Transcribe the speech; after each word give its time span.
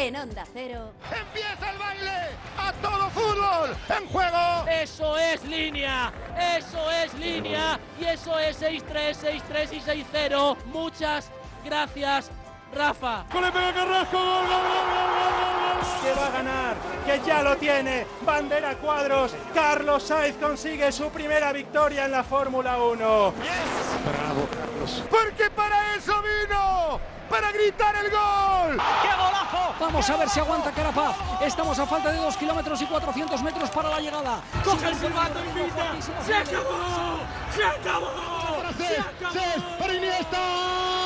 En 0.00 0.16
Onda 0.16 0.46
Cero. 0.50 0.92
¡Empieza 1.14 1.72
el 1.72 1.78
baile! 1.78 2.10
¡A 2.56 2.72
todo 2.72 3.10
fútbol! 3.10 3.76
¡En 3.90 4.08
juego! 4.08 4.66
Eso 4.66 5.18
es 5.18 5.44
línea, 5.44 6.10
eso 6.56 6.90
es 6.90 7.12
línea 7.12 7.78
y 8.00 8.04
eso 8.04 8.38
es 8.38 8.62
6-3, 8.62 9.42
6-3 9.50 9.72
y 9.72 10.04
6-0. 10.06 10.56
Muchas 10.72 11.30
gracias, 11.62 12.30
Rafa. 12.74 13.26
¡Gol 13.30 13.42
le 13.44 13.52
pega 13.52 13.74
Carrasco! 13.74 14.18
¡Gol, 14.18 14.46
gol, 14.46 14.48
gol, 14.48 14.80
gol, 14.88 15.04
gol! 15.04 15.60
que 16.02 16.12
va 16.14 16.26
a 16.26 16.30
ganar, 16.30 16.76
que 17.04 17.20
ya 17.26 17.42
lo 17.42 17.56
tiene. 17.56 18.06
Bandera 18.24 18.76
cuadros, 18.76 19.34
Carlos 19.54 20.02
Sainz 20.02 20.36
consigue 20.36 20.90
su 20.92 21.10
primera 21.10 21.52
victoria 21.52 22.06
en 22.06 22.12
la 22.12 22.24
Fórmula 22.24 22.78
1. 22.78 23.34
¡Bravo, 24.04 24.48
Carlos! 24.50 25.02
¡Porque 25.10 25.50
para 25.50 25.94
eso 25.94 26.14
vino! 26.22 27.00
¡Para 27.28 27.52
gritar 27.52 27.94
el 27.96 28.10
gol! 28.10 28.78
Vamos 29.78 30.10
a 30.10 30.16
ver 30.16 30.28
si 30.28 30.40
aguanta 30.40 30.72
Carapaz. 30.72 31.16
Estamos 31.40 31.78
a 31.78 31.86
falta 31.86 32.10
de 32.10 32.18
2 32.18 32.36
kilómetros 32.36 32.82
y 32.82 32.86
400 32.86 33.42
metros 33.42 33.70
para 33.70 33.88
la 33.88 34.00
llegada. 34.00 34.40
Coge 34.64 34.88
el 34.88 34.94
silbato, 34.94 35.38
invita. 35.44 35.94
¡Se 36.26 36.34
acabó! 36.34 37.20
¡Se 37.54 37.64
acabó! 37.64 38.10
¡Se 38.76 38.98
acabó! 38.98 39.78
¡Para 39.78 39.94
Iniesta! 39.94 40.99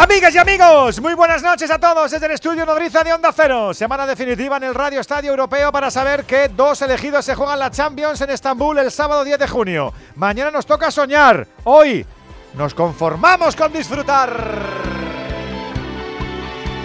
Amigas 0.00 0.32
y 0.32 0.38
amigos, 0.38 1.00
muy 1.00 1.14
buenas 1.14 1.42
noches 1.42 1.68
a 1.72 1.78
todos 1.80 2.12
desde 2.12 2.26
el 2.26 2.30
estudio 2.30 2.64
Nodriza 2.64 3.02
de 3.02 3.12
Onda 3.12 3.32
Cero. 3.34 3.74
Semana 3.74 4.06
definitiva 4.06 4.56
en 4.56 4.62
el 4.62 4.74
Radio 4.74 5.00
Estadio 5.00 5.30
Europeo 5.30 5.72
para 5.72 5.90
saber 5.90 6.24
que 6.24 6.48
dos 6.50 6.80
elegidos 6.82 7.24
se 7.24 7.34
juegan 7.34 7.58
la 7.58 7.72
Champions 7.72 8.20
en 8.20 8.30
Estambul 8.30 8.78
el 8.78 8.92
sábado 8.92 9.24
10 9.24 9.40
de 9.40 9.48
junio. 9.48 9.92
Mañana 10.14 10.52
nos 10.52 10.66
toca 10.66 10.92
soñar. 10.92 11.48
Hoy 11.64 12.06
nos 12.54 12.74
conformamos 12.74 13.56
con 13.56 13.72
disfrutar. 13.72 14.97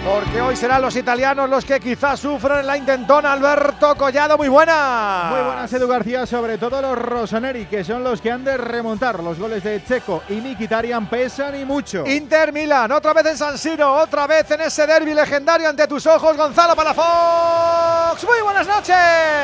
Porque 0.04 0.38
hoy 0.38 0.54
serán 0.54 0.82
los 0.82 0.94
italianos 0.96 1.48
los 1.48 1.64
que 1.64 1.80
quizás 1.80 2.20
sufran 2.20 2.66
la 2.66 2.76
intentona. 2.76 3.32
Alberto 3.32 3.94
Collado, 3.94 4.36
muy 4.36 4.48
buena. 4.48 5.28
Muy 5.30 5.40
buenas, 5.40 5.72
Edu 5.72 5.88
García, 5.88 6.26
sobre 6.26 6.58
todo 6.58 6.82
los 6.82 6.98
Rossoneri, 6.98 7.64
que 7.64 7.82
son 7.82 8.04
los 8.04 8.20
que 8.20 8.30
han 8.30 8.44
de 8.44 8.58
remontar. 8.58 9.20
Los 9.20 9.38
goles 9.38 9.64
de 9.64 9.82
Checo 9.82 10.22
y 10.28 10.34
Mkhitaryan 10.34 11.06
pesan 11.08 11.58
y 11.58 11.64
mucho. 11.64 12.04
Inter 12.06 12.52
Milan, 12.52 12.92
otra 12.92 13.14
vez 13.14 13.24
en 13.24 13.38
San 13.38 13.56
Siro, 13.56 13.94
otra 13.94 14.26
vez 14.26 14.50
en 14.50 14.60
ese 14.60 14.86
derby 14.86 15.14
legendario 15.14 15.70
ante 15.70 15.86
tus 15.86 16.06
ojos, 16.06 16.36
Gonzalo 16.36 16.76
Palafox. 16.76 18.24
Muy 18.24 18.42
buenas 18.42 18.66
noches. 18.66 18.94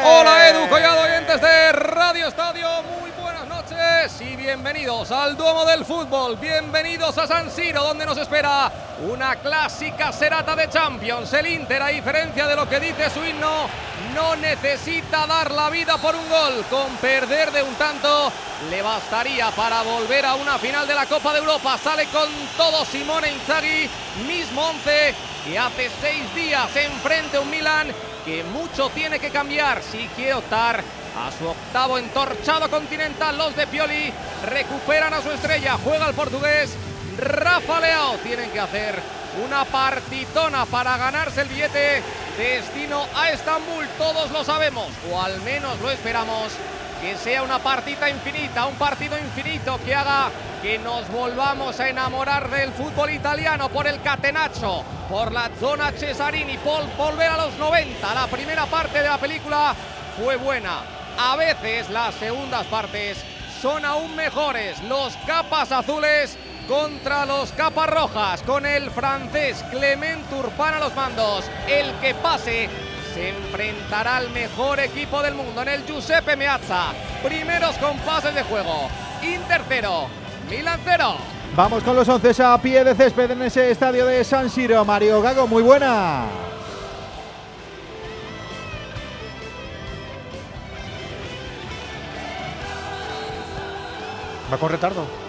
Hola 0.04 0.50
Edu 0.50 0.68
Collado, 0.68 1.00
oyentes 1.00 1.40
de 1.40 1.72
Radio 1.72 2.28
Estadio, 2.28 2.68
muy 2.82 3.10
buenas 3.18 3.46
noches 3.46 4.20
y 4.20 4.36
bienvenidos 4.36 5.10
al 5.10 5.38
Duomo 5.38 5.64
del 5.64 5.86
Fútbol, 5.86 6.36
bienvenidos 6.36 7.16
a 7.16 7.26
San 7.26 7.50
Siro 7.50 7.82
donde 7.82 8.04
nos 8.04 8.18
espera 8.18 8.70
una 9.08 9.36
clásica 9.36 10.12
serata 10.12 10.49
de 10.56 10.68
Champions. 10.68 11.32
El 11.32 11.46
Inter, 11.46 11.82
a 11.82 11.88
diferencia 11.88 12.46
de 12.46 12.56
lo 12.56 12.68
que 12.68 12.80
dice 12.80 13.10
su 13.10 13.24
himno, 13.24 13.68
no 14.14 14.34
necesita 14.36 15.26
dar 15.26 15.50
la 15.50 15.70
vida 15.70 15.98
por 15.98 16.14
un 16.14 16.28
gol, 16.28 16.64
con 16.68 16.96
perder 16.96 17.52
de 17.52 17.62
un 17.62 17.74
tanto 17.74 18.32
le 18.68 18.82
bastaría 18.82 19.50
para 19.52 19.82
volver 19.82 20.26
a 20.26 20.34
una 20.34 20.58
final 20.58 20.86
de 20.86 20.94
la 20.94 21.06
Copa 21.06 21.32
de 21.32 21.38
Europa. 21.38 21.78
Sale 21.78 22.06
con 22.06 22.28
todo 22.56 22.84
Simone 22.84 23.32
Inzaghi, 23.32 23.88
mismo 24.26 24.68
11 24.70 25.14
que 25.44 25.58
hace 25.58 25.90
seis 26.00 26.34
días 26.34 26.74
enfrente 26.76 27.36
a 27.36 27.40
un 27.40 27.50
Milan 27.50 27.88
que 28.24 28.44
mucho 28.44 28.90
tiene 28.90 29.18
que 29.18 29.30
cambiar 29.30 29.82
si 29.82 30.06
quiere 30.16 30.34
optar 30.34 30.82
a 31.16 31.30
su 31.38 31.46
octavo 31.46 31.96
entorchado 31.96 32.68
continental. 32.68 33.38
Los 33.38 33.54
de 33.56 33.66
Pioli 33.66 34.12
recuperan 34.46 35.14
a 35.14 35.22
su 35.22 35.30
estrella, 35.30 35.78
juega 35.82 36.08
el 36.08 36.14
portugués 36.14 36.76
Rafa 37.20 37.80
Leao. 37.80 38.16
Tienen 38.18 38.50
que 38.50 38.60
hacer 38.60 39.00
una 39.44 39.64
partitona 39.64 40.66
para 40.66 40.96
ganarse 40.96 41.42
el 41.42 41.48
billete 41.48 42.02
destino 42.36 43.06
a 43.14 43.30
Estambul. 43.30 43.86
Todos 43.98 44.30
lo 44.30 44.42
sabemos, 44.44 44.88
o 45.10 45.20
al 45.20 45.40
menos 45.42 45.80
lo 45.80 45.90
esperamos. 45.90 46.52
Que 47.00 47.16
sea 47.16 47.42
una 47.42 47.58
partita 47.58 48.10
infinita, 48.10 48.66
un 48.66 48.74
partido 48.74 49.18
infinito 49.18 49.80
que 49.84 49.94
haga 49.94 50.30
que 50.62 50.78
nos 50.78 51.08
volvamos 51.08 51.80
a 51.80 51.88
enamorar 51.88 52.50
del 52.50 52.72
fútbol 52.72 53.10
italiano 53.10 53.70
por 53.70 53.86
el 53.86 54.02
catenacho, 54.02 54.84
por 55.08 55.32
la 55.32 55.50
zona 55.58 55.92
Cesarini, 55.92 56.58
por 56.58 56.84
volver 56.96 57.28
a 57.28 57.46
los 57.46 57.54
90. 57.56 58.14
La 58.14 58.26
primera 58.26 58.66
parte 58.66 59.00
de 59.00 59.08
la 59.08 59.16
película 59.16 59.74
fue 60.22 60.36
buena. 60.36 60.80
A 61.18 61.36
veces 61.36 61.88
las 61.88 62.14
segundas 62.16 62.66
partes 62.66 63.24
son 63.62 63.84
aún 63.84 64.14
mejores. 64.14 64.82
Los 64.82 65.16
capas 65.26 65.72
azules 65.72 66.36
contra 66.70 67.26
los 67.26 67.50
capas 67.50 67.90
rojas, 67.90 68.42
con 68.42 68.64
el 68.64 68.92
francés 68.92 69.64
Clement 69.72 70.24
Turpin 70.30 70.74
a 70.76 70.78
los 70.78 70.94
mandos. 70.94 71.44
El 71.66 71.92
que 71.94 72.14
pase 72.14 72.68
se 73.12 73.30
enfrentará 73.30 74.18
al 74.18 74.30
mejor 74.30 74.78
equipo 74.78 75.20
del 75.20 75.34
mundo 75.34 75.62
en 75.62 75.68
el 75.68 75.84
Giuseppe 75.84 76.36
Meazza. 76.36 76.92
Primeros 77.24 77.76
compases 77.78 78.32
de 78.36 78.44
juego. 78.44 78.88
Inter 79.20 79.62
0, 79.68 80.06
Milan 80.48 80.80
0. 80.84 81.16
Vamos 81.56 81.82
con 81.82 81.96
los 81.96 82.08
once 82.08 82.40
a 82.40 82.56
pie 82.58 82.84
de 82.84 82.94
césped 82.94 83.32
en 83.32 83.42
ese 83.42 83.72
estadio 83.72 84.06
de 84.06 84.22
San 84.22 84.48
Siro. 84.48 84.84
Mario 84.84 85.20
Gago, 85.20 85.48
muy 85.48 85.64
buena. 85.64 86.26
Va 94.52 94.56
con 94.56 94.70
retardo. 94.70 95.19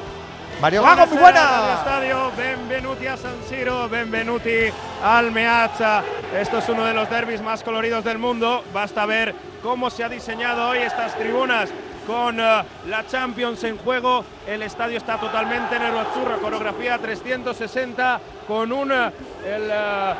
Mario 0.62 0.84
Gago, 0.84 1.08
muy 1.08 1.18
buena. 1.18 1.74
Estadio, 1.80 2.32
benvenuti 2.38 3.08
a 3.08 3.18
San 3.18 3.34
Siro, 3.50 3.90
benvenuti 3.90 4.72
al 5.04 5.32
Meazza. 5.32 6.04
Esto 6.40 6.60
es 6.60 6.70
uno 6.70 6.86
de 6.86 6.94
los 6.94 7.10
derbis 7.10 7.42
más 7.42 7.64
coloridos 7.64 8.04
del 8.04 8.20
mundo. 8.20 8.64
Basta 8.72 9.08
ver 9.08 9.34
cómo 9.64 9.90
se 9.90 10.04
ha 10.04 10.10
diseñado 10.10 10.70
hoy 10.70 10.78
estas 10.78 11.18
tribunas 11.18 11.72
con 12.06 12.40
eh, 12.40 12.64
la 12.88 13.08
Champions 13.08 13.64
en 13.64 13.80
juego. 13.80 14.24
El 14.46 14.62
estadio 14.62 15.00
está 15.00 15.20
totalmente 15.20 15.80
nero-azzurro, 15.80 16.40
coreografía 16.40 17.00
360 17.00 18.22
con 18.48 18.72
un 18.72 18.92
eh, 18.92 19.12
el, 19.44 19.68
eh, 19.68 20.14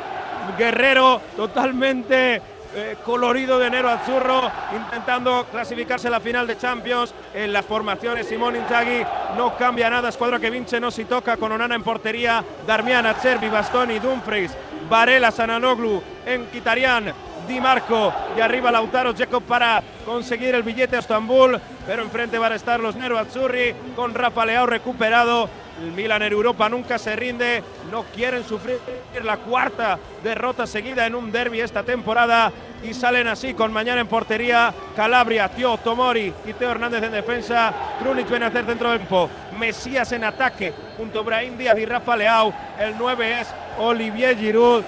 guerrero 0.58 1.20
totalmente 1.36 2.42
eh, 2.74 2.96
colorido 3.04 3.58
de 3.58 3.70
nero 3.70 3.88
azzurro, 3.88 4.50
intentando 4.74 5.46
clasificarse 5.50 6.08
a 6.08 6.10
la 6.10 6.20
final 6.20 6.46
de 6.46 6.56
Champions. 6.56 7.14
En 7.34 7.52
las 7.52 7.64
formaciones, 7.64 8.26
Simón 8.26 8.56
Inzaghi 8.56 9.04
no 9.36 9.56
cambia 9.56 9.90
nada. 9.90 10.08
Escuadra 10.08 10.38
que 10.38 10.50
vince 10.50 10.80
no 10.80 10.90
si 10.90 11.04
toca 11.04 11.36
con 11.36 11.52
Onana 11.52 11.74
en 11.74 11.82
portería, 11.82 12.44
Darmian, 12.66 13.06
Acerbi, 13.06 13.48
Bastoni, 13.48 13.98
Dumfries, 13.98 14.52
Varela, 14.88 15.30
Sananoglu, 15.30 16.02
Enkitarian, 16.26 17.12
Di 17.46 17.60
Marco 17.60 18.12
y 18.36 18.40
arriba 18.40 18.70
Lautaro 18.70 19.12
Jacob 19.14 19.42
para 19.42 19.82
conseguir 20.06 20.54
el 20.54 20.62
billete 20.62 20.96
a 20.96 21.00
Estambul, 21.00 21.60
pero 21.86 22.02
enfrente 22.02 22.38
van 22.38 22.52
a 22.52 22.54
estar 22.54 22.78
los 22.78 22.94
Nero 22.94 23.18
Azzurri 23.18 23.74
con 23.96 24.14
Rafa 24.14 24.46
Leao 24.46 24.66
recuperado. 24.66 25.48
El 25.80 25.92
Milan 25.92 26.22
en 26.22 26.32
Europa 26.32 26.68
nunca 26.68 26.98
se 26.98 27.16
rinde, 27.16 27.62
no 27.90 28.04
quieren 28.14 28.44
sufrir 28.44 28.78
la 29.22 29.38
cuarta 29.38 29.98
derrota 30.22 30.66
seguida 30.66 31.06
en 31.06 31.14
un 31.14 31.32
derby 31.32 31.60
esta 31.60 31.82
temporada 31.82 32.52
y 32.82 32.94
salen 32.94 33.28
así 33.28 33.54
con 33.54 33.72
mañana 33.72 34.00
en 34.00 34.06
portería 34.06 34.72
Calabria, 34.94 35.48
Tio 35.48 35.78
Tomori 35.78 36.32
y 36.44 36.52
Teo 36.52 36.72
Hernández 36.72 37.02
en 37.02 37.12
defensa, 37.12 37.72
Krunic 38.00 38.28
Benacer 38.28 38.66
centro 38.66 38.90
del 38.90 38.98
campo, 38.98 39.30
Mesías 39.58 40.12
en 40.12 40.24
ataque 40.24 40.72
junto 40.96 41.20
a 41.20 41.22
Brahim 41.22 41.56
Díaz 41.56 41.78
y 41.78 41.86
Rafa 41.86 42.16
Leao, 42.16 42.52
el 42.78 42.94
9 42.98 43.40
es 43.40 43.48
Olivier 43.78 44.36
Giroud. 44.36 44.84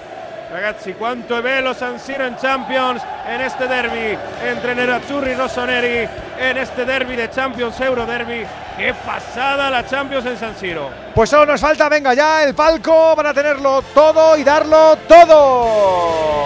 Ragazzi, 0.51 0.93
quanto 0.93 1.35
è 1.35 1.41
bello 1.41 1.73
San 1.73 1.99
Siro 1.99 2.23
en 2.23 2.37
Champions 2.37 3.01
en 3.27 3.41
este 3.41 3.67
derby 3.67 4.15
entre 4.43 4.75
Nerazzurri 4.75 5.31
y 5.31 5.35
Rossoneri 5.35 6.07
en 6.37 6.57
este 6.57 6.85
derby 6.85 7.15
de 7.15 7.31
Champions 7.31 7.79
Euro 7.81 8.05
Derby. 8.05 8.45
¡Qué 8.77 8.93
pasada 9.05 9.69
la 9.69 9.85
Champions 9.85 10.25
en 10.25 10.37
San 10.37 10.55
Siro! 10.55 10.89
Pues 11.13 11.29
solo 11.29 11.45
nos 11.45 11.61
falta, 11.61 11.87
venga 11.87 12.13
ya, 12.13 12.43
el 12.43 12.53
palco 12.53 13.13
para 13.15 13.33
tenerlo 13.33 13.81
todo 13.93 14.35
y 14.37 14.43
darlo 14.43 14.97
todo. 15.07 16.45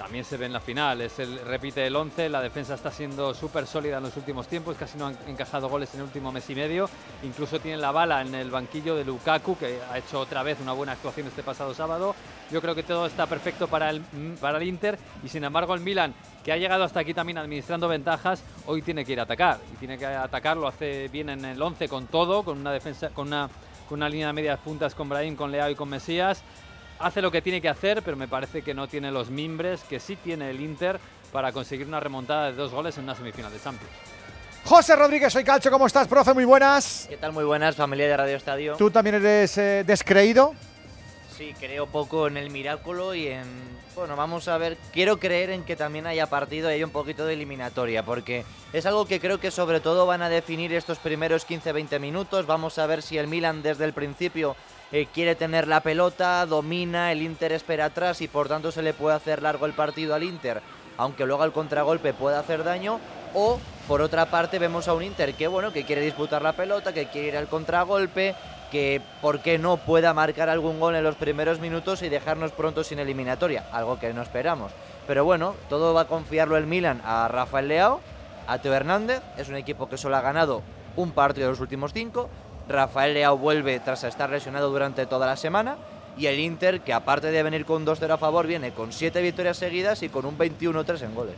también 0.00 0.24
se 0.24 0.38
ve 0.38 0.46
en 0.46 0.54
la 0.54 0.60
final. 0.60 1.02
Es 1.02 1.18
el, 1.18 1.38
repite 1.40 1.86
el 1.86 1.94
11, 1.94 2.30
la 2.30 2.40
defensa 2.40 2.72
está 2.72 2.90
siendo 2.90 3.34
súper 3.34 3.66
sólida 3.66 3.98
en 3.98 4.04
los 4.04 4.16
últimos 4.16 4.48
tiempos, 4.48 4.78
casi 4.78 4.96
no 4.96 5.08
han 5.08 5.18
encajado 5.28 5.68
goles 5.68 5.92
en 5.92 6.00
el 6.00 6.06
último 6.06 6.32
mes 6.32 6.48
y 6.48 6.54
medio. 6.54 6.88
Incluso 7.22 7.60
tienen 7.60 7.82
la 7.82 7.92
bala 7.92 8.22
en 8.22 8.34
el 8.34 8.50
banquillo 8.50 8.96
de 8.96 9.04
Lukaku, 9.04 9.58
que 9.58 9.78
ha 9.92 9.98
hecho 9.98 10.18
otra 10.18 10.42
vez 10.42 10.56
una 10.62 10.72
buena 10.72 10.92
actuación 10.92 11.26
este 11.26 11.42
pasado 11.42 11.74
sábado. 11.74 12.14
Yo 12.50 12.62
creo 12.62 12.74
que 12.74 12.82
todo 12.82 13.04
está 13.04 13.26
perfecto 13.26 13.68
para 13.68 13.90
el, 13.90 14.00
para 14.40 14.56
el 14.56 14.66
Inter 14.66 14.98
y 15.22 15.28
sin 15.28 15.44
embargo 15.44 15.74
el 15.74 15.80
Milan, 15.80 16.14
que 16.42 16.52
ha 16.52 16.56
llegado 16.56 16.84
hasta 16.84 17.00
aquí 17.00 17.12
también 17.12 17.36
administrando 17.36 17.86
ventajas, 17.86 18.42
hoy 18.64 18.80
tiene 18.80 19.04
que 19.04 19.12
ir 19.12 19.20
a 19.20 19.24
atacar. 19.24 19.58
Y 19.74 19.76
tiene 19.76 19.98
que 19.98 20.06
atacar, 20.06 20.56
lo 20.56 20.66
hace 20.66 21.08
bien 21.08 21.28
en 21.28 21.44
el 21.44 21.60
11 21.60 21.88
con 21.88 22.06
todo, 22.06 22.42
con 22.42 22.58
una 22.58 22.72
defensa, 22.72 23.10
con 23.10 23.26
una, 23.26 23.50
con 23.86 23.98
una 23.98 24.08
línea 24.08 24.28
de 24.28 24.32
medias 24.32 24.60
puntas 24.60 24.94
con 24.94 25.10
Brahim, 25.10 25.36
con 25.36 25.52
Leao 25.52 25.68
y 25.68 25.74
con 25.74 25.90
Mesías 25.90 26.42
hace 27.00 27.22
lo 27.22 27.30
que 27.30 27.42
tiene 27.42 27.60
que 27.60 27.68
hacer, 27.68 28.02
pero 28.02 28.16
me 28.16 28.28
parece 28.28 28.62
que 28.62 28.74
no 28.74 28.86
tiene 28.86 29.10
los 29.10 29.30
mimbres 29.30 29.82
que 29.88 29.98
sí 29.98 30.16
tiene 30.16 30.50
el 30.50 30.60
Inter 30.60 31.00
para 31.32 31.52
conseguir 31.52 31.86
una 31.86 31.98
remontada 31.98 32.46
de 32.46 32.52
dos 32.52 32.70
goles 32.70 32.96
en 32.98 33.04
una 33.04 33.14
semifinal 33.14 33.52
de 33.52 33.60
Champions. 33.60 33.92
José 34.64 34.94
Rodríguez, 34.94 35.32
soy 35.32 35.42
Calcho, 35.42 35.70
¿cómo 35.70 35.86
estás, 35.86 36.06
profe? 36.06 36.34
Muy 36.34 36.44
buenas. 36.44 37.06
¿Qué 37.08 37.16
tal? 37.16 37.32
Muy 37.32 37.44
buenas, 37.44 37.76
familia 37.76 38.06
de 38.06 38.16
Radio 38.16 38.36
Estadio. 38.36 38.76
¿Tú 38.76 38.90
también 38.90 39.16
eres 39.16 39.56
eh, 39.56 39.84
descreído? 39.86 40.54
Sí, 41.36 41.54
creo 41.58 41.86
poco 41.86 42.26
en 42.26 42.36
el 42.36 42.50
milagro 42.50 43.14
y 43.14 43.28
en... 43.28 43.46
Bueno, 43.96 44.14
vamos 44.14 44.46
a 44.48 44.58
ver, 44.58 44.76
quiero 44.92 45.18
creer 45.18 45.50
en 45.50 45.64
que 45.64 45.76
también 45.76 46.06
haya 46.06 46.26
partido 46.26 46.70
y 46.70 46.74
haya 46.74 46.84
un 46.84 46.92
poquito 46.92 47.24
de 47.24 47.34
eliminatoria, 47.34 48.04
porque 48.04 48.44
es 48.72 48.86
algo 48.86 49.06
que 49.06 49.18
creo 49.20 49.40
que 49.40 49.50
sobre 49.50 49.80
todo 49.80 50.06
van 50.06 50.22
a 50.22 50.28
definir 50.28 50.72
estos 50.72 50.98
primeros 50.98 51.48
15-20 51.48 51.98
minutos. 51.98 52.46
Vamos 52.46 52.78
a 52.78 52.86
ver 52.86 53.02
si 53.02 53.18
el 53.18 53.26
Milan 53.26 53.62
desde 53.62 53.86
el 53.86 53.92
principio 53.92 54.54
eh, 54.92 55.06
quiere 55.12 55.34
tener 55.34 55.68
la 55.68 55.80
pelota, 55.80 56.44
domina, 56.46 57.12
el 57.12 57.22
Inter 57.22 57.52
espera 57.52 57.86
atrás 57.86 58.20
y 58.20 58.28
por 58.28 58.48
tanto 58.48 58.72
se 58.72 58.82
le 58.82 58.92
puede 58.92 59.16
hacer 59.16 59.42
largo 59.42 59.66
el 59.66 59.72
partido 59.72 60.14
al 60.14 60.24
Inter, 60.24 60.62
aunque 60.96 61.26
luego 61.26 61.42
al 61.42 61.52
contragolpe 61.52 62.12
pueda 62.12 62.40
hacer 62.40 62.64
daño. 62.64 62.98
O 63.32 63.60
por 63.86 64.02
otra 64.02 64.26
parte 64.26 64.58
vemos 64.58 64.88
a 64.88 64.94
un 64.94 65.04
Inter 65.04 65.34
que 65.34 65.46
bueno, 65.46 65.72
que 65.72 65.84
quiere 65.84 66.00
disputar 66.00 66.42
la 66.42 66.54
pelota, 66.54 66.92
que 66.92 67.06
quiere 67.06 67.28
ir 67.28 67.36
al 67.36 67.46
contragolpe, 67.46 68.34
que 68.72 69.00
por 69.20 69.40
qué 69.40 69.58
no 69.58 69.76
pueda 69.76 70.14
marcar 70.14 70.48
algún 70.48 70.80
gol 70.80 70.96
en 70.96 71.04
los 71.04 71.16
primeros 71.16 71.60
minutos 71.60 72.02
y 72.02 72.08
dejarnos 72.08 72.52
pronto 72.52 72.82
sin 72.82 72.98
eliminatoria, 72.98 73.66
algo 73.72 73.98
que 73.98 74.12
no 74.12 74.22
esperamos. 74.22 74.72
Pero 75.06 75.24
bueno, 75.24 75.54
todo 75.68 75.94
va 75.94 76.02
a 76.02 76.06
confiarlo 76.06 76.56
el 76.56 76.66
Milan 76.66 77.00
a 77.04 77.28
Rafael 77.28 77.68
Leao, 77.68 78.00
a 78.46 78.58
Teo 78.58 78.74
Hernández, 78.74 79.22
es 79.36 79.48
un 79.48 79.56
equipo 79.56 79.88
que 79.88 79.96
solo 79.96 80.16
ha 80.16 80.20
ganado 80.20 80.62
un 80.96 81.12
partido 81.12 81.46
de 81.46 81.52
los 81.52 81.60
últimos 81.60 81.92
cinco, 81.92 82.28
Rafael 82.70 83.14
Leao 83.14 83.36
vuelve 83.36 83.80
tras 83.80 84.04
estar 84.04 84.30
lesionado 84.30 84.70
durante 84.70 85.06
toda 85.06 85.26
la 85.26 85.36
semana. 85.36 85.76
Y 86.16 86.26
el 86.26 86.38
Inter, 86.38 86.80
que 86.80 86.92
aparte 86.92 87.30
de 87.30 87.42
venir 87.42 87.64
con 87.64 87.86
2-0 87.86 88.10
a 88.10 88.18
favor, 88.18 88.46
viene 88.46 88.72
con 88.72 88.92
7 88.92 89.22
victorias 89.22 89.56
seguidas 89.56 90.02
y 90.02 90.08
con 90.08 90.26
un 90.26 90.36
21-3 90.36 91.02
en 91.02 91.14
goles. 91.14 91.36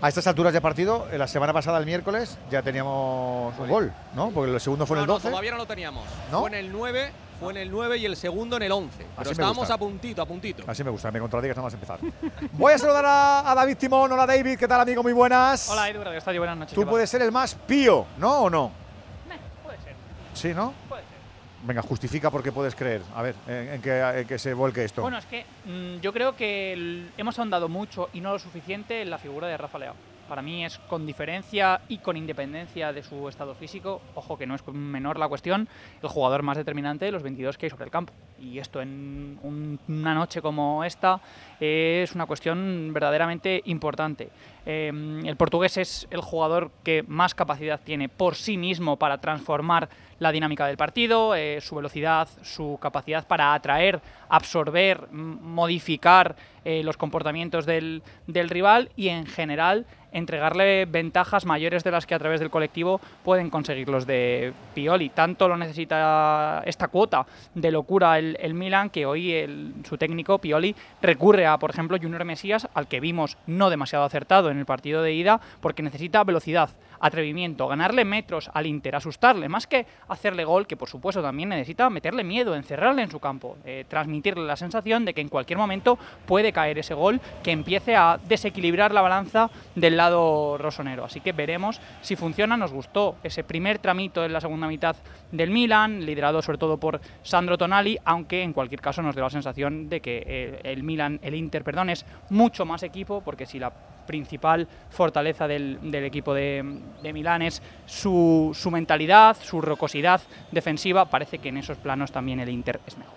A 0.00 0.08
estas 0.08 0.26
alturas 0.28 0.52
de 0.52 0.60
partido, 0.60 1.06
la 1.12 1.26
semana 1.26 1.52
pasada, 1.52 1.78
el 1.78 1.84
miércoles, 1.84 2.38
ya 2.50 2.62
teníamos 2.62 3.58
un 3.58 3.68
gol, 3.68 3.92
¿no? 4.14 4.30
Porque 4.30 4.52
el 4.52 4.60
segundo 4.60 4.86
fue 4.86 4.96
en 4.96 5.02
el 5.02 5.06
12. 5.08 5.24
No, 5.24 5.30
todavía 5.30 5.50
no 5.50 5.56
lo 5.56 5.66
teníamos. 5.66 6.04
¿No? 6.30 6.40
Fue 6.40 6.50
en 6.50 6.54
el 6.54 6.70
9, 6.70 7.10
fue 7.40 7.50
en 7.52 7.56
el 7.56 7.70
9 7.70 7.96
y 7.98 8.06
el 8.06 8.16
segundo 8.16 8.56
en 8.56 8.62
el 8.62 8.70
11. 8.72 8.96
Pero 8.96 9.08
Así 9.16 9.30
estábamos 9.32 9.58
gusta. 9.58 9.74
a 9.74 9.78
puntito, 9.78 10.22
a 10.22 10.26
puntito. 10.26 10.62
Así 10.68 10.84
me 10.84 10.90
gusta, 10.90 11.10
me 11.10 11.18
contradigas 11.18 11.56
nada 11.56 11.66
más 11.66 11.74
empezar. 11.74 11.98
Voy 12.52 12.72
a 12.72 12.78
saludar 12.78 13.04
a, 13.06 13.50
a 13.50 13.54
David 13.56 13.76
Timón. 13.76 14.10
Hola 14.12 14.24
David, 14.24 14.56
¿qué 14.56 14.68
tal 14.68 14.80
amigo? 14.80 15.02
Muy 15.02 15.12
buenas. 15.12 15.68
Hola 15.68 15.88
Edu, 15.90 16.02
Radio 16.04 16.18
Estadio, 16.18 16.40
buenas 16.40 16.56
noches. 16.58 16.74
Tú 16.74 16.82
¿qué 16.82 16.86
puedes 16.86 17.10
ser 17.10 17.22
el 17.22 17.32
más 17.32 17.54
pío, 17.56 18.06
¿no 18.18 18.42
o 18.42 18.50
no? 18.50 18.70
pasa? 18.70 19.34
Meh, 19.36 19.40
puede 19.64 19.78
ser, 19.78 19.94
Sí, 20.38 20.54
¿no? 20.54 20.72
puede 20.88 21.02
ser. 21.02 21.18
Venga, 21.64 21.82
justifica 21.82 22.30
por 22.30 22.42
qué 22.42 22.52
puedes 22.52 22.74
creer. 22.76 23.02
A 23.16 23.22
ver, 23.22 23.34
en, 23.48 23.68
en 23.74 23.82
qué, 23.82 23.98
en 24.20 24.26
qué 24.28 24.38
se 24.38 24.54
vuelque 24.54 24.84
esto. 24.84 25.02
Bueno, 25.02 25.18
es 25.18 25.26
que 25.26 25.44
mm, 25.64 26.00
yo 26.00 26.12
creo 26.12 26.36
que 26.36 26.72
el- 26.72 27.10
hemos 27.16 27.36
ahondado 27.38 27.68
mucho 27.68 28.08
y 28.12 28.20
no 28.20 28.32
lo 28.32 28.38
suficiente 28.38 29.02
en 29.02 29.10
la 29.10 29.18
figura 29.18 29.48
de 29.48 29.56
Rafa 29.56 29.78
Leao. 29.78 29.94
Para 30.28 30.40
mí 30.42 30.64
es 30.64 30.78
con 30.78 31.04
diferencia 31.06 31.80
y 31.88 31.98
con 31.98 32.16
independencia 32.16 32.92
de 32.92 33.02
su 33.02 33.28
estado 33.28 33.54
físico, 33.56 34.00
ojo 34.14 34.38
que 34.38 34.46
no 34.46 34.54
es 34.54 34.64
menor 34.68 35.18
la 35.18 35.26
cuestión, 35.26 35.68
el 36.02 36.08
jugador 36.08 36.42
más 36.42 36.56
determinante 36.58 37.06
de 37.06 37.12
los 37.12 37.22
22 37.24 37.58
que 37.58 37.66
hay 37.66 37.70
sobre 37.70 37.86
el 37.86 37.90
campo. 37.90 38.12
Y 38.40 38.58
esto 38.58 38.80
en 38.80 39.38
un- 39.42 39.78
una 39.88 40.14
noche 40.14 40.40
como 40.40 40.84
esta 40.84 41.20
es 41.58 42.14
una 42.14 42.26
cuestión 42.26 42.92
verdaderamente 42.92 43.60
importante. 43.64 44.30
Eh, 44.64 44.92
el 45.24 45.36
portugués 45.36 45.76
es 45.76 46.06
el 46.10 46.20
jugador 46.20 46.70
que 46.84 47.02
más 47.08 47.34
capacidad 47.34 47.80
tiene 47.80 48.08
por 48.08 48.34
sí 48.36 48.56
mismo 48.56 48.96
para 48.96 49.18
transformar 49.18 49.88
la 50.20 50.30
dinámica 50.30 50.66
del 50.66 50.76
partido, 50.76 51.34
eh, 51.34 51.60
su 51.60 51.76
velocidad, 51.76 52.28
su 52.42 52.78
capacidad 52.80 53.26
para 53.26 53.54
atraer, 53.54 54.00
absorber, 54.28 55.08
modificar 55.10 56.36
eh, 56.64 56.82
los 56.84 56.96
comportamientos 56.96 57.66
del, 57.66 58.02
del 58.26 58.50
rival 58.50 58.90
y 58.96 59.08
en 59.08 59.26
general 59.26 59.86
entregarle 60.10 60.86
ventajas 60.86 61.44
mayores 61.44 61.84
de 61.84 61.90
las 61.90 62.06
que 62.06 62.14
a 62.14 62.18
través 62.18 62.40
del 62.40 62.50
colectivo 62.50 63.00
pueden 63.24 63.50
conseguir 63.50 63.88
los 63.88 64.06
de 64.06 64.52
Pioli. 64.74 65.10
Tanto 65.10 65.48
lo 65.48 65.56
necesita 65.56 66.62
esta 66.66 66.88
cuota 66.88 67.26
de 67.54 67.70
locura 67.70 68.18
el, 68.18 68.27
el 68.40 68.54
Milan 68.54 68.90
que 68.90 69.06
hoy 69.06 69.32
el- 69.32 69.72
su 69.88 69.96
técnico 69.96 70.38
Pioli 70.38 70.74
recurre 71.00 71.46
a, 71.46 71.58
por 71.58 71.70
ejemplo, 71.70 71.96
Junior 72.00 72.24
Mesías, 72.24 72.68
al 72.74 72.88
que 72.88 73.00
vimos 73.00 73.38
no 73.46 73.70
demasiado 73.70 74.04
acertado 74.04 74.50
en 74.50 74.58
el 74.58 74.66
partido 74.66 75.02
de 75.02 75.12
ida, 75.14 75.40
porque 75.60 75.82
necesita 75.82 76.24
velocidad, 76.24 76.70
atrevimiento, 77.00 77.68
ganarle 77.68 78.04
metros 78.04 78.50
al 78.52 78.66
Inter, 78.66 78.96
asustarle, 78.96 79.48
más 79.48 79.66
que 79.66 79.86
hacerle 80.08 80.44
gol, 80.44 80.66
que 80.66 80.76
por 80.76 80.88
supuesto 80.88 81.22
también 81.22 81.48
necesita 81.50 81.88
meterle 81.90 82.24
miedo, 82.24 82.54
encerrarle 82.54 83.02
en 83.02 83.10
su 83.10 83.20
campo, 83.20 83.56
eh, 83.64 83.84
transmitirle 83.88 84.44
la 84.44 84.56
sensación 84.56 85.04
de 85.04 85.14
que 85.14 85.20
en 85.20 85.28
cualquier 85.28 85.58
momento 85.58 85.98
puede 86.26 86.52
caer 86.52 86.78
ese 86.78 86.94
gol 86.94 87.20
que 87.42 87.52
empiece 87.52 87.96
a 87.96 88.18
desequilibrar 88.28 88.92
la 88.92 89.02
balanza 89.02 89.50
del 89.74 89.96
lado 89.96 90.58
rosonero. 90.58 91.04
Así 91.04 91.20
que 91.20 91.32
veremos 91.32 91.80
si 92.02 92.16
funciona. 92.16 92.56
Nos 92.56 92.72
gustó 92.72 93.16
ese 93.22 93.44
primer 93.44 93.78
tramito 93.78 94.24
en 94.24 94.32
la 94.32 94.40
segunda 94.40 94.68
mitad 94.68 94.96
del 95.32 95.50
Milan, 95.50 96.04
liderado 96.04 96.42
sobre 96.42 96.58
todo 96.58 96.78
por 96.78 97.00
Sandro 97.22 97.58
Tonali, 97.58 97.98
aunque 98.04 98.42
en 98.42 98.52
cualquier 98.52 98.80
caso 98.80 99.02
nos 99.02 99.14
dio 99.14 99.24
la 99.24 99.30
sensación 99.30 99.88
de 99.88 100.00
que 100.00 100.60
el 100.64 100.82
Milan, 100.82 101.20
el 101.22 101.34
Inter, 101.34 101.64
perdón, 101.64 101.90
es 101.90 102.04
mucho 102.30 102.64
más 102.64 102.82
equipo, 102.82 103.20
porque 103.20 103.46
si 103.46 103.58
la 103.58 103.72
principal 104.08 104.66
fortaleza 104.90 105.46
del, 105.46 105.78
del 105.82 106.04
equipo 106.04 106.32
de, 106.34 106.64
de 107.02 107.12
Milán 107.12 107.42
es 107.42 107.62
su, 107.86 108.50
su 108.58 108.70
mentalidad, 108.70 109.36
su 109.40 109.60
rocosidad 109.60 110.20
defensiva, 110.50 111.04
parece 111.04 111.38
que 111.38 111.50
en 111.50 111.58
esos 111.58 111.76
planos 111.76 112.10
también 112.10 112.40
el 112.40 112.48
Inter 112.48 112.80
es 112.86 112.96
mejor. 112.96 113.14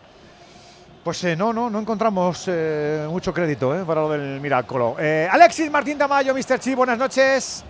Pues 1.03 1.23
eh, 1.23 1.35
no, 1.35 1.51
no, 1.51 1.69
no 1.69 1.79
encontramos 1.79 2.43
eh, 2.47 3.07
mucho 3.09 3.33
crédito 3.33 3.73
eh, 3.75 3.83
para 3.85 4.01
lo 4.01 4.09
del 4.11 4.39
Miracolo. 4.39 4.97
Eh, 4.99 5.27
Alexis 5.31 5.71
Martín 5.71 5.97
Tamayo, 5.97 6.35
Mr. 6.35 6.59
Chi, 6.59 6.75
buenas 6.75 6.99
noches. 6.99 7.63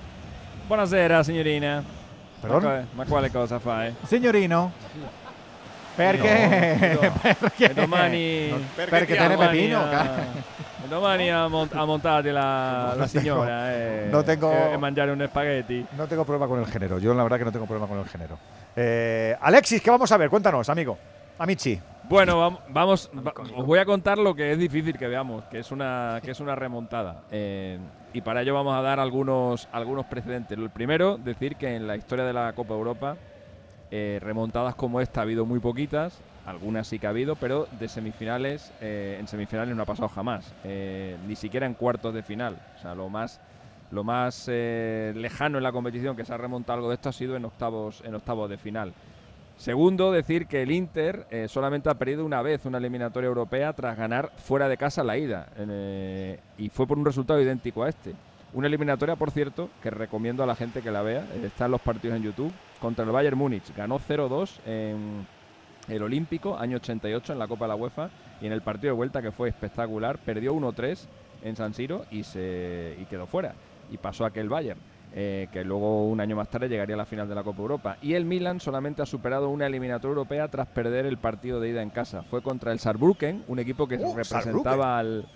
Buonasera 0.67 1.23
signorina. 1.23 1.83
Perdón? 2.41 2.63
Ma, 2.63 2.83
ma 2.95 3.05
quale 3.05 3.29
cosa 3.29 3.59
fai? 3.59 3.93
Signorino. 4.05 4.71
Perché? 5.95 6.97
No, 7.01 7.11
Perché? 7.21 7.65
E 7.69 7.73
domani, 7.73 8.49
Non- 8.49 8.65
perché 8.73 9.15
te 9.15 9.27
ne 9.27 9.37
pepino, 9.37 9.79
domani 10.89 11.29
ha, 11.29 11.47
mont- 11.47 11.73
ha 11.75 11.85
montato 11.85 12.27
la, 12.31 12.93
la 12.95 12.95
No 12.95 13.07
tengo- 13.07 13.07
signora 13.07 13.73
e, 13.73 14.09
no 14.11 14.23
tengo- 14.23 14.51
e, 14.51 14.73
e 14.73 14.77
mangiare 14.77 15.11
un 15.11 15.25
spaghetti. 15.27 15.85
No 15.97 16.07
tengo 16.07 16.23
problema 16.25 16.47
con 16.47 16.59
el 16.59 16.65
género. 16.65 16.99
Yo 16.99 17.13
la 17.13 17.23
verdad 17.23 17.37
que 17.39 17.45
no 17.45 17.51
tengo 17.51 17.65
problema 17.65 17.87
con 17.87 17.99
el 17.99 18.05
género. 18.05 18.37
Eh, 18.75 19.35
Alexis, 19.41 19.81
¿qué 19.81 19.89
vamos 19.89 20.11
a 20.11 20.17
ver? 20.17 20.29
Cuéntanos, 20.29 20.67
amigo. 20.69 20.97
Amici. 21.37 21.79
Bueno, 22.09 22.37
vam- 22.39 22.59
vamos, 22.69 23.09
va- 23.25 23.33
os 23.55 23.65
voy 23.65 23.79
a 23.79 23.85
contar 23.85 24.17
lo 24.17 24.35
que 24.35 24.51
es 24.51 24.57
difícil 24.57 24.97
que 24.97 25.07
veamos, 25.07 25.43
que 25.45 25.59
es 25.59 25.71
una, 25.71 26.19
que 26.23 26.31
es 26.31 26.39
una 26.39 26.55
remontada. 26.55 27.23
Eh, 27.31 27.79
y 28.13 28.21
para 28.21 28.41
ello 28.41 28.53
vamos 28.53 28.75
a 28.75 28.81
dar 28.81 28.99
algunos, 28.99 29.67
algunos 29.71 30.05
precedentes. 30.05 30.57
El 30.57 30.69
primero, 30.69 31.17
decir 31.17 31.55
que 31.55 31.75
en 31.75 31.87
la 31.87 31.95
historia 31.95 32.25
de 32.25 32.33
la 32.33 32.51
Copa 32.53 32.73
Europa, 32.73 33.15
eh, 33.89 34.19
remontadas 34.21 34.75
como 34.75 34.99
esta 35.01 35.21
ha 35.21 35.23
habido 35.23 35.45
muy 35.45 35.59
poquitas, 35.59 36.19
algunas 36.45 36.87
sí 36.87 36.99
que 36.99 37.07
ha 37.07 37.11
habido, 37.11 37.35
pero 37.35 37.67
de 37.79 37.87
semifinales, 37.87 38.73
eh, 38.81 39.17
en 39.19 39.27
semifinales 39.27 39.75
no 39.75 39.83
ha 39.83 39.85
pasado 39.85 40.09
jamás, 40.09 40.53
eh, 40.63 41.17
ni 41.27 41.35
siquiera 41.35 41.65
en 41.65 41.73
cuartos 41.73 42.13
de 42.13 42.23
final. 42.23 42.57
O 42.77 42.81
sea, 42.81 42.95
lo 42.95 43.09
más, 43.09 43.39
lo 43.91 44.03
más 44.03 44.45
eh, 44.47 45.13
lejano 45.15 45.57
en 45.57 45.63
la 45.63 45.71
competición 45.71 46.15
que 46.15 46.25
se 46.25 46.33
ha 46.33 46.37
remontado 46.37 46.77
algo 46.77 46.89
de 46.89 46.95
esto 46.95 47.09
ha 47.09 47.13
sido 47.13 47.35
en 47.35 47.45
octavos, 47.45 48.01
en 48.05 48.15
octavos 48.15 48.49
de 48.49 48.57
final. 48.57 48.93
Segundo, 49.57 50.11
decir 50.11 50.47
que 50.47 50.63
el 50.63 50.71
Inter 50.71 51.27
solamente 51.47 51.87
ha 51.87 51.93
perdido 51.93 52.25
una 52.25 52.41
vez 52.41 52.65
una 52.65 52.79
eliminatoria 52.79 53.27
europea 53.27 53.73
tras 53.73 53.95
ganar 53.95 54.31
fuera 54.37 54.67
de 54.67 54.75
casa 54.75 55.03
la 55.03 55.19
ida. 55.19 55.49
y 56.57 56.69
fue 56.69 56.87
por 56.87 56.97
un 56.97 57.05
resultado 57.05 57.39
idéntico 57.39 57.83
a 57.83 57.89
este. 57.89 58.15
Una 58.53 58.65
eliminatoria, 58.65 59.15
por 59.15 59.29
cierto, 59.29 59.69
que 59.83 59.91
recomiendo 59.91 60.41
a 60.41 60.47
la 60.47 60.55
gente 60.55 60.81
que 60.81 60.89
la 60.89 61.03
vea. 61.03 61.27
está 61.43 61.65
en 61.65 61.71
los 61.71 61.81
partidos 61.81 62.17
en 62.17 62.23
YouTube. 62.23 62.51
Contra 62.79 63.05
el 63.05 63.11
Bayern 63.11 63.37
Múnich. 63.37 63.75
Ganó 63.75 63.99
0-2 63.99 64.61
en 64.65 65.27
el 65.91 66.03
Olímpico, 66.03 66.57
año 66.57 66.77
88, 66.77 67.33
en 67.33 67.39
la 67.39 67.47
Copa 67.47 67.65
de 67.65 67.69
la 67.69 67.75
UEFA. 67.75 68.09
Y 68.41 68.47
en 68.47 68.53
el 68.53 68.61
partido 68.61 68.93
de 68.93 68.97
vuelta, 68.97 69.21
que 69.21 69.31
fue 69.31 69.49
espectacular, 69.49 70.17
perdió 70.17 70.53
1-3 70.55 70.97
en 71.43 71.55
San 71.55 71.73
Siro 71.73 72.05
y, 72.11 72.23
se, 72.23 72.95
y 72.99 73.05
quedó 73.05 73.27
fuera. 73.27 73.53
Y 73.91 73.97
pasó 73.97 74.25
aquel 74.25 74.49
Bayern. 74.49 74.79
eh, 75.13 75.49
que 75.51 75.63
luego 75.63 76.07
un 76.07 76.21
año 76.21 76.35
más 76.37 76.49
tarde 76.49 76.69
llegaría 76.69 76.95
a 76.95 76.97
la 76.97 77.05
final 77.05 77.27
de 77.27 77.35
la 77.35 77.43
Copa 77.43 77.59
Europa. 77.61 77.97
Y 78.01 78.13
el 78.13 78.23
Milan 78.25 78.59
solamente 78.61 79.01
ha 79.01 79.05
superado 79.05 79.49
una 79.49 79.67
eliminatoria 79.67 80.11
europea 80.11 80.47
tras 80.47 80.67
perder 80.67 81.05
el 81.05 81.17
partido 81.17 81.59
de 81.59 81.69
ida 81.69 81.81
en 81.81 81.89
casa. 81.89 82.23
Fue 82.23 82.41
contra 82.41 82.71
el 82.71 82.79
Saarbrücken, 82.79 83.43
un 83.47 83.59
equipo 83.59 83.87
que 83.87 83.97
Uh, 83.97 84.15
representaba 84.15 84.97
al 84.97 85.27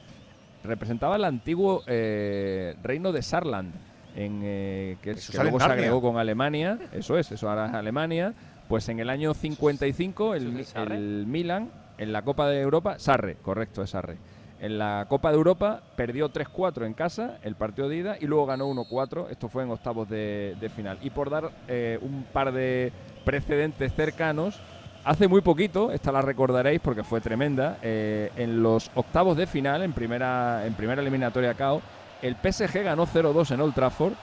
representaba 0.63 1.15
al 1.15 1.25
antiguo 1.25 1.83
eh, 1.85 2.75
reino 2.81 3.12
de 3.12 3.21
Saarland, 3.21 3.74
en, 4.15 4.41
eh, 4.43 4.97
que, 5.01 5.13
que 5.13 5.38
luego 5.43 5.59
se 5.59 5.65
agregó 5.65 6.01
con 6.01 6.17
Alemania. 6.17 6.79
Eso 6.91 7.17
es, 7.19 7.31
eso 7.31 7.50
ahora 7.50 7.67
es 7.67 7.74
Alemania. 7.74 8.33
Pues 8.67 8.89
en 8.89 9.00
el 9.00 9.10
año 9.10 9.34
55 9.34 10.36
el, 10.36 10.65
el 10.91 11.25
Milan 11.27 11.69
en 11.98 12.12
la 12.12 12.24
Copa 12.24 12.48
de 12.48 12.62
Europa, 12.62 13.00
Sarre, 13.00 13.38
correcto, 13.41 13.84
es 13.84 13.91
Sarre. 13.91 14.17
En 14.60 14.77
la 14.77 15.05
Copa 15.10 15.31
de 15.31 15.38
Europa 15.38 15.81
perdió 15.95 16.31
3-4 16.31 16.86
en 16.86 16.93
casa, 16.93 17.39
el 17.43 17.55
partido 17.55 17.89
de 17.89 17.98
ida, 17.98 18.17
y 18.19 18.25
luego 18.25 18.45
ganó 18.45 18.69
1-4. 18.72 19.27
Esto 19.29 19.50
fue 19.50 19.63
en 19.63 19.69
octavos 19.69 20.10
de, 20.10 20.55
de 20.60 20.69
final. 20.69 20.98
Y 21.01 21.10
por 21.10 21.29
dar 21.29 21.51
eh, 21.67 22.00
un 22.01 22.25
par 22.31 22.51
de 22.51 22.91
precedentes 23.25 23.93
cercanos, 23.93 24.60
hace 25.03 25.27
muy 25.27 25.41
poquito, 25.41 25.91
esta 25.91 26.12
la 26.12 26.22
recordaréis 26.22 26.79
porque 26.79 27.03
fue 27.03 27.22
tremenda, 27.22 27.77
eh, 27.81 28.31
en 28.38 28.63
los 28.63 28.89
octavos 28.95 29.36
de 29.38 29.45
final, 29.45 29.84
en 29.84 29.93
primera, 29.93 30.65
en 30.65 30.74
primera 30.74 31.01
eliminatoria 31.01 31.53
KO, 31.53 31.81
el 32.22 32.36
PSG 32.36 32.84
ganó 32.84 33.05
0-2 33.05 33.51
en 33.51 33.62
Old 33.62 33.75
Trafford. 33.75 34.13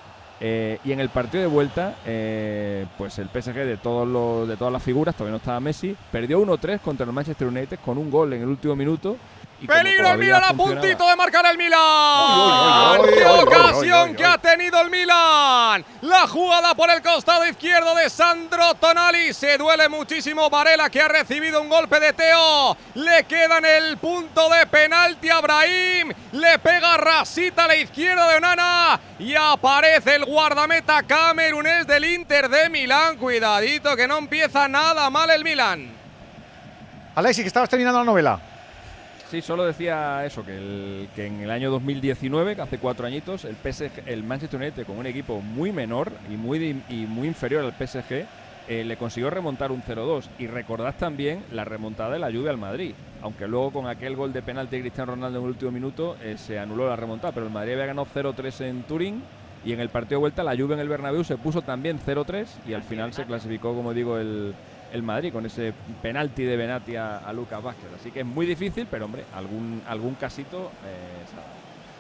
Eh, 0.45 0.81
y 0.85 0.91
en 0.91 0.99
el 0.99 1.09
partido 1.09 1.41
de 1.41 1.47
vuelta, 1.47 1.95
eh, 2.05 2.85
pues 2.99 3.17
el 3.21 3.29
PSG 3.29 3.55
de 3.55 3.77
todos 3.77 4.09
los, 4.09 4.49
de 4.49 4.57
todas 4.57 4.73
las 4.73 4.83
figuras, 4.83 5.15
todavía 5.15 5.31
no 5.31 5.37
estaba 5.37 5.61
Messi, 5.61 5.97
perdió 6.11 6.45
1-3 6.45 6.81
contra 6.81 7.07
el 7.07 7.13
Manchester 7.13 7.47
United 7.47 7.79
con 7.79 7.97
un 7.97 8.11
gol 8.11 8.33
en 8.33 8.43
el 8.43 8.49
último 8.49 8.75
minuto. 8.75 9.17
Y 9.63 9.67
Peligro 9.67 10.11
el 10.11 10.19
Milan 10.19 10.43
a 10.43 10.53
puntito 10.55 11.09
de 11.09 11.15
marcar 11.15 11.47
el 11.47 11.57
Milan. 11.57 13.01
uy, 13.01 13.09
uy, 13.09 13.15
¡Qué 13.15 13.27
ocasión 13.27 14.03
uy, 14.03 14.11
uy, 14.11 14.17
que 14.17 14.25
uy. 14.25 14.29
ha 14.29 14.39
tenido 14.39 14.81
el 14.81 14.91
Milan! 14.91 15.85
La 16.01 16.27
jugada 16.27 16.75
por 16.75 16.91
el 16.91 17.01
costado 17.01 17.47
izquierdo 17.47 17.95
de 17.95 18.11
Sandro 18.11 18.75
Tonali. 18.75 19.33
Se 19.33 19.57
duele 19.59 19.89
muchísimo 19.89 20.51
Varela 20.51 20.91
que 20.91 21.01
ha 21.01 21.07
recibido 21.07 21.61
un 21.63 21.69
golpe 21.69 22.01
de 22.01 22.13
Teo. 22.13 22.77
Le 22.95 23.23
queda 23.25 23.59
en 23.59 23.65
el 23.67 23.99
punto 23.99 24.51
de 24.51 24.67
penalti 24.67 25.31
a 25.31 25.41
Brahim. 25.41 26.13
Le 26.33 26.59
pega 26.59 26.97
rasita 26.97 27.65
a 27.65 27.69
la 27.69 27.77
izquierda 27.77 28.29
de 28.31 28.39
Onana. 28.39 28.99
Y 29.21 29.37
aparece 29.37 30.17
el 30.17 30.25
guardameta 30.25 31.05
camerunés 31.05 31.87
del 31.87 32.05
Inter 32.05 32.49
de 32.49 32.69
Milán. 32.69 33.17
Cuidadito 33.17 33.95
que 33.95 34.09
no 34.09 34.19
empieza 34.19 34.67
nada 34.67 35.09
mal 35.09 35.31
el 35.31 35.45
Milan. 35.45 35.89
Alexis, 37.15 37.45
que 37.45 37.49
estabas 37.49 37.69
terminando 37.69 38.01
la 38.01 38.05
novela. 38.05 38.41
Sí, 39.33 39.41
solo 39.41 39.65
decía 39.65 40.27
eso, 40.27 40.45
que, 40.45 41.09
en 41.17 41.41
el 41.41 41.51
año 41.51 41.71
2019, 41.71 42.55
que 42.55 42.61
hace 42.61 42.77
cuatro 42.77 43.07
añitos, 43.07 43.47
el 43.47 43.57
PSG, 43.57 44.03
el 44.05 44.23
Manchester 44.25 44.61
United, 44.61 44.85
con 44.85 44.99
un 44.99 45.07
equipo 45.07 45.41
muy 45.41 45.73
menor 45.73 46.13
y 46.31 46.37
muy, 46.37 46.83
y 46.91 47.07
muy 47.07 47.29
inferior 47.29 47.65
al 47.65 47.73
PSG, 47.73 48.27
eh, 48.69 48.85
le 48.85 48.99
consiguió 48.99 49.31
remontar 49.31 49.73
un 49.73 49.83
0-2. 49.83 50.29
Y 50.39 50.49
recordad 50.49 50.95
también 50.99 51.45
la 51.51 51.65
remontada 51.65 52.13
de 52.13 52.19
la 52.19 52.29
lluvia 52.29 52.51
al 52.51 52.59
Madrid. 52.59 52.93
Aunque 53.23 53.49
luego 53.49 53.71
con 53.71 53.87
aquel 53.87 54.17
gol 54.17 54.35
de 54.35 54.43
penalti 54.43 54.77
de 54.77 54.83
Cristiano 54.83 55.13
Ronaldo 55.13 55.39
en 55.39 55.45
el 55.45 55.51
último 55.53 55.71
minuto 55.71 56.15
eh, 56.23 56.37
se 56.37 56.59
anuló 56.59 56.91
la 56.91 56.97
remontada. 56.97 57.33
Pero 57.33 57.47
el 57.47 57.53
Madrid 57.53 57.73
había 57.73 57.87
ganado 57.87 58.07
0-3 58.15 58.67
en 58.67 58.83
Turín. 58.83 59.23
Y 59.65 59.73
en 59.73 59.81
el 59.81 59.89
partido 59.89 60.19
de 60.19 60.25
vuelta 60.25 60.43
la 60.43 60.55
lluvia 60.55 60.75
en 60.75 60.81
el 60.81 60.91
Bernabéu 60.91 61.25
se 61.25 61.39
puso 61.39 61.63
también 61.63 61.99
0-3 61.99 62.49
y 62.67 62.75
al 62.75 62.83
final 62.83 63.15
se 63.15 63.25
clasificó, 63.25 63.75
como 63.75 63.95
digo, 63.95 64.19
el, 64.19 64.55
el 64.93 65.03
Madrid 65.03 65.33
con 65.33 65.45
ese 65.47 65.73
penalti 66.03 66.45
de 66.45 66.57
Benati 66.57 66.97
a, 66.97 67.19
a 67.19 67.33
Lucas 67.33 67.63
Vázquez. 67.63 67.87
Así 67.99 68.11
que 68.11 68.21
es 68.21 68.27
muy 68.27 68.47
difícil, 68.47 68.87
pero 68.91 69.07
hombre, 69.07 69.25
algún, 69.35 69.83
algún 69.89 70.15
casito 70.15 70.71
eh. 70.85 71.25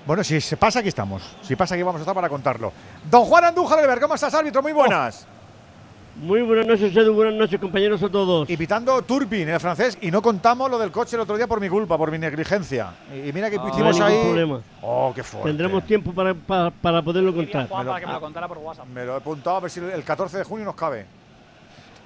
Bueno, 0.06 0.24
si 0.24 0.40
se 0.40 0.56
pasa, 0.56 0.80
aquí 0.80 0.88
estamos. 0.88 1.22
Si 1.42 1.54
pasa, 1.54 1.74
aquí 1.74 1.82
vamos 1.82 2.00
a 2.00 2.02
estar 2.02 2.14
para 2.14 2.28
contarlo. 2.28 2.72
Don 3.10 3.24
Juan 3.24 3.44
Andújar 3.44 3.86
Ver, 3.86 4.00
¿cómo 4.00 4.14
estás, 4.14 4.34
árbitro? 4.34 4.60
Muy 4.60 4.72
buenas. 4.72 5.26
Muy 6.16 6.42
buenas 6.42 6.66
noches, 6.66 6.94
Edu. 6.94 7.14
Buenas 7.14 7.34
noches, 7.34 7.58
compañeros 7.58 8.02
a 8.02 8.08
todos. 8.10 8.50
Y 8.50 8.56
pitando 8.56 9.00
Turpin, 9.02 9.48
el 9.48 9.60
francés, 9.60 9.96
y 10.02 10.10
no 10.10 10.20
contamos 10.20 10.70
lo 10.70 10.78
del 10.78 10.90
coche 10.90 11.16
el 11.16 11.20
otro 11.22 11.36
día 11.36 11.46
por 11.46 11.58
mi 11.60 11.68
culpa, 11.70 11.96
por 11.96 12.10
mi 12.10 12.18
negligencia. 12.18 12.92
Y, 13.14 13.28
y 13.28 13.32
mira 13.32 13.48
que 13.48 13.56
Ah, 13.58 13.68
hicimos 13.72 13.98
no 13.98 14.04
hay 14.04 14.14
ahí. 14.16 14.22
problema. 14.24 14.60
Oh, 14.82 15.12
qué 15.14 15.22
fuerte. 15.22 15.48
Tendremos 15.48 15.86
tiempo 15.86 16.12
para, 16.12 16.34
para, 16.34 16.70
para 16.70 17.00
poderlo 17.00 17.32
contar. 17.34 17.66
Juan 17.68 17.78
Me 17.80 17.84
lo- 17.84 17.90
para 17.92 18.00
que 18.00 18.06
me 18.08 18.12
lo 18.12 18.20
contara 18.20 18.48
por 18.48 18.58
WhatsApp. 18.58 18.86
Me 18.88 19.04
lo 19.06 19.14
he 19.14 19.16
apuntado 19.16 19.56
a 19.56 19.60
ver 19.60 19.70
si 19.70 19.80
el 19.80 20.04
14 20.04 20.36
de 20.38 20.44
junio 20.44 20.66
nos 20.66 20.74
cabe. 20.74 21.06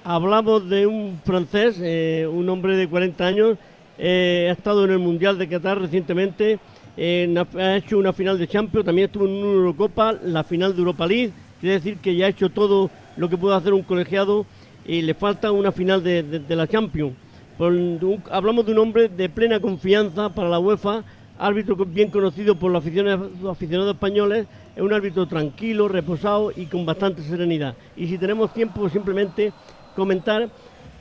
Hablamos 0.09 0.69
de 0.69 0.87
un 0.87 1.19
francés, 1.25 1.81
eh, 1.81 2.25
un 2.31 2.47
hombre 2.47 2.77
de 2.77 2.87
40 2.87 3.27
años, 3.27 3.57
eh, 3.97 4.47
ha 4.49 4.53
estado 4.53 4.85
en 4.85 4.91
el 4.91 4.99
Mundial 4.99 5.37
de 5.37 5.49
Qatar 5.49 5.81
recientemente, 5.81 6.59
ha 6.97 7.75
hecho 7.75 7.97
una 7.97 8.13
final 8.13 8.39
de 8.39 8.47
Champions, 8.47 8.85
también 8.85 9.07
estuvo 9.07 9.25
en 9.25 9.31
una 9.31 9.51
Eurocopa, 9.51 10.13
la 10.23 10.45
final 10.45 10.73
de 10.73 10.79
Europa 10.79 11.05
League, 11.05 11.33
quiere 11.59 11.75
decir 11.75 11.97
que 11.97 12.15
ya 12.15 12.27
ha 12.27 12.29
hecho 12.29 12.47
todo 12.47 12.89
lo 13.17 13.27
que 13.27 13.37
puede 13.37 13.57
hacer 13.57 13.73
un 13.73 13.83
colegiado 13.83 14.45
y 14.85 15.01
le 15.01 15.13
falta 15.13 15.51
una 15.51 15.73
final 15.73 16.01
de, 16.01 16.41
la 16.47 16.67
Champions. 16.67 17.11
Hablamos 18.31 18.65
de 18.65 18.71
un 18.71 18.77
hombre 18.77 19.09
de 19.09 19.27
plena 19.27 19.59
confianza 19.59 20.29
para 20.29 20.47
la 20.47 20.59
UEFA, 20.59 21.03
árbitro 21.37 21.75
bien 21.75 22.11
conocido 22.11 22.55
por 22.55 22.71
los 22.71 22.81
aficionados 22.81 23.93
españoles, 23.93 24.47
es 24.73 24.81
un 24.81 24.93
árbitro 24.93 25.27
tranquilo, 25.27 25.89
reposado 25.89 26.53
y 26.55 26.67
con 26.67 26.85
bastante 26.85 27.23
serenidad. 27.23 27.75
Y 27.97 28.07
si 28.07 28.17
tenemos 28.17 28.53
tiempo, 28.53 28.87
simplemente 28.87 29.51
comentar 29.97 30.47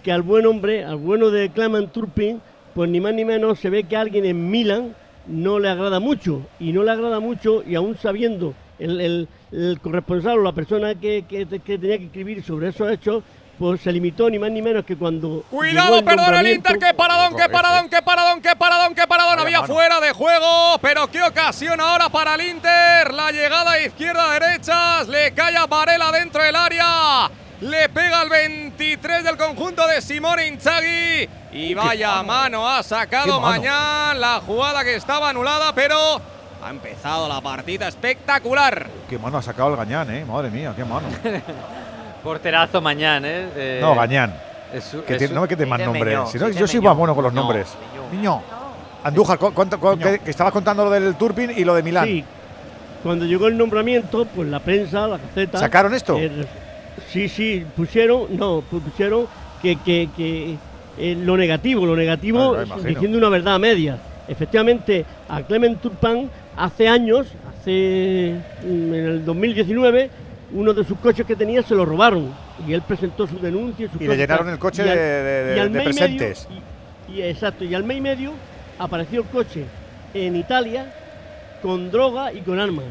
que 0.02 0.10
al 0.10 0.22
buen 0.22 0.46
hombre, 0.46 0.84
al 0.84 0.96
bueno 0.96 1.30
de 1.30 1.50
Clement 1.50 1.92
Turpin, 1.92 2.40
pues 2.74 2.90
ni 2.90 3.00
más 3.00 3.14
ni 3.14 3.24
menos 3.24 3.58
se 3.60 3.70
ve 3.70 3.84
que 3.84 3.96
a 3.96 4.00
alguien 4.00 4.24
en 4.24 4.50
Milan 4.50 4.94
no 5.26 5.58
le 5.58 5.68
agrada 5.68 6.00
mucho. 6.00 6.42
Y 6.58 6.72
no 6.72 6.82
le 6.82 6.90
agrada 6.90 7.20
mucho, 7.20 7.62
y 7.66 7.74
aún 7.76 7.96
sabiendo 7.96 8.54
el, 8.78 9.00
el- 9.00 9.28
el 9.52 9.80
corresponsal 9.80 10.38
o 10.38 10.42
la 10.42 10.52
persona 10.52 10.94
que, 10.94 11.24
que- 11.28 11.46
que 11.46 11.78
tenía 11.78 11.98
que 11.98 12.06
escribir 12.06 12.42
sobre 12.44 12.68
esos 12.68 12.90
hechos, 12.90 13.22
pues 13.58 13.80
se 13.80 13.90
limitó 13.90 14.28
ni 14.28 14.38
más 14.38 14.50
ni 14.50 14.60
menos 14.60 14.84
que 14.84 14.96
cuando. 14.96 15.42
Cuidado, 15.50 15.98
el 15.98 16.04
perdón 16.04 16.34
el 16.34 16.48
Inter, 16.56 16.76
qué 16.78 16.92
paradón, 16.92 17.34
qué 17.34 17.48
paradón, 17.48 17.88
qué 17.88 18.02
paradón, 18.02 18.42
qué 18.42 18.50
paradón, 18.58 18.94
qué 18.94 19.06
paradón. 19.08 19.38
Había 19.38 19.62
mano. 19.62 19.72
fuera 19.72 19.98
de 20.00 20.12
juego, 20.12 20.78
pero 20.82 21.06
qué 21.10 21.22
ocasión 21.22 21.80
ahora 21.80 22.10
para 22.10 22.34
el 22.34 22.42
Inter. 22.42 23.14
La 23.14 23.32
llegada 23.32 23.80
izquierda-derechas, 23.82 25.08
le 25.08 25.32
cae 25.32 25.56
a 25.56 25.66
Varela 25.66 26.12
dentro 26.12 26.42
del 26.42 26.54
área. 26.54 27.30
Le 27.60 27.88
pega 27.88 28.20
al 28.20 28.28
23 28.28 29.24
del 29.24 29.36
conjunto 29.36 29.86
de 29.86 30.02
Simone 30.02 30.46
Inzaghi. 30.46 31.28
Y 31.52 31.72
vaya 31.74 32.22
mano 32.22 32.68
ha 32.68 32.82
sacado 32.82 33.40
mañana 33.40 34.12
la 34.14 34.40
jugada 34.46 34.84
que 34.84 34.94
estaba 34.96 35.30
anulada, 35.30 35.72
pero 35.74 35.96
ha 36.62 36.70
empezado 36.70 37.28
la 37.28 37.40
partida 37.40 37.88
espectacular. 37.88 38.86
Qué 39.08 39.18
mano 39.18 39.38
ha 39.38 39.42
sacado 39.42 39.70
el 39.70 39.76
Gañán, 39.76 40.10
¿eh? 40.14 40.24
Madre 40.26 40.50
mía, 40.50 40.74
qué 40.76 40.84
mano. 40.84 41.06
Porterazo 42.22 42.80
mañana, 42.82 43.26
¿eh? 43.28 43.48
Eh, 43.56 43.78
no, 43.80 43.94
Gañán. 43.94 44.34
es 44.72 44.94
Que 45.06 45.14
es 45.14 45.18
tiene- 45.18 45.34
no 45.34 45.42
me 45.42 45.48
quede 45.48 45.64
más 45.64 45.78
dice 45.78 45.86
nombre. 45.90 46.10
Meñó, 46.10 46.26
Si 46.26 46.38
no, 46.38 46.48
yo 46.50 46.66
soy 46.66 46.80
Meñó. 46.80 46.90
más 46.90 46.98
bueno 46.98 47.14
con 47.14 47.24
los 47.24 47.32
Meñó, 47.32 47.42
nombres. 47.44 47.68
Niño. 48.12 48.42
Andújar, 49.02 49.38
cu- 49.38 49.54
cuánto- 49.54 49.78
cu- 49.80 49.96
que, 49.96 50.18
que 50.18 50.30
estabas 50.30 50.52
contando 50.52 50.84
lo 50.84 50.90
del 50.90 51.14
Turpin 51.14 51.52
y 51.56 51.64
lo 51.64 51.74
de 51.74 51.82
Milán. 51.82 52.04
Sí, 52.06 52.24
cuando 53.02 53.24
llegó 53.24 53.46
el 53.46 53.56
nombramiento, 53.56 54.26
pues 54.26 54.48
la 54.48 54.58
prensa, 54.60 55.06
la 55.06 55.16
Gaceta. 55.18 55.58
¿Sacaron 55.58 55.94
esto? 55.94 56.16
eh, 56.18 56.44
sí, 57.08 57.28
sí, 57.28 57.64
pusieron, 57.76 58.36
no, 58.36 58.62
pusieron 58.62 59.26
que, 59.62 59.76
que, 59.76 60.08
que, 60.16 60.56
eh, 60.98 61.16
lo 61.22 61.36
negativo, 61.36 61.84
lo 61.86 61.96
negativo, 61.96 62.54
Ah, 62.56 62.64
diciendo 62.86 63.18
una 63.18 63.28
verdad 63.28 63.54
a 63.54 63.58
media. 63.58 63.98
Efectivamente, 64.28 65.04
a 65.28 65.42
Clement 65.42 65.80
Turpin 65.80 66.28
hace 66.56 66.88
años, 66.88 67.26
hace 67.48 68.34
mm, 68.64 68.94
en 68.94 69.06
el 69.06 69.24
2019, 69.24 70.10
uno 70.52 70.72
de 70.74 70.84
sus 70.84 70.98
coches 70.98 71.26
que 71.26 71.36
tenía 71.36 71.62
se 71.62 71.74
lo 71.74 71.84
robaron 71.84 72.32
y 72.66 72.72
él 72.72 72.82
presentó 72.82 73.26
su 73.26 73.38
denuncia. 73.38 73.88
su 73.90 74.02
Y 74.02 74.06
le 74.08 74.16
llenaron 74.16 74.48
el 74.48 74.58
coche 74.58 74.84
Y 74.84 74.88
al- 74.88 74.96
de- 74.96 75.02
de- 75.04 75.56
y 75.56 75.58
al 75.60 75.72
de 75.72 75.78
mes 75.84 75.96
y 75.96 76.00
medio- 76.00 76.18
presentes. 76.18 76.48
y- 77.08 77.12
y 77.18 77.22
exacto, 77.22 77.64
y 77.64 77.74
al 77.74 77.84
mes 77.84 77.98
y 77.98 78.00
medio 78.00 78.32
apareció 78.78 79.20
el 79.20 79.26
coche 79.28 79.64
en 80.14 80.34
Italia 80.36 80.92
con 81.62 81.90
droga 81.90 82.32
y 82.32 82.40
con 82.40 82.58
armas. 82.58 82.84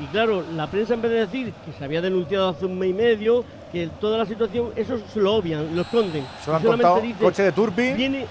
Y 0.00 0.06
claro, 0.06 0.44
la 0.54 0.66
prensa 0.66 0.94
en 0.94 1.02
vez 1.02 1.10
de 1.10 1.18
decir 1.20 1.52
que 1.64 1.72
se 1.72 1.84
había 1.84 2.00
denunciado 2.02 2.50
hace 2.50 2.66
un 2.66 2.78
mes 2.78 2.90
y 2.90 2.92
medio, 2.92 3.44
que 3.72 3.88
toda 4.00 4.18
la 4.18 4.26
situación, 4.26 4.70
eso 4.76 4.98
se 5.12 5.20
lo 5.20 5.34
obvian, 5.34 5.74
lo 5.74 5.82
esconden. 5.82 6.24
Solo 6.44 6.56
han 6.58 6.62
Solamente 6.62 6.70
contado 6.88 7.00
dice, 7.00 7.18
coche 7.24 7.42
de 7.42 7.52
Turpin. 7.52 7.96
Viene, 7.96 8.26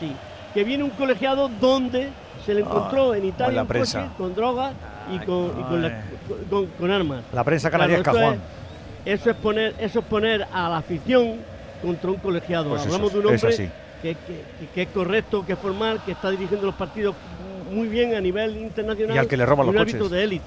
sí, 0.00 0.12
que 0.54 0.64
viene 0.64 0.84
un 0.84 0.90
colegiado 0.90 1.48
donde 1.60 2.08
se 2.46 2.54
le 2.54 2.60
encontró 2.60 3.12
Ah, 3.12 3.18
en 3.18 3.24
Italia 3.26 3.62
un 3.62 3.68
coche 3.68 3.98
con 4.16 4.34
droga 4.34 4.72
y 5.12 5.18
con, 5.24 5.46
y 5.58 5.62
con, 5.64 5.82
la- 5.82 6.02
con- 6.48 6.66
con 6.66 6.90
armas. 6.90 7.22
La 7.32 7.44
prensa 7.44 7.68
Claro, 7.70 8.02
canaria 8.02 8.40
es 9.04 9.20
eso 9.20 9.30
es 9.30 9.36
poner, 9.36 9.74
eso 9.78 9.98
es 9.98 10.04
poner 10.06 10.46
a 10.50 10.68
la 10.70 10.78
afición 10.78 11.36
contra 11.82 12.10
un 12.10 12.16
colegiado. 12.16 12.70
Pues 12.70 12.82
Hablamos 12.82 13.10
eso, 13.10 13.20
de 13.20 13.26
un 13.28 13.34
es 13.34 13.42
hombre 13.44 13.54
así. 13.54 13.70
que, 14.00 14.14
que- 14.14 14.68
que 14.74 14.82
es 14.82 14.88
correcto, 14.88 15.44
que 15.46 15.52
es 15.52 15.58
formal, 15.58 16.00
que 16.06 16.12
está 16.12 16.30
dirigiendo 16.30 16.64
los 16.66 16.74
partidos 16.74 17.14
muy 17.70 17.88
bien 17.88 18.14
a 18.14 18.20
nivel 18.20 18.56
internacional. 18.56 19.14
Y 19.16 19.18
al 19.18 19.28
que 19.28 19.36
le 19.36 19.46
roban 19.46 19.68
un 19.68 19.74
los 19.74 19.80
árbitro 19.82 20.00
coches. 20.00 20.12
de 20.12 20.24
élite. 20.24 20.44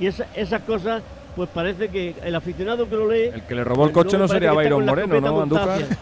Y 0.00 0.06
esa- 0.06 0.26
esas 0.34 0.62
cosas, 0.62 1.02
pues 1.34 1.48
parece 1.52 1.88
que 1.88 2.14
el 2.22 2.34
aficionado 2.34 2.88
que 2.88 2.96
lo 2.96 3.10
lee. 3.10 3.30
El 3.32 3.42
que 3.42 3.54
le 3.54 3.64
robó 3.64 3.84
el 3.86 3.92
pues 3.92 4.04
coche 4.04 4.18
no 4.18 4.28
sería 4.28 4.48
la 4.48 4.54
Moreno, 4.54 5.20
¿no, 5.20 5.42
Andújar? 5.42 5.80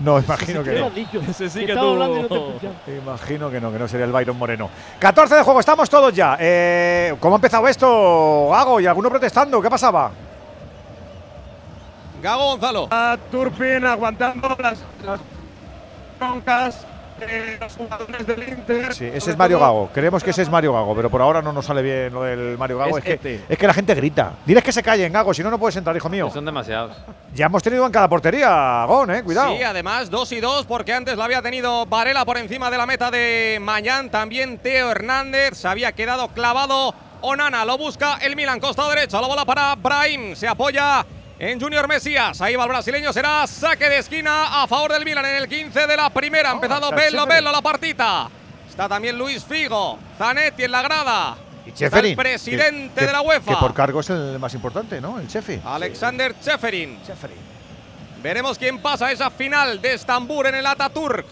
No, 0.00 0.18
imagino 0.18 0.64
que 0.64 0.74
¿Qué 0.74 0.80
no. 0.80 0.90
Ese 1.30 1.48
sí 1.48 1.64
Que 1.64 1.74
tú- 1.74 1.96
te. 1.96 2.96
Imagino 2.96 3.50
que 3.50 3.60
no, 3.60 3.70
que 3.70 3.78
no 3.78 3.86
sería 3.86 4.06
el 4.06 4.12
Byron 4.12 4.36
Moreno. 4.36 4.68
14 4.98 5.36
de 5.36 5.42
juego, 5.42 5.60
estamos 5.60 5.88
todos 5.88 6.12
ya. 6.12 6.36
Eh, 6.40 7.14
¿Cómo 7.20 7.36
ha 7.36 7.38
empezado 7.38 7.68
esto, 7.68 8.48
Gago? 8.50 8.80
¿Y 8.80 8.86
alguno 8.86 9.08
protestando? 9.08 9.62
¿Qué 9.62 9.70
pasaba? 9.70 10.10
Gago 12.22 12.44
Gonzalo. 12.52 12.88
A 12.90 13.16
Turpin 13.30 13.84
aguantando 13.84 14.48
las, 14.60 14.82
las 15.04 15.20
broncas 16.18 16.84
de 17.18 17.58
los 17.60 17.72
jugadores 17.76 18.26
del 18.26 18.48
Inter. 18.48 18.94
Sí, 18.94 19.04
ese 19.12 19.30
es 19.30 19.36
Mario 19.36 19.58
Gago. 19.60 19.90
Creemos 19.92 20.22
que 20.24 20.30
ese 20.30 20.42
es 20.42 20.50
Mario 20.50 20.72
Gago, 20.72 20.94
pero 20.96 21.10
por 21.10 21.20
ahora 21.22 21.42
no 21.42 21.52
nos 21.52 21.64
sale 21.66 21.82
bien 21.82 22.12
lo 22.12 22.22
del 22.22 22.56
Mario 22.58 22.78
Gago. 22.78 22.98
Es 22.98 23.04
Es, 23.04 23.04
que, 23.04 23.12
este. 23.14 23.44
es 23.48 23.58
que 23.58 23.66
la 23.66 23.74
gente 23.74 23.94
grita. 23.94 24.32
Diles 24.44 24.62
que 24.64 24.72
se 24.72 24.82
callen, 24.82 25.12
Gago, 25.12 25.32
si 25.34 25.42
no, 25.42 25.50
no 25.50 25.58
puedes 25.58 25.76
entrar, 25.76 25.96
hijo 25.96 26.08
mío. 26.08 26.30
Son 26.32 26.44
demasiados. 26.44 26.96
Ya 27.34 27.46
hemos 27.46 27.62
tenido 27.62 27.84
en 27.86 27.92
cada 27.92 28.08
portería, 28.08 28.84
Gon, 28.86 29.10
eh, 29.10 29.22
cuidado. 29.22 29.56
Sí, 29.56 29.62
además 29.62 30.10
2 30.10 30.32
y 30.32 30.40
2 30.40 30.66
porque 30.66 30.92
antes 30.94 31.16
la 31.16 31.24
había 31.24 31.42
tenido 31.42 31.86
Varela 31.86 32.24
por 32.24 32.38
encima 32.38 32.70
de 32.70 32.78
la 32.78 32.86
meta 32.86 33.10
de 33.10 33.58
Mañán, 33.60 34.10
también 34.10 34.58
Teo 34.58 34.90
Hernández, 34.90 35.54
se 35.58 35.68
había 35.68 35.92
quedado 35.92 36.28
clavado 36.28 36.94
Onana, 37.20 37.64
lo 37.64 37.76
busca 37.76 38.18
el 38.22 38.36
Milan, 38.36 38.60
costado 38.60 38.90
derecho, 38.90 39.20
la 39.20 39.26
bola 39.26 39.44
para 39.44 39.74
Brahim, 39.74 40.36
se 40.36 40.46
apoya 40.46 41.04
en 41.38 41.60
Junior 41.60 41.86
Mesías, 41.86 42.40
ahí 42.40 42.56
va 42.56 42.64
el 42.64 42.68
brasileño, 42.70 43.12
será 43.12 43.46
saque 43.46 43.88
de 43.88 43.98
esquina 43.98 44.62
a 44.62 44.66
favor 44.66 44.92
del 44.92 45.04
Milan 45.04 45.24
en 45.26 45.36
el 45.36 45.48
15 45.48 45.86
de 45.86 45.96
la 45.96 46.10
primera, 46.10 46.50
ha 46.50 46.54
empezado 46.54 46.90
Bello. 46.90 47.26
Bello 47.26 47.52
la 47.52 47.62
partita, 47.62 48.28
está 48.68 48.88
también 48.88 49.16
Luis 49.16 49.44
Figo, 49.44 49.98
Zanetti 50.18 50.64
en 50.64 50.72
la 50.72 50.82
grada, 50.82 51.36
Y 51.64 51.68
está 51.70 51.78
Cheferin, 51.86 52.10
el 52.10 52.16
presidente 52.16 53.00
que- 53.00 53.06
de 53.06 53.12
la 53.12 53.20
UEFA, 53.20 53.52
Que 53.52 53.56
por 53.56 53.72
cargo 53.74 54.00
es 54.00 54.10
el 54.10 54.38
más 54.38 54.52
importante, 54.54 55.00
¿no? 55.00 55.20
El 55.20 55.28
chefe. 55.28 55.60
Alexander 55.64 56.34
Cheferin. 56.40 56.98
Cheferin. 57.06 57.36
Veremos 58.22 58.58
quién 58.58 58.78
pasa 58.80 59.06
a 59.06 59.12
esa 59.12 59.30
final 59.30 59.80
de 59.80 59.94
Estambul 59.94 60.46
en 60.46 60.56
el 60.56 60.66
Ataturk. 60.66 61.24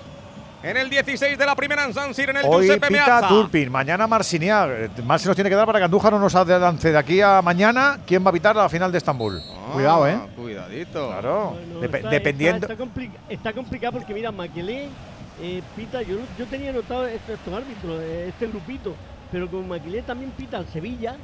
En 0.69 0.77
el 0.77 0.91
16 0.91 1.39
de 1.39 1.47
la 1.47 1.55
primera 1.55 1.85
en 1.85 1.95
San 1.95 2.13
Siro, 2.13 2.33
en 2.33 2.39
el 2.39 2.45
Hoy 2.45 2.67
Giuseppe 2.67 2.89
pita 2.89 3.07
Meazza. 3.07 3.29
Turpin, 3.29 3.71
mañana 3.71 4.07
Marciniak. 4.09 4.99
Más 5.05 5.23
se 5.23 5.29
nos 5.29 5.37
tiene 5.37 5.49
que 5.49 5.55
dar 5.57 5.65
para 5.65 5.79
que 5.79 5.85
Andújar 5.85 6.13
no 6.13 6.19
nos 6.19 6.35
adelance 6.35 6.91
de 6.91 6.99
aquí 6.99 7.21
a 7.21 7.41
mañana. 7.41 8.01
¿Quién 8.05 8.25
va 8.27 8.31
a 8.31 8.33
pitar 8.33 8.57
la 8.57 8.69
final 8.69 8.91
de 8.91 8.99
Estambul? 8.99 9.41
Ah, 9.49 9.71
Cuidado, 9.75 10.09
¿eh? 10.09 10.19
Cuidadito. 10.35 11.09
Claro. 11.09 11.51
Bueno, 11.73 11.85
está- 11.97 12.09
dependiendo. 12.09 12.67
Está, 12.67 12.73
está 12.73 12.85
compli- 12.85 13.11
está 13.29 13.53
complicado 13.53 13.93
porque, 13.99 14.13
mira, 14.13 14.33
Maquilé, 14.33 14.89
eh, 15.41 15.63
pita. 15.77 16.03
Yo, 16.03 16.17
yo 16.37 16.47
tenía 16.47 16.73
notado 16.73 17.07
estos, 17.07 17.39
estos 17.39 17.55
árbitros, 17.55 18.01
eh, 18.03 18.27
este 18.31 18.49
grupito, 18.49 18.95
pero 19.31 19.49
como 19.49 19.63
Maquilé 19.69 20.03
también 20.03 20.33
pita 20.33 20.57
al 20.57 20.67
Sevilla, 20.67 21.15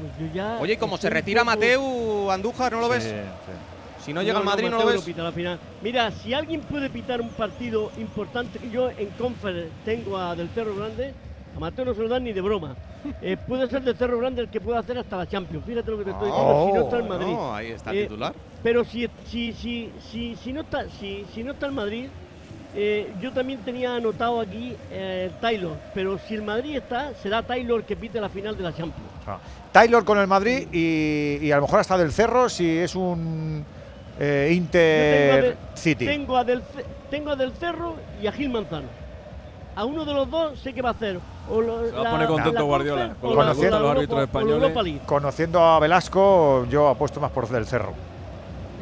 pues 0.00 0.12
yo 0.28 0.32
ya. 0.34 0.58
Oye, 0.60 0.78
como 0.78 0.98
se 0.98 1.10
retira 1.10 1.40
poco- 1.42 1.50
Mateu 1.56 2.30
Andújar, 2.30 2.70
¿no 2.72 2.80
lo 2.80 2.88
ves? 2.88 3.02
Sí. 3.02 3.10
Si 4.04 4.12
no 4.12 4.22
llega 4.22 4.38
al 4.38 4.44
Madrid, 4.44 4.68
no, 4.70 4.78
lo 4.80 4.86
ves. 4.86 5.02
pita 5.02 5.22
la 5.22 5.32
final. 5.32 5.58
Mira, 5.82 6.10
si 6.10 6.34
alguien 6.34 6.60
puede 6.60 6.90
pitar 6.90 7.20
un 7.20 7.30
partido 7.30 7.90
importante, 7.98 8.58
que 8.58 8.70
yo 8.70 8.90
en 8.90 9.08
Confer 9.18 9.68
tengo 9.84 10.18
a 10.18 10.34
Del 10.36 10.48
Cerro 10.50 10.74
Grande, 10.76 11.14
a 11.56 11.58
Mateo 11.58 11.84
no 11.86 11.94
se 11.94 12.02
lo 12.02 12.08
dan 12.08 12.24
ni 12.24 12.32
de 12.32 12.40
broma. 12.40 12.76
Eh, 13.22 13.36
puede 13.48 13.68
ser 13.68 13.82
Del 13.82 13.96
Cerro 13.96 14.18
Grande 14.18 14.42
el 14.42 14.48
que 14.48 14.60
puede 14.60 14.78
hacer 14.78 14.98
hasta 14.98 15.16
la 15.16 15.26
Champions. 15.26 15.64
Fíjate 15.64 15.90
lo 15.90 15.98
que 15.98 16.04
te 16.04 16.10
estoy 16.10 16.26
diciendo, 16.28 16.66
si 16.66 16.72
no 16.72 16.82
está 16.84 16.98
en 16.98 17.08
Madrid. 17.08 17.32
No, 17.32 17.54
ahí 17.54 17.66
está 17.68 17.90
el 17.92 17.96
Eh, 17.98 18.02
titular. 18.02 18.34
Pero 18.62 18.84
si, 18.84 19.08
si, 19.26 19.52
si, 19.52 19.90
si, 20.10 20.36
si, 20.36 20.52
no, 20.52 20.60
está, 20.62 20.86
si, 21.00 21.24
si 21.34 21.42
no 21.42 21.52
está 21.52 21.66
el 21.66 21.72
Madrid, 21.72 22.06
eh, 22.74 23.12
yo 23.20 23.30
también 23.32 23.60
tenía 23.60 23.94
anotado 23.96 24.40
aquí 24.40 24.74
eh, 24.90 25.30
Taylor. 25.40 25.76
Pero 25.94 26.18
si 26.18 26.34
el 26.34 26.42
Madrid 26.42 26.76
está, 26.76 27.14
será 27.22 27.42
Taylor 27.42 27.84
que 27.84 27.94
pite 27.96 28.20
la 28.20 28.28
final 28.28 28.56
de 28.56 28.62
la 28.64 28.70
Champions. 28.74 29.08
Ah. 29.26 29.38
Taylor 29.72 30.04
con 30.04 30.18
el 30.18 30.26
Madrid 30.26 30.68
y, 30.72 31.38
y 31.40 31.52
a 31.52 31.56
lo 31.56 31.62
mejor 31.62 31.80
hasta 31.80 31.96
del 31.98 32.12
Cerro 32.12 32.48
si 32.48 32.68
es 32.78 32.94
un 32.94 33.64
eh, 34.18 34.52
Inter 34.54 35.30
tengo 35.30 35.32
a 35.32 35.40
Del- 35.42 35.56
City. 35.74 36.06
Tengo 36.06 36.36
a, 36.36 36.44
Del, 36.44 36.62
tengo 37.10 37.30
a 37.30 37.36
Del 37.36 37.52
Cerro 37.52 37.94
y 38.22 38.26
a 38.26 38.32
Gil 38.32 38.50
Manzano. 38.50 38.86
A 39.76 39.84
uno 39.84 40.04
de 40.04 40.14
los 40.14 40.30
dos 40.30 40.58
sé 40.60 40.72
que 40.72 40.82
va 40.82 40.90
a 40.90 40.92
hacer. 40.92 41.18
O 41.50 41.60
lo- 41.60 41.84
Se 41.86 41.92
va 41.92 42.00
a 42.00 42.04
la- 42.04 42.10
poner 42.10 42.26
contento 42.28 42.58
la 42.60 42.62
Guardiola, 42.64 43.14
con 43.20 43.36
la- 43.36 43.44
que 43.52 43.52
gustan 43.54 43.72
o 43.72 43.76
la 43.76 43.78
los 43.80 43.90
árbitros 43.96 44.20
españoles. 44.22 45.00
Conociendo 45.06 45.60
a 45.64 45.78
Velasco, 45.80 46.66
yo 46.70 46.88
apuesto 46.88 47.20
más 47.20 47.30
por 47.32 47.48
del 47.48 47.66
Cerro. 47.66 47.92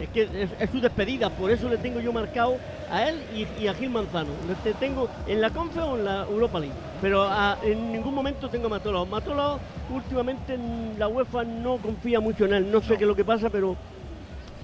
Es 0.00 0.08
que 0.08 0.22
es, 0.22 0.50
es 0.58 0.70
su 0.70 0.80
despedida, 0.80 1.30
por 1.30 1.50
eso 1.50 1.68
le 1.68 1.76
tengo 1.78 2.00
yo 2.00 2.12
marcado 2.12 2.56
a 2.90 3.08
él 3.08 3.22
y, 3.34 3.46
y 3.62 3.68
a 3.68 3.74
Gil 3.74 3.88
Manzano. 3.90 4.30
Le 4.48 4.54
te- 4.56 4.74
tengo 4.74 5.08
en 5.26 5.40
la 5.40 5.50
Confe 5.50 5.80
o 5.80 5.96
en 5.96 6.04
la 6.04 6.22
Europa 6.24 6.58
League. 6.60 6.74
Pero 7.00 7.22
a- 7.22 7.56
en 7.62 7.92
ningún 7.92 8.14
momento 8.14 8.48
tengo 8.50 8.66
a 8.66 8.70
Matolao. 8.70 9.06
Matolao 9.06 9.58
últimamente 9.94 10.54
en 10.54 10.96
la 10.98 11.08
UEFA 11.08 11.44
no 11.44 11.76
confía 11.78 12.20
mucho 12.20 12.44
en 12.46 12.54
él. 12.54 12.70
No 12.72 12.80
sé 12.82 12.96
qué 12.96 13.04
es 13.04 13.08
lo 13.08 13.14
que 13.16 13.24
pasa, 13.24 13.48
pero 13.48 13.76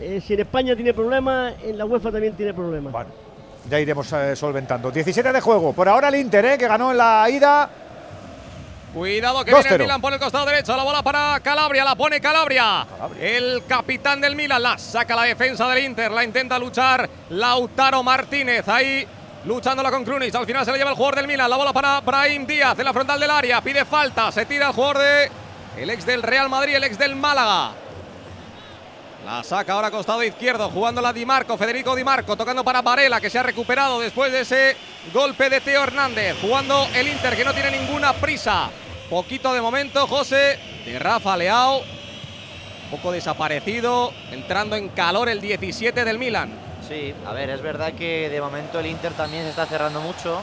eh, 0.00 0.20
si 0.24 0.34
en 0.34 0.40
España 0.40 0.74
tiene 0.76 0.94
problemas, 0.94 1.54
en 1.62 1.76
la 1.76 1.84
UEFA 1.84 2.12
también 2.12 2.34
tiene 2.34 2.54
problemas. 2.54 2.92
Bueno, 2.92 3.10
ya 3.68 3.80
iremos 3.80 4.12
eh, 4.12 4.36
solventando. 4.36 4.90
17 4.90 5.32
de 5.32 5.40
juego. 5.40 5.72
Por 5.72 5.88
ahora 5.88 6.08
el 6.08 6.14
Inter, 6.14 6.44
eh, 6.44 6.58
que 6.58 6.68
ganó 6.68 6.92
en 6.92 6.98
la 6.98 7.28
ida. 7.30 7.68
Cuidado 8.94 9.44
que 9.44 9.52
viene 9.52 9.68
el 9.68 9.74
2-0. 9.74 9.78
Milan 9.80 10.00
por 10.00 10.12
el 10.12 10.18
costado 10.18 10.46
derecho. 10.46 10.76
La 10.76 10.84
bola 10.84 11.02
para 11.02 11.40
Calabria, 11.40 11.84
la 11.84 11.94
pone 11.94 12.20
Calabria. 12.20 12.86
El 13.20 13.64
capitán 13.66 14.20
del 14.20 14.34
Milan 14.34 14.62
la 14.62 14.78
saca 14.78 15.14
la 15.14 15.24
defensa 15.24 15.68
del 15.68 15.84
Inter. 15.84 16.10
La 16.10 16.24
intenta 16.24 16.58
luchar 16.58 17.08
Lautaro 17.30 18.02
Martínez. 18.02 18.66
Ahí 18.68 19.06
luchándola 19.44 19.90
con 19.90 20.04
Krunic. 20.04 20.34
Al 20.34 20.46
final 20.46 20.64
se 20.64 20.70
la 20.70 20.78
lleva 20.78 20.90
el 20.90 20.96
jugador 20.96 21.16
del 21.16 21.26
Milan. 21.26 21.50
La 21.50 21.56
bola 21.56 21.72
para 21.72 22.00
Brahim 22.00 22.46
Díaz 22.46 22.78
en 22.78 22.84
la 22.84 22.92
frontal 22.92 23.20
del 23.20 23.30
área. 23.30 23.60
Pide 23.60 23.84
falta. 23.84 24.32
Se 24.32 24.46
tira 24.46 24.68
el 24.68 24.72
jugador 24.72 24.98
de 24.98 25.30
el 25.76 25.90
ex 25.90 26.06
del 26.06 26.22
Real 26.22 26.48
Madrid, 26.48 26.74
el 26.76 26.84
ex 26.84 26.98
del 26.98 27.14
Málaga. 27.14 27.87
La 29.28 29.44
saca 29.44 29.74
ahora 29.74 29.90
costado 29.90 30.24
izquierdo, 30.24 30.70
jugándola 30.70 31.12
Di 31.12 31.26
Marco, 31.26 31.58
Federico 31.58 31.94
Di 31.94 32.02
Marco, 32.02 32.34
tocando 32.34 32.64
para 32.64 32.80
Varela, 32.80 33.20
que 33.20 33.28
se 33.28 33.38
ha 33.38 33.42
recuperado 33.42 34.00
después 34.00 34.32
de 34.32 34.40
ese 34.40 34.74
golpe 35.12 35.50
de 35.50 35.60
Teo 35.60 35.82
Hernández. 35.82 36.38
Jugando 36.40 36.88
el 36.94 37.08
Inter, 37.08 37.36
que 37.36 37.44
no 37.44 37.52
tiene 37.52 37.78
ninguna 37.78 38.14
prisa. 38.14 38.70
Poquito 39.10 39.52
de 39.52 39.60
momento, 39.60 40.06
José, 40.06 40.58
de 40.86 40.98
Rafa 40.98 41.36
Leao. 41.36 41.80
Un 41.80 42.90
poco 42.90 43.12
desaparecido, 43.12 44.14
entrando 44.30 44.76
en 44.76 44.88
calor 44.88 45.28
el 45.28 45.42
17 45.42 46.06
del 46.06 46.18
Milan. 46.18 46.50
Sí, 46.88 47.12
a 47.26 47.34
ver, 47.34 47.50
es 47.50 47.60
verdad 47.60 47.92
que 47.92 48.30
de 48.30 48.40
momento 48.40 48.80
el 48.80 48.86
Inter 48.86 49.12
también 49.12 49.42
se 49.42 49.50
está 49.50 49.66
cerrando 49.66 50.00
mucho. 50.00 50.40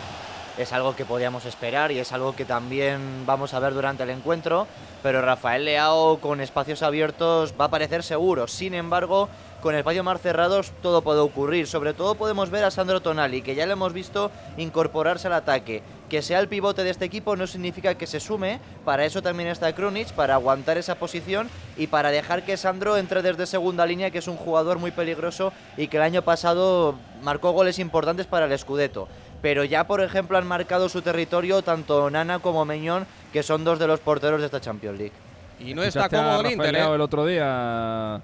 Es 0.58 0.72
algo 0.72 0.96
que 0.96 1.04
podíamos 1.04 1.46
esperar 1.46 1.92
y 1.92 2.00
es 2.00 2.14
algo 2.14 2.34
que 2.34 2.46
también 2.46 3.26
vamos 3.26 3.54
a 3.54 3.60
ver 3.60 3.74
durante 3.74 4.04
el 4.04 4.10
encuentro. 4.10 4.68
Pero 5.04 5.22
Rafael 5.22 5.66
Leao 5.66 6.20
con 6.20 6.40
espacios 6.40 6.82
abiertos 6.82 7.54
va 7.60 7.66
a 7.66 7.70
parecer 7.70 8.04
seguro. 8.04 8.48
Sin 8.48 8.74
embargo, 8.74 9.28
con 9.62 9.76
espacios 9.76 10.06
más 10.06 10.22
cerrados 10.22 10.72
todo 10.82 11.02
puede 11.02 11.20
ocurrir. 11.20 11.68
Sobre 11.68 11.94
todo 11.94 12.16
podemos 12.16 12.52
ver 12.52 12.64
a 12.64 12.72
Sandro 12.72 13.02
Tonali, 13.02 13.42
que 13.42 13.54
ya 13.54 13.66
lo 13.66 13.74
hemos 13.74 13.92
visto 13.92 14.32
incorporarse 14.56 15.28
al 15.28 15.34
ataque. 15.34 15.84
Que 16.10 16.22
sea 16.22 16.40
el 16.40 16.48
pivote 16.48 16.86
de 16.86 16.92
este 16.92 17.04
equipo 17.04 17.36
no 17.36 17.48
significa 17.48 17.96
que 17.96 18.08
se 18.08 18.22
sume. 18.22 18.62
Para 18.86 19.04
eso 19.04 19.22
también 19.22 19.50
está 19.50 19.76
Krunic, 19.76 20.14
para 20.14 20.36
aguantar 20.36 20.78
esa 20.78 20.96
posición 20.96 21.50
y 21.76 21.88
para 21.88 22.12
dejar 22.12 22.44
que 22.44 22.56
Sandro 22.56 22.96
entre 22.96 23.22
desde 23.22 23.46
segunda 23.46 23.86
línea, 23.86 24.10
que 24.10 24.20
es 24.20 24.28
un 24.30 24.38
jugador 24.38 24.80
muy 24.80 24.92
peligroso 24.92 25.52
y 25.76 25.90
que 25.90 25.98
el 25.98 26.04
año 26.04 26.22
pasado 26.22 26.96
marcó 27.22 27.52
goles 27.52 27.78
importantes 27.80 28.26
para 28.26 28.46
el 28.46 28.58
Scudetto. 28.58 29.10
Pero 29.42 29.64
ya, 29.64 29.86
por 29.86 30.02
ejemplo, 30.02 30.38
han 30.38 30.48
marcado 30.48 30.90
su 30.90 31.02
territorio 31.02 31.62
tanto 31.62 32.10
Nana 32.10 32.40
como 32.40 32.66
Meñón, 32.66 33.06
que 33.32 33.44
son 33.44 33.64
dos 33.64 33.78
de 33.80 33.88
los 33.88 34.00
porteros 34.00 34.40
de 34.40 34.46
esta 34.48 34.60
Champions 34.60 34.98
League. 34.98 35.14
Y 35.60 35.74
no 35.74 35.84
está 35.84 36.02
¿Escuchaste 36.06 36.16
a 36.18 36.20
cómodo 36.20 36.42
el 36.48 36.52
Inter, 36.54 36.76
¿eh? 36.76 36.96
el 36.96 37.02
otro 37.02 37.26
día, 37.26 38.22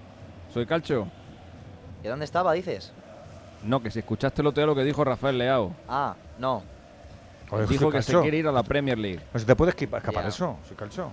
soy 0.53 0.65
Calcho. 0.65 1.07
¿Y 2.03 2.07
dónde 2.07 2.25
estaba, 2.25 2.53
dices? 2.53 2.91
No, 3.63 3.81
que 3.81 3.91
si 3.91 3.99
escuchaste 3.99 4.41
el 4.41 4.47
otro 4.47 4.61
día 4.61 4.65
lo 4.67 4.75
que 4.75 4.83
dijo 4.83 5.03
Rafael 5.03 5.37
Leao. 5.37 5.73
Ah, 5.87 6.15
no. 6.39 6.63
Dijo 7.69 7.91
que 7.91 8.01
se 8.01 8.17
quiere 8.19 8.37
ir 8.37 8.47
a 8.47 8.51
la 8.51 8.63
Premier 8.63 8.97
League. 8.97 9.19
No 9.33 9.39
se 9.39 9.45
te 9.45 9.55
puede 9.55 9.71
esquipa- 9.71 9.97
escapar 9.97 10.25
eso, 10.25 10.57
sí, 10.67 10.73
calcho. 10.73 11.11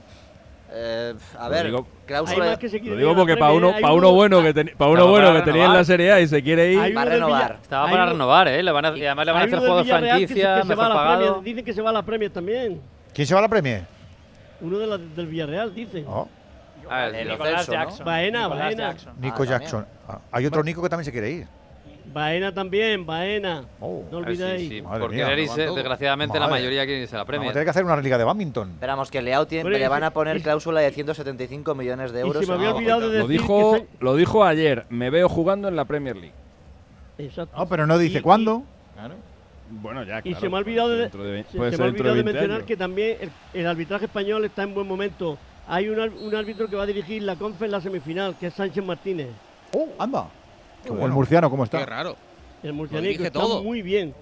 Eh, 0.71 1.15
a 1.39 1.45
Lo 1.45 1.51
ver, 1.51 1.65
digo- 1.67 1.79
Hay 1.79 2.07
cláusula. 2.07 2.45
más 2.47 2.59
que 2.59 2.69
se 2.69 2.79
Lo 2.81 2.97
digo 2.97 3.17
porque 3.17 3.37
para 3.39 3.53
uno, 3.53 3.73
para 3.81 3.93
uno 3.95 4.13
bueno 4.13 4.43
que, 4.43 4.51
uno 4.79 5.07
bueno 5.09 5.29
para 5.29 5.39
que 5.41 5.51
tenía 5.51 5.65
en 5.67 5.73
la 5.73 5.85
Serie 5.85 6.13
A 6.13 6.21
y 6.21 6.29
se 6.29 6.43
quiere 6.43 6.73
ir. 6.73 6.79
Hay 6.79 6.93
Va 6.93 7.03
a 7.03 7.05
renovar. 7.07 7.43
Villa- 7.53 7.59
Estaba 7.63 7.85
para 7.91 8.03
uno- 8.05 8.13
renovar, 8.13 8.49
¿eh? 8.49 8.63
Le 8.63 8.71
van 8.73 8.85
a- 8.85 8.97
y 8.99 9.05
además 9.07 9.27
le 9.27 9.33
van 9.33 9.43
a 9.43 9.45
hacer 9.47 9.59
juego 9.61 9.77
de 9.79 9.83
Villarreal 9.85 10.19
que 10.19 10.27
se- 10.29 10.35
franquicia, 10.35 10.55
que 10.57 10.63
se 10.69 10.75
va 10.75 10.77
mejor 10.77 10.85
a 10.85 10.89
la 10.89 10.95
pagado. 10.95 11.19
Premier. 11.35 11.45
Dicen 11.45 11.65
que 11.65 11.73
se 11.73 11.83
va 11.83 11.91
a 11.91 11.93
la 11.95 12.03
Premier 12.03 12.31
también. 12.31 12.81
¿Quién 13.15 13.27
se 13.27 13.35
va 13.35 13.41
a 13.41 13.43
la 13.43 13.49
Premier? 13.49 13.83
Uno 14.61 14.79
de 14.79 14.87
la- 14.87 14.99
del 14.99 15.27
Villarreal, 15.27 15.75
dice. 15.75 16.05
Oh, 16.07 16.29
Ah, 16.91 17.07
el- 17.07 17.15
El 17.17 17.29
Nicolás 17.29 17.67
Celso, 17.67 17.73
¿no? 17.73 17.79
Jackson. 17.85 18.07
Baena, 18.07 18.39
Nicolás 18.45 18.65
Baena. 18.65 18.83
Jackson. 18.93 19.13
Nico 19.21 19.37
también. 19.39 19.61
Jackson. 19.61 19.87
Ah, 20.09 20.19
hay 20.33 20.47
otro 20.47 20.63
Nico 20.65 20.83
que 20.83 20.89
también 20.89 21.05
se 21.05 21.13
quiere 21.13 21.31
ir. 21.31 21.47
Baena 22.13 22.53
también, 22.53 23.05
Baena. 23.07 23.65
Oh. 23.81 24.03
No 24.11 24.19
sí, 24.21 24.25
olvidéis. 24.25 24.69
sí, 24.69 24.83
Porque 24.83 25.17
mía, 25.17 25.29
desgraciadamente, 25.29 26.39
la 26.41 26.49
mayoría 26.49 26.85
quiere 26.87 27.03
irse 27.03 27.15
a 27.15 27.19
la 27.19 27.25
Vamos 27.25 27.29
a 27.29 27.31
Premier. 27.33 27.53
tener 27.53 27.65
que 27.67 27.71
hacer 27.71 27.85
una 27.85 27.97
liga 28.01 28.19
de 28.19 28.25
badminton. 28.25 28.71
Esperamos 28.73 29.11
que 29.11 29.23
Leao 29.23 29.47
tiene- 29.47 29.63
Bueno, 29.65 29.79
le 29.79 29.85
y 29.85 29.89
van 29.89 30.05
a 30.05 30.11
poner 30.11 30.37
y- 30.39 30.43
cláusula 30.43 30.81
de 30.81 30.91
175 30.91 31.75
millones 31.75 32.13
de 32.13 32.21
Y 32.21 32.23
euros. 32.23 32.45
se 32.45 32.51
me 32.51 32.55
había 32.59 32.75
olvidado 32.75 33.01
de 33.11 33.21
oferta. 33.21 33.23
Lo 33.23 33.27
decir 33.29 33.41
dijo, 33.41 33.87
lo 34.01 34.17
dijo 34.17 34.45
ayer. 34.45 34.87
Me 34.89 35.11
veo 35.11 35.29
jugando 35.29 35.69
en 35.69 35.77
la 35.77 35.85
Premier 35.85 36.17
League. 36.17 36.35
Exacto. 37.19 37.57
No, 37.57 37.67
pero 37.69 37.87
no 37.87 37.99
dice 37.99 38.19
Y- 38.19 38.23
cuándo. 38.23 38.63
Bueno, 39.71 40.03
ya, 40.03 40.21
Y 40.21 40.23
claro, 40.23 40.41
se 40.41 40.49
me 40.49 40.57
ha 40.57 40.61
olvidado 40.61 40.89
de, 40.89 41.11
se- 41.11 41.19
me 41.19 41.25
ha 41.25 41.69
olvidado 41.69 41.93
de 41.93 42.03
20 42.15 42.23
mencionar 42.25 42.51
años. 42.57 42.67
que 42.67 42.77
también 42.77 43.19
el, 43.21 43.31
el 43.53 43.67
arbitraje 43.67 44.07
español 44.07 44.43
está 44.47 44.63
en 44.63 44.73
buen 44.75 44.87
momento. 44.87 45.37
Hay 45.67 45.91
un, 45.91 45.99
un 46.01 46.35
árbitro 46.35 46.69
que 46.69 46.77
va 46.77 46.85
a 46.85 46.87
dirigir 46.87 47.23
la 47.23 47.37
Confe 47.37 47.67
en 47.67 47.73
la 47.73 47.81
semifinal, 47.83 48.35
que 48.41 48.47
es 48.47 48.55
Sánchez 48.55 48.83
Martínez. 48.83 49.29
Oh, 49.75 49.87
anda. 49.99 50.27
Qué 50.85 50.89
El 50.91 51.11
murciano, 51.11 51.51
¿cómo 51.51 51.65
Qué 51.65 51.77
está? 51.77 51.87
raro. 51.87 52.17
El 52.63 52.73
murcianico 52.73 53.25
está 53.25 53.39
todo. 53.39 53.63
muy 53.63 53.83
bien. 53.83 54.15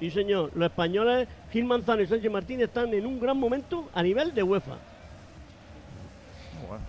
Sí, 0.00 0.10
señor. 0.10 0.50
Los 0.54 0.70
españoles, 0.70 1.28
Gil 1.52 1.64
Manzano 1.64 2.02
y 2.02 2.06
Sánchez 2.06 2.30
Martín, 2.30 2.60
están 2.60 2.92
en 2.94 3.04
un 3.04 3.18
gran 3.20 3.36
momento 3.36 3.88
a 3.94 4.02
nivel 4.02 4.32
de 4.34 4.42
UEFA. 4.42 4.76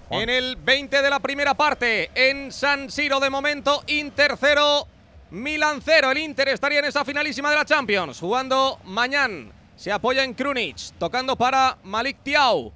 En 0.10 0.30
el 0.30 0.56
20 0.58 1.02
de 1.02 1.10
la 1.10 1.20
primera 1.20 1.54
parte, 1.54 2.10
en 2.14 2.52
San 2.52 2.90
Siro 2.90 3.20
de 3.20 3.30
momento, 3.30 3.84
Inter 3.88 4.34
0, 4.38 4.88
Milan 5.32 5.80
0. 5.84 6.12
El 6.12 6.18
Inter 6.18 6.50
estaría 6.50 6.80
en 6.80 6.86
esa 6.86 7.06
finalísima 7.06 7.50
de 7.50 7.56
la 7.58 7.66
Champions, 7.66 8.20
jugando 8.20 8.80
mañana. 8.86 9.52
Se 9.76 9.92
apoya 9.92 10.24
en 10.24 10.34
Krunic, 10.34 10.76
tocando 10.98 11.36
para 11.36 11.78
Malik 11.84 12.18
Tiau. 12.24 12.74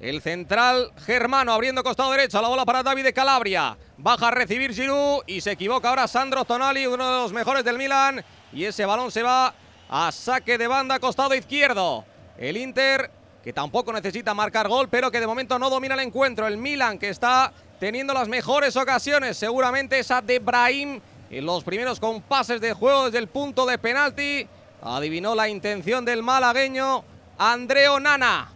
El 0.00 0.22
central 0.22 0.92
germano 1.04 1.52
abriendo 1.52 1.82
costado 1.84 2.10
derecho, 2.10 2.40
la 2.40 2.48
bola 2.48 2.64
para 2.64 2.82
David 2.82 3.04
de 3.04 3.12
Calabria. 3.12 3.76
Baja 3.98 4.28
a 4.28 4.30
recibir 4.30 4.72
Giroud 4.72 5.24
y 5.26 5.42
se 5.42 5.52
equivoca 5.52 5.90
ahora 5.90 6.08
Sandro 6.08 6.46
Tonali, 6.46 6.86
uno 6.86 7.06
de 7.06 7.18
los 7.18 7.34
mejores 7.34 7.64
del 7.64 7.76
Milan. 7.76 8.24
Y 8.50 8.64
ese 8.64 8.86
balón 8.86 9.10
se 9.10 9.22
va 9.22 9.54
a 9.90 10.10
saque 10.10 10.56
de 10.56 10.66
banda, 10.66 10.98
costado 10.98 11.34
izquierdo. 11.34 12.06
El 12.38 12.56
Inter 12.56 13.10
que 13.44 13.52
tampoco 13.52 13.92
necesita 13.92 14.32
marcar 14.32 14.68
gol, 14.68 14.88
pero 14.88 15.10
que 15.10 15.20
de 15.20 15.26
momento 15.26 15.58
no 15.58 15.68
domina 15.68 15.96
el 15.96 16.00
encuentro. 16.00 16.46
El 16.46 16.56
Milan 16.56 16.98
que 16.98 17.10
está 17.10 17.52
teniendo 17.78 18.14
las 18.14 18.28
mejores 18.28 18.76
ocasiones, 18.76 19.36
seguramente 19.36 19.98
esa 19.98 20.22
de 20.22 20.38
Brahim 20.38 20.98
en 21.30 21.44
los 21.44 21.62
primeros 21.62 22.00
compases 22.00 22.58
de 22.62 22.72
juego 22.72 23.04
desde 23.04 23.18
el 23.18 23.28
punto 23.28 23.66
de 23.66 23.76
penalti. 23.76 24.46
Adivinó 24.80 25.34
la 25.34 25.50
intención 25.50 26.06
del 26.06 26.22
malagueño 26.22 27.04
Andreo 27.36 28.00
Nana. 28.00 28.54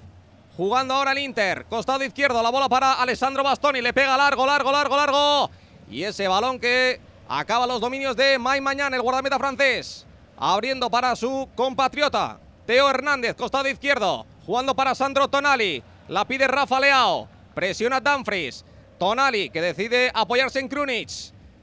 Jugando 0.56 0.94
ahora 0.94 1.10
el 1.10 1.18
Inter, 1.18 1.64
costado 1.64 2.04
izquierdo, 2.04 2.40
la 2.40 2.50
bola 2.50 2.68
para 2.68 2.92
Alessandro 2.92 3.42
Bastoni, 3.42 3.80
le 3.80 3.92
pega 3.92 4.16
largo, 4.16 4.46
largo, 4.46 4.70
largo, 4.70 4.96
largo. 4.96 5.50
Y 5.90 6.04
ese 6.04 6.28
balón 6.28 6.60
que 6.60 7.00
acaba 7.28 7.66
los 7.66 7.80
dominios 7.80 8.14
de 8.14 8.38
May 8.38 8.60
Mañán, 8.60 8.94
el 8.94 9.02
guardameta 9.02 9.36
francés. 9.36 10.06
Abriendo 10.36 10.88
para 10.90 11.16
su 11.16 11.48
compatriota, 11.56 12.38
Teo 12.66 12.88
Hernández, 12.88 13.34
costado 13.34 13.68
izquierdo. 13.68 14.26
Jugando 14.46 14.76
para 14.76 14.94
Sandro 14.94 15.26
Tonali. 15.28 15.82
La 16.06 16.24
pide 16.24 16.46
Rafa 16.46 16.78
Leao. 16.78 17.28
Presiona 17.54 18.00
Dumfries. 18.00 18.64
Tonali 18.98 19.50
que 19.50 19.60
decide 19.60 20.12
apoyarse 20.14 20.60
en 20.60 20.68
Krunic. 20.68 21.10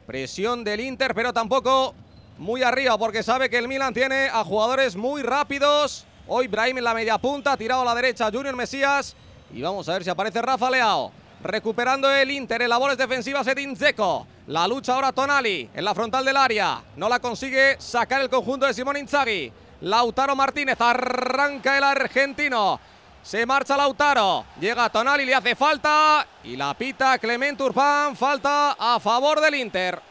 Presión 0.06 0.64
del 0.66 0.82
Inter, 0.82 1.16
pero 1.16 1.32
tampoco 1.32 1.96
muy 2.38 2.64
arriba 2.64 2.98
porque 2.98 3.24
sabe 3.24 3.50
que 3.50 3.58
el 3.58 3.68
Milan 3.68 3.94
tiene 3.94 4.28
a 4.28 4.44
jugadores 4.44 4.96
muy 4.96 5.22
rápidos. 5.22 6.06
Hoy 6.34 6.48
Brahim 6.48 6.78
en 6.78 6.86
la 6.86 6.94
media 6.94 7.18
punta, 7.18 7.58
tirado 7.58 7.82
a 7.82 7.86
la 7.86 7.94
derecha 7.94 8.30
Junior 8.32 8.56
Mesías. 8.56 9.14
Y 9.54 9.62
vamos 9.62 9.90
a 9.90 9.94
ver 9.94 10.04
si 10.06 10.10
aparece 10.10 10.42
Rafa 10.42 10.72
Leao. 10.72 11.12
Recuperando 11.44 12.10
el 12.10 12.32
Inter 12.32 12.62
en 12.62 12.70
labores 12.70 12.98
defensivas 12.98 13.46
Edin 13.48 13.74
Dzeko. 13.76 14.26
La 14.48 14.66
lucha 14.66 14.94
ahora 14.94 15.12
Tonali 15.12 15.70
en 15.74 15.84
la 15.84 15.94
frontal 15.94 16.24
del 16.24 16.38
área. 16.38 16.82
No 16.96 17.10
la 17.10 17.20
consigue 17.20 17.76
sacar 17.82 18.22
el 18.22 18.30
conjunto 18.30 18.66
de 18.66 18.74
Simón 18.74 18.96
Inzaghi. 18.96 19.52
Lautaro 19.82 20.34
Martínez 20.34 20.80
arranca 20.80 21.78
el 21.78 21.84
argentino. 21.84 22.80
Se 23.22 23.46
marcha 23.46 23.76
Lautaro. 23.76 24.46
Llega 24.58 24.88
Tonali, 24.90 25.26
le 25.26 25.36
hace 25.36 25.54
falta. 25.54 26.26
Y 26.46 26.56
la 26.56 26.74
pita 26.76 27.20
Clemente 27.20 27.62
Urpán. 27.62 28.16
Falta 28.16 28.78
a 28.80 29.02
favor 29.02 29.42
del 29.42 29.56
Inter. 29.56 30.02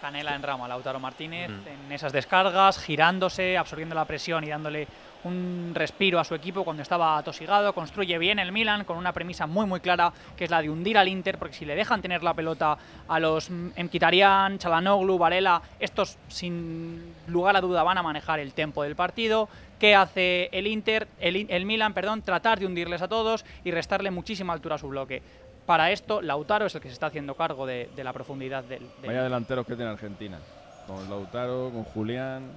Canela 0.00 0.34
en 0.34 0.42
rama, 0.42 0.66
Lautaro 0.66 0.98
Martínez, 0.98 1.50
Mm. 1.50 1.68
en 1.84 1.92
esas 1.92 2.10
descargas, 2.10 2.78
girándose, 2.78 3.58
absorbiendo 3.58 3.94
la 3.94 4.06
presión 4.06 4.42
y 4.42 4.48
dándole 4.48 4.88
un 5.24 5.72
respiro 5.74 6.18
a 6.18 6.24
su 6.24 6.34
equipo 6.34 6.64
cuando 6.64 6.82
estaba 6.82 7.18
atosigado. 7.18 7.72
Construye 7.72 8.18
bien 8.18 8.38
el 8.38 8.52
Milan 8.52 8.84
con 8.84 8.96
una 8.96 9.12
premisa 9.12 9.46
muy 9.46 9.66
muy 9.66 9.80
clara 9.80 10.12
que 10.36 10.44
es 10.44 10.50
la 10.50 10.62
de 10.62 10.70
hundir 10.70 10.96
al 10.98 11.08
Inter, 11.08 11.38
porque 11.38 11.54
si 11.54 11.64
le 11.64 11.74
dejan 11.74 12.00
tener 12.02 12.22
la 12.22 12.34
pelota 12.34 12.76
a 13.08 13.20
los 13.20 13.50
Mkhitaryan, 13.50 14.58
Chalanoglu, 14.58 15.18
Varela, 15.18 15.60
estos 15.78 16.18
sin 16.28 17.14
lugar 17.26 17.56
a 17.56 17.60
duda 17.60 17.82
van 17.82 17.98
a 17.98 18.02
manejar 18.02 18.38
el 18.40 18.52
tempo 18.52 18.82
del 18.82 18.96
partido. 18.96 19.48
¿Qué 19.78 19.94
hace 19.94 20.50
el 20.52 20.66
Inter, 20.66 21.08
el, 21.18 21.46
el 21.48 21.64
Milan, 21.64 21.94
perdón? 21.94 22.22
Tratar 22.22 22.58
de 22.58 22.66
hundirles 22.66 23.00
a 23.02 23.08
todos 23.08 23.44
y 23.64 23.70
restarle 23.70 24.10
muchísima 24.10 24.52
altura 24.52 24.74
a 24.74 24.78
su 24.78 24.88
bloque. 24.88 25.22
Para 25.64 25.90
esto, 25.90 26.20
Lautaro 26.20 26.66
es 26.66 26.74
el 26.74 26.80
que 26.80 26.88
se 26.88 26.94
está 26.94 27.06
haciendo 27.06 27.34
cargo 27.34 27.64
de, 27.64 27.88
de 27.94 28.04
la 28.04 28.12
profundidad 28.12 28.64
del, 28.64 28.80
del 28.80 29.06
Vaya 29.06 29.22
delanteros 29.22 29.66
que 29.66 29.76
tiene 29.76 29.90
Argentina. 29.90 30.38
Con 30.86 31.08
Lautaro, 31.08 31.70
con 31.72 31.84
Julián, 31.84 32.50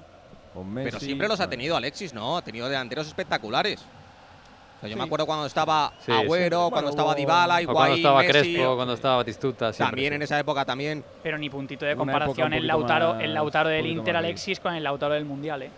Messi. 0.55 0.85
Pero 0.85 0.99
siempre 0.99 1.27
los 1.27 1.39
ha 1.39 1.49
tenido 1.49 1.75
Alexis, 1.75 2.13
¿no? 2.13 2.37
Ha 2.37 2.41
tenido 2.43 2.67
delanteros 2.69 3.07
espectaculares. 3.07 3.79
O 3.81 4.79
sea, 4.85 4.89
yo 4.89 4.97
me 4.97 5.03
acuerdo 5.03 5.25
cuando 5.25 5.45
estaba 5.45 5.93
Sí, 6.05 6.11
Agüero, 6.11 6.65
sí. 6.65 6.71
cuando 6.71 6.71
Bueno, 6.71 6.89
estaba 6.89 7.15
Dybala, 7.15 7.61
Higuaín, 7.61 7.75
cuando 7.75 7.95
estaba 7.95 8.19
Messi. 8.21 8.31
Crespo, 8.53 8.75
cuando 8.75 8.93
estaba 8.93 9.15
Batistuta. 9.17 9.71
siempre, 9.73 9.91
También 9.91 10.11
sí. 10.11 10.15
en 10.15 10.21
esa 10.23 10.39
época 10.39 10.65
también. 10.65 11.03
Pero 11.23 11.37
ni 11.37 11.49
puntito 11.49 11.85
de 11.85 11.91
época 11.93 11.99
comparación 12.11 12.53
el 12.53 12.67
Lautaro, 12.67 13.13
más- 13.13 13.23
el 13.23 13.33
Lautaro 13.33 13.69
del 13.69 13.85
Inter 13.87 14.17
Alexis 14.17 14.59
con 14.59 14.75
el 14.75 14.83
Lautaro 14.83 15.13
del 15.13 15.23
Mundial, 15.25 15.61
¿eh? 15.63 15.71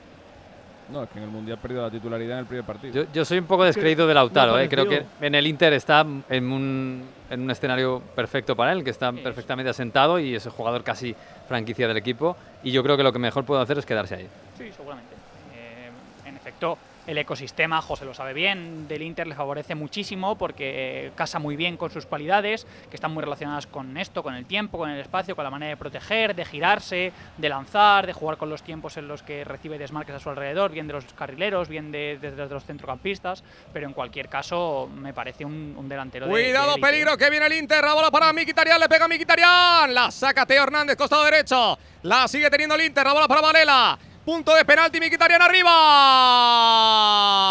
No, 0.90 1.04
es 1.04 1.10
que 1.10 1.18
en 1.18 1.26
el 1.26 1.32
Mundial 1.32 1.58
ha 1.58 1.62
perdido 1.62 1.82
la 1.82 1.90
titularidad 1.90 2.34
en 2.34 2.40
el 2.40 2.46
primer 2.46 2.66
partido. 2.66 2.94
Yo, 2.94 3.12
yo 3.12 3.26
soy 3.26 3.40
un 3.40 3.46
poco 3.46 3.64
descreído 3.64 4.06
de 4.06 4.14
Lautaro, 4.14 4.60
eh. 4.60 4.70
creo 4.70 4.88
que 4.88 5.04
en 5.20 5.36
el 5.36 5.48
Inter 5.48 5.74
está 5.74 6.06
en 6.30 6.52
un, 6.52 7.04
en 7.30 7.42
un 7.42 7.52
escenario 7.52 8.02
perfecto 8.16 8.56
para 8.56 8.72
él, 8.72 8.84
que 8.84 8.92
está 8.92 9.12
perfectamente 9.12 9.70
asentado 9.70 10.20
y 10.20 10.36
es 10.36 10.46
el 10.46 10.52
jugador 10.52 10.84
casi 10.84 11.16
franquicia 11.48 11.88
del 11.88 11.98
equipo. 11.98 12.38
Y 12.64 12.72
yo 12.72 12.84
creo 12.84 12.98
que 12.98 13.04
lo 13.04 13.12
que 13.12 13.20
mejor 13.20 13.46
puede 13.46 13.62
hacer 13.62 13.78
es 13.78 13.86
quedarse 13.86 14.16
ahí. 14.16 14.28
Sí, 14.58 14.72
seguramente. 14.76 15.16
Eh, 15.56 15.90
en 16.30 16.36
efecto, 16.36 16.78
el 17.08 17.18
ecosistema, 17.18 17.82
José 17.82 18.06
lo 18.06 18.14
sabe 18.14 18.34
bien, 18.34 18.88
del 18.88 19.02
Inter 19.04 19.28
le 19.28 19.36
favorece 19.36 19.76
muchísimo 19.76 20.38
porque 20.38 21.12
casa 21.16 21.38
muy 21.40 21.56
bien 21.56 21.78
con 21.78 21.92
sus 21.92 22.06
cualidades, 22.06 22.66
que 22.90 22.96
están 22.96 23.14
muy 23.14 23.24
relacionadas 23.24 23.68
con 23.68 23.96
esto, 23.98 24.24
con 24.24 24.34
el 24.34 24.46
tiempo, 24.46 24.78
con 24.78 24.90
el 24.90 25.00
espacio, 25.00 25.36
con 25.36 25.44
la 25.44 25.50
manera 25.52 25.70
de 25.70 25.78
proteger, 25.78 26.36
de 26.36 26.46
girarse, 26.46 27.14
de 27.38 27.50
lanzar, 27.50 28.08
de 28.08 28.14
jugar 28.14 28.38
con 28.38 28.50
los 28.50 28.64
tiempos 28.64 28.98
en 28.98 29.08
los 29.08 29.22
que 29.24 29.44
recibe 29.44 29.78
desmarques 29.78 30.16
a 30.16 30.20
su 30.20 30.30
alrededor, 30.30 30.72
bien 30.72 30.88
de 30.88 30.94
los 30.94 31.06
carrileros, 31.14 31.70
bien 31.70 31.92
de, 31.92 32.18
de- 32.20 32.32
de 32.32 32.46
los 32.48 32.66
centrocampistas, 32.66 33.44
pero 33.72 33.86
en 33.88 33.94
cualquier 33.94 34.28
caso 34.30 34.90
me 34.94 35.14
parece 35.14 35.46
un, 35.46 35.76
un 35.78 35.88
delantero 35.88 36.26
de- 36.26 36.34
de 36.34 36.44
Cuidado, 36.44 36.72
élite. 36.74 36.88
peligro 36.88 37.18
que 37.18 37.30
viene 37.30 37.46
el 37.46 37.54
Inter. 37.54 37.84
La 37.84 37.94
bola 37.94 38.10
para 38.12 38.34
Mkhitaryan, 38.34 38.80
le 38.80 38.90
pega 38.90 39.08
Mkhitaryan. 39.08 39.94
La 39.94 40.10
saca 40.12 40.46
Teo 40.46 40.64
Hernández, 40.64 40.96
costado 40.98 41.24
derecho. 41.26 41.78
La 42.04 42.28
sigue 42.28 42.50
teniendo 42.50 42.76
el 42.76 42.82
Inter. 42.86 43.06
La 43.06 43.14
bola 43.14 43.28
para 43.28 43.42
Varela. 43.42 43.98
Punto 44.26 44.56
de 44.56 44.66
penalti, 44.66 45.00
Mkhitaryan 45.00 45.40
arriba. 45.40 45.70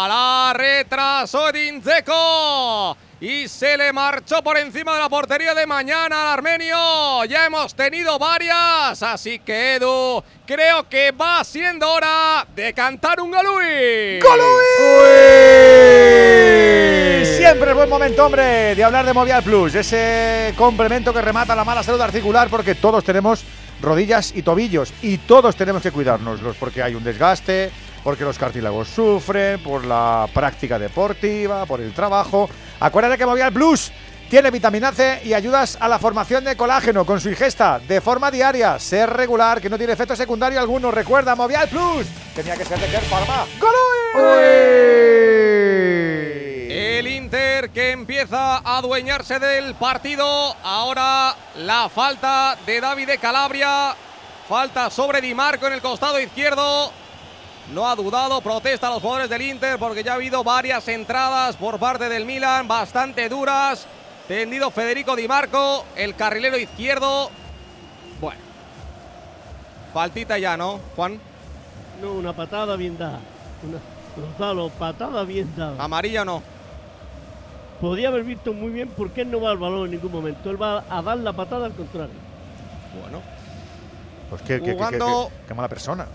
La 0.09 0.53
retrasó 0.53 1.47
Edin 1.47 1.81
Dzeko. 1.81 2.97
Y 3.21 3.47
se 3.47 3.77
le 3.77 3.93
marchó 3.93 4.43
por 4.43 4.57
encima 4.57 4.93
de 4.93 4.99
la 4.99 5.07
portería 5.07 5.55
de 5.55 5.65
mañana 5.65 6.23
al 6.23 6.27
armenio. 6.39 7.23
Ya 7.23 7.45
hemos 7.45 7.73
tenido 7.75 8.19
varias. 8.19 9.01
Así 9.01 9.39
que 9.39 9.75
Edu, 9.75 10.21
creo 10.45 10.89
que 10.89 11.13
va 11.13 11.41
siendo 11.45 11.89
hora 11.89 12.45
de 12.53 12.73
cantar 12.73 13.21
un 13.21 13.31
Galui. 13.31 14.19
Siempre 17.45 17.69
es 17.69 17.75
buen 17.75 17.89
momento, 17.89 18.25
hombre, 18.25 18.73
de 18.73 18.83
hablar 18.83 19.05
de 19.05 19.13
Movial 19.13 19.43
Plus, 19.43 19.75
ese 19.75 20.51
complemento 20.57 21.13
que 21.13 21.21
remata 21.21 21.55
la 21.55 21.63
mala 21.63 21.83
salud 21.83 22.01
articular, 22.01 22.49
porque 22.49 22.73
todos 22.73 23.03
tenemos 23.03 23.43
rodillas 23.83 24.33
y 24.35 24.41
tobillos 24.41 24.91
y 25.03 25.19
todos 25.19 25.55
tenemos 25.55 25.83
que 25.83 25.91
cuidárnoslos, 25.91 26.55
porque 26.59 26.81
hay 26.81 26.95
un 26.95 27.03
desgaste, 27.03 27.69
porque 28.03 28.23
los 28.23 28.39
cartílagos 28.39 28.87
sufren, 28.87 29.59
por 29.59 29.85
la 29.85 30.27
práctica 30.33 30.79
deportiva, 30.79 31.67
por 31.67 31.81
el 31.81 31.93
trabajo. 31.93 32.49
Acuérdate 32.79 33.19
que 33.19 33.27
Movial 33.27 33.53
Plus 33.53 33.91
tiene 34.27 34.49
vitamina 34.49 34.91
C 34.91 35.21
y 35.23 35.35
ayudas 35.35 35.77
a 35.79 35.87
la 35.87 35.99
formación 35.99 36.43
de 36.45 36.57
colágeno 36.57 37.05
con 37.05 37.21
su 37.21 37.29
ingesta 37.29 37.77
de 37.77 38.01
forma 38.01 38.31
diaria, 38.31 38.79
ser 38.79 39.11
regular, 39.11 39.61
que 39.61 39.69
no 39.69 39.77
tiene 39.77 39.93
efecto 39.93 40.15
secundario 40.15 40.59
alguno. 40.59 40.89
Recuerda, 40.89 41.35
Movial 41.35 41.69
Plus, 41.69 42.07
tenía 42.33 42.57
que 42.57 42.65
ser 42.65 42.79
de 42.79 42.87
Care 42.87 43.05
Pharma. 43.05 43.45
El 46.77 47.07
Inter 47.07 47.69
que 47.69 47.91
empieza 47.91 48.57
a 48.57 48.79
adueñarse 48.79 49.39
del 49.39 49.75
partido. 49.75 50.53
Ahora 50.61 51.33
la 51.55 51.87
falta 51.87 52.57
de 52.65 52.81
David 52.81 53.07
de 53.07 53.17
Calabria. 53.17 53.95
Falta 54.49 54.89
sobre 54.89 55.21
Di 55.21 55.33
Marco 55.33 55.67
en 55.67 55.71
el 55.71 55.81
costado 55.81 56.19
izquierdo. 56.19 56.91
No 57.73 57.87
ha 57.87 57.95
dudado, 57.95 58.41
protesta 58.41 58.87
a 58.87 58.89
los 58.89 59.01
jugadores 59.01 59.29
del 59.29 59.43
Inter 59.43 59.79
porque 59.79 60.03
ya 60.03 60.11
ha 60.11 60.15
habido 60.15 60.43
varias 60.43 60.85
entradas 60.89 61.55
por 61.55 61.79
parte 61.79 62.09
del 62.09 62.25
Milan, 62.25 62.67
bastante 62.67 63.29
duras. 63.29 63.87
Tendido 64.27 64.69
Federico 64.69 65.15
Di 65.15 65.29
Marco, 65.29 65.85
el 65.95 66.13
carrilero 66.13 66.57
izquierdo. 66.57 67.31
Bueno. 68.19 68.41
Faltita 69.93 70.37
ya, 70.37 70.57
¿no, 70.57 70.81
Juan? 70.97 71.21
No, 72.01 72.11
una 72.11 72.33
patada 72.33 72.75
bien 72.75 72.97
dada. 72.97 73.21
Una, 73.63 73.79
Gonzalo, 74.17 74.67
patada 74.71 75.23
bien 75.23 75.53
dada. 75.55 75.81
¿Amarilla 75.81 76.23
o 76.23 76.25
no? 76.25 76.54
Podría 77.81 78.07
haber 78.07 78.23
visto 78.23 78.53
muy 78.53 78.71
bien 78.71 78.87
por 78.89 79.11
qué 79.11 79.25
no 79.25 79.41
va 79.41 79.51
al 79.51 79.57
balón 79.57 79.85
en 79.85 79.91
ningún 79.91 80.11
momento. 80.11 80.49
Él 80.49 80.61
va 80.61 80.83
a 80.89 81.01
dar 81.01 81.17
la 81.17 81.33
patada 81.33 81.65
al 81.65 81.73
contrario. 81.73 82.15
Bueno. 83.01 83.21
Pues 84.29 84.41
qué, 84.41 84.59
qué- 84.59 84.65
qué- 84.65 84.73
Jugando- 84.73 85.29
qué- 85.29 85.47
qué 85.49 85.53
mala 85.53 85.67
persona. 85.67 86.05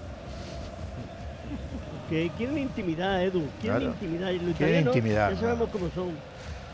Que 2.09 2.31
quieren 2.37 2.59
intimidad, 2.59 3.23
Edu. 3.23 3.47
Quieren 3.61 3.79
Claro. 3.81 3.93
intimidad. 3.95 4.31
Y 4.31 4.39
los 4.41 4.57
Quieren 4.57 4.75
italianos 4.81 4.97
intimidar, 4.97 5.35
Ya 5.35 5.41
sabemos 5.41 5.69
cómo 5.71 5.91
son. 5.95 6.11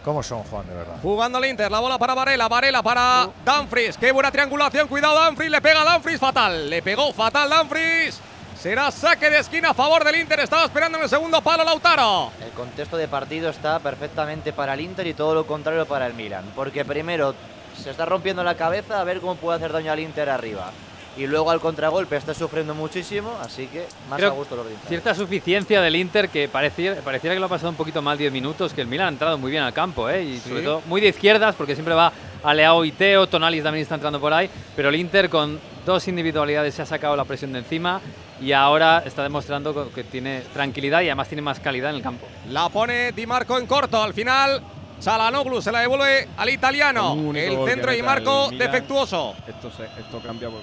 ¿Cómo 0.04 0.22
son, 0.22 0.42
Juan, 0.44 0.66
de 0.68 0.74
verdad? 0.74 0.94
Jugando 1.02 1.38
el 1.38 1.46
Inter, 1.46 1.70
la 1.70 1.80
bola 1.80 1.98
para 1.98 2.14
Varela, 2.14 2.46
Varela 2.48 2.80
para 2.82 3.28
Dumfries. 3.44 3.98
Qué 3.98 4.12
buena 4.12 4.30
triangulación, 4.30 4.86
cuidado 4.86 5.22
Dumfries, 5.26 5.50
le 5.50 5.60
pega 5.60 5.84
Dumfries 5.92 6.20
fatal. 6.20 6.70
Le 6.70 6.80
pegó 6.80 7.12
fatal 7.12 7.50
Dumfries. 7.50 8.20
Será 8.60 8.90
saque 8.90 9.28
de 9.30 9.38
esquina 9.38 9.70
a 9.70 9.74
favor 9.74 10.02
del 10.04 10.16
Inter. 10.16 10.40
Estaba 10.40 10.64
esperando 10.64 10.96
en 10.98 11.04
el 11.04 11.10
segundo 11.10 11.40
palo 11.42 11.62
Lautaro. 11.62 12.32
El 12.44 12.50
contexto 12.52 12.96
de 12.96 13.06
partido 13.06 13.50
está 13.50 13.78
perfectamente 13.78 14.52
para 14.52 14.74
el 14.74 14.80
Inter 14.80 15.06
y 15.06 15.14
todo 15.14 15.34
lo 15.34 15.46
contrario 15.46 15.86
para 15.86 16.06
el 16.06 16.14
Milan. 16.14 16.44
Porque 16.54 16.84
primero 16.84 17.34
se 17.80 17.90
está 17.90 18.06
rompiendo 18.06 18.42
la 18.42 18.56
cabeza 18.56 19.00
a 19.00 19.04
ver 19.04 19.20
cómo 19.20 19.36
puede 19.36 19.58
hacer 19.58 19.72
daño 19.72 19.92
al 19.92 20.00
Inter 20.00 20.30
arriba. 20.30 20.72
Y 21.18 21.26
luego 21.26 21.50
al 21.50 21.60
contragolpe 21.60 22.16
está 22.16 22.34
sufriendo 22.34 22.74
muchísimo, 22.74 23.32
así 23.40 23.68
que 23.68 23.86
más 24.10 24.18
Creo 24.18 24.32
a 24.32 24.34
gusto 24.34 24.54
Inter. 24.56 24.88
Cierta 24.88 25.14
suficiencia 25.14 25.80
del 25.80 25.96
Inter 25.96 26.28
que 26.28 26.46
pareciera, 26.46 26.96
pareciera 27.00 27.34
que 27.34 27.40
lo 27.40 27.46
ha 27.46 27.50
pasado 27.50 27.70
un 27.70 27.76
poquito 27.76 28.02
mal 28.02 28.18
10 28.18 28.32
minutos, 28.32 28.74
que 28.74 28.82
el 28.82 28.86
Milan 28.86 29.06
ha 29.06 29.10
entrado 29.10 29.38
muy 29.38 29.50
bien 29.50 29.62
al 29.62 29.72
campo, 29.72 30.10
¿eh? 30.10 30.22
y 30.22 30.38
Sí. 30.38 30.48
sobre 30.50 30.62
todo 30.62 30.82
muy 30.86 31.00
de 31.00 31.08
izquierdas, 31.08 31.54
porque 31.54 31.74
siempre 31.74 31.94
va 31.94 32.12
a 32.42 32.52
Leao 32.52 32.84
y 32.84 32.92
Teo, 32.92 33.26
Tonalis 33.26 33.62
también 33.62 33.82
está 33.84 33.94
entrando 33.94 34.20
por 34.20 34.30
ahí, 34.34 34.50
pero 34.74 34.90
el 34.90 34.96
Inter 34.96 35.30
con 35.30 35.58
dos 35.86 36.06
individualidades 36.06 36.74
se 36.74 36.82
ha 36.82 36.86
sacado 36.86 37.16
la 37.16 37.24
presión 37.24 37.50
de 37.54 37.60
encima 37.60 38.00
y 38.40 38.52
ahora 38.52 39.02
está 39.06 39.22
demostrando 39.22 39.90
que 39.92 40.04
tiene 40.04 40.40
tranquilidad 40.52 41.00
y 41.00 41.06
además 41.06 41.28
tiene 41.28 41.42
más 41.42 41.58
calidad 41.60 41.90
en 41.90 41.96
el 41.96 42.02
campo. 42.02 42.26
La 42.50 42.68
pone 42.68 43.12
Di 43.12 43.26
Marco 43.26 43.58
en 43.58 43.66
corto. 43.66 44.02
Al 44.02 44.12
final, 44.14 44.62
Chalanoglu 45.00 45.60
se 45.62 45.72
la 45.72 45.80
devuelve 45.80 46.28
al 46.36 46.48
italiano. 46.50 47.14
Un 47.14 47.36
El 47.36 47.56
centro 47.66 47.90
de 47.90 47.96
Di 47.96 48.02
Marco 48.02 48.48
defectuoso. 48.50 49.34
Esto, 49.46 49.70
se- 49.70 49.84
esto 50.00 50.20
cambia 50.24 50.48
por 50.48 50.60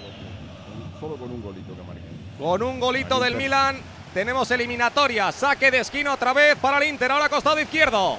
Solo 0.99 1.15
con 1.17 1.31
un 1.31 1.41
golito 1.41 1.75
que 1.75 1.83
marque. 1.83 2.01
Con 2.39 2.63
un 2.63 2.79
golito 2.79 3.19
del 3.19 3.35
Milan 3.35 3.77
tenemos 4.13 4.49
eliminatoria. 4.51 5.31
Saque 5.31 5.69
de 5.71 5.79
esquina 5.79 6.13
otra 6.13 6.31
vez 6.33 6.55
para 6.55 6.77
el 6.77 6.83
Inter. 6.89 7.11
Ahora 7.11 7.27
costado 7.29 7.59
izquierdo. 7.59 8.17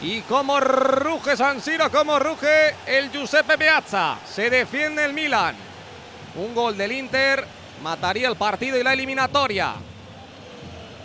Y 0.00 0.20
como 0.22 0.60
ruge 0.60 1.36
San 1.36 1.60
Siro, 1.60 1.90
como 1.90 2.18
ruge 2.18 2.74
el 2.86 3.10
Giuseppe 3.10 3.56
Meazza. 3.56 4.18
Se 4.26 4.48
defiende 4.50 5.04
el 5.04 5.12
Milan. 5.12 5.54
Un 6.36 6.54
gol 6.54 6.76
del 6.76 6.92
Inter 6.92 7.44
mataría 7.84 8.28
el 8.28 8.36
partido 8.36 8.78
y 8.78 8.82
la 8.82 8.94
eliminatoria. 8.94 9.74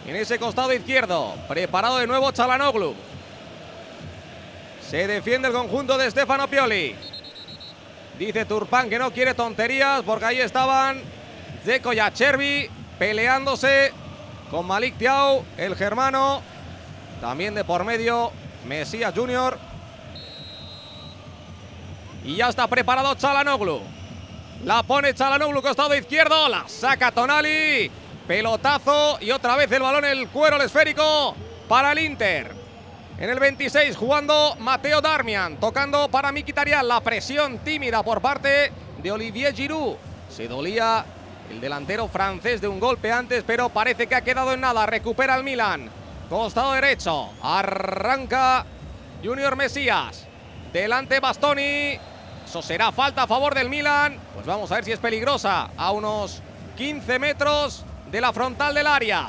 En 0.07 0.15
ese 0.15 0.39
costado 0.39 0.71
izquierdo, 0.73 1.35
preparado 1.49 1.97
de 1.97 2.07
nuevo 2.07 2.31
Chalanoglu. 2.31 2.95
Se 4.89 5.05
defiende 5.05 5.49
el 5.49 5.53
conjunto 5.53 5.97
de 5.97 6.09
Stefano 6.09 6.47
Pioli. 6.47 6.95
Dice 8.17 8.45
Turpán 8.45 8.89
que 8.89 8.97
no 8.97 9.11
quiere 9.11 9.33
tonterías 9.33 10.01
porque 10.03 10.25
ahí 10.25 10.39
estaban 10.39 11.01
Zeko 11.65 11.91
y 11.91 11.99
Acerbi 11.99 12.69
peleándose 12.97 13.91
con 14.49 14.65
Malik 14.65 14.97
Tiao, 14.97 15.43
el 15.57 15.75
germano. 15.75 16.41
También 17.19 17.55
de 17.55 17.65
por 17.65 17.83
medio 17.83 18.31
Mesías 18.65 19.13
Junior. 19.13 19.59
Y 22.23 22.37
ya 22.37 22.47
está 22.47 22.67
preparado 22.67 23.13
Chalanoglu. 23.15 23.98
La 24.65 24.83
pone 24.83 25.13
Chalanoglu, 25.13 25.61
costado 25.61 25.95
izquierdo. 25.95 26.49
La 26.49 26.67
saca 26.67 27.11
Tonali. 27.11 27.89
Pelotazo 28.27 29.17
y 29.21 29.31
otra 29.31 29.55
vez 29.55 29.71
el 29.71 29.81
balón, 29.81 30.05
el 30.05 30.27
cuero, 30.27 30.57
el 30.57 30.63
esférico 30.63 31.35
para 31.67 31.93
el 31.93 31.99
Inter. 31.99 32.51
En 33.17 33.29
el 33.29 33.39
26 33.39 33.97
jugando 33.97 34.55
Mateo 34.59 35.01
Darmian, 35.01 35.57
tocando 35.57 36.09
para 36.09 36.31
Mkhitaryan. 36.31 36.87
La 36.87 36.99
presión 37.01 37.59
tímida 37.59 38.03
por 38.03 38.21
parte 38.21 38.71
de 39.01 39.11
Olivier 39.11 39.53
Giroud. 39.55 39.95
Se 40.29 40.47
dolía 40.47 41.05
el 41.49 41.61
delantero 41.61 42.07
francés 42.07 42.61
de 42.61 42.67
un 42.67 42.79
golpe 42.79 43.11
antes, 43.11 43.43
pero 43.47 43.69
parece 43.69 44.07
que 44.07 44.15
ha 44.15 44.21
quedado 44.21 44.53
en 44.53 44.61
nada. 44.61 44.85
Recupera 44.85 45.35
el 45.35 45.43
Milan. 45.43 45.89
Costado 46.29 46.73
derecho. 46.73 47.29
Arranca 47.41 48.65
Junior 49.23 49.55
Mesías. 49.55 50.27
Delante 50.71 51.19
Bastoni. 51.19 51.97
Eso 52.49 52.63
será 52.63 52.91
falta 52.91 53.21
a 53.21 53.27
favor 53.27 53.53
del 53.53 53.69
Milan. 53.69 54.17
Pues 54.33 54.43
vamos 54.43 54.71
a 54.71 54.75
ver 54.75 54.83
si 54.83 54.91
es 54.91 54.97
peligrosa. 54.97 55.69
A 55.77 55.91
unos 55.91 56.41
15 56.77 57.19
metros 57.19 57.85
de 58.09 58.19
la 58.19 58.33
frontal 58.33 58.73
del 58.73 58.87
área. 58.87 59.27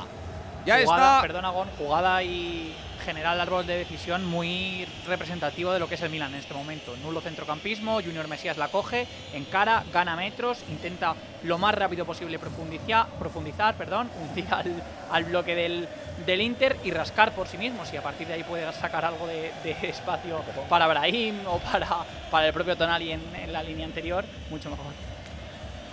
Ya 0.65 0.81
jugada, 0.81 1.17
está. 1.17 1.21
Perdona, 1.21 1.51
Gon, 1.51 1.69
jugada 1.77 2.23
y 2.23 2.75
general 3.05 3.39
árbol 3.39 3.67
de 3.67 3.77
decisión 3.77 4.25
muy 4.25 4.87
representativo 5.07 5.71
de 5.71 5.79
lo 5.81 5.87
que 5.87 5.97
es 5.97 6.01
el 6.01 6.09
Milan 6.09 6.33
en 6.33 6.41
este 6.41 6.55
momento. 6.55 6.97
Nulo 7.03 7.21
centrocampismo, 7.21 8.01
Junior 8.03 8.27
Mesías 8.27 8.57
la 8.57 8.69
coge, 8.69 9.07
encara, 9.35 9.85
gana 9.93 10.17
metros, 10.17 10.65
intenta 10.71 11.15
lo 11.43 11.59
más 11.59 11.75
rápido 11.75 12.07
posible 12.07 12.39
profundizar, 12.39 13.07
profundizar 13.19 13.75
perdón, 13.75 14.11
hundir 14.19 14.47
al, 14.51 14.83
al 15.11 15.25
bloque 15.25 15.55
del, 15.55 15.89
del 16.27 16.41
Inter 16.41 16.77
y 16.85 16.91
rascar 16.91 17.33
por 17.33 17.49
sí 17.49 17.59
mismo. 17.59 17.85
Si 17.87 17.97
a 17.97 18.03
partir 18.03 18.27
de 18.27 18.35
ahí 18.35 18.45
puede 18.45 18.71
sacar 18.73 19.05
algo 19.05 19.27
de, 19.27 19.53
de 19.63 19.77
espacio 19.83 20.41
para 20.69 20.87
Brahim 20.87 21.37
o 21.47 21.59
para, 21.59 21.89
para 22.31 22.47
el 22.47 22.53
propio 22.53 22.77
Tonali 22.77 23.13
en, 23.13 23.23
en 23.37 23.53
la 23.53 23.63
línea 23.63 23.87
anterior, 23.87 24.25
mucho 24.51 24.71
mejor. 24.71 24.87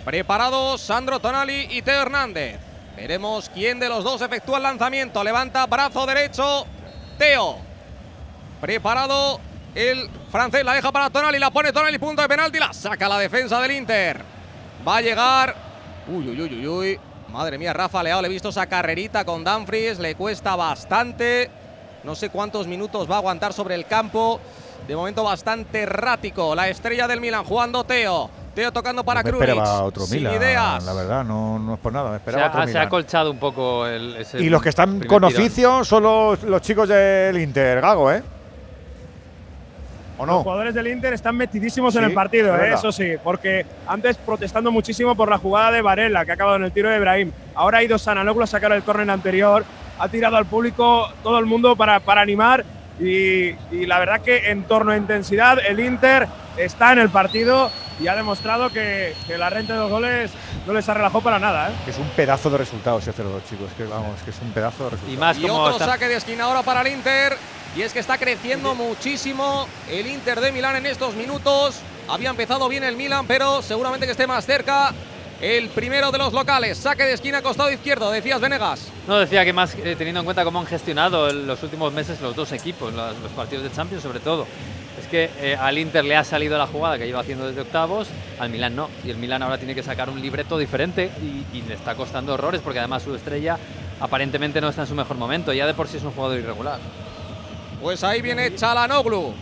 Preparados 0.04 0.80
Sandro 0.80 1.20
Tonali 1.20 1.66
y 1.70 1.82
Teo 1.82 2.02
Hernández. 2.02 2.58
Veremos 2.96 3.50
quién 3.54 3.78
de 3.78 3.88
los 3.88 4.02
dos 4.02 4.20
efectúa 4.22 4.56
el 4.56 4.62
lanzamiento. 4.62 5.22
Levanta 5.22 5.66
brazo 5.66 6.06
derecho 6.06 6.66
Teo. 7.18 7.58
Preparado 8.60 9.40
el 9.74 10.10
francés. 10.32 10.64
La 10.64 10.74
deja 10.74 10.90
para 10.90 11.10
Tonali. 11.10 11.38
La 11.38 11.50
pone 11.50 11.72
Tonali. 11.72 11.98
Punto 11.98 12.22
de 12.22 12.28
penalti. 12.28 12.58
La 12.58 12.72
saca 12.72 13.08
la 13.08 13.18
defensa 13.18 13.60
del 13.60 13.72
Inter. 13.72 14.20
Va 14.86 14.96
a 14.96 15.00
llegar. 15.00 15.54
Uy, 16.08 16.28
uy, 16.28 16.40
uy, 16.40 16.54
uy, 16.54 16.66
uy. 16.66 17.00
Madre 17.32 17.58
mía, 17.58 17.72
Rafa 17.72 18.02
Leao. 18.02 18.22
Le 18.22 18.28
he 18.28 18.30
visto 18.30 18.48
esa 18.48 18.66
carrerita 18.66 19.24
con 19.24 19.44
Dumfries. 19.44 19.98
Le 19.98 20.14
cuesta 20.14 20.56
bastante. 20.56 21.50
No 22.04 22.14
sé 22.14 22.30
cuántos 22.30 22.66
minutos 22.66 23.10
va 23.10 23.16
a 23.16 23.18
aguantar 23.18 23.52
sobre 23.52 23.74
el 23.74 23.86
campo. 23.86 24.40
De 24.86 24.96
momento 24.96 25.22
bastante 25.24 25.82
errático. 25.82 26.54
La 26.54 26.68
estrella 26.68 27.06
del 27.06 27.20
Milan 27.20 27.44
jugando 27.44 27.84
Teo. 27.84 28.30
Teo 28.54 28.72
tocando 28.72 29.04
para 29.04 29.22
me 29.22 29.28
Krunic. 29.30 29.48
esperaba 29.48 29.82
otro 29.84 30.04
Sin 30.06 30.18
Milan, 30.18 30.34
ideas. 30.34 30.84
la 30.84 30.92
verdad, 30.92 31.22
no, 31.24 31.58
no 31.60 31.74
es 31.74 31.80
por 31.80 31.92
nada, 31.92 32.06
me 32.10 32.16
Se 32.16 32.18
esperaba 32.18 32.46
ha, 32.46 32.48
otro 32.48 32.60
se 32.60 32.64
ha 32.64 32.66
Milan. 32.66 32.86
acolchado 32.86 33.30
un 33.30 33.38
poco 33.38 33.86
el, 33.86 34.16
ese 34.16 34.40
Y 34.40 34.48
los 34.48 34.60
que 34.62 34.70
están 34.70 34.98
con 35.00 35.22
tirón. 35.22 35.24
oficio 35.24 35.84
son 35.84 36.02
los, 36.02 36.42
los 36.42 36.60
chicos 36.62 36.88
del 36.88 37.38
Inter, 37.38 37.80
Gago, 37.80 38.10
¿eh? 38.10 38.22
¿O 40.18 40.26
Los 40.26 40.36
no? 40.36 40.42
jugadores 40.42 40.74
del 40.74 40.88
Inter 40.88 41.14
están 41.14 41.36
metidísimos 41.36 41.94
en 41.94 42.02
Sí, 42.02 42.08
el 42.08 42.12
partido, 42.14 42.54
es 42.56 42.62
¿eh? 42.62 42.74
eso 42.74 42.90
sí, 42.92 43.12
porque 43.22 43.64
antes 43.86 44.16
protestando 44.16 44.70
muchísimo 44.72 45.14
por 45.14 45.30
la 45.30 45.38
jugada 45.38 45.70
de 45.70 45.80
Varela, 45.80 46.24
que 46.24 46.32
ha 46.32 46.34
acabado 46.34 46.56
en 46.56 46.64
el 46.64 46.72
tiro 46.72 46.90
de 46.90 46.96
Ibrahim. 46.96 47.30
Ahora 47.54 47.78
ha 47.78 47.82
ido 47.84 47.96
Sananoglu 47.98 48.42
a 48.42 48.46
sacar 48.46 48.72
el 48.72 48.82
córner 48.82 49.08
anterior, 49.10 49.64
ha 49.98 50.08
tirado 50.08 50.36
al 50.36 50.46
público 50.46 51.08
todo 51.22 51.38
el 51.38 51.46
mundo 51.46 51.76
para, 51.76 52.00
para 52.00 52.20
animar 52.20 52.64
y, 53.00 53.50
y 53.70 53.86
la 53.86 54.00
verdad 54.00 54.20
que 54.20 54.50
en 54.50 54.64
torno 54.64 54.90
a 54.92 54.96
intensidad 54.96 55.58
el 55.66 55.78
Inter 55.80 56.26
está 56.56 56.92
en 56.92 56.98
el 56.98 57.10
partido 57.10 57.70
y 58.00 58.06
ha 58.08 58.14
demostrado 58.16 58.70
que, 58.70 59.14
que 59.26 59.38
la 59.38 59.50
renta 59.50 59.74
de 59.74 59.80
los 59.80 59.90
goles 59.90 60.30
no 60.66 60.72
les 60.72 60.88
ha 60.88 60.94
relajado 60.94 61.20
para 61.20 61.38
nada. 61.38 61.70
¿eh? 61.70 61.72
Que 61.84 61.90
es 61.92 61.98
un 61.98 62.08
pedazo 62.10 62.48
de 62.50 62.58
resultado 62.58 62.98
ese 62.98 63.12
0-2, 63.12 63.40
chicos. 63.48 63.70
Que 63.76 63.84
vamos, 63.84 64.20
que 64.24 64.30
es 64.30 64.40
un 64.40 64.50
pedazo 64.52 64.84
de 64.84 64.90
resultado. 64.90 65.12
Y 65.14 65.16
más 65.16 65.38
Y 65.38 65.42
como 65.42 65.54
otro 65.62 65.72
está- 65.72 65.86
saque 65.86 66.06
de 66.08 66.14
esquina 66.16 66.44
ahora 66.44 66.62
para 66.62 66.80
el 66.82 66.88
Inter. 66.88 67.36
Y 67.76 67.82
es 67.82 67.92
que 67.92 67.98
está 68.00 68.18
creciendo 68.18 68.74
muchísimo 68.74 69.68
el 69.90 70.06
Inter 70.06 70.40
de 70.40 70.52
Milán 70.52 70.76
en 70.76 70.86
estos 70.86 71.14
minutos. 71.14 71.76
Había 72.08 72.30
empezado 72.30 72.68
bien 72.68 72.82
el 72.82 72.96
Milan, 72.96 73.26
pero 73.26 73.62
seguramente 73.62 74.06
que 74.06 74.12
esté 74.12 74.26
más 74.26 74.46
cerca 74.46 74.92
el 75.40 75.68
primero 75.68 76.10
de 76.10 76.18
los 76.18 76.32
locales. 76.32 76.78
Saque 76.78 77.04
de 77.04 77.12
esquina 77.12 77.42
costado 77.42 77.70
izquierdo, 77.70 78.10
decías 78.10 78.40
Venegas. 78.40 78.88
No, 79.06 79.18
decía 79.18 79.44
que 79.44 79.52
más 79.52 79.74
eh, 79.74 79.94
teniendo 79.96 80.20
en 80.20 80.24
cuenta 80.24 80.44
cómo 80.44 80.58
han 80.58 80.66
gestionado 80.66 81.28
en 81.28 81.46
los 81.46 81.62
últimos 81.62 81.92
meses 81.92 82.20
los 82.20 82.34
dos 82.34 82.50
equipos, 82.52 82.92
los, 82.92 83.16
los 83.18 83.32
partidos 83.32 83.64
de 83.64 83.72
Champions 83.72 84.02
sobre 84.02 84.20
todo. 84.20 84.46
Es 85.00 85.06
que 85.06 85.30
eh, 85.38 85.56
al 85.56 85.78
Inter 85.78 86.04
le 86.04 86.16
ha 86.16 86.24
salido 86.24 86.58
la 86.58 86.66
jugada 86.66 86.98
que 86.98 87.06
lleva 87.06 87.20
haciendo 87.20 87.46
desde 87.46 87.60
octavos, 87.60 88.08
al 88.40 88.50
Milan 88.50 88.74
no. 88.74 88.88
Y 89.04 89.10
el 89.10 89.18
Milan 89.18 89.42
ahora 89.42 89.58
tiene 89.58 89.74
que 89.76 89.82
sacar 89.84 90.10
un 90.10 90.20
libreto 90.20 90.58
diferente 90.58 91.12
y, 91.22 91.56
y 91.56 91.62
le 91.62 91.74
está 91.74 91.94
costando 91.94 92.34
horrores 92.34 92.60
porque 92.60 92.80
además 92.80 93.04
su 93.04 93.14
estrella 93.14 93.56
aparentemente 94.00 94.60
no 94.60 94.70
está 94.70 94.82
en 94.82 94.88
su 94.88 94.94
mejor 94.96 95.16
momento. 95.16 95.52
Ya 95.52 95.66
de 95.66 95.74
por 95.74 95.86
sí 95.86 95.98
es 95.98 96.02
un 96.02 96.10
jugador 96.10 96.38
irregular. 96.38 96.80
Pues 97.80 98.02
ahí 98.04 98.20
viene 98.22 98.54
Chalanoglu. 98.54 99.34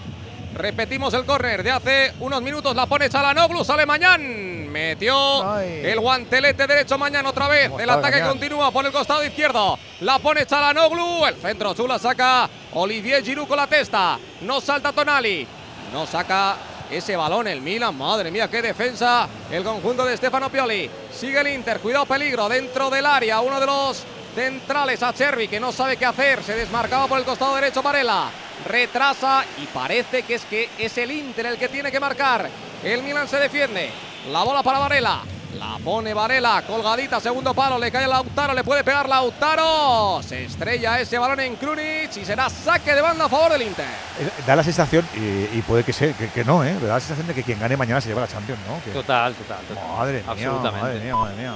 Repetimos 0.55 1.12
el 1.14 1.25
córner 1.25 1.62
de 1.62 1.70
hace 1.70 2.12
unos 2.20 2.40
minutos. 2.42 2.75
La 2.75 2.87
pone 2.87 3.09
Chalanoglu, 3.09 3.64
sale 3.64 3.85
Mañán. 3.87 4.70
Metió 4.70 5.51
Ay. 5.51 5.81
el 5.85 6.01
guantelete 6.01 6.66
derecho 6.66 6.99
Mañán 6.99 7.25
otra 7.27 7.49
vez. 7.49 7.68
¿Cómo 7.68 7.81
El 7.81 7.88
ataque 7.88 8.16
Mañán? 8.16 8.29
continúa 8.31 8.70
por 8.70 8.85
el 8.85 8.92
costado 8.92 9.25
izquierdo. 9.25 9.79
La 10.01 10.18
pone 10.18 10.46
Chalanoglu. 10.46 11.27
El 11.27 11.37
centro 11.37 11.75
chula 11.75 11.99
saca 11.99 12.49
Olivier 12.75 13.22
Giroud 13.25 13.46
con 13.49 13.57
la 13.57 13.66
testa. 13.66 14.18
No 14.42 14.61
salta 14.61 14.92
Tonali. 14.92 15.46
No 15.92 16.07
saca 16.07 16.57
ese 16.90 17.16
balón 17.16 17.49
el 17.49 17.61
Milan. 17.61 17.96
Madre 17.96 18.31
mía, 18.31 18.49
qué 18.49 18.61
defensa. 18.61 19.29
El 19.51 19.64
conjunto 19.64 20.05
de 20.05 20.16
Stefano 20.16 20.51
Pioli. 20.51 20.90
Sigue 21.12 21.40
el 21.40 21.49
Inter. 21.49 21.81
Cuidado, 21.81 22.05
peligro 22.07 22.49
dentro 22.49 22.90
del 22.90 23.07
área. 23.07 23.40
Uno 23.40 23.59
de 23.61 23.66
los 23.66 24.05
centrales 24.37 25.03
a 25.03 25.12
Chervi 25.14 25.49
que 25.49 25.59
no 25.59 25.72
sabe 25.72 25.96
qué 25.96 26.05
hacer. 26.07 26.42
Se 26.44 26.55
desmarcaba 26.55 27.09
por 27.09 27.18
el 27.18 27.25
costado 27.25 27.55
derecho 27.57 27.83
Varela. 27.83 28.29
Retrasa 28.66 29.44
y 29.62 29.66
parece 29.66 30.22
que 30.22 30.35
es 30.35 30.44
que 30.44 30.68
es 30.79 30.96
el 30.99 31.11
Inter 31.11 31.46
el 31.46 31.57
que 31.59 31.68
tiene 31.68 31.90
que 31.90 31.99
marcar. 31.99 32.49
El 32.85 33.03
Milan 33.03 33.27
se 33.29 33.38
defiende. 33.38 33.90
La 34.31 34.42
bola 34.44 34.62
para 34.62 34.79
Varela. 34.79 35.20
La 35.59 35.79
pone 35.83 36.12
Varela, 36.12 36.62
colgadita, 36.66 37.18
segundo 37.18 37.55
palo, 37.55 37.79
le 37.79 37.90
cae 37.90 38.05
a 38.05 38.09
Lautaro, 38.09 38.53
le 38.53 38.62
puede 38.62 38.85
pegar 38.85 39.09
Lautaro. 39.09 40.20
Se 40.22 40.44
estrella 40.44 41.01
ese 41.01 41.16
balón 41.16 41.40
en 41.40 41.57
Krunic 41.57 42.14
y 42.14 42.25
será 42.27 42.51
saque 42.51 42.94
de 42.94 43.01
banda 43.01 43.25
a 43.25 43.29
favor 43.31 43.53
del 43.53 43.62
Inter. 43.62 43.87
Eh, 44.20 44.29
Da 44.46 44.55
la 44.55 44.62
sensación, 44.62 45.09
y, 45.14 45.57
y 45.57 45.64
puede 45.66 45.83
que, 45.83 45.94
sea, 45.94 46.12
que, 46.12 46.29
que 46.29 46.44
no, 46.44 46.62
¿eh? 46.62 46.72
pero 46.75 46.88
da 46.88 46.94
la 46.94 47.01
sensación 47.01 47.27
de 47.29 47.33
que 47.35 47.42
quien 47.42 47.59
gane 47.59 47.75
mañana 47.75 48.03
se 48.03 48.09
lleva 48.09 48.20
la 48.20 48.29
Champions, 48.29 48.61
¿no? 48.68 48.83
Que- 48.85 48.90
Total, 48.90 49.33
total, 49.35 49.59
total. 49.66 49.88
Madre 49.96 50.12
mía, 50.22 50.31
Absolutamente. 50.31 50.81
madre 50.87 51.01
mía, 51.01 51.16
madre 51.16 51.37
mía. 51.37 51.53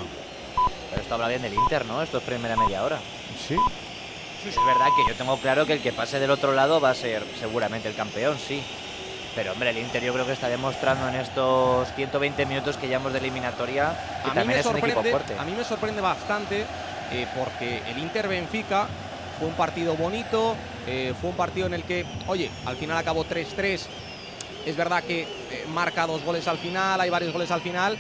Pero 0.91 1.03
esto 1.03 1.15
habla 1.15 1.29
bien 1.29 1.43
del 1.43 1.55
Inter, 1.55 1.87
¿no? 1.87 2.03
Esto 2.03 2.19
es 2.19 2.25
primera 2.25 2.57
media 2.57 2.83
hora. 2.83 2.99
Sí. 3.49 3.57
Es 4.47 4.57
verdad 4.67 4.87
que 4.97 5.11
yo 5.11 5.17
tengo 5.17 5.37
claro 5.39 5.67
que 5.67 5.75
el 5.75 5.81
que 5.83 5.93
pase 5.93 6.19
del 6.19 6.31
otro 6.31 6.53
lado 6.53 6.81
va 6.81 6.91
a 6.91 6.95
ser 6.95 7.23
seguramente 7.39 7.89
el 7.89 7.95
campeón, 7.95 8.39
sí. 8.39 8.63
Pero 9.35 9.53
hombre, 9.53 9.71
el 9.71 9.79
Inter 9.79 10.03
yo 10.03 10.13
creo 10.13 10.27
que 10.27 10.33
está 10.33 10.49
demostrando 10.49 11.07
en 11.09 11.15
estos 11.17 11.89
120 11.95 12.47
minutos 12.47 12.77
que 12.77 12.89
llevamos 12.89 13.13
de 13.13 13.19
eliminatoria 13.19 13.97
que 14.25 14.31
A 14.31 14.35
mí, 14.35 14.41
también 14.41 14.49
me 14.49 14.61
es 14.61 14.67
un 14.67 14.77
equipo 14.79 14.95
sorprende, 14.95 15.11
fuerte. 15.11 15.39
a 15.39 15.45
mí 15.45 15.53
me 15.53 15.65
sorprende 15.65 16.01
bastante 16.01 16.67
eh, 17.13 17.27
porque 17.37 17.83
el 17.89 17.99
Inter 17.99 18.27
Benfica 18.29 18.89
fue 19.39 19.47
un 19.49 19.55
partido 19.55 19.95
bonito, 19.95 20.57
eh, 20.87 21.15
fue 21.21 21.31
un 21.31 21.37
partido 21.37 21.67
en 21.67 21.75
el 21.75 21.85
que, 21.85 22.05
oye, 22.27 22.51
al 22.67 22.77
final 22.77 22.97
acabó 22.97 23.25
3-3. 23.25 23.81
Es 24.67 24.77
verdad 24.77 25.03
que 25.05 25.23
eh, 25.23 25.67
marca 25.69 26.07
dos 26.07 26.23
goles 26.25 26.49
al 26.49 26.59
final, 26.59 27.01
hay 27.01 27.11
varios 27.11 27.33
goles 27.33 27.51
al 27.51 27.61
final, 27.61 27.97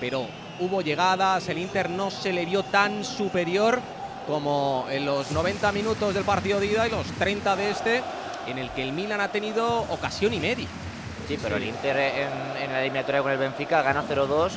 pero 0.00 0.26
hubo 0.60 0.80
llegadas, 0.80 1.48
el 1.48 1.58
Inter 1.58 1.90
no 1.90 2.10
se 2.10 2.32
le 2.32 2.44
vio 2.44 2.62
tan 2.62 3.04
superior 3.04 3.80
como 4.26 4.86
en 4.90 5.04
los 5.04 5.30
90 5.32 5.72
minutos 5.72 6.14
del 6.14 6.24
partido 6.24 6.60
de 6.60 6.66
ida 6.66 6.86
y 6.86 6.90
los 6.90 7.06
30 7.06 7.56
de 7.56 7.70
este, 7.70 8.02
en 8.46 8.58
el 8.58 8.70
que 8.70 8.82
el 8.82 8.92
Milan 8.92 9.20
ha 9.20 9.28
tenido 9.28 9.80
ocasión 9.90 10.32
y 10.32 10.40
media. 10.40 10.66
Sí, 11.28 11.38
pero 11.42 11.56
el 11.56 11.64
Inter 11.64 11.96
en, 11.96 12.62
en 12.62 12.72
la 12.72 12.80
eliminatoria 12.80 13.22
con 13.22 13.32
el 13.32 13.38
Benfica 13.38 13.82
gana 13.82 14.04
0-2 14.08 14.52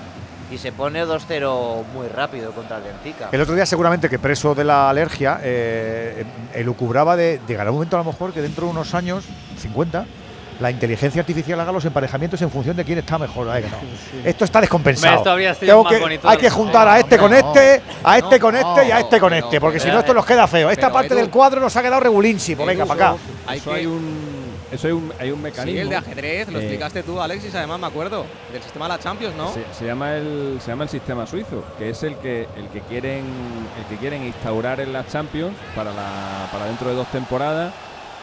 y 0.52 0.58
se 0.58 0.72
pone 0.72 1.06
2-0 1.06 1.86
muy 1.94 2.08
rápido 2.08 2.52
contra 2.52 2.78
el 2.78 2.84
Benfica. 2.84 3.30
El 3.32 3.42
otro 3.42 3.56
día 3.56 3.66
seguramente 3.66 4.10
que 4.10 4.20
preso 4.20 4.56
de 4.56 4.64
la 4.64 4.90
alergia, 4.90 5.40
eh, 5.44 6.26
elucubraba 6.54 7.16
de 7.16 7.42
llegará 7.48 7.72
un 7.72 7.78
momento 7.78 7.98
a 7.98 8.00
lo 8.00 8.06
mejor 8.06 8.34
que 8.34 8.42
dentro 8.42 8.66
de 8.66 8.72
unos 8.72 8.94
años, 8.94 9.26
50, 9.58 10.06
la 10.60 10.72
inteligencia 10.72 11.22
artificial 11.22 11.60
haga 11.60 11.72
los 11.72 11.86
emparejamientos 11.86 12.42
en 12.42 12.50
función 12.50 12.76
de 12.76 12.84
quién 12.84 12.98
está 13.00 13.18
mejor. 13.18 13.50
Ay, 13.50 13.64
que 13.64 13.70
no. 13.70 13.78
Esto 14.26 14.46
está 14.46 14.62
descompensado. 14.62 15.08
Hombre, 15.18 15.20
esto 15.22 15.32
habría 15.32 15.54
sido 15.54 15.68
Tengo 15.72 15.84
más 15.84 15.94
que- 15.94 16.00
bonito 16.00 16.30
hay 16.30 16.38
que 16.38 16.50
juntar 16.50 16.88
a 16.88 17.00
este 17.00 17.18
con 17.18 17.34
este, 17.34 17.82
a 18.04 18.18
este 18.18 18.40
con 18.40 18.56
este 18.56 18.88
y 18.88 18.92
a 18.92 19.00
este 19.00 19.20
con 19.20 19.34
este, 19.34 19.60
porque 19.62 19.80
si 19.80 19.88
no 19.90 20.00
esto 20.00 20.14
nos 20.14 20.26
queda 20.26 20.48
feo. 20.48 20.70
Esta 20.70 20.92
parte 20.92 21.14
del 21.16 21.30
cuadro 21.30 21.60
nos 21.62 21.76
ha 21.76 21.82
quedado 21.82 22.00
regulinchi. 22.02 22.56
Pues 22.56 22.68
venga, 22.68 22.86
para 22.86 23.10
acá. 23.12 23.18
Hay 23.46 23.60
que- 23.60 23.72
hay 23.72 23.86
un 23.86 24.48
eso 24.70 24.88
hay 24.88 24.94
un, 24.94 25.14
hay 25.18 25.32
un 25.32 25.42
mecanismo. 25.42 25.78
Sí, 25.78 25.80
el 25.82 25.88
de 25.90 25.96
ajedrez, 25.96 26.50
lo 26.50 26.60
eh, 26.60 26.64
explicaste 26.64 27.02
tú, 27.02 27.22
Alexis, 27.22 27.56
además 27.56 27.80
me 27.80 27.88
acuerdo, 27.88 28.26
del 28.52 28.62
sistema 28.62 28.86
de 28.86 28.90
la 28.96 29.00
Champions, 29.00 29.34
¿no? 29.38 29.54
Se, 29.54 29.64
se 29.72 29.86
llama 29.86 30.16
el 30.16 30.60
se 30.62 30.72
llama 30.72 30.84
el 30.84 30.90
sistema 30.90 31.26
suizo, 31.26 31.64
que 31.78 31.90
es 31.90 32.04
el 32.04 32.16
que 32.18 32.50
el 32.58 32.68
que 32.74 32.82
quieren 32.82 33.24
el 33.80 33.86
que 33.90 33.96
quieren 33.96 34.24
instaurar 34.26 34.82
en 34.82 34.92
la 34.92 35.08
Champions 35.08 35.54
para 35.74 35.92
la 35.94 36.50
para 36.52 36.66
dentro 36.66 36.90
de 36.90 36.96
dos 36.96 37.08
temporadas, 37.14 37.74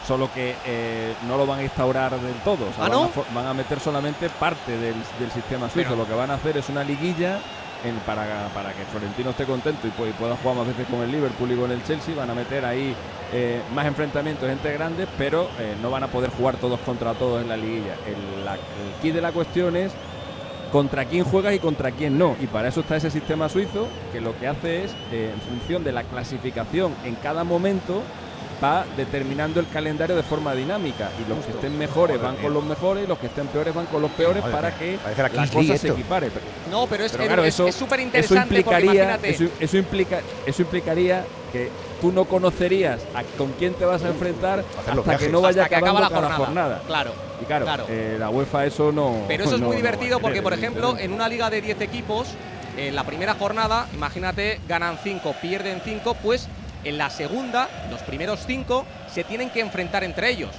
solo 0.05 0.31
que 0.33 0.55
eh, 0.65 1.13
no 1.27 1.37
lo 1.37 1.45
van 1.47 1.59
a 1.59 1.63
instaurar 1.63 2.11
del 2.19 2.35
todo, 2.43 2.69
o 2.69 2.73
sea, 2.73 2.85
¿Ah, 2.85 2.89
van, 2.89 2.93
a, 2.93 3.07
fo- 3.09 3.25
van 3.33 3.47
a 3.47 3.53
meter 3.53 3.79
solamente 3.79 4.29
parte 4.29 4.77
del, 4.77 4.95
del 5.19 5.31
sistema 5.31 5.69
suizo. 5.69 5.89
Pero- 5.89 5.95
lo 6.03 6.07
que 6.07 6.13
van 6.13 6.31
a 6.31 6.35
hacer 6.35 6.57
es 6.57 6.69
una 6.69 6.83
liguilla 6.83 7.39
en- 7.83 7.95
para, 8.05 8.47
para 8.53 8.71
que 8.73 8.83
Florentino 8.85 9.31
esté 9.31 9.45
contento 9.45 9.87
y, 9.87 9.91
pu- 9.91 10.09
y 10.09 10.13
pueda 10.13 10.35
jugar 10.37 10.57
más 10.57 10.67
veces 10.67 10.85
con 10.87 11.01
el 11.01 11.11
Liverpool 11.11 11.51
y 11.51 11.55
con 11.55 11.71
el 11.71 11.83
Chelsea, 11.83 12.15
van 12.15 12.29
a 12.29 12.33
meter 12.35 12.63
ahí 12.65 12.95
eh, 13.33 13.61
más 13.73 13.85
enfrentamientos 13.87 14.47
entre 14.49 14.73
grandes, 14.73 15.07
pero 15.17 15.49
eh, 15.59 15.75
no 15.81 15.89
van 15.89 16.03
a 16.03 16.07
poder 16.07 16.29
jugar 16.29 16.55
todos 16.57 16.79
contra 16.81 17.13
todos 17.15 17.41
en 17.41 17.49
la 17.49 17.57
liguilla. 17.57 17.95
El, 18.05 18.45
la- 18.45 18.53
el 18.55 19.01
key 19.01 19.11
de 19.11 19.21
la 19.21 19.31
cuestión 19.31 19.75
es 19.75 19.91
contra 20.71 21.05
quién 21.05 21.23
juegas 21.23 21.53
y 21.53 21.59
contra 21.59 21.91
quién 21.91 22.17
no. 22.17 22.35
Y 22.41 22.47
para 22.47 22.67
eso 22.67 22.81
está 22.81 22.95
ese 22.97 23.09
sistema 23.09 23.49
suizo 23.49 23.87
que 24.11 24.19
lo 24.21 24.37
que 24.37 24.47
hace 24.47 24.83
es, 24.85 24.91
eh, 25.11 25.31
en 25.33 25.41
función 25.41 25.83
de 25.83 25.91
la 25.91 26.03
clasificación 26.03 26.93
en 27.05 27.15
cada 27.15 27.43
momento, 27.43 28.01
va 28.63 28.85
determinando 28.95 29.59
el 29.59 29.67
calendario 29.67 30.15
de 30.15 30.23
forma 30.23 30.53
dinámica. 30.55 31.09
Y 31.23 31.29
los 31.29 31.43
que 31.45 31.51
estén 31.51 31.77
mejores 31.77 32.21
van 32.21 32.35
con 32.37 32.53
los 32.53 32.63
mejores 32.63 33.03
y 33.03 33.07
los 33.07 33.17
que 33.19 33.27
estén 33.27 33.47
peores 33.47 33.73
van 33.73 33.85
con 33.87 34.01
los 34.01 34.11
peores 34.11 34.41
Madre 34.43 34.55
para 34.55 34.69
mía, 34.69 34.77
que 34.79 35.21
la 35.21 35.29
las 35.29 35.51
cosas 35.51 35.81
se 35.81 35.87
equiparen. 35.89 36.31
No, 36.71 36.87
pero 36.87 37.03
es 37.05 37.11
claro, 37.11 37.43
es- 37.43 37.53
eso, 37.55 37.67
es 37.67 37.75
súper 37.75 37.99
eso 37.99 38.05
interesante 38.07 38.39
porque 38.41 38.57
implicaría, 38.59 39.03
imagínate. 39.03 39.29
eso, 39.29 39.45
eso 39.59 39.77
implica, 39.77 40.19
eso 40.45 40.61
implicaría 40.61 41.25
que 41.51 41.69
tú 42.01 42.11
no 42.11 42.25
conocerías 42.25 43.01
a 43.13 43.23
con 43.37 43.51
quién 43.53 43.73
te 43.73 43.85
vas 43.85 44.03
a 44.03 44.09
enfrentar 44.09 44.63
hasta 44.79 45.17
que 45.17 45.29
no 45.29 45.41
vaya 45.41 45.63
hasta 45.63 45.69
que 45.69 45.75
acaba 45.75 45.99
acabando 45.99 46.29
la 46.29 46.35
jornada. 46.35 46.45
jornada. 46.45 46.81
Claro. 46.87 47.11
Y 47.41 47.45
claro, 47.45 47.65
Claro. 47.65 47.85
eh, 47.89 48.15
la 48.19 48.29
UEFA 48.29 48.65
eso 48.65 48.91
no. 48.91 49.23
Pero 49.27 49.43
eso 49.43 49.55
es 49.55 49.61
no- 49.61 49.67
muy 49.67 49.75
divertido 49.75 50.19
porque, 50.19 50.41
por 50.41 50.53
ejemplo, 50.53 50.97
en 50.97 51.11
una 51.13 51.27
liga 51.27 51.49
de 51.49 51.61
10 51.61 51.81
equipos, 51.81 52.27
en 52.77 52.95
la 52.95 53.03
primera 53.05 53.35
jornada, 53.35 53.87
imagínate, 53.93 54.59
ganan 54.67 54.97
5, 55.03 55.33
pierden 55.41 55.81
5, 55.85 56.15
pues 56.21 56.47
en 56.85 56.97
la 56.97 57.09
segunda, 57.09 57.67
los 57.89 58.01
primeros 58.01 58.45
5 58.45 58.85
se 59.11 59.23
tienen 59.23 59.49
que 59.49 59.59
enfrentar 59.59 60.03
entre 60.03 60.29
ellos. 60.29 60.51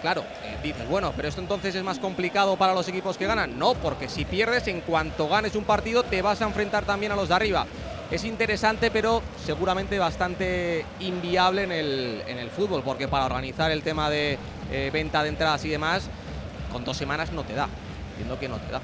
Claro, 0.00 0.22
eh, 0.44 0.56
dices, 0.62 0.88
bueno, 0.88 1.12
pero 1.16 1.28
esto 1.28 1.40
entonces 1.40 1.74
es 1.74 1.82
más 1.82 1.98
complicado 1.98 2.56
para 2.56 2.72
los 2.72 2.86
equipos 2.88 3.18
que 3.18 3.26
ganan. 3.26 3.58
No, 3.58 3.74
porque 3.74 4.08
si 4.08 4.24
pierdes, 4.24 4.68
en 4.68 4.80
cuanto 4.80 5.28
ganes 5.28 5.56
un 5.56 5.64
partido, 5.64 6.04
te 6.04 6.22
vas 6.22 6.40
a 6.40 6.44
enfrentar 6.44 6.84
también 6.84 7.12
a 7.12 7.16
los 7.16 7.28
de 7.28 7.34
arriba. 7.34 7.66
Es 8.10 8.24
interesante, 8.24 8.90
pero 8.90 9.20
seguramente 9.44 9.98
bastante 9.98 10.86
inviable 11.00 11.64
en 11.64 11.72
el, 11.72 12.22
en 12.26 12.38
el 12.38 12.48
fútbol, 12.50 12.82
porque 12.82 13.08
para 13.08 13.26
organizar 13.26 13.70
el 13.70 13.82
tema 13.82 14.08
de 14.08 14.38
eh, 14.70 14.90
venta 14.92 15.22
de 15.22 15.30
entradas 15.30 15.64
y 15.64 15.68
demás, 15.68 16.08
con 16.72 16.84
dos 16.84 16.96
semanas 16.96 17.32
no 17.32 17.42
te 17.42 17.54
da. 17.54 17.68
Entiendo 18.12 18.38
que 18.38 18.48
no 18.48 18.56
te 18.58 18.72
da. 18.72 18.80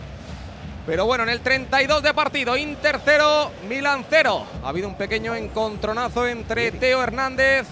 Pero 0.87 1.07
bueno, 1.07 1.25
en 1.25 1.31
el 1.31 1.41
32 1.41 2.03
de 2.03 2.13
partido, 2.13 2.57
Inter 2.57 3.01
0, 3.03 3.51
Milan 3.69 4.05
0. 4.09 4.45
Ha 4.63 4.69
habido 4.69 4.87
un 4.89 4.97
pequeño 4.97 5.35
encontronazo 5.35 6.27
entre 6.27 6.73
Teo 6.73 7.03
Hernández 7.03 7.67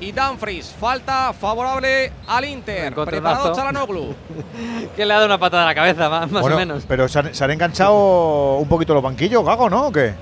y 0.00 0.12
Dumfries. 0.12 0.74
Falta 0.80 1.34
favorable 1.34 2.10
al 2.26 2.44
Inter. 2.46 2.94
Preparado 2.94 3.54
Chalanoglu. 3.54 4.14
Que 4.96 5.04
le 5.04 5.12
ha 5.12 5.16
dado 5.16 5.26
una 5.26 5.38
patada 5.38 5.64
a 5.64 5.66
la 5.66 5.74
cabeza, 5.74 6.08
más, 6.08 6.30
más 6.30 6.40
Bueno, 6.40 6.56
o 6.56 6.58
menos. 6.58 6.84
Pero 6.88 7.06
se 7.06 7.18
han, 7.18 7.34
se 7.34 7.44
han 7.44 7.50
enganchado 7.50 8.56
un 8.56 8.68
poquito 8.68 8.94
los 8.94 9.02
banquillos, 9.02 9.44
Gago, 9.44 9.68
¿no? 9.68 9.88
¿O 9.88 9.92
qué? 9.92 10.14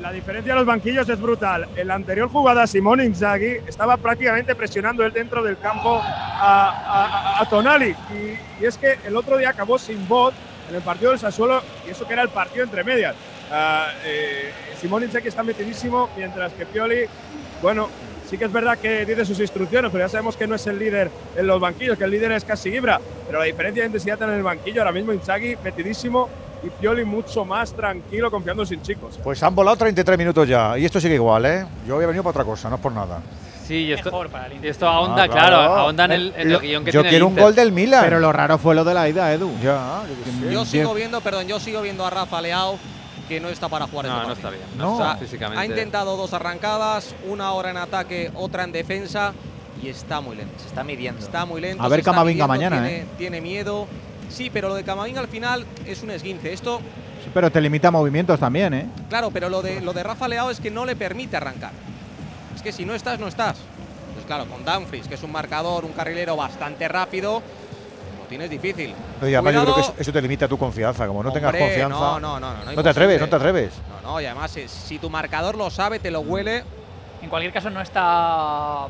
La 0.00 0.12
diferencia 0.12 0.52
de 0.52 0.58
los 0.60 0.66
banquillos 0.66 1.08
es 1.08 1.20
brutal. 1.20 1.66
En 1.76 1.88
la 1.88 1.94
anterior 1.94 2.28
jugada, 2.28 2.66
Simón 2.68 3.00
Inzaghi 3.00 3.58
estaba 3.66 3.96
prácticamente 3.96 4.54
presionando 4.54 5.04
él 5.04 5.12
dentro 5.12 5.42
del 5.42 5.58
campo 5.58 6.00
a, 6.02 6.68
a- 7.38 7.40
a 7.42 7.48
Tonali. 7.48 7.94
Y, 8.12 8.62
y 8.62 8.66
es 8.66 8.76
que 8.78 8.98
el 9.04 9.16
otro 9.16 9.36
día 9.36 9.50
acabó 9.50 9.78
sin 9.78 10.06
voz 10.08 10.32
en 10.68 10.74
el 10.74 10.82
partido 10.82 11.10
del 11.10 11.20
Sassuolo, 11.20 11.62
y 11.86 11.90
eso 11.90 12.06
que 12.06 12.12
era 12.12 12.22
el 12.22 12.28
partido 12.28 12.64
entre 12.64 12.84
medias. 12.84 13.14
Ah, 13.50 13.88
eh, 14.04 14.50
Simón 14.80 15.02
Inzaghi 15.02 15.28
está 15.28 15.42
metidísimo, 15.42 16.08
mientras 16.16 16.52
que 16.52 16.66
Pioli, 16.66 17.04
bueno, 17.60 17.88
sí 18.28 18.38
que 18.38 18.46
es 18.46 18.52
verdad 18.52 18.78
que 18.78 19.04
dice 19.04 19.24
sus 19.24 19.38
instrucciones, 19.40 19.90
pero 19.92 20.04
ya 20.04 20.08
sabemos 20.08 20.36
que 20.36 20.46
no 20.46 20.54
es 20.54 20.66
el 20.66 20.78
líder 20.78 21.10
en 21.36 21.46
los 21.46 21.60
banquillos, 21.60 21.98
que 21.98 22.04
el 22.04 22.10
líder 22.10 22.32
es 22.32 22.44
casi 22.44 22.70
Ibra. 22.70 23.00
Pero 23.26 23.38
la 23.38 23.44
diferencia 23.44 23.82
de 23.82 23.88
intensidad 23.88 24.22
en 24.22 24.30
el 24.30 24.42
banquillo, 24.42 24.80
ahora 24.80 24.92
mismo 24.92 25.12
Inzaghi 25.12 25.56
metidísimo 25.62 26.28
y 26.62 26.70
Pioli 26.70 27.04
mucho 27.04 27.44
más 27.44 27.74
tranquilo, 27.74 28.30
confiando 28.30 28.64
sus 28.64 28.80
chicos. 28.82 29.18
Pues 29.22 29.42
han 29.42 29.54
volado 29.54 29.76
33 29.76 30.16
minutos 30.16 30.48
ya. 30.48 30.78
Y 30.78 30.84
esto 30.84 31.00
sigue 31.00 31.16
igual, 31.16 31.44
¿eh? 31.44 31.66
Yo 31.86 31.96
había 31.96 32.06
venido 32.06 32.22
para 32.22 32.30
otra 32.30 32.44
cosa, 32.44 32.70
no 32.70 32.76
es 32.76 32.80
por 32.80 32.92
nada. 32.92 33.20
Sí, 33.72 33.78
y 33.86 33.92
esto, 33.92 34.10
Mejor 34.10 34.28
para 34.28 34.46
el 34.46 34.52
y 34.52 34.56
Inter. 34.56 34.70
esto 34.70 34.86
ahonda, 34.86 35.22
Ah, 35.22 35.28
claro, 35.28 35.56
claro. 35.56 35.74
ahonda 35.78 36.04
en 36.04 36.12
el, 36.12 36.34
en 36.36 36.40
el 36.42 36.52
Lo- 36.52 36.60
guion 36.60 36.84
que 36.84 36.92
Yo 36.92 37.00
tiene 37.00 37.08
quiero 37.10 37.26
el 37.28 37.32
un 37.32 37.38
gol 37.38 37.54
del 37.54 37.72
Milan. 37.72 38.04
Pero 38.04 38.20
lo 38.20 38.30
raro 38.32 38.58
fue 38.58 38.74
lo 38.74 38.84
de 38.84 38.92
la 38.92 39.08
ida, 39.08 39.32
Edu. 39.32 39.50
Ya, 39.62 40.02
yo. 40.42 40.50
Yo 40.50 40.64
sigo 40.66 40.92
viendo, 40.92 41.20
perdón, 41.22 41.46
yo 41.48 41.58
sigo 41.58 41.80
viendo 41.80 42.04
a 42.04 42.10
Rafa 42.10 42.40
Leao 42.42 42.78
que 43.28 43.40
no 43.40 43.48
está 43.48 43.68
para 43.70 43.86
jugar 43.86 44.06
No, 44.06 44.14
este 44.16 44.26
no 44.26 44.32
está 44.34 44.50
bien. 44.50 44.62
No. 44.76 44.84
No, 44.84 44.94
O 44.94 44.98
sea, 44.98 45.16
físicamente. 45.16 45.62
ha 45.62 45.64
intentado 45.66 46.16
dos 46.18 46.34
arrancadas, 46.34 47.14
una 47.26 47.52
hora 47.52 47.70
en 47.70 47.78
ataque, 47.78 48.30
otra 48.34 48.64
en 48.64 48.72
defensa 48.72 49.32
y 49.82 49.88
está 49.88 50.20
muy 50.20 50.36
lento. 50.36 50.52
Se 50.58 50.66
está 50.68 50.84
midiendo. 50.84 51.20
Está 51.24 51.46
muy 51.46 51.60
lento. 51.62 51.82
A 51.82 51.88
ver 51.88 52.02
Camavinga 52.02 52.46
mañana, 52.46 52.82
tiene, 52.82 53.06
tiene 53.16 53.40
miedo. 53.40 53.86
Sí, 54.28 54.50
pero 54.52 54.68
lo 54.68 54.74
de 54.74 54.84
Camavinga 54.84 55.20
al 55.20 55.28
final 55.28 55.64
es 55.86 56.02
un 56.02 56.10
esguince. 56.10 56.52
Esto, 56.52 56.80
Sí, 57.24 57.30
pero 57.32 57.50
te 57.50 57.60
limita 57.60 57.90
movimientos 57.90 58.38
también, 58.40 58.74
¿eh? 58.74 58.86
claro, 59.08 59.30
pero 59.30 59.48
lo 59.48 59.62
de, 59.62 59.80
lo 59.80 59.92
de 59.92 60.02
Rafa 60.02 60.26
Leao 60.28 60.50
es 60.50 60.58
que 60.60 60.70
no 60.72 60.84
le 60.84 60.96
permite 60.96 61.36
arrancar. 61.36 61.70
Es 62.54 62.62
que 62.62 62.72
si 62.72 62.84
no 62.84 62.94
estás, 62.94 63.18
no 63.18 63.28
estás. 63.28 63.58
Pues 64.14 64.26
claro, 64.26 64.46
con 64.46 64.64
Dumfries, 64.64 65.08
que 65.08 65.14
es 65.14 65.22
un 65.22 65.32
marcador, 65.32 65.84
un 65.84 65.92
carrilero 65.92 66.36
bastante 66.36 66.86
rápido, 66.88 67.42
lo 68.20 68.24
tienes 68.28 68.50
difícil. 68.50 68.94
No, 69.20 69.28
y 69.28 69.34
además 69.34 69.54
yo 69.54 69.62
creo 69.62 69.74
que 69.74 70.02
eso, 70.02 70.12
te 70.12 70.22
limita 70.22 70.48
tu 70.48 70.58
confianza. 70.58 71.06
Como 71.06 71.22
no 71.22 71.32
tengas 71.32 71.52
confianza. 71.52 71.88
No, 71.88 72.20
no, 72.20 72.40
no. 72.40 72.52
No, 72.64 72.72
no 72.72 72.82
te 72.82 72.88
atreves, 72.88 73.20
no 73.20 73.28
te 73.28 73.36
atreves. 73.36 73.72
No, 74.02 74.12
no, 74.12 74.20
y 74.20 74.26
además, 74.26 74.56
eh, 74.56 74.68
si 74.68 74.98
tu 74.98 75.08
marcador 75.10 75.56
lo 75.56 75.70
sabe, 75.70 75.98
te 75.98 76.10
lo 76.10 76.20
huele. 76.20 76.64
En 77.22 77.30
cualquier 77.30 77.52
caso, 77.52 77.70
no 77.70 77.80
está 77.80 78.86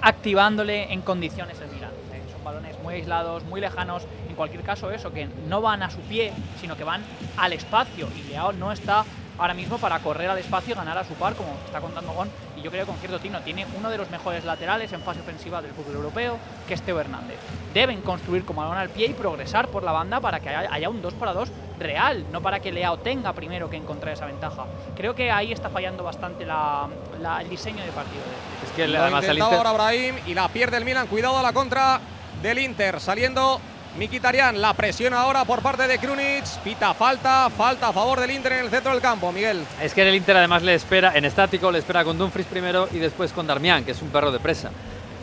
activándole 0.00 0.92
en 0.92 1.02
condiciones 1.02 1.58
el 1.60 1.68
Milan. 1.68 1.90
Eh, 2.12 2.22
son 2.32 2.44
balones 2.44 2.78
muy 2.82 2.94
aislados, 2.94 3.44
muy 3.44 3.60
lejanos. 3.60 4.02
En 4.28 4.34
cualquier 4.34 4.62
caso, 4.62 4.90
eso, 4.90 5.12
que 5.12 5.28
no 5.48 5.60
van 5.62 5.82
a 5.82 5.90
su 5.90 5.98
pie, 6.00 6.32
sino 6.60 6.76
que 6.76 6.84
van 6.84 7.02
al 7.36 7.52
espacio. 7.52 8.08
Y 8.16 8.28
Leao 8.28 8.52
no 8.52 8.72
está 8.72 9.04
ahora 9.38 9.54
mismo 9.54 9.78
para 9.78 9.98
correr 10.00 10.30
al 10.30 10.38
espacio 10.38 10.74
y 10.74 10.76
ganar 10.76 10.98
a 10.98 11.04
su 11.04 11.14
par, 11.14 11.34
como 11.34 11.50
está 11.64 11.80
contando 11.80 12.12
Gon. 12.12 12.28
Yo 12.66 12.72
creo 12.72 12.84
que 12.84 12.90
con 12.90 12.98
cierto 12.98 13.20
tino 13.20 13.38
tiene 13.42 13.64
uno 13.78 13.88
de 13.90 13.96
los 13.96 14.10
mejores 14.10 14.44
laterales 14.44 14.92
en 14.92 15.00
fase 15.00 15.20
ofensiva 15.20 15.62
del 15.62 15.70
fútbol 15.70 15.94
europeo, 15.94 16.36
que 16.66 16.74
es 16.74 16.82
Teo 16.82 16.98
Hernández. 16.98 17.36
Deben 17.72 18.00
construir 18.00 18.44
como 18.44 18.60
balón 18.60 18.76
al 18.76 18.88
pie 18.88 19.06
y 19.06 19.12
progresar 19.14 19.68
por 19.68 19.84
la 19.84 19.92
banda 19.92 20.18
para 20.18 20.40
que 20.40 20.48
haya, 20.48 20.88
un 20.88 21.00
2 21.00 21.14
para 21.14 21.32
2 21.32 21.48
real, 21.78 22.26
no 22.32 22.42
para 22.42 22.58
que 22.58 22.72
Leao 22.72 22.96
tenga 22.98 23.32
primero 23.34 23.70
que 23.70 23.76
encontrar 23.76 24.14
esa 24.14 24.26
ventaja. 24.26 24.64
Creo 24.96 25.14
que 25.14 25.30
ahí 25.30 25.52
está 25.52 25.68
fallando 25.70 26.02
bastante 26.02 26.44
la- 26.44 26.88
la- 27.22 27.40
el 27.40 27.48
diseño 27.48 27.84
de 27.84 27.92
partido. 27.92 28.22
de- 28.24 28.66
Es 28.66 28.72
que 28.90 28.96
además 28.98 29.24
el 29.26 29.38
Inter 29.38 29.58
ahora 29.58 29.70
Brahim 29.72 30.16
y 30.26 30.34
la 30.34 30.48
pierde 30.48 30.76
el 30.78 30.84
Milan. 30.84 31.06
Cuidado 31.06 31.38
a 31.38 31.42
la 31.44 31.52
contra 31.52 32.00
del 32.42 32.58
Inter. 32.58 32.98
Saliendo 32.98 33.60
Mkhitaryan. 33.96 34.60
La 34.60 34.74
presión 34.74 35.14
ahora 35.14 35.44
por 35.44 35.62
parte 35.62 35.86
de 35.88 35.98
Krunic. 35.98 36.44
Pita 36.62 36.94
falta. 36.94 37.48
Falta 37.50 37.88
a 37.88 37.92
favor 37.92 38.20
del 38.20 38.30
Inter 38.30 38.52
en 38.52 38.64
el 38.66 38.70
centro 38.70 38.92
del 38.92 39.00
campo, 39.00 39.32
Miguel. 39.32 39.62
Es 39.82 39.94
que 39.94 40.02
en 40.02 40.08
el 40.08 40.14
Inter 40.14 40.36
además 40.36 40.62
le 40.62 40.74
espera, 40.74 41.12
en 41.16 41.24
estático, 41.24 41.70
le 41.70 41.78
espera 41.78 42.04
con 42.04 42.18
Dumfries 42.18 42.46
primero 42.46 42.88
y 42.92 42.98
después 42.98 43.32
con 43.32 43.46
Darmian, 43.46 43.84
que 43.84 43.92
es 43.92 44.02
un 44.02 44.08
perro 44.10 44.30
de 44.30 44.38
presa. 44.38 44.70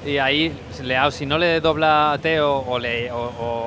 Y 0.05 0.17
ahí, 0.17 0.53
Leao, 0.81 1.11
si 1.11 1.25
no 1.25 1.37
le 1.37 1.61
dobla 1.61 2.11
a 2.11 2.17
Teo 2.17 2.57
o, 2.67 2.77
le, 2.77 3.09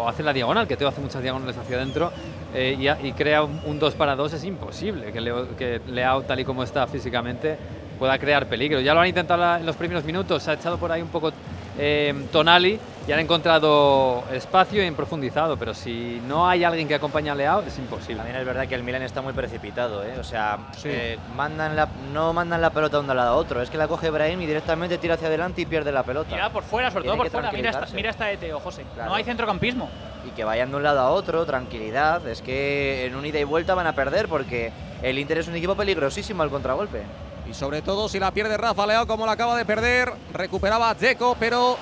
hace 0.07 0.23
la 0.23 0.35
diagonal, 0.35 0.69
que 0.69 0.77
Teo 0.77 0.89
hace 0.89 1.01
muchas 1.01 1.23
diagonales 1.23 1.57
hacia 1.57 1.77
adentro, 1.77 2.13
eh, 2.55 2.77
y, 3.03 3.13
crea 3.13 3.43
un 3.43 3.79
2 3.79 3.95
para 3.95 4.15
2, 4.17 4.35
es 4.35 4.45
imposible 4.45 5.13
que, 5.13 5.21
Leo- 5.23 5.49
Leao, 5.89 6.23
tal 6.25 6.41
y 6.41 6.45
como 6.45 6.63
está 6.63 6.87
físicamente, 6.87 7.57
pueda 7.99 8.19
crear 8.19 8.47
peligro. 8.47 8.81
Ya 8.81 8.93
lo 8.93 9.01
han 9.01 9.07
intentado 9.07 9.41
la- 9.41 9.59
en 9.59 9.65
los 9.65 9.77
primeros 9.77 10.05
minutos, 10.05 10.43
se 10.43 10.51
ha 10.51 10.55
echado 10.55 10.77
por 10.77 10.93
ahí 10.93 11.01
un 11.01 11.09
poco 11.09 11.33
eh, 11.79 12.13
Tonali 12.31 12.79
y 13.07 13.13
han 13.13 13.21
encontrado 13.21 14.25
espacio 14.33 14.83
y 14.83 14.87
han 14.87 14.95
profundizado, 14.95 15.57
pero 15.57 15.75
si 15.75 16.21
no 16.27 16.49
hay 16.49 16.65
alguien 16.65 16.89
que 16.89 16.95
acompañe 16.97 17.31
a 17.31 17.35
Leao, 17.37 17.63
es 17.63 17.79
imposible. 17.79 18.17
También 18.17 18.37
es 18.37 18.45
verdad 18.45 18.67
que 18.67 18.75
el 18.75 18.83
Milan 18.83 19.03
está 19.03 19.23
muy 19.23 19.33
precipitado, 19.33 20.03
¿eh? 20.05 20.19
O 20.19 20.25
sea, 20.25 20.59
Sí. 20.77 20.89
eh, 20.91 21.19
mandan 21.37 21.77
la, 21.77 21.89
no 22.13 22.33
mandan 22.33 22.61
la 22.61 22.71
pelota 22.71 22.97
de 22.97 23.09
un 23.09 23.17
lado 23.17 23.31
a 23.31 23.35
otro. 23.37 23.63
Es 23.63 23.71
que 23.71 23.79
la 23.79 23.87
coge 23.87 24.11
Brahim 24.11 24.41
y 24.43 24.47
directamente 24.47 24.99
tira 24.99 25.15
hacia 25.15 25.29
adelante 25.29 25.61
y 25.61 25.67
pierde 25.67 25.93
la 25.93 26.03
pelota. 26.03 26.31
Mira 26.33 26.51
por 26.51 26.65
fuera, 26.65 26.91
sobre 26.91 27.03
Tiene 27.05 27.17
todo 27.17 27.25
por 27.25 27.31
fuera. 27.33 27.53
Mira 27.53 27.71
esta, 27.71 27.87
mira 27.95 28.11
esta 28.11 28.25
de 28.27 28.37
Teo, 28.39 28.59
José. 28.59 28.85
Claro. 28.95 29.11
No 29.11 29.15
hay 29.17 29.23
centrocampismo. 29.25 29.89
Y 30.27 30.31
que 30.31 30.43
vayan 30.43 30.71
de 30.71 30.77
un 30.77 30.83
lado 30.83 30.99
a 31.01 31.11
otro, 31.11 31.47
tranquilidad. 31.47 32.27
Es 32.27 32.43
que 32.43 33.07
en 33.07 33.15
un 33.15 33.25
ida 33.25 33.39
y 33.39 33.45
vuelta 33.45 33.77
van 33.77 33.87
a 33.87 33.95
perder 33.95 34.27
porque 34.27 34.73
el 35.03 35.17
Inter 35.21 35.39
es 35.39 35.47
un 35.47 35.55
equipo 35.55 35.77
peligrosísimo 35.77 36.43
al 36.43 36.51
contragolpe. 36.51 37.03
Y 37.49 37.55
sobre 37.55 37.83
todo 37.83 38.09
si 38.09 38.19
la 38.19 38.33
pierde 38.33 38.57
Rafa 38.57 38.85
Leao 38.85 39.07
como 39.07 39.25
la 39.27 39.33
acaba 39.33 39.57
de 39.57 39.65
perder. 39.65 40.13
Recuperaba 40.33 40.91
a 40.91 40.95
Dzeko, 40.95 41.37
pero 41.39 41.77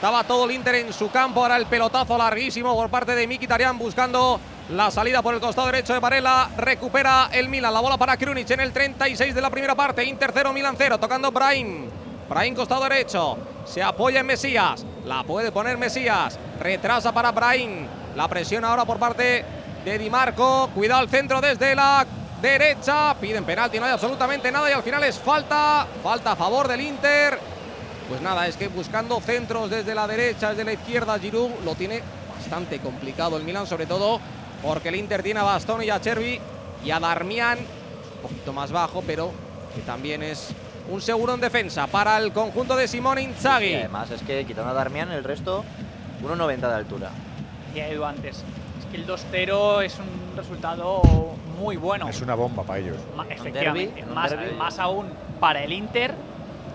estaba 0.00 0.24
todo 0.24 0.46
el 0.46 0.52
Inter 0.52 0.76
en 0.76 0.94
su 0.94 1.10
campo. 1.10 1.42
Ahora 1.42 1.58
el 1.58 1.66
pelotazo 1.66 2.16
larguísimo 2.16 2.74
por 2.74 2.88
parte 2.88 3.14
de 3.14 3.26
Mkhitaryan 3.26 3.76
buscando 3.76 4.40
la 4.70 4.90
salida 4.90 5.20
por 5.20 5.34
el 5.34 5.40
costado 5.40 5.66
derecho 5.66 5.92
de 5.92 5.98
Varela. 5.98 6.48
Recupera 6.56 7.28
el 7.30 7.50
Milan. 7.50 7.74
La 7.74 7.80
bola 7.80 7.98
para 7.98 8.16
Krunic 8.16 8.48
en 8.50 8.60
el 8.60 8.72
36 8.72 9.34
de 9.34 9.40
la 9.42 9.50
primera 9.50 9.74
parte. 9.74 10.02
Inter 10.02 10.30
0, 10.32 10.54
Milan 10.54 10.74
0. 10.78 10.98
Tocando 10.98 11.30
Brahim. 11.30 11.90
Brahim 12.30 12.54
costado 12.54 12.82
derecho. 12.84 13.36
Se 13.66 13.82
apoya 13.82 14.20
en 14.20 14.26
Mesías. 14.26 14.86
La 15.04 15.22
puede 15.22 15.52
poner 15.52 15.76
Mesías. 15.76 16.38
Retrasa 16.58 17.12
para 17.12 17.30
Brahim. 17.30 17.86
La 18.16 18.26
presión 18.26 18.64
ahora 18.64 18.86
por 18.86 18.98
parte 18.98 19.44
de 19.84 19.98
Di 19.98 20.08
Marco. 20.08 20.70
Cuidado 20.74 21.00
al 21.00 21.10
centro 21.10 21.42
desde 21.42 21.74
la 21.74 22.06
derecha. 22.40 23.14
Piden 23.20 23.44
penalti, 23.44 23.78
no 23.78 23.84
hay 23.84 23.92
absolutamente 23.92 24.50
nada. 24.50 24.70
Y 24.70 24.72
al 24.72 24.82
final 24.82 25.04
es 25.04 25.18
falta. 25.18 25.86
Falta 26.02 26.32
a 26.32 26.36
favor 26.36 26.68
del 26.68 26.80
Inter. 26.80 27.59
Pues 28.10 28.20
nada, 28.22 28.46
es 28.48 28.56
que 28.56 28.68
buscando 28.68 29.18
centros 29.20 29.70
desde 29.70 29.94
la 29.94 30.06
derecha, 30.06 30.50
desde 30.50 30.64
la 30.64 30.72
izquierda, 30.72 31.18
Giroud 31.18 31.50
lo 31.64 31.74
tiene 31.76 32.02
bastante 32.36 32.78
complicado 32.80 33.36
el 33.36 33.44
Milan, 33.44 33.66
sobre 33.66 33.86
todo 33.86 34.20
porque 34.62 34.88
el 34.90 34.96
Inter 34.96 35.22
tiene 35.22 35.40
a 35.40 35.44
Bastoni 35.44 35.86
y 35.86 35.90
a 35.90 36.00
Chervi 36.00 36.38
y 36.84 36.90
a 36.90 36.98
Darmian, 37.00 37.58
un 37.58 38.22
poquito 38.22 38.52
más 38.52 38.72
bajo, 38.72 39.02
pero 39.06 39.30
que 39.74 39.80
también 39.82 40.22
es 40.24 40.48
un 40.90 41.00
seguro 41.00 41.34
en 41.34 41.40
defensa 41.40 41.86
para 41.86 42.18
el 42.18 42.32
conjunto 42.32 42.74
de 42.74 42.88
Simone 42.88 43.22
Inzaghi. 43.22 43.70
Y 43.70 43.74
además 43.76 44.10
es 44.10 44.22
que 44.22 44.44
quitando 44.44 44.70
a 44.70 44.74
Darmian, 44.74 45.12
el 45.12 45.22
resto 45.22 45.64
1,90 46.24 46.56
de 46.58 46.74
altura. 46.74 47.10
Ya 47.74 47.86
Edu 47.86 48.04
antes. 48.04 48.38
Es 48.38 48.86
que 48.90 48.96
el 48.96 49.06
2-0 49.06 49.84
es 49.84 49.96
un 49.98 50.36
resultado 50.36 51.00
muy 51.60 51.76
bueno. 51.76 52.08
Es 52.08 52.20
una 52.20 52.34
bomba 52.34 52.64
para 52.64 52.80
ellos. 52.80 52.96
Ma- 53.16 53.26
efectivamente, 53.30 54.04
más 54.58 54.78
aún 54.80 55.06
para 55.38 55.62
el 55.62 55.72
Inter 55.72 56.12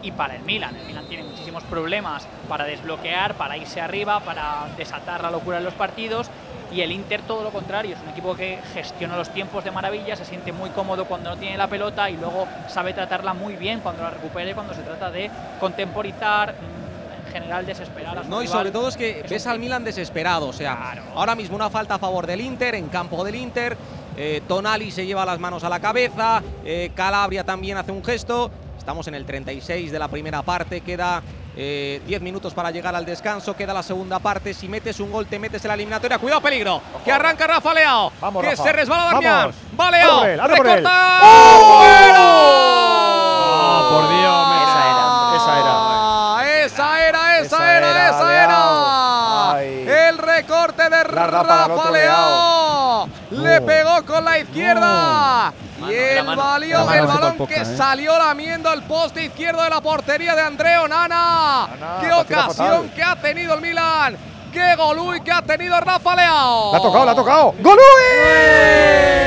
y 0.02 0.12
para 0.12 0.36
el 0.36 0.44
Milan. 0.44 0.76
El 0.76 0.86
Milan 0.88 1.06
tiene 1.08 1.24
muchísimos 1.24 1.64
problemas 1.64 2.28
para 2.50 2.66
desbloquear, 2.66 3.36
para 3.36 3.58
irse 3.58 3.82
arriba, 3.82 4.20
para 4.20 4.68
desatar 4.78 5.22
la 5.22 5.32
locura 5.32 5.58
en 5.60 5.64
los 5.64 5.74
partidos. 5.74 6.30
Y 6.72 6.82
el 6.82 6.92
Inter 6.92 7.22
todo 7.22 7.44
lo 7.44 7.52
contrario, 7.52 7.96
es 7.96 8.02
un 8.02 8.10
equipo 8.10 8.36
que 8.36 8.60
gestiona 8.74 9.16
los 9.16 9.30
tiempos 9.30 9.64
de 9.64 9.72
maravilla, 9.72 10.16
se 10.16 10.26
siente 10.26 10.52
muy 10.52 10.72
cómodo 10.72 11.06
cuando 11.06 11.30
no 11.30 11.38
tiene 11.38 11.58
la 11.58 11.68
pelota 11.68 12.10
y 12.10 12.18
luego 12.18 12.48
sabe 12.68 12.92
tratarla 12.94 13.34
muy 13.34 13.56
bien 13.56 13.80
cuando 13.82 14.02
la 14.04 14.10
recupere, 14.10 14.54
cuando 14.56 14.74
se 14.74 14.82
trata 14.82 15.10
de 15.12 15.30
contemporizar, 15.60 16.54
mm, 16.54 17.28
en 17.28 17.34
general 17.34 17.66
desesperar 17.66 18.18
a 18.18 18.24
su 18.24 18.30
No, 18.30 18.42
y 18.42 18.46
rival. 18.48 18.58
sobre 18.60 18.72
todo 18.72 18.88
es 18.90 18.98
que 18.98 19.20
Es 19.22 19.30
ves 19.30 19.46
un 19.46 19.52
al 19.52 19.60
Milan 19.60 19.84
desesperado. 19.84 20.48
O 20.48 20.54
sea, 20.54 20.96
ahora 21.16 21.36
mismo 21.36 21.56
una 21.56 21.70
falta 21.70 21.96
a 21.96 22.00
favor 22.00 22.26
del 22.26 22.42
Inter, 22.42 22.76
en 22.76 22.88
campo 22.88 23.24
del 23.24 23.36
Inter. 23.36 23.78
eh, 24.18 24.42
Tonali 24.48 24.92
se 24.92 25.06
lleva 25.06 25.26
las 25.26 25.40
manos 25.40 25.64
a 25.66 25.70
la 25.70 25.80
cabeza. 25.82 26.42
eh, 26.64 26.92
Calabria 26.96 27.44
también 27.44 27.78
hace 27.78 27.92
un 27.92 28.04
gesto. 28.04 28.50
Estamos 28.86 29.08
en 29.08 29.16
el 29.16 29.26
36 29.26 29.92
de 29.92 29.98
la 29.98 30.08
primera 30.08 30.44
parte. 30.44 30.82
Queda 30.82 31.24
eh, 31.58 32.04
10 32.06 32.22
minutos 32.22 32.54
para 32.54 32.70
llegar 32.70 32.94
al 32.96 33.04
descanso. 33.04 33.56
Queda 33.56 33.74
la 33.74 33.82
segunda 33.82 34.20
parte. 34.20 34.54
Si 34.54 34.68
metes 34.68 35.00
un 35.00 35.12
gol, 35.12 35.26
te 35.26 35.40
metes 35.40 35.66
en 35.66 35.70
la 35.70 35.74
eliminatoria. 35.74 36.20
Cuidado, 36.20 36.40
peligro. 36.40 36.80
Que 37.04 37.12
arranca 37.12 37.48
Rafa 37.48 37.74
Leao. 37.74 38.12
Vamos, 38.22 38.44
que 38.44 38.52
Rafa. 38.52 38.62
se 38.62 38.72
resbala. 38.72 39.20
Vamos. 39.20 39.56
Va 39.80 39.90
Leao. 39.90 40.20
Por 40.20 40.30
él, 40.30 40.40
por 40.56 40.68
él. 40.68 40.86
¡Oh! 40.86 41.82
¡Fuera! 41.82 42.22
por 43.90 44.10
Dios, 44.10 44.46
Esa 46.68 47.08
era, 47.08 47.40
esa 47.40 47.78
era. 47.78 47.96
Leao. 48.28 49.58
El 49.58 50.18
recorte 50.20 50.90
de 50.92 51.04
Rafa 51.06 51.74
otro 51.74 51.92
Le 53.32 53.60
No. 53.60 53.66
pegó 53.66 54.06
con 54.06 54.24
la 54.24 54.38
izquierda. 54.40 55.54
Y 55.78 55.82
Mano, 55.82 55.94
el, 55.94 56.24
mano. 56.26 56.42
valió- 56.44 56.92
el 56.92 57.06
balón 57.08 57.32
que 57.34 57.38
poca, 57.38 57.62
¿eh? 57.62 57.66
salió 57.78 58.18
lamiendo 58.18 58.72
el 58.72 58.84
poste 58.84 59.26
izquierdo 59.26 59.62
de 59.64 59.70
la 59.70 59.82
portería 59.82 60.36
de 60.36 60.42
Andreo 60.42 60.88
Nana. 60.88 61.68
Nana, 61.80 61.98
Qué 62.02 62.12
ocasión 62.12 62.54
fatal. 62.54 62.92
que 62.96 63.04
ha 63.04 63.16
tenido 63.16 63.56
el 63.56 63.62
Milan. 63.62 64.18
Qué 64.54 64.76
golui 64.76 65.20
que 65.22 65.32
ha 65.34 65.42
tenido 65.42 65.78
Rafa 65.82 66.16
Leao. 66.16 66.72
La 66.72 66.78
ha 66.78 66.82
tocado, 66.82 67.06
la 67.06 67.12
ha 67.12 67.16
tocado. 67.16 67.54
¡Golui! 67.60 69.25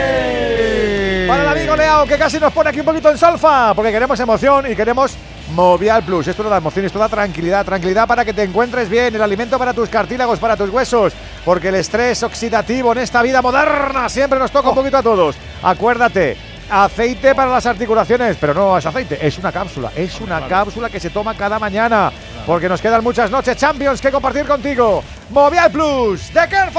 Para 1.28 1.42
el 1.42 1.48
amigo 1.48 1.76
Leao, 1.76 2.06
que 2.06 2.16
casi 2.16 2.40
nos 2.40 2.50
pone 2.54 2.70
aquí 2.70 2.80
un 2.80 2.86
poquito 2.86 3.10
en 3.10 3.18
salfa, 3.18 3.74
porque 3.74 3.92
queremos 3.92 4.18
emoción 4.18 4.72
y 4.72 4.74
queremos 4.74 5.14
Movial 5.54 6.02
Plus. 6.02 6.26
Esto 6.26 6.42
no 6.42 6.48
da 6.48 6.56
emoción, 6.56 6.86
esto 6.86 6.98
da 6.98 7.06
tranquilidad. 7.06 7.66
Tranquilidad 7.66 8.08
para 8.08 8.24
que 8.24 8.32
te 8.32 8.44
encuentres 8.44 8.88
bien, 8.88 9.14
el 9.14 9.20
alimento 9.20 9.58
para 9.58 9.74
tus 9.74 9.90
cartílagos, 9.90 10.38
para 10.38 10.56
tus 10.56 10.70
huesos, 10.70 11.12
porque 11.44 11.68
el 11.68 11.74
estrés 11.74 12.22
oxidativo 12.22 12.92
en 12.92 12.98
esta 12.98 13.20
vida 13.20 13.42
moderna 13.42 14.08
siempre 14.08 14.38
nos 14.38 14.50
toca 14.50 14.70
un 14.70 14.74
poquito 14.74 14.96
a 14.96 15.02
todos. 15.02 15.36
Acuérdate. 15.62 16.36
Aceite 16.70 17.34
para 17.34 17.50
las 17.50 17.64
articulaciones, 17.64 18.36
pero 18.38 18.52
no 18.52 18.76
es 18.76 18.84
aceite, 18.84 19.26
es 19.26 19.38
una 19.38 19.50
cápsula, 19.50 19.90
es 19.96 20.20
una 20.20 20.46
cápsula 20.46 20.90
que 20.90 21.00
se 21.00 21.08
toma 21.08 21.34
cada 21.34 21.58
mañana, 21.58 22.12
porque 22.46 22.68
nos 22.68 22.82
quedan 22.82 23.02
muchas 23.02 23.30
noches 23.30 23.56
Champions 23.56 24.02
que 24.02 24.10
compartir 24.10 24.44
contigo. 24.44 25.02
Movial 25.30 25.70
Plus, 25.70 26.32
de 26.32 26.46
Care 26.46 26.70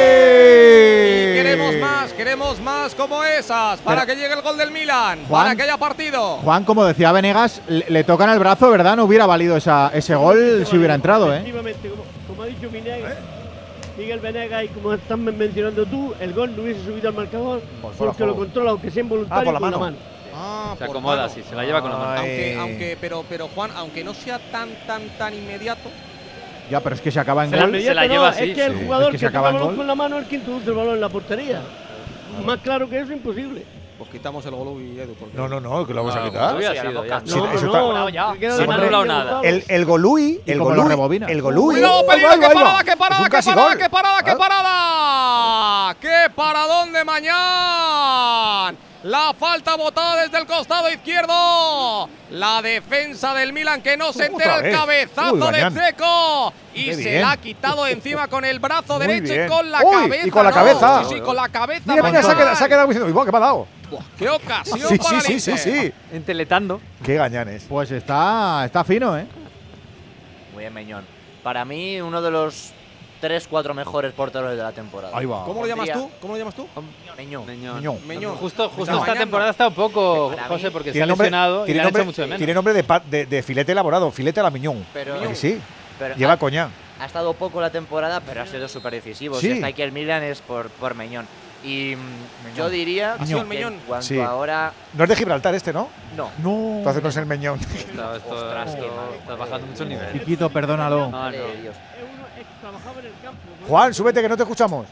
Y 0.00 1.34
queremos 1.34 1.74
más, 1.76 2.12
queremos 2.12 2.60
más 2.60 2.94
como 2.94 3.22
esas. 3.24 3.80
Para 3.80 4.02
Pero- 4.02 4.14
que 4.14 4.20
llegue 4.22 4.34
el 4.34 4.42
gol 4.42 4.56
del 4.56 4.70
Milan. 4.70 5.24
Juan. 5.28 5.42
Para 5.44 5.56
que 5.56 5.62
haya 5.62 5.76
partido. 5.76 6.36
Juan, 6.38 6.64
como 6.64 6.84
decía 6.84 7.12
Venegas, 7.12 7.60
le, 7.68 7.84
le 7.88 8.04
tocan 8.04 8.30
el 8.30 8.38
brazo, 8.38 8.70
¿verdad? 8.70 8.96
No 8.96 9.04
hubiera 9.04 9.26
valido 9.26 9.56
esa- 9.56 9.90
ese 9.94 10.14
gol 10.14 10.64
si 10.68 10.76
hubiera 10.76 10.94
entrado, 10.94 11.32
¿eh? 11.32 11.36
Efectivamente, 11.38 11.88
como, 11.88 12.04
como 12.26 12.42
ha 12.42 12.46
dicho 12.46 12.68
Miguel 13.96 14.20
Venegas 14.20 14.64
y 14.64 14.68
como 14.68 14.92
estás 14.94 15.18
men- 15.18 15.36
mencionando 15.36 15.84
tú, 15.86 16.14
el 16.20 16.32
gol 16.32 16.54
no 16.56 16.62
hubiese 16.62 16.84
subido 16.84 17.08
al 17.08 17.14
marcador 17.16 17.60
Por 17.82 17.92
porque 17.94 18.24
lo 18.26 18.36
controla, 18.36 18.70
aunque 18.70 18.90
sea 18.92 19.02
involuntario, 19.02 19.40
Ah, 19.40 19.44
por 19.44 19.54
la 19.54 19.60
con 19.60 19.70
mano. 19.80 19.96
Ah, 20.40 20.74
Se 20.78 20.84
acomoda, 20.84 21.16
mano. 21.22 21.28
sí, 21.34 21.42
se 21.48 21.56
la 21.56 21.64
lleva 21.64 21.80
con 21.82 21.90
la 21.90 21.96
mano. 21.98 22.20
Aunque, 22.20 22.56
aunque, 22.60 22.96
pero, 23.00 23.24
pero 23.28 23.48
Juan, 23.48 23.72
aunque 23.76 24.04
no 24.04 24.14
sea 24.14 24.38
tan, 24.52 24.68
tan, 24.86 25.08
tan 25.18 25.34
inmediato, 25.34 25.90
Ya, 26.70 26.80
pero 26.80 26.94
es 26.94 27.00
que 27.00 27.10
se 27.10 27.18
acaba 27.20 27.44
en 27.44 27.50
Se 27.50 27.56
la- 27.56 27.62
gol. 27.62 27.72
La 27.72 28.02
no, 28.06 28.12
lleva 28.12 28.30
es 28.30 28.54
que 28.54 28.64
el 28.66 28.78
sí. 28.78 28.84
jugador 28.84 29.06
Es 29.06 29.10
que 29.12 29.26
que, 29.26 29.32
se 29.32 29.38
el 29.38 29.76
con 29.76 29.86
la 29.86 29.94
mano 29.94 30.16
es 30.16 30.22
el 30.24 30.28
que 30.28 30.36
introduce 30.36 30.68
el 30.68 30.74
balón 30.76 30.94
en 30.94 31.00
la 31.00 31.08
portería. 31.08 31.60
Más 32.44 32.58
claro 32.60 32.88
que 32.88 33.00
eso, 33.00 33.12
imposible. 33.12 33.64
pues 33.98 34.10
quitamos 34.10 34.46
el 34.46 34.54
gol 34.54 34.80
y 34.80 35.00
Edu. 35.00 35.14
porque- 35.14 35.36
No, 35.36 35.48
no, 35.48 35.58
no, 35.60 35.84
que 35.84 35.92
lo 35.92 36.04
vamos 36.04 36.14
a 36.14 36.20
No, 36.20 36.26
quitar. 36.26 36.54
Hubiera 36.56 36.72
Sí, 36.72 36.78
a 36.78 36.84
la 36.84 36.90
sido, 36.90 37.04
ya. 37.04 37.18
No, 37.18 37.24
eso 37.24 37.66
no, 37.66 38.08
ya. 38.08 38.32
se 38.32 38.38
Sí, 38.38 38.64
no 38.66 38.72
ha 38.72 38.74
anulado 38.76 39.04
nada. 39.04 39.40
El, 39.42 39.64
el 39.66 39.84
Golui, 39.84 40.40
Y 40.46 40.52
el 40.52 40.58
Golui, 40.60 41.20
el 41.26 41.42
Golui. 41.42 41.74
¡Cuidado, 41.74 42.06
peligro! 42.06 42.30
Ahí 42.30 42.38
va, 42.38 42.38
¡Qué 42.38 42.46
ahí 42.46 42.54
va. 42.54 42.60
parada, 42.62 42.84
qué 42.84 42.96
parada, 42.96 43.24
qué 43.28 43.38
parada, 43.42 43.68
gol. 43.68 43.78
qué 43.78 43.88
parada, 43.90 44.22
qué 44.22 44.30
Ah. 44.30 44.36
parada! 44.38 45.94
¡Qué 46.00 46.30
paradón 46.34 46.92
de 46.92 47.04
mañana! 47.04 48.74
La 49.04 49.32
falta 49.38 49.76
botada 49.76 50.22
desde 50.22 50.38
el 50.38 50.46
costado 50.46 50.90
izquierdo. 50.90 52.08
La 52.30 52.60
defensa 52.62 53.32
del 53.32 53.52
Milan 53.52 53.80
que 53.80 53.96
no 53.96 54.12
se 54.12 54.26
entera 54.26 54.58
el 54.58 54.72
cabezazo 54.74 55.34
Uy, 55.34 55.52
de. 55.52 55.70
Zeco. 55.70 56.52
Y 56.74 56.84
Qué 56.86 56.94
se 56.94 57.10
bien. 57.10 57.20
la 57.22 57.30
ha 57.32 57.36
quitado 57.36 57.84
de 57.84 57.92
encima 57.92 58.26
con 58.28 58.44
el 58.44 58.58
brazo 58.58 58.98
Muy 58.98 59.06
derecho 59.06 59.32
bien. 59.34 59.46
y 59.46 59.48
con 59.48 59.70
la 59.70 59.78
Uy, 59.84 59.92
cabeza. 59.94 60.26
y 60.26 60.30
con 60.30 60.44
la 60.44 60.50
¿no? 60.50 60.56
cabeza. 60.56 61.04
Sí, 61.04 61.14
sí, 61.14 61.20
con 61.20 61.36
la 61.36 61.48
cabeza. 61.48 61.82
Mira, 61.86 62.02
mira, 62.02 62.22
se 62.22 62.30
ha 62.32 62.36
quedado, 62.36 62.56
se 62.56 62.64
ha 62.64 62.68
quedado 62.68 62.86
diciendo, 62.88 63.06
"Uy, 63.06 63.12
buah, 63.12 63.24
¿qué 63.24 63.30
me 63.32 63.38
ha 63.38 63.40
dado? 63.40 63.66
¡Qué 64.18 64.28
ocasión 64.28 64.80
Sí, 64.88 64.98
para 64.98 65.20
sí, 65.20 65.32
el 65.34 65.40
sí, 65.40 65.52
sí, 65.56 65.58
sí. 65.58 65.92
Enteletando. 66.12 66.80
Qué 67.02 67.14
gañanes. 67.14 67.64
Pues 67.68 67.90
está, 67.92 68.62
está 68.66 68.82
fino, 68.84 69.16
¿eh? 69.16 69.26
Muy 70.52 70.62
bien, 70.64 70.74
Meñón. 70.74 71.04
Para 71.42 71.64
mí, 71.64 72.00
uno 72.00 72.20
de 72.20 72.30
los 72.30 72.72
3-4 73.20 73.74
mejores 73.74 74.12
porteros 74.12 74.50
de 74.50 74.56
la 74.62 74.72
temporada. 74.72 75.16
Ahí 75.16 75.26
va. 75.26 75.44
¿Cómo 75.44 75.60
lo 75.62 75.66
llamas 75.66 75.90
tú? 75.92 76.10
¿Cómo 76.20 76.34
lo 76.34 76.38
llamas 76.38 76.54
tú? 76.54 76.66
Meñón. 77.16 77.46
Meñón. 77.46 77.98
Meñón. 78.06 78.36
Justo, 78.36 78.68
justo 78.68 78.82
Está 78.82 78.92
esta 78.92 79.00
mañando. 79.00 79.20
temporada 79.20 79.50
está 79.50 79.68
un 79.68 79.74
poco, 79.74 80.34
José, 80.48 80.70
porque 80.70 80.92
se 80.92 81.02
ha 81.02 81.06
nombre, 81.06 81.26
lesionado 81.26 81.62
y 81.62 81.66
tiene 81.66 81.76
le 81.76 81.80
han 81.80 81.84
nombre, 81.86 82.02
hecho 82.02 82.06
mucho 82.06 82.22
de 82.22 82.26
menos. 82.28 82.38
tiene 82.38 82.54
nombre 82.54 82.74
de, 82.74 82.84
pa- 82.84 83.00
de, 83.00 83.26
de 83.26 83.42
filete 83.42 83.72
elaborado, 83.72 84.10
filete 84.10 84.40
a 84.40 84.42
la 84.44 84.50
miñón. 84.50 84.84
Pero, 84.92 85.14
¿A 85.14 85.26
que 85.26 85.34
sí, 85.34 85.60
pero 85.98 86.14
lleva 86.16 86.34
ha, 86.34 86.36
coñac. 86.38 86.70
ha 87.00 87.06
estado 87.06 87.32
poco 87.34 87.60
la 87.60 87.70
temporada, 87.70 88.20
pero 88.20 88.42
ha 88.42 88.46
sido 88.46 88.68
súper 88.68 88.92
decisivo. 88.94 89.34
Sí. 89.40 89.48
Si 89.48 89.52
está 89.54 89.66
aquí 89.68 89.82
el 89.82 89.92
Milan 89.92 90.22
es 90.22 90.40
por, 90.40 90.68
por 90.70 90.94
Meñón. 90.94 91.26
Y 91.64 91.96
mm, 91.96 92.56
yo 92.56 92.70
diría 92.70 93.14
¿Ha 93.18 93.26
sido 93.26 93.38
el 93.40 93.44
que 93.48 93.48
Meñón? 93.56 93.72
en 93.74 93.80
cuanto 93.80 94.06
Sí. 94.06 94.20
ahora… 94.20 94.72
No 94.94 95.02
es 95.02 95.10
de 95.10 95.16
Gibraltar 95.16 95.52
este, 95.56 95.72
¿no? 95.72 95.88
No. 96.16 96.30
No. 96.38 96.78
Entonces 96.78 97.02
no 97.02 97.08
es 97.08 97.16
el 97.16 97.26
Meñón. 97.26 97.58
Esto, 97.58 98.14
esto- 98.14 98.30
Ostras, 98.30 98.74
está 99.18 99.34
bajando 99.34 99.66
mucho 99.66 99.82
el 99.82 99.88
nivel. 99.88 100.12
Chiquito, 100.12 100.48
perdónalo. 100.50 101.08
No, 101.10 101.30
no. 101.32 101.36
Trabajaba 102.60 103.00
en 103.00 103.06
el 103.06 103.12
campo. 103.22 103.40
¿no? 103.60 103.66
Juan, 103.66 103.94
súbete 103.94 104.22
que 104.22 104.28
no 104.28 104.36
te 104.36 104.42
escuchamos. 104.42 104.86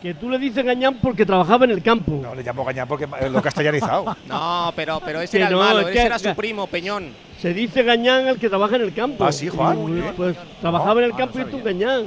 Que 0.00 0.14
tú 0.14 0.28
le 0.28 0.36
dices 0.36 0.64
Gañán 0.64 0.96
porque 1.00 1.24
trabajaba 1.24 1.64
en 1.64 1.70
el 1.70 1.82
campo. 1.82 2.18
No, 2.20 2.34
le 2.34 2.42
llamo 2.42 2.64
gañán 2.64 2.88
porque 2.88 3.06
lo 3.30 3.40
castellanizado. 3.40 4.16
No, 4.26 4.72
pero, 4.74 5.00
pero 5.04 5.20
ese 5.20 5.38
Que 5.38 5.44
era 5.44 5.46
el 5.46 5.54
no, 5.54 5.60
malo, 5.60 5.80
es 5.80 5.94
ese 5.94 6.06
era 6.06 6.18
su 6.18 6.34
primo, 6.34 6.66
Peñón. 6.66 7.10
Se 7.40 7.54
dice 7.54 7.84
Gañán 7.84 8.26
al 8.26 8.38
que 8.38 8.48
trabaja 8.48 8.76
en 8.76 8.82
el 8.82 8.94
campo. 8.94 9.24
Ah, 9.24 9.30
sí, 9.30 9.48
Juan. 9.48 9.76
Pues, 10.16 10.34
pues, 10.34 10.36
trabajaba 10.60 11.00
en 11.00 11.06
el 11.06 11.14
campo 11.14 11.38
no 11.38 11.46
y 11.46 11.50
tú. 11.50 11.62
Gañán. 11.62 12.06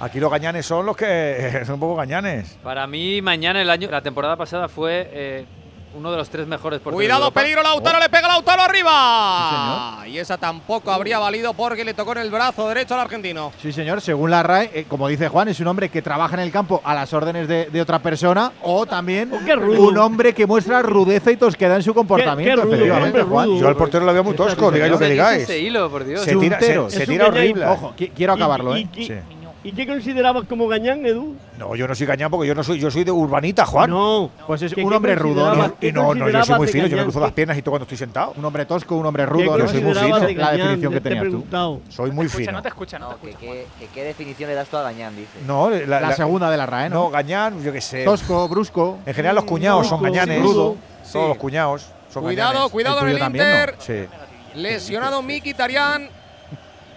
Aquí 0.00 0.18
los 0.20 0.30
gañanes 0.30 0.66
son 0.66 0.84
los 0.84 0.96
que 0.96 1.62
son 1.66 1.74
un 1.74 1.80
poco 1.80 1.96
gañanes. 1.96 2.58
Para 2.62 2.86
mí, 2.86 3.22
mañana, 3.22 3.62
el 3.62 3.70
año, 3.70 3.90
la 3.90 4.02
temporada 4.02 4.36
pasada 4.36 4.68
fue 4.68 5.10
eh, 5.12 5.46
uno 5.92 6.10
de 6.10 6.16
los 6.16 6.30
tres 6.30 6.46
mejores 6.46 6.78
porteros. 6.80 6.96
Cuidado, 6.96 7.30
peligro, 7.32 7.62
Lautaro, 7.62 7.98
Oh. 7.98 8.00
le 8.02 8.08
pega 8.08 8.28
Lautaro 8.28 8.62
arriba. 8.62 10.04
y 10.06 10.18
esa 10.18 10.38
tampoco 10.38 10.90
habría 10.90 11.18
valido 11.18 11.52
porque 11.54 11.84
le 11.84 11.94
tocó 11.94 12.12
en 12.12 12.18
el 12.18 12.30
brazo 12.30 12.68
derecho 12.68 12.94
al 12.94 13.00
argentino. 13.00 13.52
Sí, 13.60 13.72
señor. 13.72 14.00
Según 14.00 14.30
la 14.30 14.42
RAE, 14.42 14.70
eh, 14.72 14.84
como 14.88 15.08
dice 15.08 15.28
Juan, 15.28 15.48
es 15.48 15.58
un 15.60 15.66
hombre 15.66 15.88
que 15.88 16.02
trabaja 16.02 16.34
en 16.34 16.40
el 16.40 16.50
campo 16.52 16.80
a 16.84 16.94
las 16.94 17.12
órdenes 17.12 17.48
de, 17.48 17.66
de 17.66 17.80
otra 17.80 17.98
persona 18.00 18.52
o 18.62 18.86
también 18.86 19.32
Oh, 19.32 19.80
un 19.88 19.98
hombre 19.98 20.32
que 20.34 20.46
muestra 20.46 20.82
rudeza 20.82 21.30
y 21.32 21.36
tosquedad 21.36 21.76
en 21.76 21.82
su 21.82 21.92
comportamiento. 21.94 22.56
qué 22.56 22.62
rudo, 22.62 22.74
efectivamente, 22.74 23.12
qué 23.12 23.20
hombre 23.20 23.34
Juan. 23.34 23.46
rudo. 23.48 23.60
Yo 23.60 23.68
al 23.68 23.76
portero 23.76 24.04
lo 24.04 24.12
veo 24.12 24.24
muy 24.24 24.34
tosco, 24.34 24.70
digáis 24.70 24.92
lo 24.92 24.98
que 24.98 25.04
¿Dónde 25.06 25.14
digáis. 25.14 25.46
Se 25.46 26.36
tira, 26.36 26.60
se, 26.60 27.06
se 27.06 27.22
horrible. 27.22 27.66
Ojo, 27.66 27.94
qui- 27.96 28.12
quiero 28.14 28.32
acabarlo, 28.34 28.76
¿Y, 28.76 28.82
¿eh? 28.82 28.88
y- 28.96 29.06
Sí. 29.06 29.14
¿Y 29.62 29.72
qué 29.72 29.86
considerabas 29.86 30.44
como 30.48 30.66
Gañán, 30.68 31.04
Edu? 31.04 31.36
No, 31.58 31.76
yo 31.76 31.86
no 31.86 31.94
soy 31.94 32.06
gañán 32.06 32.30
porque 32.30 32.48
yo 32.48 32.54
no 32.54 32.64
soy, 32.64 32.78
yo 32.80 32.90
soy 32.90 33.04
de 33.04 33.10
urbanita, 33.10 33.66
Juan. 33.66 33.90
No. 33.90 34.30
Pues 34.46 34.62
es 34.62 34.72
¿Qué- 34.74 34.82
un 34.82 34.90
hombre 34.94 35.14
rudo, 35.14 35.54
¿no? 35.54 35.74
Y 35.82 35.92
no, 35.92 36.14
no, 36.14 36.30
yo 36.30 36.44
soy 36.44 36.56
muy 36.56 36.66
fino, 36.68 36.86
yo 36.86 36.96
me 36.96 37.02
cruzo 37.02 37.20
las 37.20 37.32
piernas 37.32 37.58
y 37.58 37.62
todo 37.62 37.72
cuando 37.72 37.82
estoy 37.84 37.98
sentado. 37.98 38.32
Un 38.36 38.44
hombre 38.46 38.64
tosco, 38.64 38.96
un 38.96 39.04
hombre 39.04 39.24
¿Qué 39.24 39.30
rudo. 39.30 39.58
Yo 39.58 39.68
soy 39.68 39.82
muy 39.82 39.94
fino. 39.94 40.18
de 40.20 40.34
La 40.34 40.52
definición 40.52 40.92
que 40.94 41.00
tenías 41.02 41.24
tú. 41.24 41.80
Soy 41.90 42.10
muy 42.10 42.28
fino. 42.28 42.52
no 42.52 42.62
te 42.62 42.68
escucha, 42.68 42.98
no, 42.98 43.08
te 43.16 43.30
escucha. 43.30 43.46
qué- 43.94 44.04
definición 44.04 44.48
le 44.48 44.54
das 44.56 44.68
tú 44.68 44.78
a 44.78 44.82
Gañán, 44.82 45.14
dice. 45.14 45.28
No, 45.46 45.68
la, 45.68 45.78
La, 45.86 46.00
la- 46.00 46.12
segunda 46.16 46.50
de 46.50 46.56
la 46.56 46.64
RAE, 46.64 46.88
¿no? 46.88 46.94
no, 47.04 47.10
gañán, 47.10 47.62
yo 47.62 47.70
qué 47.72 47.82
sé. 47.82 48.04
Tosco, 48.04 48.48
brusco. 48.48 48.98
En 49.04 49.12
general 49.14 49.34
los 49.36 49.44
cuñados 49.44 49.86
son 49.86 50.02
gañanes. 50.02 50.40
rudo. 50.42 50.76
Sí. 51.04 51.12
Todos 51.12 51.28
los 51.28 51.36
cuñados 51.38 51.86
son 52.12 52.22
Cuidado, 52.22 52.52
gañanes. 52.52 52.72
cuidado 52.72 53.00
El 53.00 53.08
en 53.08 53.16
el 53.22 53.26
Inter. 53.26 53.74
Sí. 53.78 54.06
Lesionado 54.54 55.22
Mkhitaryan. 55.22 56.08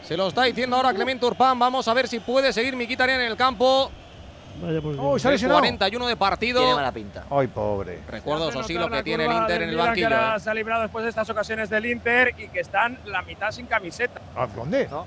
Se 0.04 0.18
lo 0.18 0.28
está 0.28 0.44
diciendo 0.44 0.76
ahora 0.76 0.94
Clemente 0.94 1.26
Urpán. 1.26 1.58
Vamos 1.58 1.88
a 1.88 1.94
ver 1.94 2.08
si 2.08 2.20
puede 2.20 2.52
seguir 2.54 2.76
Mkhitaryan 2.76 3.22
en 3.22 3.28
el 3.28 3.38
campo. 3.38 3.90
Vaya 4.62 4.82
por 4.82 4.96
Oh, 5.00 5.18
se 5.18 5.28
ha 5.28 5.32
lesionado. 5.32 5.60
41 5.62 6.08
de 6.08 6.16
partido. 6.16 6.60
Tiene 6.62 6.76
mala 6.76 6.92
pinta. 6.92 7.24
Ay, 7.32 7.48
pobre. 7.48 8.02
Recuerdo, 8.08 8.50
eso 8.50 8.62
sí, 8.64 8.74
lo 8.76 8.88
que 8.90 8.96
la 8.98 9.04
tiene 9.04 9.26
el 9.26 9.32
Inter 9.32 9.62
en 9.64 9.70
el 9.70 9.78
banquillo. 9.78 10.10
Que 10.10 10.14
ahora 10.14 10.36
¿eh? 10.36 10.40
se 10.40 10.50
ha 10.50 10.54
librado 10.54 10.82
después 10.84 11.04
de 11.04 11.10
estas 11.10 11.30
ocasiones 11.30 11.70
del 11.70 11.86
Inter 11.88 12.36
y 12.38 12.48
que 12.50 12.60
están 12.60 13.00
la 13.06 13.22
mitad 13.24 13.52
sin 13.52 13.66
camiseta. 13.66 14.22
¿A 14.36 14.46
dónde? 14.48 14.88
¿No? 14.90 15.06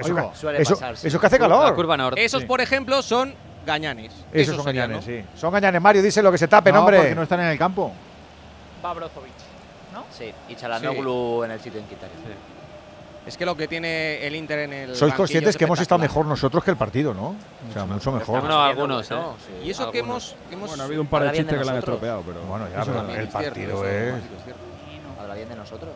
Eso, 0.00 0.14
que- 0.14 0.36
Suele 0.36 0.62
eso, 0.62 0.74
pasar, 0.74 0.96
sí. 0.96 1.08
eso 1.08 1.18
que 1.20 1.26
hace 1.26 1.38
La 1.38 1.48
calor. 1.48 1.74
curva 1.74 1.96
norte. 1.96 2.22
Esos, 2.24 2.42
sí. 2.42 2.46
por 2.46 2.60
ejemplo, 2.60 3.00
son 3.02 3.34
gañanes. 3.64 4.12
Esos 4.32 4.56
son 4.56 4.64
serían, 4.64 4.90
gañanes, 4.90 5.06
¿no? 5.08 5.12
sí. 5.22 5.24
Son 5.38 5.52
gañanes. 5.52 5.80
Mario, 5.80 6.02
dice 6.02 6.22
lo 6.22 6.30
que 6.30 6.38
se 6.38 6.46
tape, 6.48 6.70
no, 6.72 6.80
hombre. 6.80 6.98
porque 6.98 7.14
no 7.14 7.22
están 7.22 7.40
en 7.40 7.46
el 7.46 7.58
campo. 7.58 7.92
Va 8.84 8.92
Brozovic, 8.92 9.32
¿no? 9.94 10.04
Sí, 10.10 10.32
y 10.48 10.54
Chalanoglu 10.54 11.44
en 11.44 11.50
el 11.52 11.60
sitio 11.60 11.80
en 11.80 11.86
Kitaria. 11.86 12.14
Es 13.26 13.36
que 13.36 13.44
lo 13.44 13.56
que 13.56 13.66
tiene 13.66 14.24
el 14.24 14.36
Inter 14.36 14.60
en 14.60 14.72
el. 14.72 14.94
Sois 14.96 15.12
conscientes 15.14 15.50
es 15.50 15.56
que 15.56 15.64
hemos 15.64 15.80
estado 15.80 15.98
mejor 15.98 16.26
nosotros 16.26 16.62
que 16.62 16.70
el 16.70 16.76
partido, 16.76 17.12
¿no? 17.12 17.34
O 17.68 17.72
sea, 17.72 17.84
mucho 17.84 18.12
mejor. 18.12 18.40
Bueno, 18.40 18.62
algunos, 18.62 19.10
¿eh? 19.10 19.14
bueno, 19.14 19.34
sí. 19.44 19.66
Y 19.66 19.70
eso 19.70 19.90
que 19.90 19.98
hemos. 19.98 20.36
que 20.48 20.54
hemos- 20.54 20.68
Bueno, 20.68 20.82
ha 20.84 20.86
habido 20.86 21.02
un 21.02 21.08
par 21.08 21.22
de 21.24 21.32
chistes 21.32 21.58
que 21.58 21.64
la 21.64 21.72
han 21.72 21.78
estropeado, 21.78 22.22
pero 22.24 22.40
Bueno, 22.42 22.66
ya, 22.72 22.82
eso 22.82 22.92
pero 22.92 23.20
el 23.20 23.28
partido 23.28 23.84
eso, 23.84 23.86
es. 23.88 24.14
Habla 25.20 25.34
bien 25.34 25.48
de 25.48 25.56
nosotros. 25.56 25.90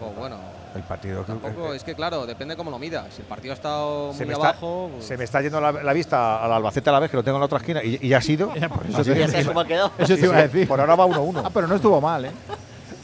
Pues 0.00 0.16
bueno, 0.16 0.38
El 0.74 0.82
partido 0.82 1.20
que- 1.26 1.32
tampoco 1.32 1.74
es 1.74 1.84
que, 1.84 1.94
claro, 1.94 2.24
depende 2.26 2.56
cómo 2.56 2.70
lo 2.70 2.78
midas. 2.78 3.06
Si 3.14 3.20
el 3.20 3.28
partido 3.28 3.52
ha 3.52 3.54
estado 3.54 4.12
se 4.14 4.24
muy 4.24 4.32
está, 4.34 4.48
abajo. 4.48 4.90
pues- 4.94 5.04
se 5.06 5.16
me 5.18 5.24
está 5.24 5.42
yendo 5.42 5.60
la, 5.60 5.70
la 5.72 5.92
vista 5.92 6.42
al 6.42 6.50
Albacete 6.52 6.88
a 6.88 6.94
la 6.94 7.00
vez, 7.00 7.10
que 7.10 7.16
lo 7.18 7.22
tengo 7.22 7.36
en 7.36 7.40
la 7.40 7.46
otra 7.46 7.58
esquina, 7.58 7.84
y, 7.84 7.98
y 8.00 8.08
ya 8.08 8.18
ha 8.18 8.22
sido. 8.22 8.52
Ya, 8.58 8.68
por 8.68 8.84
eso 8.86 8.98
Así 8.98 9.12
te- 9.12 9.18
Ya 9.20 9.28
sabes 9.28 9.46
cómo. 9.46 9.62
Eso 9.62 10.14
te 10.16 10.20
iba 10.24 10.36
a 10.38 10.42
decir. 10.42 10.66
Por 10.66 10.80
ahora 10.80 10.96
va 10.96 11.06
1-1. 11.06 11.42
Ah, 11.44 11.50
pero 11.52 11.66
no 11.68 11.76
estuvo 11.76 12.00
mal, 12.00 12.24
¿eh? 12.24 12.30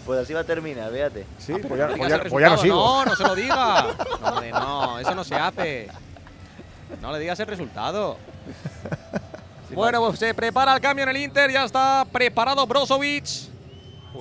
Pues 0.07 0.21
así 0.21 0.33
va 0.33 0.41
a 0.41 0.45
terminar, 0.45 0.91
fíjate. 0.93 1.27
Sí, 1.39 1.53
Ah, 1.53 1.59
pues 1.67 1.79
ya, 1.79 1.87
no 1.89 1.97
pues 1.97 2.09
ya- 2.11 2.23
pues 2.23 2.43
ya 2.45 2.49
no 2.51 2.59
sigo. 2.59 2.77
No, 2.77 3.05
no 3.05 3.17
se 3.17 3.23
lo 3.25 3.35
diga. 3.35 3.87
No, 4.21 4.29
hombre, 4.29 4.51
no, 4.53 4.99
eso 5.01 5.15
no 5.15 5.25
se 5.25 5.35
hace. 5.35 5.89
No 7.03 7.13
le 7.13 7.19
digas 7.19 7.39
el 7.41 7.47
resultado. 7.47 8.17
Bueno, 9.71 10.01
pues 10.07 10.21
se 10.21 10.33
prepara 10.33 10.75
el 10.75 10.81
cambio 10.81 11.03
en 11.03 11.09
el 11.09 11.17
Inter, 11.17 11.51
ya 11.51 11.65
está 11.65 12.07
preparado 12.11 12.65
Brozovic, 12.69 13.25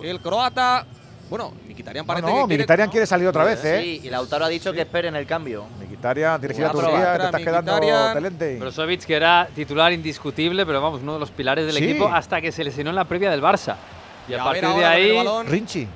el 0.04 0.20
croata. 0.20 0.86
Bueno, 1.30 1.54
Mkhitaryan 1.70 2.04
No, 2.06 2.08
parece 2.14 2.28
no, 2.28 2.34
que 2.42 2.48
quiere... 2.48 2.64
Mkhitaryan 2.64 2.90
quiere 2.90 3.06
salir 3.06 3.28
otra 3.28 3.44
vez, 3.44 3.64
¿eh? 3.64 3.80
Sí, 3.82 4.02
y 4.04 4.10
Lautaro 4.10 4.46
ha 4.46 4.50
dicho 4.50 4.74
que 4.74 4.82
esperen 4.82 5.16
el 5.16 5.28
cambio. 5.28 5.66
Que 5.80 6.20
ir 6.20 6.26
a 6.26 6.40
Turquía, 6.40 7.18
te 7.20 7.26
estás 7.26 7.42
quedando 7.42 7.80
talente. 7.80 8.58
Brozovic, 8.60 9.06
que 9.06 9.14
era 9.16 9.48
titular 9.54 9.94
indiscutible, 9.94 10.66
pero 10.66 10.82
vamos, 10.82 11.02
uno 11.04 11.14
de 11.14 11.20
los 11.20 11.30
pilares 11.30 11.68
del 11.68 11.76
Sí. 11.76 11.84
equipo 11.92 12.08
hasta 12.08 12.42
que 12.42 12.52
se 12.52 12.64
lesionó 12.64 12.90
en 12.90 12.96
la 12.96 13.06
previa 13.06 13.30
del 13.30 13.42
Barça. 13.44 13.76
Y 14.28 14.32
Y 14.32 14.36
a 14.36 14.44
partir 14.44 14.68
de 14.68 14.86
ahí. 14.86 15.24
Rinchi. 15.48 15.88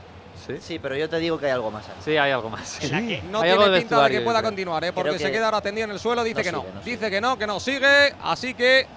Sí, 0.45 0.55
Sí, 0.61 0.79
pero 0.79 0.95
yo 0.95 1.07
te 1.07 1.19
digo 1.19 1.37
que 1.39 1.45
hay 1.45 1.51
algo 1.51 1.69
más 1.69 1.87
ahí. 1.87 1.93
sí, 2.03 2.17
hay 2.17 2.31
algo 2.31 2.49
más. 2.49 2.67
Sí. 2.81 2.89
No 3.29 3.41
Hay 3.41 3.51
tiene 3.55 3.77
pinta 3.79 4.03
de 4.03 4.09
que 4.11 4.21
pueda 4.21 4.41
continuar, 4.41 4.83
¿eh? 4.83 4.91
porque 4.93 5.17
se 5.19 5.25
que- 5.25 5.31
queda 5.33 5.45
ahora 5.45 5.61
tendido 5.61 5.85
en 5.85 5.91
el 5.91 5.99
suelo, 5.99 6.23
dice 6.23 6.39
No 6.39 6.43
que 6.43 6.51
no. 6.51 6.61
sigue, 6.61 6.73
no 6.73 6.81
sigue. 6.83 6.91
dice 6.97 7.11
que 7.11 7.21
no, 7.21 7.37
que 7.37 7.47
no 7.47 7.59
sigue, 7.59 8.15
así 8.23 8.53
que 8.55 8.87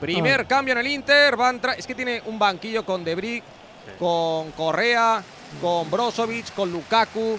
primer 0.00 0.46
cambio 0.46 0.72
en 0.72 0.78
el 0.78 0.86
Inter, 0.88 1.38
va 1.40 1.46
a 1.48 1.50
entrar, 1.50 1.78
es 1.78 1.86
que 1.86 1.94
tiene 1.94 2.20
un 2.26 2.38
banquillo 2.38 2.84
con 2.84 3.04
Debris, 3.04 3.42
con 3.98 4.50
Correa, 4.52 5.22
con 5.62 5.90
Brozovic, 5.90 6.52
con 6.54 6.70
Lukaku. 6.70 7.38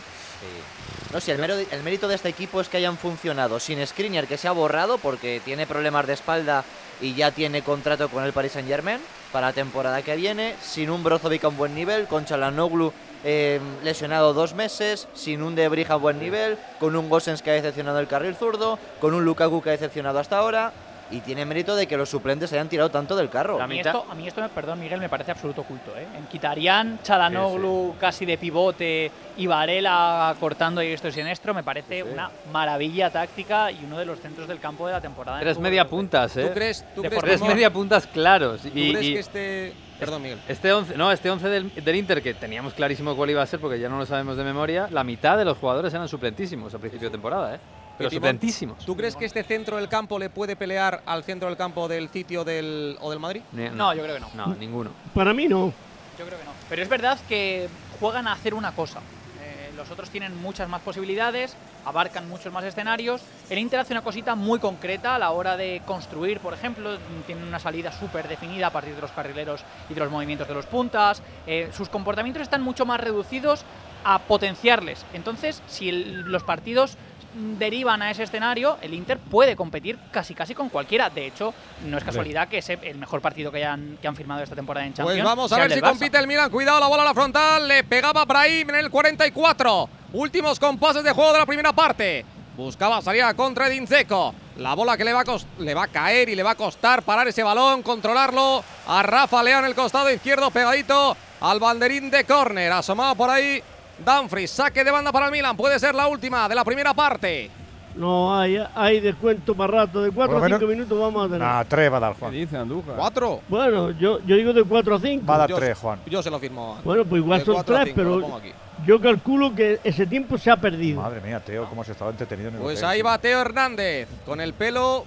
No 1.12 1.20
sé, 1.22 1.34
el, 1.34 1.38
mero- 1.38 1.56
el 1.70 1.84
mérito 1.84 2.08
de 2.08 2.16
este 2.16 2.30
equipo 2.30 2.60
es 2.60 2.70
que 2.70 2.78
hayan 2.78 2.98
funcionado 2.98 3.60
sin 3.60 3.86
Skriniar, 3.86 4.26
que 4.26 4.38
se 4.38 4.48
ha 4.48 4.52
borrado 4.52 4.98
porque 4.98 5.42
tiene 5.46 5.68
problemas 5.68 6.08
de 6.08 6.14
espalda 6.14 6.64
y 7.02 7.14
ya 7.14 7.32
tiene 7.32 7.62
contrato 7.62 8.10
con 8.10 8.24
el 8.24 8.34
Paris 8.34 8.54
Saint 8.54 8.68
Germain 8.68 9.00
para 9.32 9.48
la 9.48 9.54
temporada 9.54 10.02
que 10.02 10.16
viene, 10.16 10.56
sin 10.62 10.90
un 10.90 11.04
Brozovic 11.04 11.44
a 11.44 11.48
un 11.48 11.58
buen 11.58 11.76
nivel, 11.76 12.08
con 12.08 12.26
Chalanoglu 12.26 12.94
eh, 13.24 13.60
lesionado 13.84 14.34
dos 14.34 14.54
meses, 14.54 15.08
sin 15.14 15.42
un 15.42 15.56
De 15.56 15.68
Brija 15.70 15.94
a 15.94 15.98
buen 15.98 16.20
nivel, 16.20 16.58
con 16.80 16.96
un 16.96 17.10
Gosens 17.10 17.42
que 17.42 17.52
ha 17.52 17.54
decepcionado 17.54 18.00
el 18.00 18.08
carril 18.08 18.36
zurdo, 18.36 18.78
con 19.00 19.14
un 19.14 19.26
Lukaku 19.26 19.62
que 19.62 19.70
ha 19.70 19.74
decepcionado 19.74 20.20
hasta 20.20 20.38
ahora. 20.38 20.74
Y 21.14 21.22
tiene 21.22 21.46
mérito 21.46 21.76
de 21.76 21.86
que 21.86 21.96
los 21.96 22.10
suplentes 22.10 22.52
hayan 22.54 22.68
tirado 22.68 22.90
tanto 22.90 23.16
del 23.16 23.30
carro. 23.30 23.62
A 23.62 23.68
mí, 23.68 23.80
esto, 23.80 24.06
a 24.10 24.16
mí 24.16 24.28
esto, 24.28 24.42
perdón 24.50 24.80
Miguel, 24.80 25.00
me 25.00 25.10
parece 25.10 25.30
absoluto 25.32 25.64
culto. 25.64 25.92
¿eh? 25.96 26.08
En 26.18 26.26
Kitarian, 26.26 27.00
Chalanoglu 27.04 27.96
casi 28.00 28.26
de 28.26 28.38
pivote 28.38 29.12
y 29.38 29.46
Varela 29.46 30.36
cortando 30.40 30.82
y 30.82 30.88
esto 30.88 31.08
y 31.10 31.12
sinestro, 31.12 31.54
me 31.54 31.64
parece 31.64 32.02
una 32.04 32.32
maravilla 32.52 33.12
táctica 33.12 33.72
y 33.72 33.84
uno 33.86 34.00
de 34.00 34.06
los 34.06 34.20
centros 34.20 34.48
del 34.48 34.60
campo 34.60 34.88
de 34.88 34.94
la 34.94 35.02
temporada. 35.02 35.38
en 35.38 35.48
el 35.48 35.54
Tres 35.54 35.62
media 35.62 35.88
puntas, 35.88 36.36
¿eh? 36.38 36.48
¿Tú 36.48 36.54
crees, 36.54 36.86
tú 36.96 37.02
crees, 37.04 37.22
Tres 37.22 37.42
media 37.42 37.72
puntas 37.72 38.08
claros. 38.08 38.62
¿tú 38.62 38.70
Y, 38.74 38.92
crees 38.94 39.06
y 39.06 39.14
que 39.14 39.20
este... 39.20 39.74
Perdón, 40.00 40.24
Miguel. 40.24 40.40
este 40.50 40.74
11, 40.74 40.98
no, 40.98 41.12
este 41.12 41.30
11 41.30 41.48
del, 41.48 41.76
del 41.76 41.96
Inter, 41.96 42.22
que 42.22 42.34
teníamos 42.34 42.74
clarísimo 42.74 43.16
cuál 43.16 43.30
iba 43.30 43.42
a 43.42 43.46
ser 43.46 43.60
porque 43.60 43.80
ya 43.80 43.88
no 43.88 44.00
lo 44.00 44.06
sabemos 44.06 44.36
de 44.36 44.44
memoria, 44.44 44.88
la 44.90 45.04
mitad 45.04 45.38
de 45.38 45.46
los 45.46 45.58
jugadores 45.60 45.94
eran 45.94 46.10
suplentísimos 46.10 46.74
a 46.74 46.80
principio 46.80 47.08
de 47.10 47.12
temporada, 47.12 47.56
¿eh? 47.56 47.60
Pero 47.98 48.10
Timón, 48.10 48.22
suplentísimos. 48.30 48.86
¿Tú 48.86 48.96
crees 48.96 49.16
que 49.16 49.26
este 49.26 49.44
centro 49.44 49.78
del 49.78 49.88
campo 49.88 50.18
le 50.20 50.30
puede 50.30 50.56
pelear 50.56 51.04
al 51.06 51.24
centro 51.24 51.48
del 51.48 51.58
campo 51.58 51.88
del 51.88 52.10
sitio 52.10 52.44
del, 52.44 52.98
o 53.02 53.10
del 53.12 53.20
Madrid? 53.20 53.42
No, 53.52 53.94
yo 53.94 54.02
creo 54.04 54.16
que 54.16 54.22
no. 54.22 54.30
No, 54.34 54.56
ninguno. 54.56 54.92
Para 55.14 55.34
mí 55.34 55.48
no. 55.48 55.74
Yo 56.18 56.26
creo 56.26 56.38
que 56.40 56.46
no. 56.46 56.52
Pero 56.70 56.82
es 56.82 56.90
verdad 56.90 57.20
que 57.28 57.68
juegan 58.00 58.28
a 58.28 58.34
hacer 58.34 58.54
una 58.54 58.72
cosa. 58.74 59.00
Eh, 59.42 59.72
los 59.76 59.90
otros 59.92 60.10
tienen 60.10 60.36
muchas 60.42 60.68
más 60.70 60.82
posibilidades, 60.82 61.56
abarcan 61.86 62.28
muchos 62.30 62.52
más 62.54 62.64
escenarios. 62.64 63.22
El 63.50 63.60
Inter 63.60 63.80
hace 63.80 63.94
una 63.94 64.02
cosita 64.02 64.36
muy 64.36 64.60
concreta 64.60 65.16
a 65.16 65.20
la 65.20 65.32
hora 65.32 65.58
de 65.58 65.82
construir, 65.86 66.40
por 66.40 66.54
ejemplo, 66.54 66.98
tienen 67.28 67.44
una 67.44 67.60
salida 67.60 67.92
súper 67.92 68.28
definida 68.28 68.68
a 68.68 68.70
partir 68.72 68.96
de 68.96 69.02
los 69.02 69.12
carrileros 69.12 69.64
y 69.90 69.94
de 69.94 70.00
los 70.00 70.10
movimientos 70.12 70.48
de 70.48 70.54
los 70.54 70.66
puntas. 70.66 71.22
Eh, 71.46 71.70
sus 71.76 71.90
comportamientos 71.90 72.42
están 72.42 72.62
mucho 72.62 72.86
más 72.86 73.00
reducidos 73.00 73.64
a 74.06 74.20
potenciarles. 74.20 75.06
Entonces, 75.14 75.62
si 75.68 75.90
el- 75.90 76.22
los 76.24 76.44
partidos 76.44 76.98
derivan 77.34 78.02
a 78.02 78.12
ese 78.12 78.24
escenario, 78.24 78.78
el 78.82 78.94
Inter 78.94 79.18
puede 79.18 79.56
competir 79.56 79.98
casi 80.12 80.34
casi 80.34 80.54
con 80.54 80.70
cualquiera. 80.70 81.10
De 81.10 81.26
hecho, 81.26 81.54
no 81.86 81.98
es 81.98 82.04
casualidad 82.04 82.48
que 82.48 82.60
ese 82.60 82.80
el 82.84 82.98
mejor 82.98 83.22
partido 83.22 83.52
que 83.52 83.58
hayan, 83.58 83.98
que 84.02 84.08
han 84.08 84.16
firmado 84.16 84.44
esta 84.44 84.56
temporada 84.56 84.86
en 84.86 84.94
Champions. 84.94 85.22
Pues 85.22 85.24
vamos 85.24 85.52
a 85.52 85.58
ver 85.58 85.72
si 85.72 85.82
compite 85.82 86.18
el 86.18 86.28
Milan. 86.28 86.50
Cuidado, 86.50 86.80
la 86.80 86.88
bola 86.88 87.04
a 87.04 87.06
la 87.06 87.14
frontal. 87.14 87.68
Le 87.68 87.84
pegaba 87.84 88.26
Brahim 88.26 88.70
en 88.70 88.76
el 88.76 88.90
44. 88.90 89.90
Últimos 90.14 90.60
compases 90.60 91.04
de 91.04 91.12
juego 91.12 91.34
de 91.34 91.40
la 91.40 91.46
primera 91.46 91.74
parte. 91.74 92.26
Buscaba 92.56 93.02
salida 93.02 93.34
contra 93.34 93.68
Edin 93.68 93.86
Dzeko. 93.86 94.36
La 94.58 94.76
bola 94.76 94.96
que 94.96 95.04
le 95.04 95.12
va, 95.12 95.22
a 95.22 95.38
le 95.58 95.74
va 95.74 95.84
a 95.86 95.88
caer 95.88 96.30
y 96.30 96.36
le 96.36 96.44
va 96.44 96.52
a 96.52 96.56
costar 96.56 97.02
parar 97.02 97.28
ese 97.28 97.42
balón, 97.42 97.82
controlarlo. 97.82 98.64
A 98.88 99.02
Rafa 99.02 99.42
León 99.42 99.60
en 99.60 99.66
el 99.66 99.76
costado 99.76 100.12
izquierdo, 100.12 100.52
pegadito 100.52 101.18
al 101.42 101.60
banderín 101.60 102.12
de 102.12 102.24
córner. 102.26 102.72
Asomado 102.72 103.16
por 103.16 103.32
ahí 103.32 103.64
Dumfries. 104.00 104.52
Saque 104.52 104.84
de 104.84 104.92
banda 104.92 105.12
para 105.12 105.28
el 105.28 105.32
Milan. 105.32 105.56
Puede 105.58 105.80
ser 105.80 105.96
la 105.96 106.08
última 106.08 106.48
de 106.50 106.56
la 106.56 106.64
primera 106.64 106.94
parte. 106.94 107.50
No, 107.96 108.36
hay, 108.36 108.58
hay 108.74 109.00
descuento 109.02 109.54
para 109.54 109.86
rato. 109.86 110.02
De 110.02 110.10
4 110.12 110.34
Por 110.36 110.44
a 110.46 110.50
lo 110.50 110.58
5 110.60 110.72
minutos 110.72 111.00
vamos 111.00 111.22
a 111.26 111.26
tener. 111.26 111.42
Nah, 111.42 111.64
tres 111.64 111.92
va 111.94 111.98
a 111.98 112.00
dar 112.00 112.14
¿Qué 112.14 112.20
Juan. 112.22 112.32
dice 112.32 112.58
Andújar? 112.58 112.96
¿Cuatro? 112.96 113.42
Bueno, 113.48 113.92
yo, 113.92 114.20
yo 114.26 114.36
digo 114.36 114.52
de 114.52 114.64
4 114.64 114.96
a 114.96 115.00
5. 115.00 115.26
Va 115.28 115.36
a 115.36 115.38
dar 115.38 115.50
Yo- 115.50 115.56
tres, 115.58 115.78
Juan. 115.78 116.00
Yo 116.08 116.24
se 116.24 116.32
lo 116.32 116.40
firmo. 116.40 116.80
Bueno, 116.84 117.06
pues 117.06 117.22
igual 117.22 117.40
De 117.40 117.46
son 117.46 117.54
cuatro 117.54 117.76
a 117.78 117.82
3, 117.84 117.94
cinco, 117.96 118.10
lo 118.10 118.20
pero 118.28 118.42
yo 118.88 119.00
calculo 119.00 119.54
que 119.54 119.80
ese 119.84 120.08
tiempo 120.08 120.40
se 120.40 120.50
ha 120.50 120.58
perdido. 120.58 121.02
Madre 121.04 121.22
mía, 121.22 121.40
Teo, 121.40 121.70
cómo 121.70 121.84
has 121.84 121.90
estado 121.90 122.10
entretenido 122.10 122.50
en 122.50 122.56
el 122.56 122.62
Pues 122.62 122.80
hotel, 122.80 122.90
ahí 122.90 123.02
va 123.04 123.18
Teo 123.20 123.40
Hernández 123.42 124.08
con 124.26 124.42
el 124.42 124.54
pelo 124.54 125.06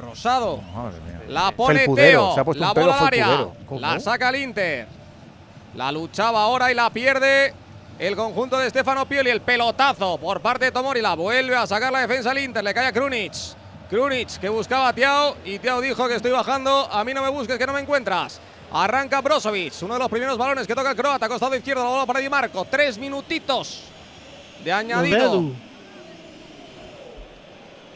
rosado. 0.00 0.58
Madre 0.72 1.00
mía. 1.00 1.20
La 1.28 1.50
pone 1.50 1.80
Felpudero, 1.80 2.20
Teo. 2.26 2.34
se 2.34 2.40
ha 2.40 2.44
puesto 2.44 2.62
la 2.62 2.68
un 2.68 2.74
pelo 2.74 2.86
bola 2.86 2.98
al 3.00 3.06
área. 3.08 3.46
La 3.80 3.98
saca 4.00 4.28
el 4.30 4.36
Inter. 4.36 4.86
La 5.74 5.90
luchaba 5.90 6.42
ahora 6.44 6.70
y 6.70 6.74
la 6.76 6.90
pierde 6.90 7.52
el 8.00 8.16
conjunto 8.16 8.58
de 8.58 8.70
Stefano 8.70 9.06
Pioli. 9.06 9.30
El 9.30 9.42
pelotazo 9.42 10.18
por 10.18 10.40
parte 10.40 10.66
de 10.66 10.72
Tomori. 10.72 11.02
La 11.02 11.14
vuelve 11.14 11.54
a 11.54 11.66
sacar 11.66 11.92
la 11.92 12.00
defensa 12.00 12.30
al 12.30 12.38
Inter. 12.38 12.64
Le 12.64 12.74
cae 12.74 12.86
a 12.86 12.92
Krunic. 12.92 13.32
Krunic 13.88 14.38
que 14.38 14.48
buscaba 14.48 14.88
a 14.88 14.92
Tiao 14.92 15.36
y 15.44 15.58
Tiao 15.58 15.80
dijo 15.80 16.08
que 16.08 16.14
estoy 16.14 16.30
bajando. 16.30 16.88
A 16.90 17.04
mí 17.04 17.12
no 17.12 17.22
me 17.22 17.28
busques 17.28 17.58
que 17.58 17.66
no 17.66 17.72
me 17.72 17.80
encuentras. 17.80 18.40
Arranca 18.72 19.20
Brozovic, 19.20 19.74
uno 19.82 19.94
de 19.94 20.00
los 20.00 20.08
primeros 20.08 20.38
balones 20.38 20.64
que 20.64 20.76
toca 20.76 20.92
el 20.92 20.96
croata, 20.96 21.28
costado 21.28 21.56
izquierdo, 21.56 21.82
la 21.82 21.90
bola 21.90 22.06
para 22.06 22.20
Di 22.20 22.28
Marco. 22.28 22.64
Tres 22.70 22.98
minutitos 22.98 23.82
de 24.64 24.72
añadido. 24.72 25.42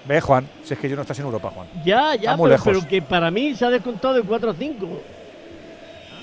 Ve, 0.04 0.20
Juan, 0.20 0.48
si 0.64 0.74
es 0.74 0.80
que 0.80 0.88
yo 0.88 0.96
no 0.96 1.02
estás 1.02 1.18
en 1.20 1.24
Europa, 1.26 1.50
Juan. 1.54 1.68
Ya, 1.84 2.16
ya, 2.16 2.32
pero, 2.36 2.48
lejos. 2.48 2.64
pero 2.66 2.88
que 2.88 3.00
para 3.00 3.30
mí 3.30 3.54
se 3.54 3.64
ha 3.64 3.70
descontado 3.70 4.14
de 4.14 4.22
4 4.22 4.50
a 4.50 4.54
5. 4.54 4.88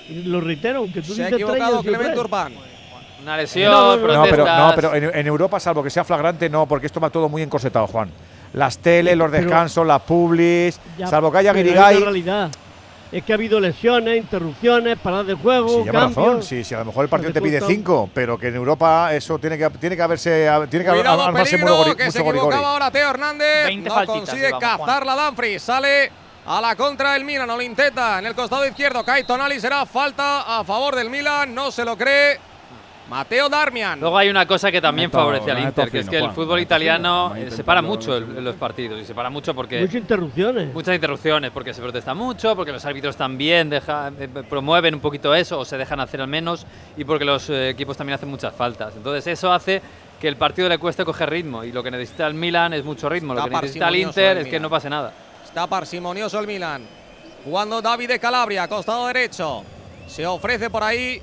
Y 0.09 0.23
Lo 0.23 0.41
reitero, 0.41 0.79
aunque 0.79 1.01
tú 1.01 1.13
Se 1.13 1.23
ha 1.23 1.25
dices 1.27 1.39
yo 1.39 1.47
equivocado 1.47 1.81
Clemente. 1.81 2.19
Urbán. 2.19 2.53
Una 3.21 3.37
lesión, 3.37 3.71
No, 3.71 3.97
no, 3.97 4.13
no. 4.13 4.23
Pero, 4.23 4.45
no, 4.45 4.71
pero 4.75 4.95
en, 4.95 5.11
en 5.15 5.27
Europa, 5.27 5.59
salvo 5.59 5.83
que 5.83 5.89
sea 5.89 6.03
flagrante, 6.03 6.49
no, 6.49 6.65
porque 6.65 6.87
esto 6.87 6.99
va 6.99 7.09
todo 7.09 7.29
muy 7.29 7.41
encorsetado, 7.41 7.87
Juan. 7.87 8.09
Las 8.53 8.77
teles, 8.79 9.15
los 9.15 9.29
Pero- 9.31 9.43
descansos, 9.43 9.85
las 9.85 10.01
publis, 10.01 10.79
Ya, 10.97 11.07
salvo 11.07 11.31
que 11.31 11.37
haya 11.39 11.51
hay 11.51 11.63
Guirigay. 11.63 11.99
realidad. 11.99 12.49
Es 13.11 13.23
que 13.25 13.33
ha 13.33 13.35
habido 13.35 13.59
lesiones, 13.59 14.17
interrupciones, 14.17 14.97
paradas 14.97 15.27
de 15.27 15.33
juego, 15.33 15.67
Sí, 15.83 15.89
cambios. 15.89 16.15
razón. 16.15 16.43
Sí, 16.43 16.63
sí, 16.63 16.73
a 16.73 16.79
lo 16.79 16.85
mejor 16.85 17.03
el 17.03 17.09
partido 17.09 17.33
te 17.33 17.41
pide 17.41 17.59
cinco, 17.61 18.09
pero 18.13 18.37
que 18.37 18.47
en 18.47 18.55
Europa 18.55 19.13
eso 19.13 19.37
tiene 19.37 19.57
que, 19.57 19.69
tiene 19.71 19.97
que 19.97 20.01
haberse. 20.01 20.49
Tiene 20.69 20.85
que 20.85 20.91
Cuidado, 20.91 21.21
armarse 21.21 21.57
peligro, 21.57 21.75
mucho 21.77 21.95
que 21.97 22.03
se 22.09 22.19
mucho 22.19 22.23
gorigori. 22.23 22.47
equivocaba 22.55 22.71
ahora 22.73 22.89
Teo 22.89 23.09
Hernández. 23.09 23.65
20 23.65 23.89
no 23.89 24.05
consigue 24.05 24.51
cazar 24.57 25.05
la 25.05 25.15
Dumfries. 25.25 25.61
Sale 25.61 26.09
a 26.45 26.61
la 26.61 26.75
contra 26.77 27.11
del 27.13 27.25
Milan. 27.25 27.47
No 27.47 27.57
lo 27.57 27.61
intenta 27.61 28.17
en 28.19 28.27
el 28.27 28.33
costado 28.33 28.65
izquierdo. 28.65 29.03
Cae 29.03 29.25
Tonali. 29.25 29.59
Será 29.59 29.85
falta 29.85 30.59
a 30.59 30.63
favor 30.63 30.95
del 30.95 31.09
Milan. 31.09 31.53
No 31.53 31.69
se 31.69 31.83
lo 31.83 31.97
cree. 31.97 32.39
Mateo 33.11 33.49
Darmian. 33.49 33.99
Luego 33.99 34.17
hay 34.17 34.29
una 34.29 34.47
cosa 34.47 34.71
que 34.71 34.79
también 34.79 35.09
Neto- 35.09 35.17
favorece 35.19 35.51
al 35.51 35.59
Inter, 35.59 35.91
que 35.91 35.99
es 35.99 36.07
que 36.09 36.17
el 36.17 36.31
fútbol 36.31 36.61
italiano 36.61 37.31
fino. 37.35 37.45
eh, 37.47 37.51
se 37.51 37.61
para 37.65 37.81
mucho 37.81 38.15
en 38.15 38.41
los 38.41 38.55
partidos 38.55 39.01
y 39.01 39.03
se 39.05 39.13
para 39.13 39.29
mucho 39.29 39.53
porque 39.53 39.81
Muchas 39.81 39.95
interrupciones. 39.95 40.73
muchas 40.73 40.95
interrupciones, 40.95 41.51
porque 41.51 41.73
se 41.73 41.81
protesta 41.81 42.13
mucho, 42.13 42.55
porque 42.55 42.71
los 42.71 42.85
árbitros 42.85 43.17
también 43.17 43.69
deja- 43.69 44.13
eh, 44.17 44.29
promueven 44.49 44.93
un 44.95 45.01
poquito 45.01 45.35
eso 45.35 45.59
o 45.59 45.65
se 45.65 45.77
dejan 45.77 45.99
hacer 45.99 46.21
al 46.21 46.29
menos 46.29 46.65
y 46.95 47.03
porque 47.03 47.25
los 47.25 47.49
eh, 47.49 47.67
equipos 47.71 47.97
también 47.97 48.15
hacen 48.15 48.29
muchas 48.29 48.55
faltas. 48.55 48.95
Entonces 48.95 49.27
eso 49.27 49.51
hace 49.51 49.81
que 50.17 50.29
el 50.29 50.37
partido 50.37 50.69
le 50.69 50.77
cueste 50.77 51.03
coger 51.03 51.29
ritmo 51.29 51.65
y 51.65 51.73
lo 51.73 51.83
que 51.83 51.91
necesita 51.91 52.25
el 52.27 52.33
Milan 52.33 52.71
es 52.73 52.85
mucho 52.85 53.09
ritmo, 53.09 53.33
lo 53.33 53.43
que 53.43 53.49
necesita 53.49 53.89
el 53.89 53.95
Inter 53.97 54.37
el 54.37 54.43
es 54.45 54.47
que 54.47 54.57
no 54.57 54.69
pase 54.69 54.89
nada. 54.89 55.11
Está 55.43 55.67
parsimonioso 55.67 56.39
el 56.39 56.47
Milan. 56.47 56.85
Jugando 57.43 57.81
David 57.81 58.07
de 58.07 58.19
Calabria, 58.19 58.69
costado 58.69 59.07
derecho. 59.07 59.63
Se 60.07 60.25
ofrece 60.25 60.69
por 60.69 60.83
ahí 60.83 61.21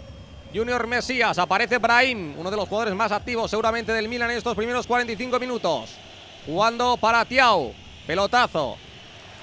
Junior 0.54 0.86
Mesías. 0.86 1.38
Aparece 1.38 1.78
Brahim, 1.78 2.34
uno 2.38 2.50
de 2.50 2.56
los 2.56 2.68
jugadores 2.68 2.94
más 2.94 3.12
activos 3.12 3.50
seguramente 3.50 3.92
del 3.92 4.08
Milan 4.08 4.30
en 4.30 4.38
estos 4.38 4.56
primeros 4.56 4.86
45 4.86 5.38
minutos. 5.38 5.96
Jugando 6.46 6.96
para 6.96 7.24
Tiao. 7.24 7.72
Pelotazo. 8.06 8.76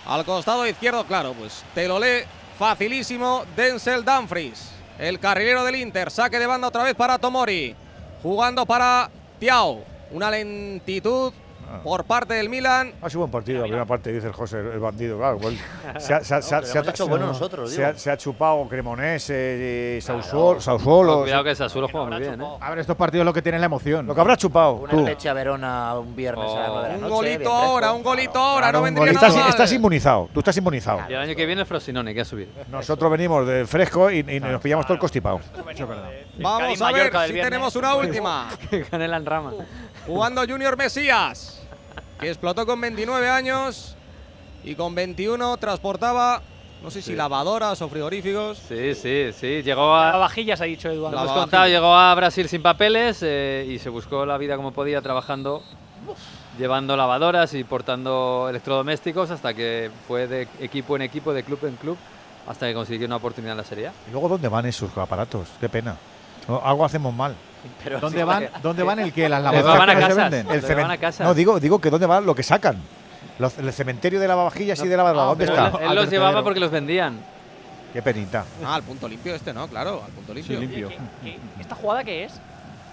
Al 0.05 0.25
costado 0.25 0.67
izquierdo, 0.67 1.05
claro, 1.05 1.33
pues 1.33 1.63
te 1.73 1.87
lo 1.87 1.99
lee 1.99 2.23
facilísimo 2.57 3.43
Denzel 3.55 4.03
Dumfries. 4.03 4.71
El 4.97 5.19
carrilero 5.19 5.63
del 5.63 5.75
Inter. 5.75 6.09
Saque 6.09 6.39
de 6.39 6.47
banda 6.47 6.67
otra 6.67 6.83
vez 6.83 6.95
para 6.95 7.17
Tomori. 7.17 7.75
Jugando 8.23 8.65
para 8.65 9.09
Tiao. 9.39 9.83
Una 10.11 10.31
lentitud 10.31 11.33
Ah. 11.67 11.79
por 11.83 12.03
parte 12.03 12.35
del 12.35 12.49
Milan. 12.49 12.93
Ha 13.01 13.09
sido 13.09 13.21
buen 13.21 13.31
partido, 13.31 13.59
la 13.59 13.63
primera 13.63 13.85
parte, 13.85 14.11
dice 14.11 14.27
el 14.27 14.33
José, 14.33 14.59
el 14.59 14.79
bandido. 14.79 15.17
Claro, 15.17 15.39
pues, 15.39 15.57
se, 15.99 18.11
ha, 18.11 18.17
chupado 18.17 18.67
Cremonese, 18.67 19.95
y 19.97 20.01
Sausuolo. 20.01 20.61
Sausuolo, 20.61 21.21
Cuidado 21.21 21.43
que 21.43 21.55
Sassuolo 21.55 21.87
juega 21.89 22.07
muy 22.07 22.19
bien, 22.19 22.41
¿eh? 22.41 22.45
A 22.59 22.69
ver, 22.69 22.79
estos 22.79 22.95
partidos 22.95 23.25
lo 23.25 23.33
que 23.33 23.41
tienen 23.41 23.61
la 23.61 23.65
emoción. 23.65 24.05
Lo 24.05 24.13
que 24.13 24.21
habrá 24.21 24.37
chupado, 24.37 24.73
Una 24.73 24.91
tú. 24.91 25.05
leche 25.05 25.29
a 25.29 25.33
Verona 25.33 25.97
un 25.97 26.15
viernes 26.15 26.51
a 26.51 26.59
las 26.59 26.69
nueve 26.69 26.89
de 26.89 26.97
la 26.99 27.07
Un 27.07 27.13
golito 27.13 27.39
bien 27.39 27.51
ahora, 27.51 27.93
un 27.93 28.03
golito 28.03 28.39
ahora, 28.39 28.67
Claro, 28.67 28.73
no 28.73 28.79
un 28.79 28.85
vendría 28.85 29.13
golito. 29.13 29.37
nada 29.37 29.49
estás, 29.49 29.73
inmunizado, 29.73 30.29
tú 30.33 30.39
estás 30.39 30.55
inmunizado. 30.57 31.01
Y 31.09 31.13
el 31.13 31.19
año 31.19 31.35
que 31.35 31.45
viene 31.45 31.61
el 31.61 31.67
Frosinone, 31.67 32.13
que 32.13 32.21
ha 32.21 32.25
subido. 32.25 32.51
Nosotros 32.69 33.11
venimos 33.11 33.47
de 33.47 33.65
fresco 33.65 34.11
y, 34.11 34.23
nos 34.23 34.61
pillamos 34.61 34.85
todo 34.85 34.93
el 34.93 34.99
constipado. 34.99 35.39
Vamos 36.39 36.81
a 36.81 36.91
ver 36.91 37.11
si 37.27 37.33
tenemos 37.33 37.75
una 37.75 37.95
última. 37.95 38.49
Canela 38.91 39.17
en 39.17 39.25
rama. 39.25 39.53
Jugando 40.05 40.43
Junior 40.47 40.77
Mesías, 40.77 41.54
que 42.19 42.29
explotó 42.29 42.65
con 42.65 42.79
29 42.81 43.29
años 43.29 43.95
y 44.63 44.75
con 44.75 44.95
21 44.95 45.57
transportaba, 45.57 46.41
no 46.81 46.89
sé 46.91 47.01
si 47.01 47.15
lavadoras 47.15 47.81
o 47.81 47.89
frigoríficos. 47.89 48.57
Sí, 48.57 48.95
sí, 48.95 49.31
sí. 49.33 49.61
Llegó 49.63 49.93
a. 49.95 50.07
Lavavajillas, 50.07 50.61
ha 50.61 50.65
dicho 50.65 50.89
Eduardo. 50.89 51.17
Lo 51.17 51.23
hemos 51.23 51.37
contado, 51.37 51.67
llegó 51.67 51.93
a 51.93 52.13
Brasil 52.15 52.47
sin 52.47 52.61
papeles 52.61 53.19
eh, 53.21 53.65
y 53.67 53.79
se 53.79 53.89
buscó 53.89 54.25
la 54.25 54.37
vida 54.37 54.55
como 54.55 54.71
podía 54.71 55.01
trabajando, 55.01 55.63
llevando 56.57 56.95
lavadoras 56.97 57.53
y 57.53 57.63
portando 57.63 58.47
electrodomésticos 58.49 59.31
hasta 59.31 59.53
que 59.53 59.91
fue 60.07 60.27
de 60.27 60.47
equipo 60.59 60.95
en 60.95 61.03
equipo, 61.03 61.33
de 61.33 61.43
club 61.43 61.59
en 61.65 61.75
club, 61.75 61.97
hasta 62.47 62.67
que 62.67 62.73
consiguió 62.73 63.07
una 63.07 63.17
oportunidad 63.17 63.53
en 63.53 63.57
la 63.57 63.63
Serie 63.63 63.87
A. 63.87 63.93
¿Y 64.07 64.11
luego 64.11 64.29
dónde 64.29 64.47
van 64.47 64.65
esos 64.65 64.95
aparatos? 64.97 65.47
Qué 65.59 65.69
pena. 65.69 65.97
No, 66.47 66.61
algo 66.63 66.85
hacemos 66.85 67.13
mal. 67.13 67.35
Pero 67.83 67.99
¿Dónde 67.99 68.19
sí, 68.19 68.23
van, 68.23 68.49
¿Dónde 68.61 68.83
van 68.83 68.99
el 68.99 69.13
que 69.13 69.27
las 69.29 69.43
van 69.43 69.55
lavadoras 69.55 69.81
a 69.81 69.85
que 69.85 70.01
se 70.01 70.07
casas. 70.07 70.17
venden? 70.31 70.39
El 70.55 70.61
Donde 70.61 70.75
van 70.75 70.85
cemen- 70.85 70.91
a 70.93 70.97
casa. 70.97 71.23
No, 71.23 71.33
digo, 71.33 71.59
digo 71.59 71.79
que 71.79 71.89
dónde 71.89 72.05
va 72.07 72.21
lo 72.21 72.35
que 72.35 72.43
sacan. 72.43 72.77
Los- 73.39 73.57
el 73.57 73.71
cementerio 73.73 74.19
de 74.19 74.27
lavavajillas 74.27 74.79
y 74.83 74.87
de 74.87 74.97
lavadora, 74.97 75.25
¿dónde 75.27 75.45
Pero 75.47 75.65
está? 75.65 75.77
él, 75.83 75.89
él 75.89 75.95
los 75.95 76.09
llevaba 76.09 76.43
porque 76.43 76.59
los 76.59 76.71
vendían. 76.71 77.19
Qué 77.93 78.01
penita. 78.01 78.43
Ah, 78.65 78.75
al 78.75 78.83
punto 78.83 79.07
limpio 79.07 79.33
este, 79.35 79.53
¿no? 79.53 79.67
Claro, 79.67 80.01
al 80.05 80.11
punto 80.11 80.33
limpio. 80.33 80.59
limpio. 80.59 80.89
¿Qué- 80.89 80.97
qué- 81.23 81.39
¿Esta 81.61 81.75
jugada 81.75 82.03
qué 82.03 82.25
es? 82.25 82.33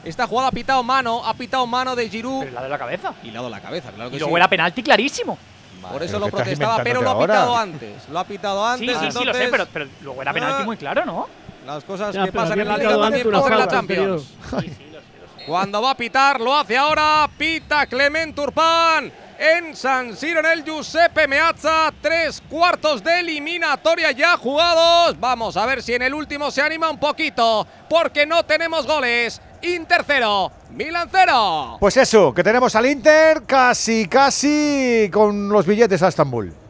Esta 0.04 0.26
jugada 0.26 0.48
ha 0.48 0.52
pitado 0.52 0.82
mano, 0.82 1.24
ha 1.24 1.34
pitado 1.34 1.66
mano 1.66 1.94
de 1.94 2.08
Giroud 2.08 2.40
Pero 2.40 2.52
la 2.52 2.62
de 2.62 2.68
la 2.68 2.78
cabeza. 2.78 3.12
y 3.22 3.30
ha 3.30 3.34
dado 3.34 3.48
la 3.48 3.60
cabeza, 3.60 3.90
claro 3.92 4.10
que 4.10 4.16
Y 4.16 4.18
sí. 4.18 4.24
luego 4.24 4.36
era 4.36 4.48
penalti 4.48 4.82
clarísimo. 4.82 5.38
Por 5.90 6.02
eso 6.02 6.18
lo 6.20 6.26
¿qué 6.26 6.32
protestaba, 6.32 6.82
pero 6.84 7.02
lo 7.02 7.10
ha 7.10 7.18
pitado 7.20 7.50
ahora? 7.50 7.62
antes. 7.62 8.08
Lo 8.08 8.18
ha 8.20 8.24
pitado 8.24 8.76
Sí, 8.78 8.88
antes. 8.88 9.12
sí, 9.12 9.18
sí, 9.18 9.24
lo 9.24 9.32
sé, 9.34 9.44
entonces, 9.44 9.50
pero, 9.50 9.66
pero 9.72 9.86
luego 10.02 10.22
era 10.22 10.32
penalti 10.32 10.62
Ah. 10.62 10.64
muy 10.64 10.76
claro, 10.76 11.04
¿no? 11.04 11.26
Las 11.66 11.84
cosas 11.84 12.14
Ya, 12.14 12.24
que 12.24 12.32
pasan 12.32 12.60
en 12.60 12.68
la 12.68 12.76
liga 12.76 12.98
también 12.98 13.30
pasan 13.30 13.52
en 13.52 13.58
la 13.58 13.68
Champions. 13.68 14.34
Cuando 15.46 15.82
va 15.82 15.90
a 15.90 15.96
pitar, 15.96 16.40
lo 16.40 16.54
hace 16.54 16.76
ahora. 16.76 17.28
Pita 17.36 17.86
Clement 17.86 18.34
Turpán 18.34 19.12
en 19.38 19.74
San 19.74 20.16
Siro 20.16 20.38
en 20.40 20.46
el 20.46 20.64
Giuseppe 20.64 21.26
Meazza. 21.26 21.92
Tres 22.00 22.42
cuartos 22.48 23.02
de 23.02 23.20
eliminatoria 23.20 24.12
ya 24.12 24.36
jugados. 24.36 25.18
Vamos 25.18 25.56
a 25.56 25.66
ver 25.66 25.82
si 25.82 25.94
en 25.94 26.02
el 26.02 26.14
último 26.14 26.50
se 26.50 26.62
anima 26.62 26.90
un 26.90 26.98
poquito, 26.98 27.66
porque 27.88 28.24
no 28.24 28.44
tenemos 28.44 28.86
goles. 28.86 29.40
Inter 29.62 30.04
cero, 30.06 30.50
Milan 30.70 31.08
cero. 31.10 31.76
Pues 31.80 31.96
eso, 31.96 32.32
que 32.34 32.42
tenemos 32.42 32.74
al 32.76 32.86
Inter 32.86 33.42
casi, 33.44 34.06
casi 34.06 35.08
con 35.12 35.48
los 35.48 35.66
billetes 35.66 36.02
a 36.02 36.08
Estambul. 36.08 36.61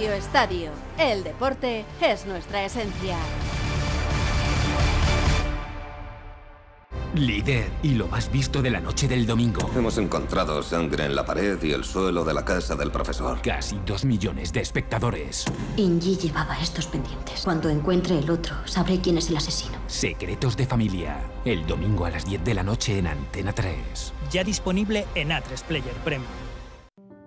Radio 0.00 0.14
Estadio. 0.14 0.70
El 0.96 1.22
deporte 1.22 1.84
es 2.00 2.24
nuestra 2.24 2.64
esencia. 2.64 3.18
Líder 7.14 7.68
y 7.82 7.90
lo 7.90 8.06
más 8.06 8.32
visto 8.32 8.62
de 8.62 8.70
la 8.70 8.80
noche 8.80 9.06
del 9.08 9.26
domingo. 9.26 9.70
Hemos 9.76 9.98
encontrado 9.98 10.62
sangre 10.62 11.04
en 11.04 11.14
la 11.14 11.26
pared 11.26 11.62
y 11.62 11.72
el 11.72 11.84
suelo 11.84 12.24
de 12.24 12.32
la 12.32 12.46
casa 12.46 12.76
del 12.76 12.90
profesor. 12.90 13.42
Casi 13.42 13.78
dos 13.84 14.06
millones 14.06 14.54
de 14.54 14.60
espectadores. 14.60 15.44
Inji 15.76 16.16
llevaba 16.16 16.58
estos 16.58 16.86
pendientes. 16.86 17.42
Cuando 17.44 17.68
encuentre 17.68 18.18
el 18.20 18.30
otro, 18.30 18.56
sabré 18.64 19.02
quién 19.02 19.18
es 19.18 19.28
el 19.28 19.36
asesino. 19.36 19.76
Secretos 19.86 20.56
de 20.56 20.64
familia. 20.64 21.20
El 21.44 21.66
domingo 21.66 22.06
a 22.06 22.10
las 22.10 22.24
10 22.24 22.42
de 22.42 22.54
la 22.54 22.62
noche 22.62 22.96
en 22.96 23.06
Antena 23.06 23.52
3. 23.52 24.14
Ya 24.30 24.44
disponible 24.44 25.06
en 25.14 25.28
A3 25.28 25.62
Player 25.68 25.94
Premium. 26.04 26.32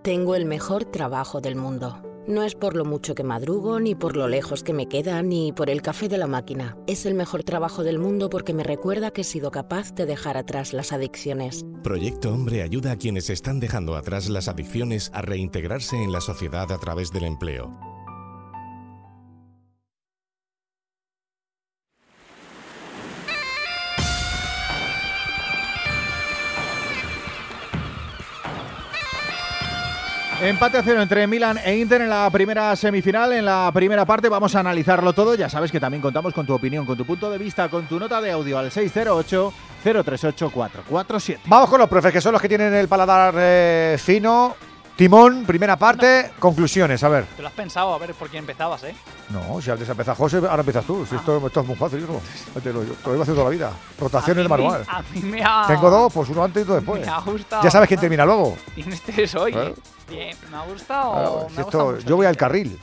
Tengo 0.01 0.33
el 0.33 0.45
mejor 0.45 0.85
trabajo 0.85 1.39
del 1.39 1.55
mundo. 1.55 2.12
No 2.27 2.43
es 2.43 2.55
por 2.55 2.75
lo 2.75 2.85
mucho 2.85 3.15
que 3.15 3.23
madrugo, 3.23 3.79
ni 3.79 3.95
por 3.95 4.15
lo 4.15 4.29
lejos 4.29 4.63
que 4.63 4.73
me 4.73 4.87
queda, 4.87 5.21
ni 5.21 5.51
por 5.51 5.69
el 5.69 5.81
café 5.81 6.07
de 6.07 6.17
la 6.17 6.27
máquina. 6.27 6.77
Es 6.87 7.05
el 7.05 7.15
mejor 7.15 7.43
trabajo 7.43 7.83
del 7.83 7.99
mundo 7.99 8.29
porque 8.29 8.53
me 8.53 8.63
recuerda 8.63 9.11
que 9.11 9.21
he 9.21 9.25
sido 9.25 9.51
capaz 9.51 9.93
de 9.93 10.05
dejar 10.05 10.37
atrás 10.37 10.71
las 10.71 10.93
adicciones. 10.93 11.65
Proyecto 11.83 12.33
Hombre 12.33 12.61
ayuda 12.61 12.93
a 12.93 12.97
quienes 12.97 13.29
están 13.29 13.59
dejando 13.59 13.95
atrás 13.95 14.29
las 14.29 14.47
adicciones 14.47 15.11
a 15.13 15.21
reintegrarse 15.21 16.01
en 16.01 16.13
la 16.13 16.21
sociedad 16.21 16.71
a 16.71 16.77
través 16.77 17.11
del 17.11 17.25
empleo. 17.25 17.92
Empate 30.41 30.77
a 30.77 30.83
cero 30.83 31.01
entre 31.01 31.25
Milan 31.25 31.57
e 31.63 31.77
Inter 31.77 32.01
en 32.01 32.09
la 32.09 32.29
primera 32.29 32.75
semifinal. 32.75 33.31
En 33.33 33.45
la 33.45 33.71
primera 33.73 34.03
parte 34.05 34.27
vamos 34.27 34.53
a 34.55 34.59
analizarlo 34.59 35.13
todo. 35.13 35.35
Ya 35.35 35.47
sabes 35.49 35.71
que 35.71 35.79
también 35.79 36.01
contamos 36.01 36.33
con 36.33 36.45
tu 36.45 36.53
opinión, 36.53 36.85
con 36.85 36.97
tu 36.97 37.05
punto 37.05 37.29
de 37.31 37.37
vista, 37.37 37.69
con 37.69 37.85
tu 37.87 37.97
nota 37.99 38.19
de 38.19 38.31
audio 38.31 38.57
al 38.57 38.69
608 38.71 39.53
038 39.83 40.49
447. 40.51 41.41
Vamos 41.45 41.69
con 41.69 41.79
los 41.79 41.87
profes, 41.89 42.11
que 42.11 42.21
son 42.21 42.33
los 42.33 42.41
que 42.41 42.49
tienen 42.49 42.73
el 42.73 42.87
paladar 42.87 43.33
eh, 43.37 43.97
fino. 43.99 44.55
Timón, 44.95 45.43
primera 45.45 45.75
parte, 45.75 46.33
conclusiones, 46.37 47.03
a 47.03 47.09
ver. 47.09 47.25
Te 47.35 47.41
lo 47.41 47.47
has 47.47 47.53
pensado, 47.55 47.91
a 47.95 47.97
ver 47.97 48.13
por 48.13 48.29
quién 48.29 48.41
empezabas, 48.43 48.83
¿eh? 48.83 48.93
No, 49.29 49.59
si 49.59 49.71
antes 49.71 49.89
empezó 49.89 50.13
José, 50.13 50.37
ahora 50.37 50.59
empiezas 50.59 50.85
tú. 50.85 51.03
Si 51.09 51.15
esto, 51.15 51.47
esto 51.47 51.61
es 51.61 51.65
muy 51.67 51.75
fácil, 51.75 52.01
hijo. 52.03 52.21
Te 52.61 52.71
lo, 52.71 52.81
te 52.81 53.07
lo 53.07 53.13
iba 53.15 53.23
haciendo 53.23 53.41
toda 53.41 53.45
la 53.45 53.49
vida. 53.49 53.71
Rotaciones 53.99 54.47
de 54.47 54.53
A 54.53 54.55
me- 54.55 54.63
manual. 54.63 54.85
A 54.87 55.01
mí 55.01 55.21
me 55.23 55.43
ha... 55.43 55.63
Tengo 55.67 55.89
dos, 55.89 56.13
pues 56.13 56.29
uno 56.29 56.43
antes 56.43 56.59
y 56.59 56.63
otro 56.63 56.75
después. 56.75 57.01
Me 57.03 57.11
ha 57.11 57.19
gustado. 57.21 57.63
Ya 57.63 57.71
sabes 57.71 57.87
quién 57.87 57.99
termina 58.01 58.23
luego. 58.23 58.55
Tienes 58.75 59.01
tres 59.01 59.33
hoy. 59.33 59.51
Claro. 59.51 59.73
Bien, 60.09 60.37
me 60.51 60.57
ha 60.57 60.65
gustado. 60.65 61.11
Claro, 61.13 61.35
me 61.35 61.41
ha 61.41 61.47
esto- 61.47 61.63
gustado 61.63 61.91
mucho 61.93 62.07
yo 62.07 62.15
voy 62.15 62.25
al 62.25 62.37
carril. 62.37 62.79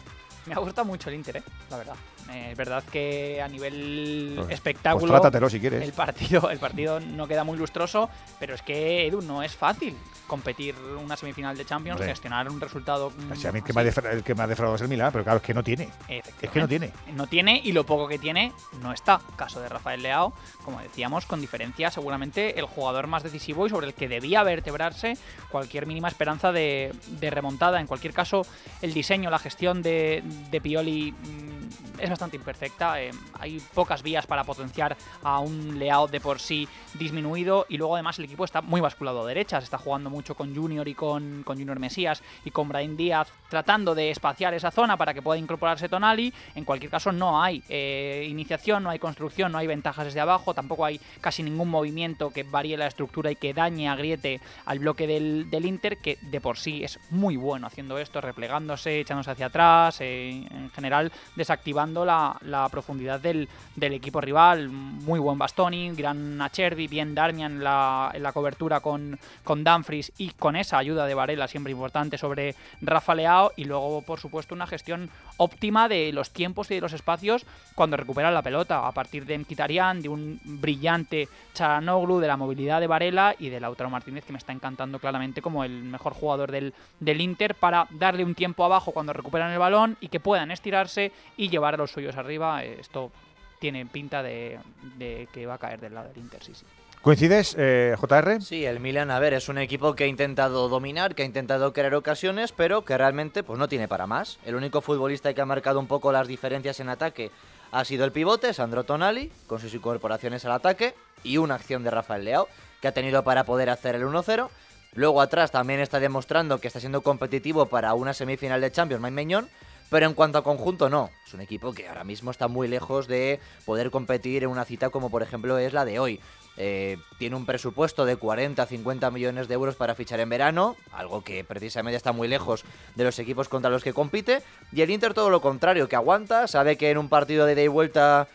Me 0.46 0.54
ha 0.54 0.58
gustado 0.58 0.84
mucho 0.86 1.08
el 1.10 1.16
Inter, 1.16 1.36
¿eh? 1.38 1.42
la 1.70 1.76
verdad. 1.76 1.94
Eh, 2.32 2.48
es 2.52 2.56
verdad 2.56 2.84
que 2.84 3.42
a 3.42 3.48
nivel 3.48 4.34
Pues- 4.36 4.50
espectáculo. 4.50 5.00
pues 5.08 5.10
trátatelo 5.20 5.50
si 5.50 5.58
quieres. 5.60 5.82
El 5.82 5.92
partido, 5.92 6.50
el 6.50 6.58
partido 6.58 7.00
no 7.00 7.26
queda 7.26 7.44
muy 7.44 7.58
lustroso, 7.58 8.08
pero 8.38 8.54
es 8.54 8.62
que, 8.62 9.06
Edu, 9.06 9.20
no 9.22 9.42
es 9.42 9.54
fácil 9.56 9.96
competir 10.26 10.76
una 11.02 11.16
semifinal 11.16 11.56
de 11.56 11.64
Champions, 11.64 12.00
gestionar 12.00 12.48
un 12.48 12.60
resultado. 12.60 13.12
Si 13.34 13.48
a 13.48 13.52
mí 13.52 13.58
el 13.58 13.64
que, 13.64 13.72
me 13.72 13.80
ha 13.80 13.84
defra- 13.84 14.12
el 14.12 14.22
que 14.22 14.34
me 14.36 14.42
ha 14.44 14.46
defraudado 14.46 14.76
es 14.76 14.82
el 14.82 14.88
Milán, 14.88 15.10
pero 15.10 15.24
claro, 15.24 15.38
es 15.38 15.42
que 15.42 15.54
no 15.54 15.64
tiene. 15.64 15.88
Es 16.08 16.22
que 16.50 16.60
no 16.60 16.68
tiene. 16.68 16.92
No 17.14 17.26
tiene 17.26 17.60
y 17.64 17.72
lo 17.72 17.84
poco 17.84 18.06
que 18.06 18.18
tiene 18.18 18.52
no 18.80 18.92
está. 18.92 19.20
Caso 19.34 19.60
de 19.60 19.68
Rafael 19.68 20.02
Leao, 20.02 20.32
como 20.64 20.80
decíamos, 20.80 21.26
con 21.26 21.40
diferencia, 21.40 21.90
seguramente 21.90 22.60
el 22.60 22.66
jugador 22.66 23.08
más 23.08 23.24
decisivo 23.24 23.66
y 23.66 23.70
sobre 23.70 23.88
el 23.88 23.94
que 23.94 24.06
debía 24.06 24.44
vertebrarse 24.44 25.16
cualquier 25.50 25.86
mínima 25.86 26.06
esperanza 26.06 26.52
de, 26.52 26.92
de 27.08 27.30
remontada. 27.30 27.80
En 27.80 27.88
cualquier 27.88 28.12
caso, 28.14 28.46
el 28.82 28.94
diseño, 28.94 29.30
la 29.30 29.40
gestión 29.40 29.82
de, 29.82 30.22
de 30.52 30.60
Pioli 30.60 31.10
mm, 31.10 31.59
es 31.98 32.10
bastante 32.10 32.36
imperfecta. 32.36 33.00
eh, 33.00 33.10
hay 33.38 33.60
pocas 33.74 34.02
vías 34.02 34.26
para 34.26 34.44
potenciar 34.44 34.96
a 35.22 35.38
un 35.40 35.78
Leao 35.78 36.08
de 36.08 36.20
por 36.20 36.40
sí 36.40 36.68
disminuido 36.94 37.66
y 37.68 37.76
luego 37.76 37.94
además 37.94 38.18
el 38.18 38.24
equipo 38.24 38.44
está 38.44 38.62
muy 38.62 38.80
basculado 38.80 39.22
a 39.22 39.26
derechas. 39.26 39.64
Está 39.64 39.78
jugando 39.78 40.10
mucho 40.10 40.34
con 40.34 40.54
Junior 40.54 40.86
y 40.88 40.94
con, 40.94 41.42
con 41.44 41.58
Junior 41.58 41.78
Mesías 41.78 42.22
y 42.44 42.50
con 42.50 42.68
Brahim 42.68 42.96
Díaz 42.96 43.32
tratando 43.48 43.94
de 43.94 44.10
espaciar 44.10 44.54
esa 44.54 44.70
zona 44.70 44.96
para 44.96 45.14
que 45.14 45.22
pueda 45.22 45.38
incorporarse 45.38 45.88
Tonali. 45.88 46.32
En 46.54 46.64
cualquier 46.64 46.90
caso 46.90 47.12
no 47.12 47.42
hay 47.42 47.62
eh, 47.68 48.26
iniciación, 48.28 48.82
no 48.82 48.90
hay 48.90 48.98
construcción, 48.98 49.52
no 49.52 49.58
hay 49.58 49.66
ventajas 49.66 50.06
desde 50.06 50.20
abajo, 50.20 50.54
tampoco 50.54 50.84
hay 50.84 51.00
casi 51.20 51.42
ningún 51.42 51.68
movimiento 51.68 52.30
que 52.30 52.42
varíe 52.42 52.76
la 52.76 52.86
estructura 52.86 53.30
y 53.30 53.36
que 53.36 53.54
dañe, 53.54 53.88
agriete 53.88 54.40
al 54.64 54.78
bloque 54.78 55.06
del, 55.06 55.50
del 55.50 55.66
Inter, 55.66 55.98
que 55.98 56.18
de 56.20 56.40
por 56.40 56.58
sí 56.58 56.84
es 56.84 56.98
muy 57.10 57.36
bueno 57.36 57.66
haciendo 57.66 57.98
esto, 57.98 58.20
replegándose, 58.20 59.00
echándose 59.00 59.30
hacia 59.30 59.46
atrás, 59.46 60.00
eh, 60.00 60.46
en 60.50 60.70
general 60.70 61.12
desactivando 61.36 61.59
la, 62.04 62.36
la 62.42 62.68
profundidad 62.68 63.20
del, 63.20 63.48
equipo 63.76 64.20
rival. 64.20 64.68
Muy 64.68 65.18
buen 65.18 65.38
Bastoni, 65.38 65.90
gran 65.92 66.40
Acerbi, 66.40 66.86
bien 66.88 67.14
Darmian 67.14 67.52
en 67.52 67.64
la, 67.64 68.11
en 68.14 68.22
la 68.22 68.32
cobertura 68.32 68.80
con, 68.80 69.18
con 69.44 69.64
Dumfries 69.64 70.12
y 70.18 70.30
con 70.30 70.56
esa 70.56 70.78
ayuda 70.78 71.06
de 71.06 71.14
Varela 71.14 71.48
siempre 71.48 71.72
importante 71.72 72.18
sobre 72.18 72.54
Rafa 72.80 73.14
Leao 73.14 73.52
y 73.56 73.64
luego 73.64 74.02
por 74.02 74.20
supuesto 74.20 74.54
una 74.54 74.66
gestión 74.66 75.11
óptima 75.36 75.88
de 75.88 76.12
los 76.12 76.30
tiempos 76.30 76.70
y 76.70 76.74
de 76.74 76.80
los 76.80 76.92
espacios 76.92 77.46
cuando 77.74 77.96
recupera 77.96 78.30
la 78.30 78.42
pelota 78.42 78.86
a 78.86 78.92
partir 78.92 79.24
de 79.26 79.38
Mkhitaryan, 79.38 80.02
de 80.02 80.08
un 80.08 80.40
brillante 80.44 81.28
Charanoglu, 81.54 82.20
de 82.20 82.28
la 82.28 82.36
movilidad 82.36 82.80
de 82.80 82.86
Varela 82.86 83.34
y 83.38 83.48
de 83.48 83.61
Lautaro 83.61 83.90
Martínez 83.90 84.24
que 84.24 84.32
me 84.32 84.38
está 84.38 84.52
encantando 84.52 84.98
claramente 84.98 85.42
como 85.42 85.64
el 85.64 85.82
mejor 85.82 86.14
jugador 86.14 86.50
del, 86.50 86.74
del 87.00 87.20
Inter 87.20 87.54
para 87.54 87.86
darle 87.90 88.24
un 88.24 88.34
tiempo 88.34 88.64
abajo 88.64 88.92
cuando 88.92 89.12
recuperan 89.12 89.52
el 89.52 89.58
balón 89.58 89.96
y 90.00 90.08
que 90.08 90.20
puedan 90.20 90.50
estirarse 90.50 91.12
y 91.36 91.48
llevar 91.51 91.74
a 91.74 91.76
los 91.76 91.90
suyos 91.90 92.16
arriba. 92.16 92.64
Eh, 92.64 92.78
Esto 92.80 93.11
tiene 93.59 93.84
pinta 93.86 94.22
de, 94.22 94.59
de 94.96 95.28
que 95.32 95.46
va 95.46 95.55
a 95.55 95.59
caer 95.59 95.80
del 95.80 95.94
lado 95.94 96.09
del 96.09 96.18
Inter, 96.18 96.42
sí, 96.42 96.55
sí. 96.55 96.64
¿Coincides, 97.03 97.57
eh, 97.59 97.96
JR? 97.98 98.42
Sí, 98.42 98.66
el 98.66 98.78
Milan, 98.78 99.11
a 99.11 99.18
ver, 99.18 99.32
es 99.32 99.48
un 99.48 99.57
equipo 99.57 99.94
que 99.94 100.05
ha 100.05 100.07
intentado 100.07 100.68
dominar, 100.68 101.14
que 101.14 101.22
ha 101.22 101.26
intentado 101.26 101.72
crear 101.72 101.94
ocasiones, 101.94 102.53
pero 102.53 102.84
que 102.84 102.96
realmente 102.98 103.42
pues 103.42 103.59
no 103.59 103.68
tiene 103.68 103.88
para 103.88 104.07
más. 104.07 104.38
El 104.44 104.55
único 104.55 104.82
futbolista 104.82 105.32
que 105.32 105.40
ha 105.40 105.46
marcado 105.46 105.80
un 105.80 105.86
poco 105.86 106.12
las 106.12 106.28
diferencias 106.28 106.78
en 106.78 106.90
ataque 106.90 107.30
ha 107.72 107.84
sido 107.86 108.05
el 108.05 108.12
pivote, 108.12 108.53
Sandro 108.53 108.84
Tonali, 108.84 109.32
con 109.46 109.61
sus 109.61 109.72
incorporaciones 109.72 110.44
al 110.44 110.53
ataque, 110.53 110.94
y 111.24 111.38
una 111.38 111.55
acción 111.55 111.84
de 111.84 111.90
Rafael 111.90 112.24
Leao, 112.24 112.48
que 112.82 112.88
ha 112.88 112.92
tenido 112.92 113.22
para 113.24 113.44
poder 113.44 113.70
hacer 113.70 113.94
el 113.94 114.05
1-0. 114.05 114.48
Luego 114.92 115.22
atrás 115.22 115.51
también 115.51 115.80
está 115.80 116.01
demostrando 116.01 116.59
que 116.59 116.66
está 116.66 116.80
siendo 116.80 117.01
competitivo 117.01 117.64
para 117.66 117.94
una 117.94 118.12
semifinal 118.12 118.61
de 118.61 118.72
Champions, 118.72 119.01
Mike 119.03 119.14
Meñón, 119.14 119.48
pero 119.91 120.07
en 120.07 120.14
cuanto 120.14 120.38
a 120.38 120.45
conjunto 120.45 120.88
no. 120.88 121.11
Es 121.26 121.34
un 121.34 121.43
equipo 121.43 121.74
que 121.74 121.86
ahora 121.88 122.05
mismo 122.05 122.30
está 122.30 122.49
muy 122.49 122.68
lejos 122.68 123.07
de 123.07 123.41
poder 123.66 123.91
competir 123.91 124.45
en 124.45 124.49
una 124.49 124.64
cita 124.64 124.88
como 124.88 125.11
por 125.11 125.22
ejemplo 125.22 125.59
es 125.59 125.74
la 125.74 125.84
de 125.84 125.99
hoy. 125.99 126.20
Eh, 126.57 126.99
tiene 127.18 127.36
un 127.36 127.47
presupuesto 127.47 128.05
de 128.05 128.16
40 128.16 128.64
50 128.64 129.11
millones 129.11 129.49
de 129.49 129.55
euros 129.55 129.76
para 129.76 129.95
fichar 129.95 130.20
en 130.20 130.28
verano, 130.28 130.76
algo 130.93 131.22
que 131.22 131.45
precisamente 131.45 131.97
está 131.97 132.12
muy 132.12 132.28
lejos 132.28 132.64
de 132.95 133.05
los 133.05 133.18
equipos 133.18 133.49
contra 133.49 133.70
los 133.70 133.82
que 133.82 133.93
compite. 133.93 134.43
Y 134.72 134.82
el 134.82 134.91
Inter 134.91 135.14
todo 135.14 135.30
lo 135.30 135.41
contrario, 135.41 135.88
que 135.88 135.97
aguanta, 135.97 136.47
sabe 136.47 136.76
que 136.76 136.91
en 136.91 136.99
un 136.99 137.09
partido 137.09 137.47
de 137.47 137.53
ida 137.53 137.62
y 137.62 137.68
vuelta 137.68 138.28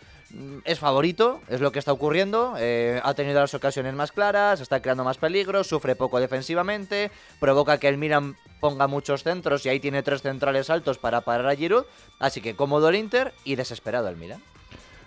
es 0.64 0.80
favorito, 0.80 1.42
es 1.48 1.62
lo 1.62 1.72
que 1.72 1.80
está 1.80 1.92
ocurriendo. 1.92 2.56
eh, 2.58 3.00
ha 3.04 3.14
tenido 3.14 3.40
las 3.40 3.54
ocasiones 3.54 3.94
más 3.94 4.12
claras, 4.12 4.62
está 4.62 4.82
creando 4.82 5.04
más 5.04 5.18
peligro, 5.18 5.64
sufre 5.64 5.96
poco 5.96 6.20
defensivamente, 6.20 7.12
provoca 7.40 7.78
que 7.78 7.88
el 7.88 7.98
Milan 7.98 8.36
ponga 8.60 8.88
muchos 8.88 9.24
centros 9.24 9.66
y 9.66 9.70
ahí 9.70 9.80
tiene 9.80 10.04
tres 10.04 10.22
centrales 10.22 10.70
altos 10.70 10.98
para 10.98 11.22
parar 11.22 11.48
a 11.48 11.56
Giroud. 11.56 11.86
Así 12.20 12.42
que 12.42 12.56
cómodo 12.56 12.90
el 12.90 12.96
Inter 12.96 13.34
y 13.44 13.56
desesperado 13.56 14.08
el 14.10 14.18
Milan. 14.18 14.42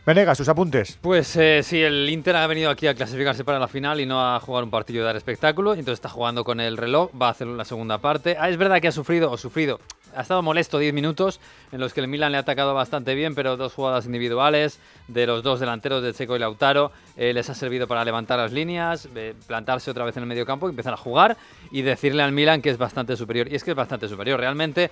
Venegas, 0.08 0.38
sus 0.38 0.48
apuntes. 0.48 0.98
Pues 1.02 1.36
eh, 1.36 1.60
sí, 1.62 1.82
el 1.82 2.08
Inter 2.08 2.34
ha 2.36 2.46
venido 2.46 2.70
aquí 2.70 2.86
a 2.86 2.94
clasificarse 2.94 3.44
para 3.44 3.58
la 3.58 3.68
final 3.68 4.00
y 4.00 4.06
no 4.06 4.18
a 4.18 4.40
jugar 4.40 4.64
un 4.64 4.70
partido 4.70 5.00
de 5.00 5.04
dar 5.04 5.16
espectáculo. 5.16 5.72
Entonces 5.74 5.98
está 5.98 6.08
jugando 6.08 6.44
con 6.44 6.60
el 6.60 6.78
reloj, 6.78 7.10
va 7.20 7.28
a 7.28 7.32
hacer 7.32 7.46
la 7.46 7.66
segunda 7.66 7.98
parte. 7.98 8.34
Ah, 8.40 8.48
es 8.48 8.56
verdad 8.56 8.80
que 8.80 8.88
ha 8.88 8.92
sufrido, 8.92 9.30
o 9.30 9.36
sufrido, 9.36 9.80
ha 10.16 10.22
estado 10.22 10.40
molesto 10.40 10.78
10 10.78 10.94
minutos 10.94 11.40
en 11.72 11.80
los 11.80 11.92
que 11.92 12.00
el 12.00 12.08
Milan 12.08 12.32
le 12.32 12.38
ha 12.38 12.40
atacado 12.40 12.72
bastante 12.72 13.14
bien, 13.14 13.34
pero 13.34 13.58
dos 13.58 13.74
jugadas 13.74 14.06
individuales 14.06 14.78
de 15.08 15.26
los 15.26 15.42
dos 15.42 15.60
delanteros 15.60 16.02
de 16.02 16.14
Checo 16.14 16.36
y 16.36 16.38
Lautaro 16.38 16.90
eh, 17.18 17.34
les 17.34 17.50
ha 17.50 17.54
servido 17.54 17.86
para 17.86 18.02
levantar 18.02 18.38
las 18.38 18.50
líneas, 18.50 19.10
eh, 19.14 19.34
plantarse 19.46 19.90
otra 19.90 20.06
vez 20.06 20.16
en 20.16 20.22
el 20.22 20.28
medio 20.30 20.46
campo, 20.46 20.70
empezar 20.70 20.94
a 20.94 20.96
jugar 20.96 21.36
y 21.70 21.82
decirle 21.82 22.22
al 22.22 22.32
Milan 22.32 22.62
que 22.62 22.70
es 22.70 22.78
bastante 22.78 23.14
superior. 23.14 23.52
Y 23.52 23.56
es 23.56 23.62
que 23.62 23.72
es 23.72 23.76
bastante 23.76 24.08
superior. 24.08 24.40
Realmente 24.40 24.90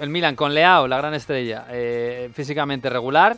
el 0.00 0.08
Milan 0.08 0.36
con 0.36 0.54
Leao, 0.54 0.86
la 0.86 0.98
gran 0.98 1.14
estrella, 1.14 1.66
eh, 1.68 2.30
físicamente 2.32 2.88
regular. 2.88 3.36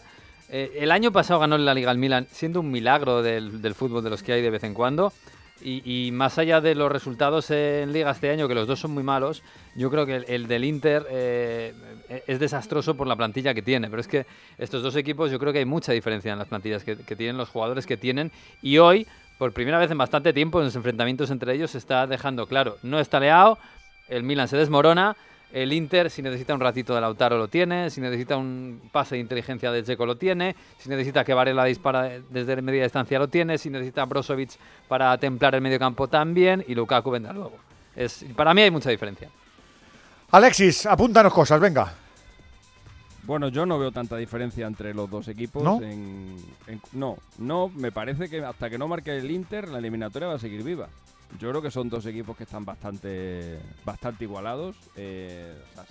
Eh, 0.57 0.79
el 0.85 0.93
año 0.93 1.11
pasado 1.11 1.41
ganó 1.41 1.59
la 1.59 1.75
Liga 1.75 1.91
al 1.91 1.99
Milan, 1.99 2.29
siendo 2.31 2.61
un 2.61 2.71
milagro 2.71 3.25
del, 3.25 3.75
fútbol 3.75 4.05
de 4.05 4.11
los 4.11 4.23
que 4.23 4.35
hay 4.35 4.41
de 4.41 4.51
vez 4.51 4.63
en 4.63 4.73
cuando. 4.73 5.13
Y, 5.61 6.11
más 6.13 6.39
allá 6.39 6.61
de 6.61 6.77
los 6.77 6.93
resultados 6.93 7.51
en 7.51 7.93
Liga 7.93 8.13
este 8.13 8.31
año, 8.31 8.47
que 8.47 8.55
los 8.55 8.69
dos 8.69 8.79
son 8.79 8.93
muy 8.93 9.03
malos, 9.03 9.43
yo 9.75 9.91
creo 9.91 10.07
que 10.07 10.17
el, 10.17 10.25
el 10.29 10.47
del 10.47 10.65
Inter 10.65 11.07
eh, 11.11 11.75
es 12.29 12.39
desastroso 12.39 12.97
por 12.97 13.09
la 13.09 13.17
plantilla 13.17 13.53
que 13.53 13.63
tiene. 13.63 13.91
Pero 13.91 14.01
es 14.01 14.07
que 14.07 14.27
estos 14.57 14.81
dos 14.85 14.95
equipos, 14.95 15.33
yo 15.33 15.41
creo 15.41 15.53
que 15.53 15.59
hay 15.59 15.65
mucha 15.65 15.91
diferencia 15.91 16.33
en 16.33 16.39
las 16.39 16.47
plantillas 16.47 16.85
que, 16.85 16.99
que 16.99 17.17
tienen, 17.17 17.37
los 17.37 17.49
jugadores 17.49 17.85
que 17.85 17.97
tienen. 17.97 18.31
Y 18.63 18.79
hoy, 18.79 19.09
por 19.39 19.53
primera 19.53 19.79
vez 19.79 19.91
en 19.91 19.99
bastante 19.99 20.33
tiempo, 20.33 20.61
en 20.61 20.67
los 20.67 20.77
enfrentamientos 20.77 21.33
entre 21.33 21.53
ellos, 21.53 21.73
se 21.73 21.79
está 21.79 22.07
dejando 22.07 22.47
claro: 22.47 22.77
no 22.85 23.01
está 23.01 23.19
Leao, 23.19 23.59
el 24.09 24.23
Milan 24.23 24.47
se 24.47 24.57
desmorona 24.57 25.17
El 25.55 25.73
Inter, 25.73 26.11
si 26.11 26.21
necesita 26.21 26.53
un 26.53 26.59
ratito 26.59 26.95
de 26.97 27.01
Lautaro, 27.01 27.39
lo 27.39 27.47
tiene. 27.47 27.89
Si 27.89 28.01
necesita 28.01 28.37
un 28.37 28.91
pase 28.91 29.15
de 29.15 29.21
inteligencia 29.21 29.71
de 29.71 29.85
Checo, 29.85 30.05
lo 30.05 30.17
tiene. 30.17 30.57
Si 30.79 30.89
necesita 30.89 31.25
que 31.25 31.33
Varela 31.33 31.65
dispara 31.65 32.19
desde 32.29 32.61
media 32.61 32.83
distancia, 32.83 33.21
lo 33.21 33.29
tiene. 33.29 33.57
Si 33.57 33.71
necesita 33.71 34.05
Brozovic 34.05 34.51
para 34.89 35.17
templar 35.17 35.55
el 35.55 35.61
medio 35.61 35.79
campo, 35.79 36.09
también. 36.09 36.65
Y 36.67 36.75
Lukaku 36.75 37.09
vendrá 37.13 37.33
luego. 37.33 37.53
Es, 37.95 38.27
para 38.35 38.53
mí 38.53 38.63
hay 38.63 38.73
mucha 38.73 38.91
diferencia. 38.91 39.31
Alexis, 40.33 40.87
apúntanos 40.87 41.33
cosas, 41.33 41.61
venga. 41.61 41.95
Bueno, 43.23 43.49
yo 43.49 43.65
no 43.65 43.79
veo 43.79 43.93
tanta 43.93 44.17
diferencia 44.17 44.67
entre 44.67 44.93
los 44.93 45.09
dos 45.09 45.29
equipos. 45.29 45.63
¿No? 45.63 45.81
en- 45.81 46.37
en- 46.67 46.83
no, 46.93 47.17
no, 47.39 47.69
me 47.69 47.93
parece 47.93 48.29
que 48.29 48.45
hasta 48.45 48.69
que 48.69 48.77
no 48.77 48.89
marque 48.89 49.17
el 49.17 49.31
Inter, 49.31 49.69
la 49.69 49.79
eliminatoria 49.79 50.27
va 50.29 50.35
a 50.35 50.39
seguir 50.41 50.63
viva. 50.65 50.89
Yo 51.41 51.51
creo 51.51 51.61
que 51.63 51.71
son 51.71 51.89
dos 51.89 52.07
equipos 52.07 52.37
que 52.37 52.45
están 52.45 52.65
bastante, 52.65 53.59
bastante 53.85 54.25
igualados. 54.25 54.77
Eh, 54.97 55.55
o 55.73 55.75
sea, 55.75 55.85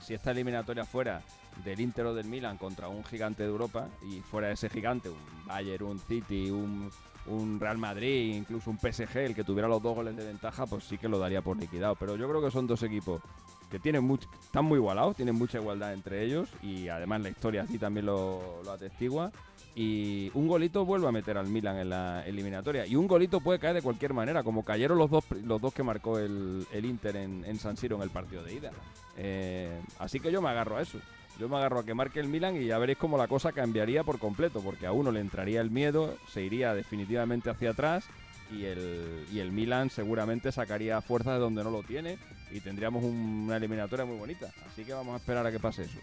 si, 0.00 0.14
esta 0.14 0.30
eliminatoria 0.32 0.84
fuera 0.84 1.22
del 1.64 1.80
Inter 1.80 2.06
o 2.06 2.14
del 2.14 2.26
Milan 2.26 2.58
contra 2.58 2.88
un 2.88 3.04
gigante 3.04 3.42
de 3.44 3.48
Europa 3.48 3.88
y 4.02 4.20
fuera 4.20 4.50
ese 4.50 4.68
gigante, 4.68 5.08
un 5.08 5.16
Bayern, 5.46 5.84
un 5.84 5.98
City, 6.00 6.50
un, 6.50 6.90
un 7.26 7.58
Real 7.60 7.78
Madrid, 7.78 8.34
incluso 8.34 8.70
un 8.70 8.78
PSG, 8.78 9.16
el 9.18 9.34
que 9.34 9.44
tuviera 9.44 9.68
los 9.68 9.82
dos 9.82 9.94
goles 9.94 10.16
de 10.16 10.24
ventaja, 10.24 10.66
pues 10.66 10.84
sí 10.84 10.98
que 10.98 11.08
lo 11.08 11.18
daría 11.18 11.40
por 11.42 11.56
liquidado. 11.56 11.94
Pero 11.96 12.16
yo 12.16 12.28
creo 12.28 12.42
que 12.42 12.50
son 12.50 12.66
dos 12.66 12.82
equipos 12.82 13.22
que 13.70 13.78
tienen 13.78 14.06
much- 14.06 14.26
están 14.42 14.64
muy 14.64 14.76
igualados, 14.78 15.16
tienen 15.16 15.36
mucha 15.36 15.58
igualdad 15.58 15.94
entre 15.94 16.24
ellos 16.24 16.48
y 16.62 16.88
además 16.88 17.22
la 17.22 17.28
historia 17.30 17.62
así 17.62 17.78
también 17.78 18.06
lo 18.06 18.62
atestigua. 18.70 19.30
Y 19.74 20.30
un 20.34 20.48
golito 20.48 20.84
vuelve 20.84 21.06
a 21.06 21.12
meter 21.12 21.38
al 21.38 21.46
Milan 21.46 21.78
en 21.78 21.90
la 21.90 22.24
eliminatoria. 22.26 22.86
Y 22.86 22.96
un 22.96 23.06
golito 23.06 23.40
puede 23.40 23.58
caer 23.60 23.74
de 23.74 23.82
cualquier 23.82 24.12
manera, 24.12 24.42
como 24.42 24.64
cayeron 24.64 24.98
los 24.98 25.10
dos, 25.10 25.24
los 25.44 25.60
dos 25.60 25.72
que 25.72 25.82
marcó 25.82 26.18
el, 26.18 26.66
el 26.72 26.84
Inter 26.84 27.16
en, 27.16 27.44
en 27.44 27.58
San 27.58 27.76
Siro 27.76 27.96
en 27.96 28.02
el 28.02 28.10
partido 28.10 28.42
de 28.42 28.54
ida. 28.54 28.70
Eh, 29.16 29.80
así 29.98 30.18
que 30.20 30.32
yo 30.32 30.42
me 30.42 30.48
agarro 30.48 30.76
a 30.76 30.82
eso. 30.82 30.98
Yo 31.38 31.48
me 31.48 31.56
agarro 31.56 31.78
a 31.78 31.84
que 31.84 31.94
marque 31.94 32.20
el 32.20 32.28
Milan 32.28 32.56
y 32.56 32.66
ya 32.66 32.78
veréis 32.78 32.98
cómo 32.98 33.16
la 33.16 33.28
cosa 33.28 33.52
cambiaría 33.52 34.02
por 34.02 34.18
completo, 34.18 34.60
porque 34.60 34.86
a 34.86 34.92
uno 34.92 35.10
le 35.12 35.20
entraría 35.20 35.60
el 35.60 35.70
miedo, 35.70 36.16
se 36.28 36.42
iría 36.42 36.74
definitivamente 36.74 37.48
hacia 37.48 37.70
atrás 37.70 38.04
y 38.52 38.64
el, 38.64 39.24
y 39.32 39.38
el 39.38 39.52
Milan 39.52 39.88
seguramente 39.88 40.50
sacaría 40.52 41.00
fuerza 41.00 41.32
de 41.32 41.38
donde 41.38 41.62
no 41.64 41.70
lo 41.70 41.82
tiene 41.84 42.18
y 42.50 42.60
tendríamos 42.60 43.04
un- 43.04 43.44
una 43.46 43.56
eliminatoria 43.56 44.04
muy 44.04 44.18
bonita. 44.18 44.50
Así 44.70 44.84
que 44.84 44.92
vamos 44.92 45.14
a 45.14 45.16
esperar 45.18 45.46
a 45.46 45.52
que 45.52 45.60
pase 45.60 45.84
eso. 45.84 45.98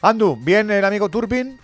Andu, 0.00 0.34
¿bien 0.36 0.70
el 0.70 0.84
amigo 0.84 1.08
Turpin? 1.08 1.58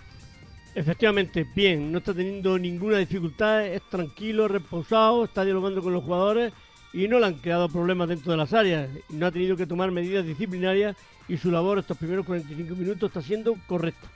Efectivamente, 0.75 1.47
bien, 1.55 1.89
no 1.89 1.99
está 1.99 2.13
teniendo 2.13 2.59
ninguna 2.59 2.97
dificultad, 2.97 3.65
es 3.65 3.81
tranquilo, 3.89 4.49
reposado, 4.49 5.23
está 5.23 5.45
dialogando 5.45 5.81
con 5.81 5.93
los 5.93 6.03
jugadores 6.03 6.51
y 6.91 7.07
no 7.07 7.17
le 7.17 7.27
han 7.27 7.35
creado 7.35 7.69
problemas 7.69 8.09
dentro 8.09 8.33
de 8.33 8.37
las 8.37 8.53
áreas. 8.53 8.89
No 9.09 9.25
ha 9.25 9.31
tenido 9.31 9.55
que 9.55 9.65
tomar 9.65 9.89
medidas 9.91 10.25
disciplinarias 10.25 10.97
y 11.29 11.37
su 11.37 11.49
labor 11.49 11.79
estos 11.79 11.97
primeros 11.97 12.25
45 12.25 12.75
minutos 12.75 13.07
está 13.07 13.21
siendo 13.21 13.55
correcta. 13.67 14.09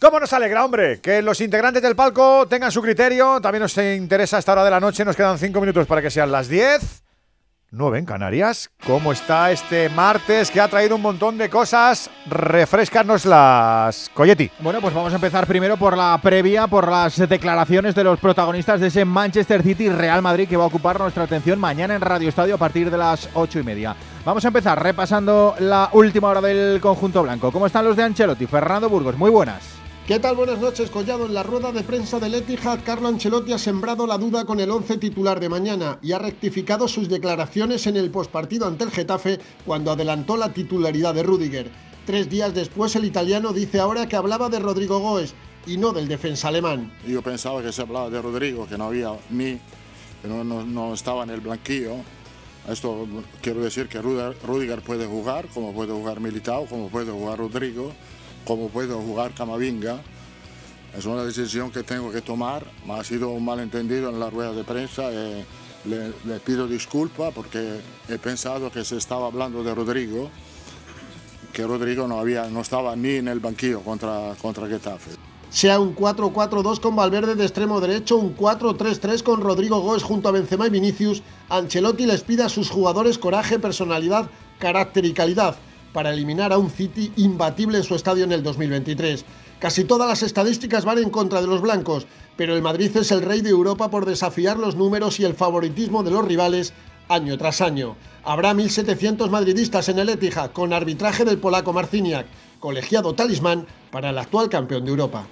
¿Cómo 0.00 0.18
nos 0.18 0.32
alegra, 0.32 0.64
hombre? 0.64 1.00
Que 1.00 1.22
los 1.22 1.40
integrantes 1.40 1.80
del 1.80 1.94
palco 1.94 2.48
tengan 2.48 2.72
su 2.72 2.82
criterio. 2.82 3.40
También 3.40 3.62
nos 3.62 3.78
interesa 3.78 4.38
esta 4.38 4.50
hora 4.50 4.64
de 4.64 4.70
la 4.72 4.80
noche. 4.80 5.04
Nos 5.04 5.14
quedan 5.14 5.38
cinco 5.38 5.60
minutos 5.60 5.86
para 5.86 6.02
que 6.02 6.10
sean 6.10 6.32
las 6.32 6.48
10. 6.48 7.01
9 7.72 7.98
en 7.98 8.04
Canarias. 8.04 8.70
¿Cómo 8.86 9.12
está 9.12 9.50
este 9.50 9.88
martes 9.88 10.50
que 10.50 10.60
ha 10.60 10.68
traído 10.68 10.96
un 10.96 11.02
montón 11.02 11.38
de 11.38 11.48
cosas? 11.48 12.10
Refrescarnoslas. 12.26 14.10
Coyetti. 14.14 14.50
Bueno, 14.60 14.80
pues 14.82 14.92
vamos 14.92 15.12
a 15.12 15.16
empezar 15.16 15.46
primero 15.46 15.78
por 15.78 15.96
la 15.96 16.18
previa, 16.22 16.66
por 16.66 16.90
las 16.90 17.16
declaraciones 17.16 17.94
de 17.94 18.04
los 18.04 18.20
protagonistas 18.20 18.78
de 18.80 18.88
ese 18.88 19.06
Manchester 19.06 19.62
City 19.62 19.88
Real 19.88 20.20
Madrid 20.20 20.46
que 20.46 20.56
va 20.56 20.64
a 20.64 20.68
ocupar 20.68 21.00
nuestra 21.00 21.24
atención 21.24 21.58
mañana 21.58 21.94
en 21.94 22.02
Radio 22.02 22.28
Estadio 22.28 22.56
a 22.56 22.58
partir 22.58 22.90
de 22.90 22.98
las 22.98 23.30
ocho 23.34 23.58
y 23.58 23.62
media. 23.62 23.96
Vamos 24.24 24.44
a 24.44 24.48
empezar 24.48 24.80
repasando 24.80 25.56
la 25.58 25.88
última 25.92 26.28
hora 26.28 26.42
del 26.42 26.78
conjunto 26.80 27.22
blanco. 27.22 27.50
¿Cómo 27.50 27.66
están 27.66 27.86
los 27.86 27.96
de 27.96 28.02
Ancelotti? 28.04 28.46
Fernando 28.46 28.88
Burgos, 28.88 29.16
muy 29.16 29.30
buenas. 29.30 29.81
¿Qué 30.06 30.18
tal? 30.18 30.34
Buenas 30.36 30.58
noches, 30.58 30.90
Collado. 30.90 31.26
En 31.26 31.34
la 31.34 31.42
rueda 31.44 31.70
de 31.70 31.82
prensa 31.82 32.18
del 32.18 32.34
Etihad, 32.34 32.80
Carlo 32.84 33.08
Ancelotti 33.08 33.52
ha 33.52 33.58
sembrado 33.58 34.06
la 34.06 34.18
duda 34.18 34.44
con 34.44 34.58
el 34.60 34.70
11 34.70 34.98
titular 34.98 35.38
de 35.38 35.48
mañana 35.48 35.98
y 36.02 36.12
ha 36.12 36.18
rectificado 36.18 36.88
sus 36.88 37.08
declaraciones 37.08 37.86
en 37.86 37.96
el 37.96 38.10
postpartido 38.10 38.66
ante 38.66 38.84
el 38.84 38.90
Getafe 38.90 39.38
cuando 39.64 39.92
adelantó 39.92 40.36
la 40.36 40.52
titularidad 40.52 41.14
de 41.14 41.22
Rudiger. 41.22 41.70
Tres 42.04 42.28
días 42.28 42.52
después, 42.52 42.96
el 42.96 43.04
italiano 43.04 43.52
dice 43.52 43.78
ahora 43.78 44.08
que 44.08 44.16
hablaba 44.16 44.48
de 44.48 44.58
Rodrigo 44.58 44.98
Goes 44.98 45.34
y 45.66 45.76
no 45.76 45.92
del 45.92 46.08
defensa 46.08 46.48
alemán. 46.48 46.92
Yo 47.06 47.22
pensaba 47.22 47.62
que 47.62 47.70
se 47.72 47.82
hablaba 47.82 48.10
de 48.10 48.20
Rodrigo, 48.20 48.66
que 48.66 48.76
no 48.76 48.84
había 48.86 49.12
ni, 49.30 49.52
que 50.20 50.28
no, 50.28 50.42
no- 50.42 50.66
no 50.66 50.94
estaba 50.94 51.22
en 51.22 51.30
el 51.30 51.40
blanquillo. 51.40 51.94
Esto 52.68 53.06
quiero 53.40 53.60
decir 53.60 53.88
que 53.88 54.02
Rudiger 54.02 54.80
puede 54.82 55.06
jugar, 55.06 55.46
como 55.54 55.72
puede 55.72 55.92
jugar 55.92 56.18
Militao, 56.20 56.66
como 56.66 56.88
puede 56.88 57.10
jugar 57.12 57.38
Rodrigo, 57.38 57.92
como 58.46 58.68
puede 58.68 58.94
jugar 58.94 59.34
Camavinga. 59.34 60.00
Es 60.96 61.06
una 61.06 61.24
decisión 61.24 61.70
que 61.70 61.82
tengo 61.82 62.10
que 62.10 62.20
tomar. 62.20 62.64
Ha 62.88 63.04
sido 63.04 63.30
un 63.30 63.44
malentendido 63.44 64.10
en 64.10 64.20
la 64.20 64.30
rueda 64.30 64.52
de 64.52 64.64
prensa. 64.64 65.10
eh, 65.10 65.44
le, 65.84 66.38
pido 66.40 66.68
disculpas 66.68 67.32
porque 67.34 67.80
he 68.08 68.18
pensado 68.18 68.70
que 68.70 68.84
se 68.84 68.96
estaba 68.96 69.26
hablando 69.26 69.64
de 69.64 69.74
Rodrigo, 69.74 70.30
que 71.52 71.66
Rodrigo 71.66 72.06
no, 72.06 72.18
había, 72.18 72.48
no 72.48 72.60
estaba 72.60 72.94
ni 72.96 73.16
en 73.16 73.28
el 73.28 73.40
banquillo 73.40 73.80
contra, 73.80 74.34
contra 74.40 74.68
Getafe. 74.68 75.10
Sea 75.50 75.80
un 75.80 75.94
4-4-2 75.94 76.80
con 76.80 76.96
Valverde 76.96 77.34
de 77.34 77.44
extremo 77.44 77.80
derecho, 77.80 78.16
un 78.16 78.34
4-3-3 78.34 79.22
con 79.22 79.40
Rodrigo 79.42 79.80
Goes 79.80 80.02
junto 80.02 80.28
a 80.28 80.32
Benzema 80.32 80.66
y 80.66 80.70
Vinicius, 80.70 81.22
Ancelotti 81.50 82.06
les 82.06 82.22
pide 82.22 82.42
a 82.42 82.48
sus 82.48 82.70
jugadores 82.70 83.18
coraje, 83.18 83.58
personalidad, 83.58 84.30
carácter 84.58 85.04
y 85.04 85.12
calidad 85.12 85.56
para 85.92 86.12
eliminar 86.12 86.52
a 86.52 86.58
un 86.58 86.70
City 86.70 87.12
imbatible 87.16 87.78
en 87.78 87.84
su 87.84 87.94
estadio 87.94 88.24
en 88.24 88.32
el 88.32 88.42
2023. 88.42 89.24
Casi 89.58 89.84
todas 89.84 90.08
las 90.08 90.22
estadísticas 90.22 90.84
van 90.84 90.98
en 90.98 91.10
contra 91.10 91.40
de 91.40 91.46
los 91.46 91.60
blancos, 91.60 92.06
pero 92.36 92.54
el 92.54 92.62
Madrid 92.62 92.96
es 92.96 93.12
el 93.12 93.22
rey 93.22 93.42
de 93.42 93.50
Europa 93.50 93.90
por 93.90 94.06
desafiar 94.06 94.58
los 94.58 94.74
números 94.74 95.20
y 95.20 95.24
el 95.24 95.34
favoritismo 95.34 96.02
de 96.02 96.10
los 96.10 96.24
rivales 96.24 96.72
año 97.08 97.36
tras 97.38 97.60
año. 97.60 97.96
Habrá 98.24 98.54
1.700 98.54 99.28
madridistas 99.30 99.88
en 99.88 99.98
el 99.98 100.08
Etihad 100.08 100.50
con 100.50 100.72
arbitraje 100.72 101.24
del 101.24 101.38
polaco 101.38 101.72
Marciniak, 101.72 102.26
colegiado 102.58 103.14
talismán 103.14 103.66
para 103.90 104.10
el 104.10 104.18
actual 104.18 104.48
campeón 104.48 104.84
de 104.84 104.90
Europa. 104.90 105.26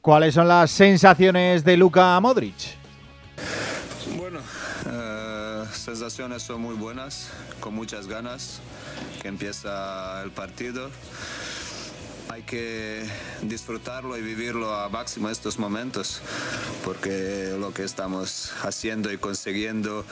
¿Cuáles 0.00 0.34
son 0.34 0.48
las 0.48 0.70
sensaciones 0.70 1.64
de 1.64 1.76
Luka 1.76 2.18
Modric? 2.20 2.81
Sensaciones 6.02 6.42
son 6.42 6.60
muy 6.60 6.74
buenas, 6.74 7.28
con 7.60 7.76
muchas 7.76 8.08
ganas 8.08 8.58
que 9.20 9.28
empieza 9.28 10.20
el 10.24 10.32
partido. 10.32 10.90
Hay 12.28 12.42
que 12.42 13.04
disfrutarlo 13.42 14.18
y 14.18 14.20
vivirlo 14.20 14.74
a 14.74 14.88
máximo 14.88 15.30
estos 15.30 15.60
momentos, 15.60 16.20
porque 16.84 17.54
lo 17.56 17.72
que 17.72 17.84
estamos 17.84 18.52
haciendo 18.64 19.12
y 19.12 19.18
consiguiendo, 19.18 20.04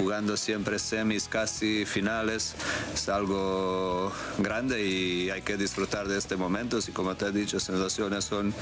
jugando 0.00 0.36
siempre 0.36 0.80
semis, 0.80 1.28
casi 1.28 1.86
finales, 1.86 2.56
es 2.92 3.08
algo 3.08 4.10
grande 4.38 4.84
y 4.84 5.30
hay 5.30 5.42
que 5.42 5.56
disfrutar 5.56 6.08
de 6.08 6.18
este 6.18 6.34
momento. 6.34 6.80
Y 6.84 6.90
como 6.90 7.14
te 7.14 7.26
he 7.26 7.30
dicho, 7.30 7.60
sensaciones 7.60 8.24
son 8.24 8.52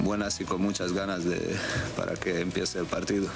buenas 0.00 0.40
y 0.40 0.44
con 0.44 0.60
muchas 0.60 0.92
ganas 0.92 1.24
de, 1.24 1.56
para 1.96 2.14
que 2.16 2.40
empiece 2.40 2.80
el 2.80 2.86
partido. 2.86 3.28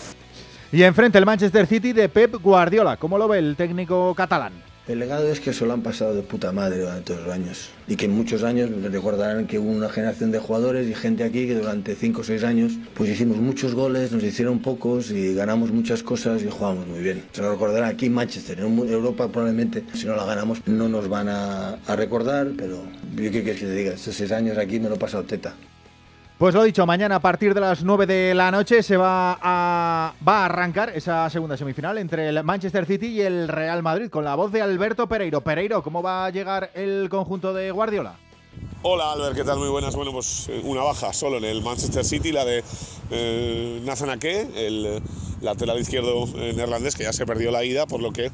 Y 0.70 0.82
enfrente 0.82 1.16
el 1.16 1.24
Manchester 1.24 1.66
City 1.66 1.94
de 1.94 2.10
Pep 2.10 2.34
Guardiola. 2.42 2.98
¿Cómo 2.98 3.16
lo 3.16 3.26
ve 3.26 3.38
el 3.38 3.56
técnico 3.56 4.14
catalán? 4.14 4.52
El 4.86 4.98
legado 4.98 5.26
es 5.32 5.40
que 5.40 5.54
se 5.54 5.64
lo 5.64 5.72
han 5.72 5.82
pasado 5.82 6.14
de 6.14 6.20
puta 6.20 6.52
madre 6.52 6.80
durante 6.80 7.16
los 7.16 7.26
años. 7.28 7.70
Y 7.86 7.96
que 7.96 8.04
en 8.04 8.12
muchos 8.12 8.42
años 8.42 8.70
recordarán 8.82 9.46
que 9.46 9.58
hubo 9.58 9.70
una 9.70 9.88
generación 9.88 10.30
de 10.30 10.38
jugadores 10.38 10.86
y 10.86 10.94
gente 10.94 11.24
aquí 11.24 11.46
que 11.46 11.54
durante 11.54 11.94
5 11.94 12.20
o 12.20 12.24
6 12.24 12.44
años 12.44 12.72
pues 12.92 13.08
hicimos 13.08 13.38
muchos 13.38 13.74
goles, 13.74 14.12
nos 14.12 14.22
hicieron 14.22 14.58
pocos 14.58 15.10
y 15.10 15.32
ganamos 15.34 15.72
muchas 15.72 16.02
cosas 16.02 16.42
y 16.42 16.50
jugamos 16.50 16.86
muy 16.86 17.00
bien. 17.00 17.24
Se 17.32 17.40
lo 17.40 17.50
recordarán 17.50 17.88
aquí 17.88 18.06
en 18.06 18.12
Manchester. 18.12 18.60
En 18.60 18.78
Europa 18.78 19.28
probablemente 19.28 19.84
si 19.94 20.06
no 20.06 20.16
la 20.16 20.26
ganamos 20.26 20.60
no 20.66 20.86
nos 20.86 21.08
van 21.08 21.30
a, 21.30 21.78
a 21.86 21.96
recordar, 21.96 22.48
pero 22.58 22.82
yo 23.16 23.30
qué 23.30 23.42
quieres 23.42 23.60
que 23.60 23.66
te 23.66 23.74
diga, 23.74 23.94
estos 23.94 24.14
6 24.16 24.32
años 24.32 24.58
aquí 24.58 24.80
me 24.80 24.90
lo 24.90 24.96
he 24.96 24.98
pasado 24.98 25.24
teta. 25.24 25.54
Pues 26.38 26.54
lo 26.54 26.62
dicho, 26.62 26.86
mañana 26.86 27.16
a 27.16 27.20
partir 27.20 27.52
de 27.52 27.60
las 27.60 27.82
9 27.82 28.06
de 28.06 28.32
la 28.32 28.52
noche 28.52 28.84
se 28.84 28.96
va 28.96 29.36
a, 29.42 30.14
va 30.26 30.42
a 30.42 30.44
arrancar 30.44 30.90
esa 30.90 31.28
segunda 31.30 31.56
semifinal 31.56 31.98
entre 31.98 32.28
el 32.28 32.44
Manchester 32.44 32.86
City 32.86 33.08
y 33.08 33.22
el 33.22 33.48
Real 33.48 33.82
Madrid 33.82 34.08
con 34.08 34.22
la 34.22 34.36
voz 34.36 34.52
de 34.52 34.62
Alberto 34.62 35.08
Pereiro. 35.08 35.40
Pereiro, 35.40 35.82
¿cómo 35.82 36.00
va 36.00 36.26
a 36.26 36.30
llegar 36.30 36.70
el 36.74 37.08
conjunto 37.10 37.52
de 37.52 37.72
Guardiola? 37.72 38.14
Hola 38.82 39.12
Albert, 39.12 39.34
¿qué 39.36 39.44
tal? 39.44 39.58
Muy 39.58 39.68
buenas. 39.68 39.96
Bueno, 39.96 40.12
pues 40.12 40.48
eh, 40.48 40.60
una 40.64 40.82
baja 40.82 41.12
solo 41.12 41.38
en 41.38 41.44
el 41.44 41.62
Manchester 41.62 42.04
City, 42.04 42.30
la 42.30 42.44
de 42.44 42.62
eh, 43.10 43.80
Nathan 43.84 44.10
Ake, 44.10 44.48
el 44.54 44.86
eh, 44.86 45.00
lateral 45.40 45.78
izquierdo 45.80 46.28
eh, 46.36 46.52
neerlandés, 46.54 46.94
que 46.94 47.02
ya 47.02 47.12
se 47.12 47.26
perdió 47.26 47.50
la 47.50 47.64
ida, 47.64 47.86
por 47.86 48.00
lo 48.00 48.12
que 48.12 48.30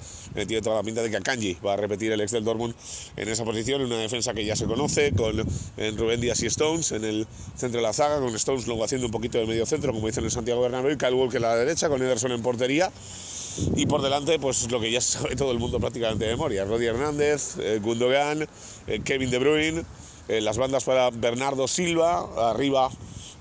tiene 0.47 0.61
toda 0.63 0.77
la 0.77 0.83
pinta 0.83 1.03
de 1.03 1.11
que 1.11 1.17
Akanji 1.17 1.57
va 1.65 1.75
a 1.75 1.77
repetir 1.77 2.13
el 2.13 2.21
ex 2.21 2.33
del 2.33 2.45
Dortmund 2.45 2.75
en 3.17 3.29
esa 3.29 3.45
posición, 3.45 3.81
en 3.81 3.87
una 3.87 3.99
defensa 3.99 4.35
que 4.35 4.45
ya 4.45 4.55
se 4.55 4.67
conoce, 4.67 5.13
con 5.13 5.41
eh, 5.77 5.93
Rubén 5.97 6.21
Díaz 6.21 6.43
y 6.43 6.47
Stones 6.47 6.93
en 6.93 7.05
el 7.05 7.27
centro 7.57 7.81
de 7.81 7.87
la 7.87 7.93
zaga, 7.93 8.21
con 8.21 8.35
Stones 8.37 8.67
luego 8.67 8.85
haciendo 8.85 9.07
un 9.07 9.13
poquito 9.13 9.39
de 9.39 9.47
medio 9.47 9.65
centro, 9.65 9.93
como 9.93 10.07
dicen 10.07 10.25
en 10.25 10.31
Santiago 10.31 10.61
Bernabéu, 10.61 10.93
y 10.93 10.97
Kyle 10.99 11.15
Walker 11.15 11.39
a 11.39 11.49
la 11.49 11.57
derecha, 11.57 11.89
con 11.89 12.03
Ederson 12.03 12.33
en 12.33 12.43
portería. 12.43 12.93
Y 13.77 13.87
por 13.87 14.03
delante, 14.03 14.39
pues 14.39 14.71
lo 14.71 14.81
que 14.81 14.91
ya 14.91 15.01
sabe 15.01 15.37
todo 15.37 15.53
el 15.53 15.59
mundo 15.59 15.79
prácticamente 15.79 16.25
de 16.25 16.33
memoria. 16.33 16.65
Rodi 16.65 16.87
Hernández, 16.87 17.57
Gundogan, 17.83 18.49
Kevin 19.05 19.31
De 19.31 19.39
Bruyne, 19.39 19.85
eh, 20.29 20.41
las 20.41 20.59
bandas 20.59 20.85
para 20.85 21.11
Bernardo 21.11 21.69
Silva, 21.69 22.51
arriba 22.51 22.91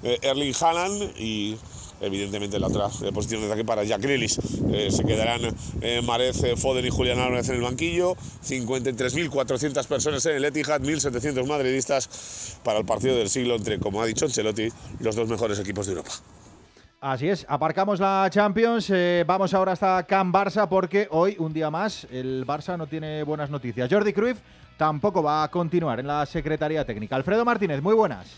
eh, 0.03 0.19
Erling 0.21 0.53
Haaland 0.59 1.17
y 1.17 1.57
evidentemente 2.03 2.59
la 2.59 2.67
otra 2.67 2.89
posición 3.13 3.41
de 3.41 3.47
ataque 3.47 3.63
para 3.63 3.83
Jack 3.83 4.01
Grealish. 4.01 4.39
Eh, 4.71 4.91
se 4.91 5.03
quedarán 5.03 5.41
eh, 5.81 6.01
Marez, 6.03 6.43
eh, 6.43 6.55
Foden 6.57 6.85
y 6.85 6.89
Julián 6.89 7.19
Álvarez 7.19 7.49
en 7.49 7.55
el 7.55 7.61
banquillo. 7.61 8.15
53.400 8.15 9.87
personas 9.87 10.25
en 10.25 10.35
el 10.35 10.45
Etihad, 10.45 10.81
1.700 10.81 11.47
madridistas 11.47 12.59
para 12.63 12.79
el 12.79 12.85
partido 12.85 13.15
del 13.15 13.29
siglo 13.29 13.55
entre, 13.55 13.79
como 13.79 14.01
ha 14.01 14.05
dicho 14.05 14.25
Ancelotti, 14.25 14.69
los 14.99 15.15
dos 15.15 15.27
mejores 15.29 15.59
equipos 15.59 15.85
de 15.87 15.93
Europa. 15.93 16.11
Así 17.05 17.27
es, 17.27 17.45
aparcamos 17.49 17.99
la 17.99 18.29
Champions, 18.31 18.89
eh, 18.89 19.25
vamos 19.27 19.53
ahora 19.53 19.73
hasta 19.73 20.03
Can 20.03 20.31
Barça 20.31 20.69
porque 20.69 21.09
hoy, 21.11 21.35
un 21.37 21.51
día 21.51 21.69
más, 21.69 22.07
el 22.09 22.45
Barça 22.47 22.77
no 22.77 22.87
tiene 22.87 23.23
buenas 23.23 23.49
noticias. 23.49 23.89
Jordi 23.91 24.13
Cruyff 24.13 24.37
tampoco 24.77 25.23
va 25.23 25.43
a 25.43 25.51
continuar 25.51 25.99
en 25.99 26.07
la 26.07 26.25
Secretaría 26.25 26.85
Técnica. 26.85 27.15
Alfredo 27.15 27.45
Martínez, 27.45 27.81
muy 27.81 27.95
buenas. 27.95 28.35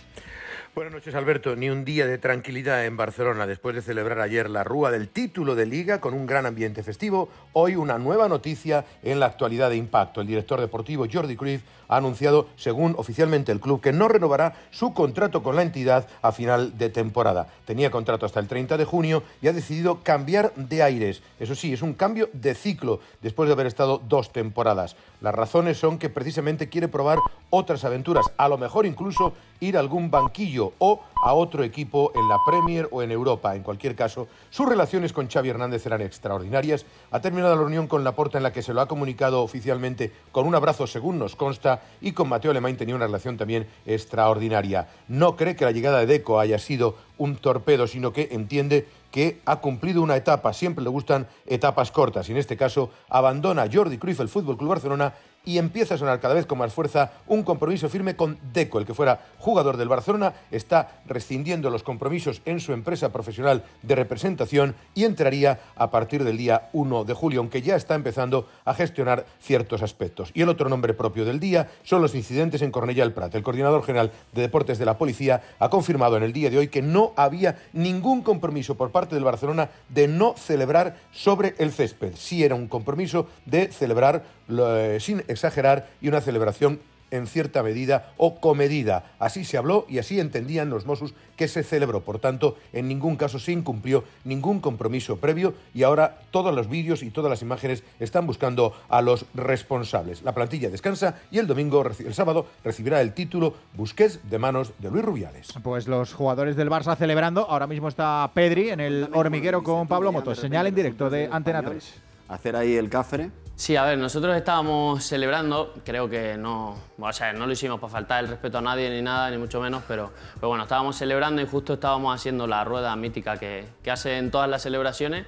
Buenas 0.76 0.92
noches, 0.92 1.16
Alberto. 1.16 1.56
Ni 1.56 1.70
un 1.70 1.86
día 1.86 2.06
de 2.06 2.18
tranquilidad 2.18 2.86
en 2.86 2.98
Barcelona 2.98 3.48
después 3.48 3.76
de 3.76 3.82
celebrar 3.82 4.20
ayer 4.20 4.50
la 4.50 4.66
rúa 4.66 4.92
del 4.92 5.08
título 5.08 5.56
de 5.56 5.66
liga 5.66 6.02
con 6.02 6.14
un 6.14 6.26
gran 6.26 6.46
ambiente 6.46 6.84
festivo. 6.84 7.30
Hoy 7.54 7.78
una 7.78 7.98
nueva 7.98 8.28
noticia 8.28 8.84
en 9.02 9.22
la 9.22 9.28
actualidad 9.28 9.70
de 9.70 9.78
impacto. 9.78 10.20
El 10.20 10.28
director 10.28 10.60
deportivo 10.60 11.06
Jordi 11.10 11.38
Cruyff 11.38 11.62
ha 11.88 11.96
anunciado, 11.96 12.50
según 12.58 12.94
oficialmente 12.98 13.54
el 13.54 13.62
club, 13.62 13.80
que 13.80 13.94
no 13.94 14.10
renovará 14.10 14.54
su 14.72 14.94
contrato 14.94 15.42
con 15.44 15.56
la 15.56 15.62
entidad 15.62 16.10
a 16.22 16.34
final 16.34 16.78
de 16.78 16.90
temporada. 16.90 17.48
Tenía 17.64 17.90
contrato 17.90 18.26
hasta 18.26 18.42
el 18.42 18.50
30 18.50 18.76
de 18.76 18.84
junio 18.84 19.24
y 19.42 19.48
ha 19.48 19.54
decidido 19.54 20.04
cambiar 20.04 20.54
de 20.56 20.84
aires. 20.84 21.22
Eso 21.40 21.56
sí, 21.56 21.72
es 21.72 21.84
un 21.84 21.94
cambio 21.94 22.30
de 22.34 22.54
ciclo 22.54 23.00
después 23.22 23.48
de 23.48 23.54
haber 23.54 23.68
estado 23.68 24.02
dos 24.10 24.34
temporadas. 24.34 24.98
Las 25.22 25.34
razones 25.34 25.78
son 25.78 25.98
que 25.98 26.10
precisamente 26.10 26.68
quiere 26.68 26.90
probar 26.90 27.20
otras 27.50 27.86
aventuras, 27.86 28.26
a 28.36 28.50
lo 28.50 28.58
mejor 28.58 28.86
incluso 28.86 29.34
ir 29.62 29.78
a 29.78 29.80
algún 29.80 30.12
banquillo 30.12 30.65
o 30.80 31.02
a 31.24 31.34
otro 31.34 31.64
equipo 31.64 32.12
en 32.14 32.28
la 32.30 32.38
Premier 32.46 32.88
o 32.92 33.02
en 33.02 33.12
Europa. 33.12 33.56
En 33.56 33.64
cualquier 33.64 33.96
caso, 33.96 34.28
sus 34.50 34.68
relaciones 34.68 35.12
con 35.12 35.28
Xavi 35.28 35.50
Hernández 35.50 35.86
eran 35.86 36.02
extraordinarias. 36.02 36.86
Ha 37.12 37.20
terminado 37.20 37.56
la 37.56 37.62
reunión 37.62 37.88
con 37.88 38.04
Laporta 38.04 38.38
en 38.38 38.44
la 38.44 38.54
que 38.54 38.62
se 38.62 38.74
lo 38.74 38.82
ha 38.82 38.88
comunicado 38.88 39.42
oficialmente 39.42 40.12
con 40.32 40.46
un 40.46 40.56
abrazo, 40.56 40.88
según 40.88 41.18
nos 41.18 41.36
consta, 41.36 41.82
y 42.02 42.12
con 42.12 42.30
Mateo 42.30 42.52
Alemán 42.52 42.78
tenía 42.78 42.96
una 42.96 43.08
relación 43.08 43.38
también 43.38 43.68
extraordinaria. 43.86 44.88
No 45.08 45.36
cree 45.36 45.56
que 45.56 45.66
la 45.66 45.72
llegada 45.72 46.00
de 46.00 46.06
Deco 46.06 46.40
haya 46.40 46.60
sido 46.60 46.96
un 47.18 47.38
torpedo, 47.38 47.88
sino 47.88 48.14
que 48.14 48.30
entiende 48.32 48.88
que 49.12 49.40
ha 49.46 49.62
cumplido 49.62 50.02
una 50.02 50.18
etapa, 50.18 50.52
siempre 50.52 50.84
le 50.84 50.90
gustan 50.90 51.28
etapas 51.46 51.92
cortas, 51.92 52.28
y 52.28 52.34
en 52.34 52.38
este 52.38 52.58
caso 52.58 52.90
abandona 53.10 53.70
Jordi 53.72 53.98
Cruyff 53.98 54.20
el 54.20 54.28
Fútbol 54.28 54.58
Club 54.58 54.72
Barcelona 54.72 55.14
y 55.46 55.58
empieza 55.58 55.96
a 55.96 55.98
sonar 55.98 56.20
cada 56.20 56.34
vez 56.34 56.46
con 56.46 56.58
más 56.58 56.74
fuerza 56.74 57.12
un 57.28 57.44
compromiso 57.44 57.90
firme 57.90 58.16
con 58.16 58.38
Deco, 58.54 58.80
el 58.80 58.86
que 58.86 58.94
fuera 58.94 59.20
jugador 59.38 59.78
del 59.78 59.88
Barcelona, 59.88 60.34
está 60.52 61.02
rescindiendo 61.06 61.70
los 61.70 61.84
compromisos 61.84 62.42
en 62.46 62.60
su 62.60 62.74
empresa 62.74 63.12
profesional 63.12 63.64
de 63.82 63.96
representación 63.96 64.76
y 64.94 65.06
entraría 65.06 65.60
a 65.76 65.92
partir 65.92 66.24
del 66.24 66.38
día 66.38 66.70
1 66.74 67.04
de 67.06 67.14
julio, 67.14 67.40
aunque 67.40 67.62
ya 67.62 67.76
está 67.76 67.96
empezando 67.96 68.48
a 68.66 68.74
gestionar 68.74 69.26
ciertos 69.40 69.82
aspectos. 69.82 70.32
Y 70.34 70.42
el 70.42 70.50
otro 70.50 70.70
nombre 70.70 70.94
propio 70.94 71.26
del 71.26 71.40
día 71.40 71.70
son 71.84 72.02
los 72.02 72.16
incidentes 72.16 72.62
en 72.62 72.72
Cornellà 72.72 73.04
el 73.04 73.14
Prat. 73.14 73.36
El 73.36 73.44
coordinador 73.44 73.84
general 73.84 74.12
de 74.34 74.42
deportes 74.42 74.78
de 74.78 74.86
la 74.86 74.98
policía 74.98 75.42
ha 75.60 75.70
confirmado 75.70 76.18
en 76.18 76.24
el 76.24 76.34
día 76.34 76.50
de 76.50 76.58
hoy 76.58 76.68
que 76.68 76.82
no 76.82 77.14
había 77.16 77.58
ningún 77.74 78.22
compromiso 78.22 78.76
por 78.76 78.92
parte 78.92 79.16
del 79.16 79.24
Barcelona 79.24 79.70
de 79.90 80.08
no 80.08 80.36
celebrar 80.38 80.98
sobre 81.12 81.56
el 81.58 81.72
césped. 81.72 82.14
Sí 82.16 82.44
era 82.44 82.56
un 82.56 82.68
compromiso 82.68 83.28
de 83.46 83.72
celebrar 83.72 84.24
eh, 84.48 84.98
sin 85.00 85.24
exagerar 85.36 85.90
y 86.02 86.08
una 86.08 86.22
celebración 86.22 86.80
en 87.12 87.28
cierta 87.28 87.64
medida 87.64 88.14
o 88.18 88.40
comedida. 88.40 89.12
Así 89.20 89.46
se 89.46 89.58
habló 89.58 89.86
y 89.88 90.00
así 90.00 90.20
entendían 90.20 90.70
los 90.70 90.86
Mossos 90.86 91.14
que 91.36 91.48
se 91.48 91.64
celebró. 91.64 92.02
Por 92.02 92.20
tanto, 92.20 92.58
en 92.74 92.88
ningún 92.88 93.16
caso 93.16 93.40
se 93.40 93.52
incumplió 93.52 94.04
ningún 94.24 94.60
compromiso 94.60 95.18
previo 95.18 95.54
y 95.74 95.84
ahora 95.84 96.20
todos 96.32 96.54
los 96.54 96.70
vídeos 96.70 97.04
y 97.04 97.12
todas 97.12 97.30
las 97.30 97.42
imágenes 97.42 97.84
están 98.00 98.28
buscando 98.28 98.74
a 98.90 99.02
los 99.02 99.26
responsables. 99.34 100.24
La 100.24 100.34
plantilla 100.34 100.70
descansa 100.70 101.16
y 101.32 101.40
el 101.40 101.48
domingo, 101.48 101.86
el 101.86 102.14
sábado, 102.14 102.48
recibirá 102.64 103.02
el 103.02 103.14
título 103.14 103.56
Busquets 103.74 104.30
de 104.30 104.40
manos 104.40 104.74
de 104.80 104.92
Luis 104.92 105.06
Rubiales. 105.06 105.54
Pues 105.64 105.88
los 105.88 106.14
jugadores 106.14 106.56
del 106.56 106.70
Barça 106.70 106.96
celebrando. 106.98 107.50
Ahora 107.50 107.68
mismo 107.68 107.88
está 107.88 108.30
Pedri 108.34 108.70
en 108.70 108.80
el 108.80 109.10
hormiguero 109.14 109.64
con 109.64 109.88
Pablo 109.88 110.12
Motos. 110.12 110.40
Señal 110.40 110.68
en 110.68 110.76
directo 110.76 111.10
de 111.10 111.30
Antena 111.32 111.62
3. 111.62 111.94
Hacer 112.28 112.56
ahí 112.56 112.76
el 112.76 112.90
cafre. 112.90 113.30
Sí, 113.58 113.78
a 113.78 113.86
ver, 113.86 113.98
nosotros 113.98 114.36
estábamos 114.36 115.02
celebrando, 115.06 115.74
creo 115.86 116.10
que 116.10 116.36
no, 116.38 116.78
o 117.00 117.14
sea, 117.14 117.32
no 117.32 117.48
lo 117.48 117.54
hicimos 117.54 117.80
para 117.80 117.92
faltar 117.92 118.24
el 118.24 118.30
respeto 118.30 118.58
a 118.58 118.62
nadie 118.62 118.90
ni 118.90 119.02
nada, 119.02 119.30
ni 119.32 119.38
mucho 119.38 119.62
menos, 119.62 119.82
pero, 119.88 120.12
pero 120.36 120.50
bueno, 120.50 120.64
estábamos 120.66 120.98
celebrando 120.98 121.42
y 121.42 121.48
justo 121.48 121.76
estábamos 121.76 122.14
haciendo 122.14 122.48
la 122.48 122.66
rueda 122.66 122.94
mítica 122.98 123.38
que, 123.38 123.66
que 123.82 123.92
hacen 123.92 124.30
todas 124.30 124.50
las 124.50 124.62
celebraciones 124.62 125.26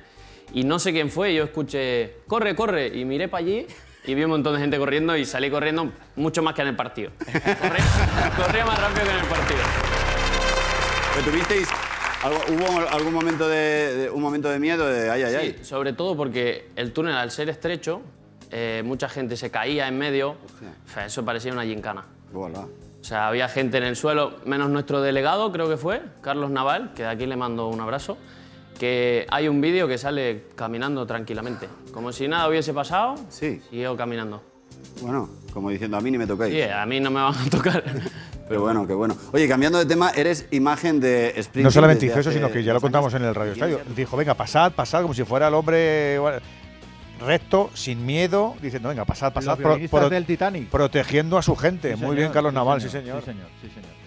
y 0.54 0.66
no 0.66 0.78
sé 0.78 0.92
quién 0.92 1.10
fue, 1.10 1.34
yo 1.34 1.46
escuché, 1.46 2.18
corre, 2.28 2.54
corre, 2.54 2.88
y 2.88 3.06
miré 3.06 3.30
para 3.30 3.46
allí 3.46 3.66
y 4.04 4.14
vi 4.14 4.26
un 4.26 4.32
montón 4.32 4.56
de 4.56 4.60
gente 4.60 4.78
corriendo 4.78 5.16
y 5.16 5.24
salí 5.26 5.50
corriendo 5.50 5.90
mucho 6.18 6.44
más 6.44 6.54
que 6.54 6.64
en 6.64 6.68
el 6.70 6.76
partido. 6.76 7.12
Corría, 7.20 8.34
corría 8.36 8.66
más 8.66 8.78
rápido 8.80 9.06
que 9.06 9.12
en 9.12 9.20
el 9.20 9.26
partido. 9.26 9.60
¿Pero 11.16 11.32
tuvisteis, 11.32 11.68
hubo 12.50 12.88
algún 12.90 13.14
momento 13.14 13.48
de, 13.48 13.96
de- 13.96 14.10
un 14.10 14.22
momento 14.22 14.50
de 14.50 14.60
miedo 14.60 14.86
de 14.86 15.10
ay, 15.10 15.24
ay, 15.24 15.36
ay? 15.36 15.56
Sí, 15.60 15.66
sobre 15.66 15.94
todo 15.94 16.16
porque 16.18 16.70
el 16.76 16.92
túnel 16.94 17.16
al 17.16 17.32
ser 17.32 17.50
estrecho, 17.50 18.02
eh, 18.52 18.82
mucha 18.86 19.10
gente 19.10 19.38
se 19.38 19.52
caía 19.52 19.88
en 19.88 19.98
medio, 19.98 20.36
eso 21.06 21.26
parecía 21.26 21.52
una 21.52 21.64
gincana. 21.64 22.06
O 22.34 23.04
sea, 23.04 23.28
había 23.28 23.48
gente 23.48 23.78
en 23.78 23.84
el 23.84 23.96
suelo, 23.96 24.36
menos 24.46 24.70
nuestro 24.70 25.02
delegado, 25.02 25.52
creo 25.52 25.70
que 25.70 25.78
fue, 25.78 26.02
Carlos 26.22 26.50
Naval, 26.50 26.94
que 26.94 27.04
de 27.04 27.10
aquí 27.10 27.26
le 27.26 27.38
mando 27.38 27.68
un 27.68 27.80
abrazo, 27.80 28.18
que 28.78 29.26
hay 29.30 29.48
un 29.48 29.62
vídeo 29.62 29.88
que 29.88 29.98
sale 29.98 30.46
caminando 30.56 31.06
tranquilamente, 31.06 31.68
como 31.94 32.12
si 32.12 32.28
nada 32.28 32.50
hubiese 32.50 32.74
pasado, 32.74 33.16
sí. 33.30 33.62
siguió 33.70 33.96
caminando. 33.96 34.42
Bueno, 35.02 35.30
como 35.54 35.70
diciendo, 35.70 35.98
a 35.98 36.02
mí 36.02 36.12
ni 36.12 36.18
me 36.18 36.28
tocáis. 36.28 36.54
Sí, 36.54 36.62
a 36.62 36.86
mí 36.86 37.00
no 37.00 37.10
me 37.10 37.22
van 37.22 37.36
a 37.36 37.50
tocar. 37.50 37.84
Pero 38.48 38.62
bueno, 38.62 38.88
qué 38.88 38.94
bueno. 38.94 39.16
Oye, 39.34 39.48
cambiando 39.48 39.78
de 39.78 39.86
tema, 39.86 40.12
eres 40.12 40.48
imagen 40.52 41.00
de 41.00 41.30
Springfield. 41.30 41.66
No 41.66 41.72
solamente 41.72 42.06
hizo 42.06 42.20
eso, 42.20 42.32
sino 42.32 42.50
que 42.50 42.64
ya 42.64 42.74
lo 42.74 42.80
contamos 42.80 43.14
en 43.14 43.24
el 43.24 43.36
Radio 43.36 43.52
Estadio. 43.52 43.82
Dijo, 43.96 44.16
venga, 44.16 44.36
pasad, 44.36 44.72
pasad, 44.72 45.02
como 45.02 45.14
si 45.14 45.24
fuera 45.24 45.50
el 45.50 45.54
hombre 45.54 46.18
bueno, 46.20 46.38
recto, 47.20 47.70
sin 47.74 48.06
miedo, 48.06 48.56
diciendo, 48.62 48.90
venga, 48.90 49.06
pasad, 49.06 49.34
pasad. 49.34 49.58
Violinistas 49.58 50.10
del 50.10 50.26
Titanic. 50.26 50.70
Protegiendo 50.70 51.38
a 51.38 51.42
su 51.42 51.56
gente. 51.56 51.90
Sí, 51.90 51.96
Muy 51.96 52.02
señor, 52.02 52.16
bien, 52.16 52.32
Carlos 52.32 52.52
sí, 52.52 52.56
Naval, 52.56 52.82
señor, 52.82 52.92
sí, 52.92 53.00
señor. 53.00 53.20
sí, 53.22 53.26
señor, 53.26 53.48
sí, 53.62 53.70
señor. 53.70 53.98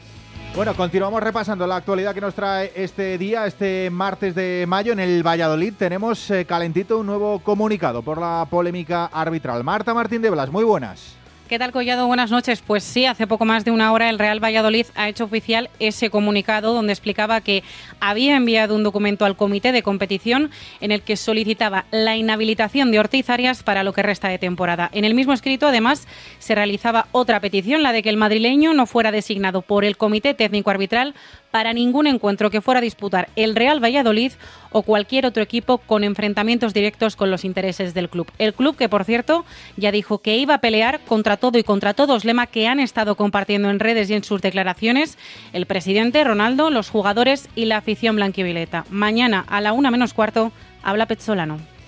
Bueno, 0.57 0.75
continuamos 0.75 1.23
repasando 1.23 1.65
la 1.65 1.77
actualidad 1.77 2.13
que 2.13 2.21
nos 2.21 2.35
trae 2.35 2.73
este 2.75 3.17
día, 3.19 3.47
este 3.47 3.89
martes 3.91 4.35
de 4.35 4.65
mayo. 4.67 4.93
En 4.93 4.99
el 4.99 5.23
Valladolid 5.25 5.75
tenemos 5.79 6.29
eh, 6.33 6.45
calentito 6.45 6.99
un 6.99 7.07
nuevo 7.07 7.39
comunicado 7.39 8.03
por 8.03 8.19
la 8.19 8.45
polémica 8.51 9.07
arbitral. 9.07 9.63
Marta 9.63 9.95
Martín 9.95 10.23
de 10.23 10.31
Blas, 10.31 10.51
muy 10.51 10.65
buenas. 10.65 11.20
¿Qué 11.51 11.59
tal, 11.59 11.73
Collado? 11.73 12.07
Buenas 12.07 12.31
noches. 12.31 12.63
Pues 12.65 12.85
sí, 12.85 13.07
hace 13.07 13.27
poco 13.27 13.45
más 13.45 13.65
de 13.65 13.73
una 13.73 13.93
hora 13.93 14.09
el 14.09 14.21
Real 14.21 14.39
Valladolid 14.39 14.87
ha 14.95 15.09
hecho 15.09 15.25
oficial 15.25 15.69
ese 15.81 16.09
comunicado 16.09 16.73
donde 16.73 16.93
explicaba 16.93 17.41
que 17.41 17.65
había 17.99 18.37
enviado 18.37 18.77
un 18.77 18.85
documento 18.85 19.25
al 19.25 19.35
comité 19.35 19.73
de 19.73 19.83
competición 19.83 20.53
en 20.81 20.93
el 20.93 21.03
que 21.03 21.17
solicitaba 21.17 21.87
la 21.91 22.15
inhabilitación 22.15 22.93
de 22.93 23.01
Ortiz 23.01 23.29
Arias 23.31 23.65
para 23.65 23.83
lo 23.83 23.93
que 23.93 24.05
resta 24.05 24.29
de 24.29 24.39
temporada. 24.39 24.91
En 24.93 25.05
el 25.05 25.15
mismo 25.15 25.33
escrito, 25.33 25.67
además, 25.67 26.07
se 26.39 26.55
realizaba 26.55 27.09
otra 27.11 27.41
petición, 27.41 27.83
la 27.83 27.91
de 27.91 28.05
que 28.05 28.11
el 28.11 28.17
madrileño 28.17 28.73
no 28.73 28.87
fuera 28.87 29.11
designado 29.11 29.63
por 29.63 29.85
el 29.85 29.97
comité 29.97 30.35
técnico 30.35 30.71
arbitral 30.71 31.17
para 31.51 31.73
ningún 31.73 32.07
encuentro 32.07 32.51
que 32.51 32.61
fuera 32.61 32.79
a 32.79 32.83
disputar 32.83 33.29
el 33.37 33.57
Real 33.57 33.83
Valladolid 33.83 34.33
o 34.73 34.83
cualquier 34.83 35.27
otro 35.27 35.43
equipo 35.43 35.79
con 35.79 36.05
enfrentamientos 36.05 36.75
directos 36.75 37.17
con 37.17 37.31
los 37.31 37.45
intereses 37.45 37.95
del 37.95 38.09
club. 38.09 38.31
El 38.39 38.55
club 38.55 38.77
que, 38.77 38.89
por 38.89 39.05
cierto, 39.05 39.45
ya 39.77 39.91
dijo 39.93 40.19
que 40.19 40.37
iba 40.37 40.55
a 40.55 40.61
pelear 40.61 41.01
contra 41.01 41.37
todo 41.37 41.59
y 41.59 41.65
contra 41.65 41.95
todos, 41.95 42.25
lema 42.25 42.47
que 42.47 42.69
han 42.69 42.81
estado 42.81 43.17
compartiendo 43.17 43.71
en 43.71 43.81
redes 43.81 44.11
y 44.11 44.15
en 44.15 44.25
sus 44.25 44.41
declaraciones 44.41 45.19
el 45.53 45.67
presidente 45.67 46.23
Ronaldo, 46.25 46.71
los 46.71 46.91
jugadores 46.91 47.49
y 47.57 47.65
la 47.65 47.79
afición 47.79 48.17
blanquivioleta. 48.17 48.85
Mañana 48.91 49.45
a 49.49 49.61
la 49.61 49.73
una 49.73 49.91
menos 49.91 50.15
cuarto 50.15 50.53
habla 50.83 51.07
Pezzolano. 51.07 51.80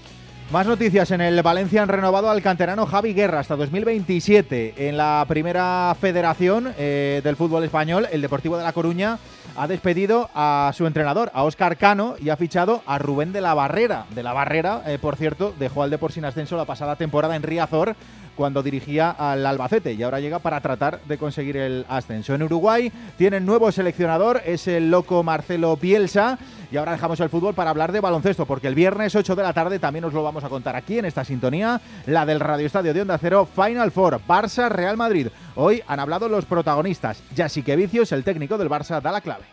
Más 0.52 0.66
noticias. 0.66 1.10
En 1.10 1.22
el 1.22 1.40
Valencia 1.40 1.82
han 1.82 1.88
renovado 1.88 2.28
al 2.28 2.42
canterano 2.42 2.84
Javi 2.84 3.14
Guerra 3.14 3.40
hasta 3.40 3.56
2027. 3.56 4.86
En 4.86 4.98
la 4.98 5.24
primera 5.26 5.96
federación 5.98 6.74
eh, 6.76 7.22
del 7.24 7.36
fútbol 7.36 7.64
español, 7.64 8.06
el 8.12 8.20
Deportivo 8.20 8.58
de 8.58 8.62
La 8.62 8.74
Coruña 8.74 9.18
ha 9.56 9.66
despedido 9.66 10.28
a 10.34 10.70
su 10.74 10.86
entrenador, 10.86 11.30
a 11.32 11.44
Óscar 11.44 11.78
Cano, 11.78 12.16
y 12.20 12.28
ha 12.28 12.36
fichado 12.36 12.82
a 12.84 12.98
Rubén 12.98 13.32
de 13.32 13.40
la 13.40 13.54
Barrera. 13.54 14.04
De 14.14 14.22
la 14.22 14.34
Barrera, 14.34 14.82
eh, 14.84 14.98
por 15.00 15.16
cierto, 15.16 15.54
dejó 15.58 15.84
al 15.84 15.90
Depor 15.90 16.12
sin 16.12 16.26
ascenso 16.26 16.58
la 16.58 16.66
pasada 16.66 16.96
temporada 16.96 17.34
en 17.34 17.42
Riazor 17.42 17.96
cuando 18.36 18.62
dirigía 18.62 19.10
al 19.10 19.44
Albacete 19.46 19.92
y 19.92 20.02
ahora 20.02 20.20
llega 20.20 20.38
para 20.38 20.60
tratar 20.60 21.00
de 21.06 21.18
conseguir 21.18 21.56
el 21.56 21.86
ascenso. 21.88 22.34
En 22.34 22.42
Uruguay 22.42 22.92
tienen 23.18 23.46
nuevo 23.46 23.70
seleccionador, 23.72 24.42
es 24.44 24.68
el 24.68 24.90
loco 24.90 25.22
Marcelo 25.22 25.76
Bielsa 25.76 26.38
Y 26.72 26.78
ahora 26.78 26.92
dejamos 26.92 27.20
el 27.20 27.28
fútbol 27.28 27.52
para 27.52 27.68
hablar 27.68 27.92
de 27.92 28.00
baloncesto, 28.00 28.46
porque 28.46 28.66
el 28.66 28.74
viernes 28.74 29.14
8 29.14 29.36
de 29.36 29.42
la 29.42 29.52
tarde 29.52 29.78
también 29.78 30.06
os 30.06 30.14
lo 30.14 30.22
vamos 30.22 30.42
a 30.42 30.48
contar 30.48 30.74
aquí 30.74 30.98
en 30.98 31.04
esta 31.04 31.22
sintonía, 31.22 31.78
la 32.06 32.24
del 32.24 32.40
Radio 32.40 32.64
Estadio 32.64 32.94
de 32.94 33.02
Onda 33.02 33.18
Cero, 33.18 33.46
Final 33.54 33.92
Four, 33.92 34.22
Barça 34.26 34.70
Real 34.70 34.96
Madrid. 34.96 35.28
Hoy 35.54 35.82
han 35.86 36.00
hablado 36.00 36.30
los 36.30 36.46
protagonistas. 36.46 37.22
Jasique 37.36 37.76
Vicios, 37.76 38.10
el 38.12 38.24
técnico 38.24 38.56
del 38.56 38.70
Barça, 38.70 39.02
da 39.02 39.12
la 39.12 39.20
clave. 39.20 39.44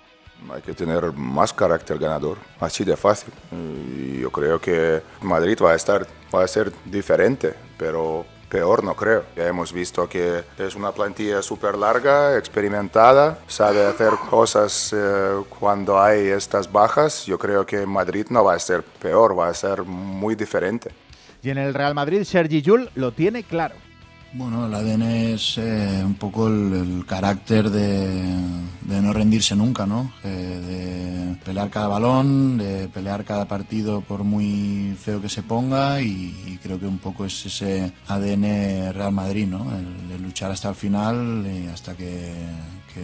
Hay 0.50 0.62
que 0.62 0.74
tener 0.74 1.12
más 1.12 1.52
carácter 1.52 2.00
ganador, 2.00 2.38
así 2.62 2.86
de 2.86 2.96
fácil. 2.96 3.34
Y 3.52 4.22
yo 4.22 4.32
creo 4.32 4.62
que 4.62 5.02
Madrid 5.22 5.58
va 5.62 5.74
a 5.74 5.76
estar, 5.76 6.08
va 6.34 6.46
a 6.46 6.48
ser 6.48 6.72
diferente, 6.86 7.54
pero 7.78 8.26
peor 8.50 8.84
no 8.84 8.96
creo. 8.96 9.24
Ya 9.36 9.48
hemos 9.48 9.72
visto 9.72 10.10
que 10.10 10.44
es 10.58 10.76
una 10.76 10.92
plantilla 10.92 11.42
súper 11.42 11.78
larga, 11.78 12.38
experimentada, 12.38 13.40
sabe 13.48 13.86
hacer 13.86 14.14
cosas 14.30 14.94
eh, 14.94 15.42
cuando 15.60 16.02
hay 16.02 16.28
estas 16.28 16.72
bajas. 16.72 17.26
Yo 17.26 17.38
creo 17.38 17.66
que 17.66 17.86
Madrid 17.86 18.26
no 18.30 18.44
va 18.44 18.56
a 18.56 18.60
ser 18.60 18.84
peor, 18.84 19.38
va 19.38 19.48
a 19.48 19.54
ser 19.54 19.84
muy 19.84 20.36
diferente. 20.36 20.92
Y 21.42 21.52
en 21.52 21.58
el 21.58 21.74
Real 21.74 21.96
Madrid, 21.96 22.24
Sergi 22.24 22.62
Yul 22.62 22.90
lo 22.96 23.14
tiene 23.14 23.44
claro. 23.44 23.76
Bueno, 24.32 24.68
el 24.68 24.76
ADN 24.76 25.02
es 25.02 25.58
eh, 25.58 26.04
un 26.06 26.14
poco 26.14 26.48
el, 26.48 27.04
carácter 27.08 27.72
de, 27.72 28.22
no 28.86 29.12
rendirse 29.12 29.56
nunca, 29.56 29.88
¿no? 29.88 30.12
Eh, 30.24 31.34
de 31.38 31.44
pelear 31.44 31.72
cada 31.72 31.88
balón, 31.88 32.60
de 32.60 32.88
pelear 32.90 33.26
cada 33.26 33.46
partido 33.46 34.02
por 34.02 34.24
muy 34.24 34.96
feo 35.02 35.20
que 35.20 35.30
se 35.30 35.42
ponga 35.42 36.00
y, 36.02 36.60
creo 36.62 36.80
que 36.80 36.86
un 36.86 37.00
poco 37.00 37.26
es 37.26 37.46
ese 37.46 37.92
ADN 38.08 38.94
Real 38.94 39.12
Madrid, 39.12 39.48
¿no? 39.48 39.66
El, 39.76 40.12
el 40.12 40.22
luchar 40.22 40.52
hasta 40.52 40.70
el 40.70 40.76
final, 40.76 41.48
y 41.48 41.68
hasta 41.68 41.96
que, 41.96 42.32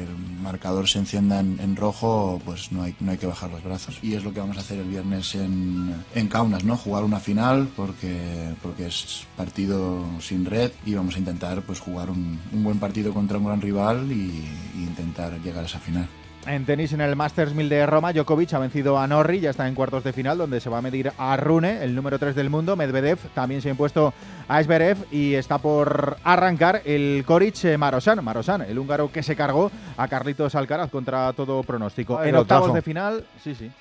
el 0.04 0.42
marcador 0.42 0.88
se 0.88 1.00
encienda 1.00 1.40
en, 1.40 1.76
rojo, 1.76 2.42
pues 2.46 2.72
no 2.72 2.84
hay, 2.84 2.96
no 3.00 3.12
hay 3.12 3.18
que 3.18 3.28
bajar 3.28 3.50
los 3.52 3.64
brazos. 3.64 3.98
Y 4.02 4.14
es 4.14 4.24
lo 4.24 4.34
que 4.34 4.40
vamos 4.40 4.58
a 4.58 4.62
hacer 4.62 4.80
el 4.80 4.88
viernes 4.88 5.36
en, 5.36 5.94
en 6.14 6.28
Kaunas, 6.28 6.64
¿no? 6.64 6.78
Jugar 6.78 7.04
una 7.04 7.20
final 7.20 7.70
porque, 7.76 8.54
porque 8.62 8.88
es 8.88 9.26
partido 9.36 10.06
sin 10.20 10.46
red 10.46 10.72
y 10.86 10.94
vamos 10.94 11.16
a 11.16 11.20
intentar 11.20 11.62
pues 11.62 11.80
jugar 11.80 12.10
un, 12.10 12.40
un 12.52 12.64
buen 12.64 12.80
partido 12.80 13.14
contra 13.14 13.38
un 13.38 13.46
gran 13.46 13.62
rival 13.62 14.12
y, 14.12 14.44
y, 14.76 14.84
intentar 14.86 15.40
llegar 15.42 15.64
a 15.64 15.68
esa 15.68 15.80
final. 15.80 16.08
En 16.48 16.64
tenis, 16.64 16.94
en 16.94 17.02
el 17.02 17.16
Masters 17.16 17.56
1000 17.56 17.70
de 17.70 17.86
Roma, 17.88 18.14
Djokovic 18.14 18.54
ha 18.54 18.60
vencido 18.60 19.00
a 19.00 19.08
Norri, 19.08 19.40
ya 19.40 19.50
está 19.50 19.68
en 19.68 19.74
cuartos 19.74 20.04
de 20.04 20.14
final, 20.14 20.38
donde 20.38 20.60
se 20.60 20.70
va 20.70 20.78
a 20.78 20.82
medir 20.82 21.12
a 21.18 21.36
Rune, 21.38 21.84
el 21.84 21.96
número 21.96 22.20
3 22.20 22.36
del 22.36 22.52
mundo. 22.52 22.76
Medvedev 22.76 23.18
también 23.34 23.64
se 23.64 23.70
ha 23.70 23.72
impuesto 23.72 24.14
a 24.48 24.62
Esberev 24.62 24.98
y 25.12 25.34
está 25.34 25.58
por 25.58 26.18
arrancar 26.24 26.84
el 26.86 27.24
Coric 27.26 27.78
Marosan. 27.80 28.24
Marosan, 28.24 28.62
el 28.62 28.78
húngaro 28.78 29.12
que 29.12 29.24
se 29.24 29.36
cargó 29.36 29.72
a 29.98 30.08
Carlitos 30.08 30.54
Alcaraz 30.54 30.92
contra 30.92 31.34
todo 31.34 31.64
pronóstico. 31.64 32.20
Ay, 32.20 32.30
en 32.30 32.36
octavos 32.36 32.74
de 32.76 32.84
final, 32.84 33.26
sí, 33.44 33.56
sí. 33.56 33.72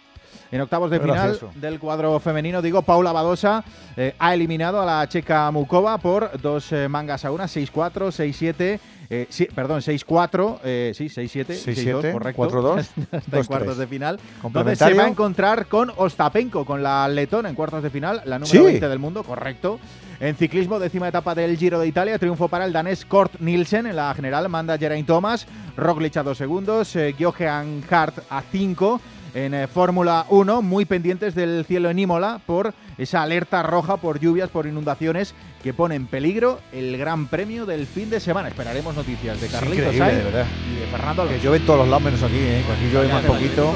En 0.54 0.60
octavos 0.60 0.88
de 0.88 1.00
final 1.00 1.36
del 1.56 1.80
cuadro 1.80 2.20
femenino, 2.20 2.62
digo, 2.62 2.82
Paula 2.82 3.10
Badosa 3.10 3.64
eh, 3.96 4.14
ha 4.20 4.34
eliminado 4.34 4.80
a 4.80 4.86
la 4.86 5.08
checa 5.08 5.50
Mukova 5.50 5.98
por 5.98 6.40
dos 6.40 6.70
eh, 6.70 6.88
mangas 6.88 7.24
a 7.24 7.32
una, 7.32 7.46
6-4, 7.46 7.92
6-7. 7.92 8.78
Eh, 9.10 9.26
sí, 9.30 9.48
perdón, 9.52 9.80
6-4, 9.80 10.58
eh, 10.62 10.92
sí, 10.94 11.06
6-7, 11.06 11.46
6-2, 11.46 12.12
correcto. 12.12 12.42
4-2. 12.48 12.86
Está 13.10 13.36
en 13.40 13.44
cuartos 13.46 13.78
de 13.78 13.86
final. 13.88 14.20
Donde 14.48 14.76
se 14.76 14.94
va 14.94 15.02
a 15.02 15.08
encontrar 15.08 15.66
con 15.66 15.90
Ostapenko, 15.96 16.64
con 16.64 16.84
la 16.84 17.08
letona 17.08 17.48
en 17.48 17.56
cuartos 17.56 17.82
de 17.82 17.90
final, 17.90 18.22
la 18.24 18.38
número 18.38 18.56
sí. 18.56 18.64
20 18.64 18.88
del 18.88 19.00
mundo, 19.00 19.24
correcto. 19.24 19.80
En 20.20 20.36
ciclismo, 20.36 20.78
décima 20.78 21.08
etapa 21.08 21.34
del 21.34 21.58
Giro 21.58 21.80
de 21.80 21.88
Italia, 21.88 22.16
triunfo 22.16 22.46
para 22.46 22.64
el 22.64 22.72
danés 22.72 23.04
Kort 23.04 23.40
Nielsen. 23.40 23.86
En 23.86 23.96
la 23.96 24.14
general 24.14 24.48
manda 24.48 24.78
Geraint 24.78 25.08
Thomas, 25.08 25.48
Roglic 25.76 26.16
a 26.16 26.22
dos 26.22 26.38
segundos, 26.38 26.94
eh, 26.94 27.12
Johan 27.18 27.82
Hart 27.90 28.18
a 28.30 28.40
cinco 28.52 29.00
en 29.34 29.52
eh, 29.52 29.66
Fórmula 29.66 30.26
1, 30.30 30.62
muy 30.62 30.84
pendientes 30.84 31.34
del 31.34 31.64
cielo 31.66 31.90
en 31.90 31.98
Imola 31.98 32.40
por 32.46 32.72
esa 32.96 33.22
alerta 33.22 33.62
roja 33.62 33.96
por 33.96 34.20
lluvias, 34.20 34.48
por 34.48 34.66
inundaciones 34.66 35.34
que 35.62 35.74
pone 35.74 35.96
en 35.96 36.06
peligro 36.06 36.60
el 36.72 36.96
Gran 36.96 37.26
Premio 37.26 37.66
del 37.66 37.86
fin 37.86 38.08
de 38.08 38.20
semana. 38.20 38.48
Esperaremos 38.48 38.94
noticias 38.94 39.40
de 39.40 39.48
Carlitos 39.48 39.96
Sainz 39.96 40.22
y 40.70 40.80
de 40.80 40.86
Fernando 40.86 41.22
Alonso. 41.22 41.38
Que 41.38 41.42
llueve 41.42 41.56
en 41.58 41.66
todos 41.66 41.80
los 41.80 41.88
lados 41.88 42.04
menos 42.04 42.22
aquí, 42.22 42.36
¿eh? 42.36 42.64
que 42.66 42.72
aquí 42.72 42.92
llueve 42.92 43.12
más 43.12 43.24
poquito. 43.24 43.74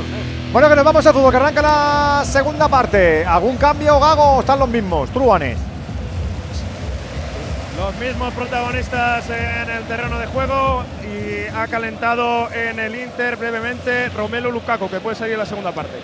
Bueno, 0.52 0.68
que 0.68 0.76
nos 0.76 0.84
vamos 0.84 1.06
al 1.06 1.12
fútbol, 1.12 1.30
que 1.30 1.36
arranca 1.36 1.62
la 1.62 2.24
segunda 2.24 2.68
parte. 2.68 3.24
¿Algún 3.24 3.56
cambio, 3.56 3.98
Gago, 3.98 4.36
o 4.36 4.40
están 4.40 4.58
los 4.60 4.68
mismos? 4.68 5.10
Truanes. 5.10 5.58
Los 7.78 7.94
mismos 7.94 8.34
protagonistas 8.34 9.30
en 9.30 9.70
el 9.70 9.84
terreno 9.84 10.18
de 10.18 10.26
juego 10.26 10.84
y 11.04 11.46
ha 11.54 11.68
calentado 11.68 12.52
en 12.52 12.80
el 12.80 12.96
Inter 12.96 13.36
brevemente 13.36 14.08
Romelu 14.08 14.50
Lukaku, 14.50 14.90
que 14.90 14.98
puede 14.98 15.14
salir 15.14 15.34
en 15.34 15.38
la 15.38 15.46
segunda 15.46 15.70
parte. 15.70 15.96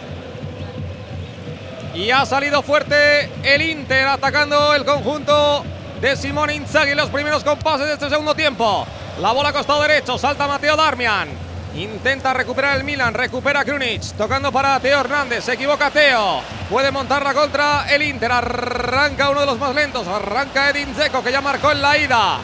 Y 1.92 2.12
ha 2.12 2.24
salido 2.26 2.62
fuerte 2.62 3.28
el 3.42 3.60
Inter 3.60 4.06
atacando 4.06 4.72
el 4.72 4.84
conjunto 4.84 5.64
de 6.00 6.16
Simone 6.16 6.54
Inzaghi 6.54 6.94
los 6.94 7.10
primeros 7.10 7.42
compases 7.42 7.88
de 7.88 7.94
este 7.94 8.08
segundo 8.08 8.36
tiempo. 8.36 8.86
La 9.20 9.32
bola 9.32 9.52
costado 9.52 9.82
derecho, 9.82 10.16
salta 10.16 10.46
Mateo 10.46 10.76
Darmian. 10.76 11.28
Intenta 11.76 12.32
recuperar 12.32 12.76
el 12.76 12.84
Milan, 12.84 13.14
recupera 13.14 13.64
Krunic, 13.64 14.02
tocando 14.16 14.52
para 14.52 14.78
Teo 14.78 15.00
Hernández, 15.00 15.42
se 15.42 15.54
equivoca 15.54 15.90
Teo, 15.90 16.40
puede 16.70 16.92
montarla 16.92 17.34
contra 17.34 17.92
el 17.92 18.00
Inter, 18.02 18.30
arranca 18.30 19.30
uno 19.30 19.40
de 19.40 19.46
los 19.46 19.58
más 19.58 19.74
lentos, 19.74 20.06
arranca 20.06 20.70
Edin 20.70 20.94
Dzeko 20.94 21.24
que 21.24 21.32
ya 21.32 21.40
marcó 21.40 21.72
en 21.72 21.82
la 21.82 21.98
ida. 21.98 22.38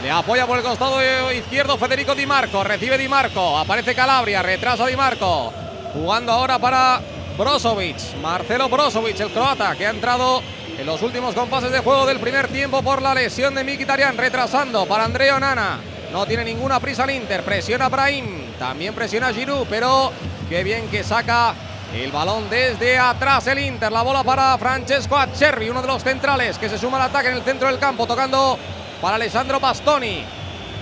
Le 0.00 0.12
apoya 0.12 0.46
por 0.46 0.58
el 0.58 0.64
costado 0.64 1.00
izquierdo 1.32 1.76
Federico 1.76 2.14
Di 2.14 2.24
Marco, 2.24 2.62
recibe 2.62 2.96
Di 2.96 3.08
Marco, 3.08 3.58
aparece 3.58 3.96
Calabria, 3.96 4.42
retrasa 4.42 4.86
Di 4.86 4.94
Marco, 4.94 5.52
jugando 5.92 6.30
ahora 6.30 6.60
para 6.60 7.00
Brozovic, 7.36 8.16
Marcelo 8.22 8.68
Brozovic, 8.68 9.18
el 9.18 9.30
croata, 9.30 9.74
que 9.74 9.88
ha 9.88 9.90
entrado 9.90 10.40
en 10.78 10.86
los 10.86 11.02
últimos 11.02 11.34
compases 11.34 11.72
de 11.72 11.80
juego 11.80 12.06
del 12.06 12.20
primer 12.20 12.46
tiempo 12.46 12.80
por 12.84 13.02
la 13.02 13.12
lesión 13.12 13.56
de 13.56 13.64
Mkhitaryan, 13.64 14.16
retrasando 14.16 14.86
para 14.86 15.04
Andrea 15.04 15.34
Onana. 15.34 15.80
No 16.12 16.26
tiene 16.26 16.44
ninguna 16.44 16.80
prisa 16.80 17.04
el 17.04 17.10
Inter, 17.10 17.42
presiona 17.44 17.88
Brahim, 17.88 18.52
también 18.58 18.94
presiona 18.94 19.32
Giroud, 19.32 19.66
pero 19.68 20.10
qué 20.48 20.64
bien 20.64 20.88
que 20.88 21.04
saca 21.04 21.54
el 21.94 22.10
balón 22.10 22.48
desde 22.48 22.98
atrás 22.98 23.46
el 23.46 23.58
Inter. 23.58 23.92
La 23.92 24.02
bola 24.02 24.24
para 24.24 24.56
Francesco 24.56 25.16
Acerbi, 25.16 25.68
uno 25.68 25.82
de 25.82 25.88
los 25.88 26.02
centrales 26.02 26.58
que 26.58 26.68
se 26.68 26.78
suma 26.78 26.96
al 26.96 27.10
ataque 27.10 27.28
en 27.28 27.34
el 27.34 27.42
centro 27.42 27.68
del 27.68 27.78
campo, 27.78 28.06
tocando 28.06 28.58
para 29.02 29.16
Alessandro 29.16 29.60
Bastoni. 29.60 30.24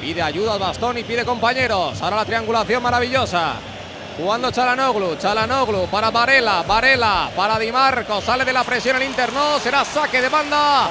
Pide 0.00 0.22
ayuda 0.22 0.54
al 0.54 0.58
Bastoni, 0.60 1.02
pide 1.02 1.24
compañeros. 1.24 2.00
Ahora 2.02 2.16
la 2.16 2.24
triangulación 2.24 2.82
maravillosa. 2.82 3.54
Jugando 4.16 4.50
Chalanoglu, 4.50 5.16
Chalanoglu 5.16 5.88
para 5.88 6.10
Varela, 6.10 6.62
Varela 6.62 7.30
para 7.36 7.58
Di 7.58 7.70
Marco, 7.70 8.22
sale 8.22 8.46
de 8.46 8.52
la 8.52 8.64
presión 8.64 8.96
el 8.96 9.02
Inter, 9.02 9.30
no, 9.30 9.58
será 9.58 9.84
saque 9.84 10.22
de 10.22 10.30
banda 10.30 10.88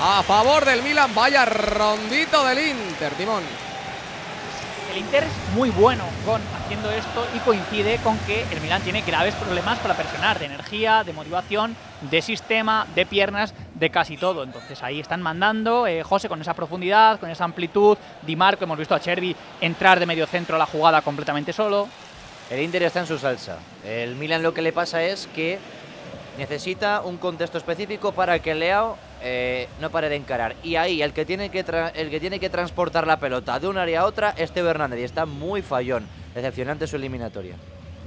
a 0.00 0.22
favor 0.22 0.64
del 0.64 0.82
Milan, 0.82 1.12
vaya 1.12 1.44
rondito 1.44 2.44
del 2.44 2.68
Inter, 2.68 3.14
Timón. 3.14 3.67
Inter 4.98 5.22
es 5.22 5.54
muy 5.54 5.70
bueno 5.70 6.02
con 6.24 6.40
haciendo 6.56 6.90
esto 6.90 7.24
y 7.34 7.38
coincide 7.38 7.98
con 7.98 8.18
que 8.20 8.42
el 8.50 8.60
Milan 8.60 8.82
tiene 8.82 9.02
graves 9.02 9.34
problemas 9.36 9.78
para 9.78 9.94
presionar 9.94 10.40
de 10.40 10.46
energía, 10.46 11.04
de 11.04 11.12
motivación, 11.12 11.76
de 12.10 12.20
sistema, 12.20 12.84
de 12.96 13.06
piernas, 13.06 13.54
de 13.74 13.90
casi 13.90 14.16
todo. 14.16 14.42
Entonces 14.42 14.82
ahí 14.82 14.98
están 14.98 15.22
mandando 15.22 15.86
eh, 15.86 16.02
José 16.02 16.28
con 16.28 16.40
esa 16.40 16.54
profundidad, 16.54 17.20
con 17.20 17.30
esa 17.30 17.44
amplitud. 17.44 17.96
Di 18.22 18.34
Marco, 18.34 18.64
hemos 18.64 18.76
visto 18.76 18.94
a 18.94 19.00
Chervi 19.00 19.36
entrar 19.60 20.00
de 20.00 20.06
medio 20.06 20.26
centro 20.26 20.56
a 20.56 20.58
la 20.58 20.66
jugada 20.66 21.00
completamente 21.02 21.52
solo. 21.52 21.88
El 22.50 22.60
Inter 22.60 22.82
está 22.82 22.98
en 22.98 23.06
su 23.06 23.18
salsa. 23.18 23.58
El 23.84 24.16
Milan 24.16 24.42
lo 24.42 24.52
que 24.52 24.62
le 24.62 24.72
pasa 24.72 25.04
es 25.04 25.28
que 25.28 25.60
necesita 26.38 27.02
un 27.02 27.18
contexto 27.18 27.56
específico 27.56 28.10
para 28.12 28.40
que 28.40 28.54
Leao 28.54 28.96
eh, 29.22 29.68
no 29.80 29.90
pare 29.90 30.08
de 30.08 30.16
encarar. 30.16 30.56
Y 30.62 30.76
ahí 30.76 31.02
el 31.02 31.12
que, 31.12 31.24
tiene 31.24 31.50
que 31.50 31.60
el 31.94 32.10
que 32.10 32.20
tiene 32.20 32.38
que 32.38 32.50
transportar 32.50 33.06
la 33.06 33.18
pelota 33.18 33.58
de 33.58 33.68
un 33.68 33.78
área 33.78 34.00
a 34.00 34.04
otra 34.04 34.34
es 34.36 34.52
Teo 34.52 34.68
Hernández 34.68 35.00
y 35.00 35.04
está 35.04 35.26
muy 35.26 35.62
fallón. 35.62 36.06
Decepcionante 36.34 36.86
su 36.86 36.96
eliminatoria. 36.96 37.56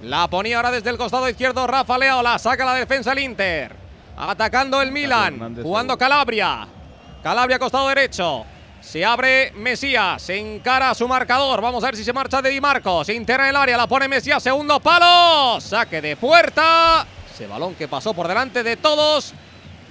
La 0.03 0.27
ponía 0.27 0.57
ahora 0.57 0.71
desde 0.71 0.89
el 0.89 0.97
costado 0.97 1.29
izquierdo 1.29 1.67
Rafa 1.67 1.97
Leao, 1.97 2.23
la 2.23 2.39
saca 2.39 2.65
la 2.65 2.73
defensa 2.73 3.11
el 3.11 3.19
Inter. 3.19 3.75
Atacando 4.17 4.81
el 4.81 4.91
Milan, 4.91 5.57
jugando 5.61 5.97
Calabria. 5.97 6.67
Calabria 7.23 7.59
costado 7.59 7.87
derecho. 7.87 8.45
Se 8.81 9.05
abre 9.05 9.51
Mesías, 9.51 10.21
se 10.21 10.39
encara 10.39 10.89
a 10.89 10.95
su 10.95 11.07
marcador. 11.07 11.61
Vamos 11.61 11.83
a 11.83 11.87
ver 11.87 11.95
si 11.95 12.03
se 12.03 12.13
marcha 12.13 12.41
de 12.41 12.49
Di 12.49 12.59
Marco. 12.59 13.03
Se 13.05 13.13
interna 13.13 13.43
en 13.45 13.49
el 13.51 13.55
área, 13.55 13.77
la 13.77 13.85
pone 13.87 14.07
Mesías, 14.07 14.41
segundo 14.41 14.79
palo. 14.79 15.61
Saque 15.61 16.01
de 16.01 16.15
puerta. 16.15 17.05
Ese 17.31 17.45
balón 17.45 17.75
que 17.75 17.87
pasó 17.87 18.13
por 18.13 18.27
delante 18.27 18.63
de 18.63 18.77
todos 18.77 19.35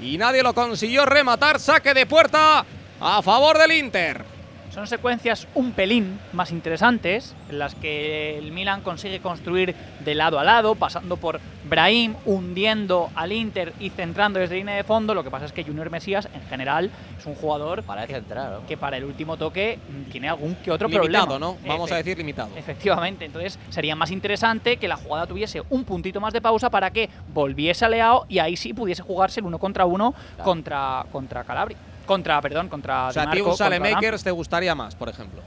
y 0.00 0.18
nadie 0.18 0.42
lo 0.42 0.54
consiguió 0.54 1.04
rematar. 1.06 1.60
Saque 1.60 1.94
de 1.94 2.06
puerta 2.06 2.64
a 3.00 3.22
favor 3.22 3.58
del 3.58 3.72
Inter. 3.72 4.39
Son 4.70 4.86
secuencias 4.86 5.48
un 5.56 5.72
pelín 5.72 6.20
más 6.32 6.52
interesantes, 6.52 7.34
en 7.48 7.58
las 7.58 7.74
que 7.74 8.38
el 8.38 8.52
Milan 8.52 8.82
consigue 8.82 9.18
construir 9.18 9.74
de 10.04 10.14
lado 10.14 10.38
a 10.38 10.44
lado, 10.44 10.76
pasando 10.76 11.16
por 11.16 11.40
Brahim, 11.68 12.14
hundiendo 12.24 13.10
al 13.16 13.32
Inter 13.32 13.72
y 13.80 13.90
centrando 13.90 14.38
desde 14.38 14.54
línea 14.54 14.76
de 14.76 14.84
fondo. 14.84 15.12
Lo 15.12 15.24
que 15.24 15.30
pasa 15.30 15.46
es 15.46 15.52
que 15.52 15.64
Junior 15.64 15.90
Mesías, 15.90 16.28
en 16.32 16.42
general, 16.42 16.92
es 17.18 17.26
un 17.26 17.34
jugador 17.34 17.82
para 17.82 18.06
que, 18.06 18.14
centrar, 18.14 18.52
¿no? 18.52 18.66
que 18.66 18.76
para 18.76 18.96
el 18.96 19.04
último 19.04 19.36
toque 19.36 19.80
tiene 20.12 20.28
algún 20.28 20.54
que 20.54 20.70
otro 20.70 20.86
Limitado, 20.86 21.26
problema. 21.26 21.38
¿no? 21.38 21.56
Vamos 21.66 21.90
a 21.90 21.96
decir 21.96 22.16
limitado. 22.16 22.50
Efectivamente, 22.56 23.24
entonces 23.24 23.58
sería 23.70 23.96
más 23.96 24.12
interesante 24.12 24.76
que 24.76 24.86
la 24.86 24.96
jugada 24.96 25.26
tuviese 25.26 25.64
un 25.70 25.82
puntito 25.82 26.20
más 26.20 26.32
de 26.32 26.40
pausa 26.40 26.70
para 26.70 26.92
que 26.92 27.10
volviese 27.34 27.84
a 27.84 27.88
Leao 27.88 28.24
y 28.28 28.38
ahí 28.38 28.56
sí 28.56 28.72
pudiese 28.72 29.02
jugarse 29.02 29.40
el 29.40 29.46
uno 29.46 29.58
contra 29.58 29.84
uno 29.84 30.14
contra, 30.44 31.04
contra 31.10 31.42
Calabria. 31.42 31.76
Contra, 32.10 32.40
perdón, 32.40 32.68
contra 32.68 33.06
O 33.06 33.12
sea, 33.12 33.22
a 33.22 33.30
ti 33.30 33.40
un 33.40 33.56
Salemakers 33.56 34.24
te 34.24 34.32
gustaría 34.32 34.74
más, 34.74 34.96
por 34.96 35.08
ejemplo. 35.08 35.40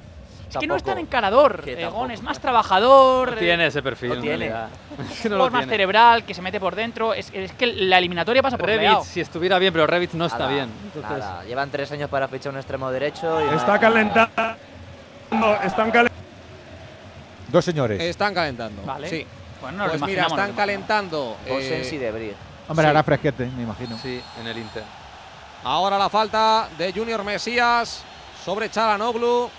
Es 0.50 0.56
que 0.56 0.66
no 0.66 0.78
es 0.78 0.84
tan 0.84 0.98
encarador, 0.98 1.62
Egon, 1.68 2.10
es 2.10 2.22
más 2.22 2.40
trabajador. 2.40 3.32
No 3.32 3.36
eh, 3.36 3.40
tiene 3.40 3.68
ese 3.68 3.84
perfil. 3.84 4.10
no 4.10 4.16
en 4.16 4.22
tiene. 4.22 4.46
Es 5.00 5.12
Es 5.12 5.20
que 5.24 5.30
no 5.30 5.40
más 5.50 5.52
tiene. 5.52 5.68
cerebral, 5.68 6.24
que 6.24 6.34
se 6.34 6.42
mete 6.42 6.62
por 6.62 6.74
dentro. 6.74 7.14
Es, 7.14 7.30
es 7.34 7.52
que 7.52 7.68
la 7.68 7.98
eliminatoria 7.98 8.42
pasa 8.42 8.58
por 8.58 8.70
Leao. 8.70 9.04
si 9.04 9.20
estuviera 9.20 9.60
bien, 9.60 9.74
pero 9.74 9.86
Rebic 9.86 10.14
no 10.14 10.26
está 10.26 10.38
Nada, 10.40 10.52
bien. 10.54 10.70
Entonces, 10.86 11.20
nada. 11.20 11.44
Llevan 11.44 11.70
tres 11.70 11.92
años 11.92 12.10
para 12.10 12.30
fichar 12.30 12.54
un 12.54 12.60
extremo 12.60 12.90
derecho. 12.92 13.42
Y 13.52 13.56
Está 13.56 13.78
calentando. 13.78 14.32
Están 15.64 15.92
calentando. 15.92 16.24
Dos 17.52 17.66
señores. 17.66 18.00
Están 18.02 18.34
calentando. 18.34 18.84
Vale. 18.84 19.10
Sí. 19.10 19.28
Bueno, 19.60 19.86
pues 19.90 20.02
mira, 20.04 20.28
están 20.28 20.54
calentando. 20.54 21.36
Gosens 21.46 21.92
eh, 21.92 21.96
y 21.96 21.98
Debris. 21.98 22.34
Hombre, 22.70 22.86
Sí. 22.86 22.90
hará 22.90 23.04
fresquete, 23.04 23.48
me 23.48 23.64
imagino. 23.64 23.98
Sí, 23.98 24.22
en 24.40 24.48
el 24.48 24.58
Inter. 24.60 25.03
Ahora 25.64 25.98
la 25.98 26.10
falta 26.10 26.68
de 26.78 26.92
Junior 26.92 27.24
Mesías 27.24 28.04
sobre 28.44 28.70
Chalanoglu. 28.70 29.50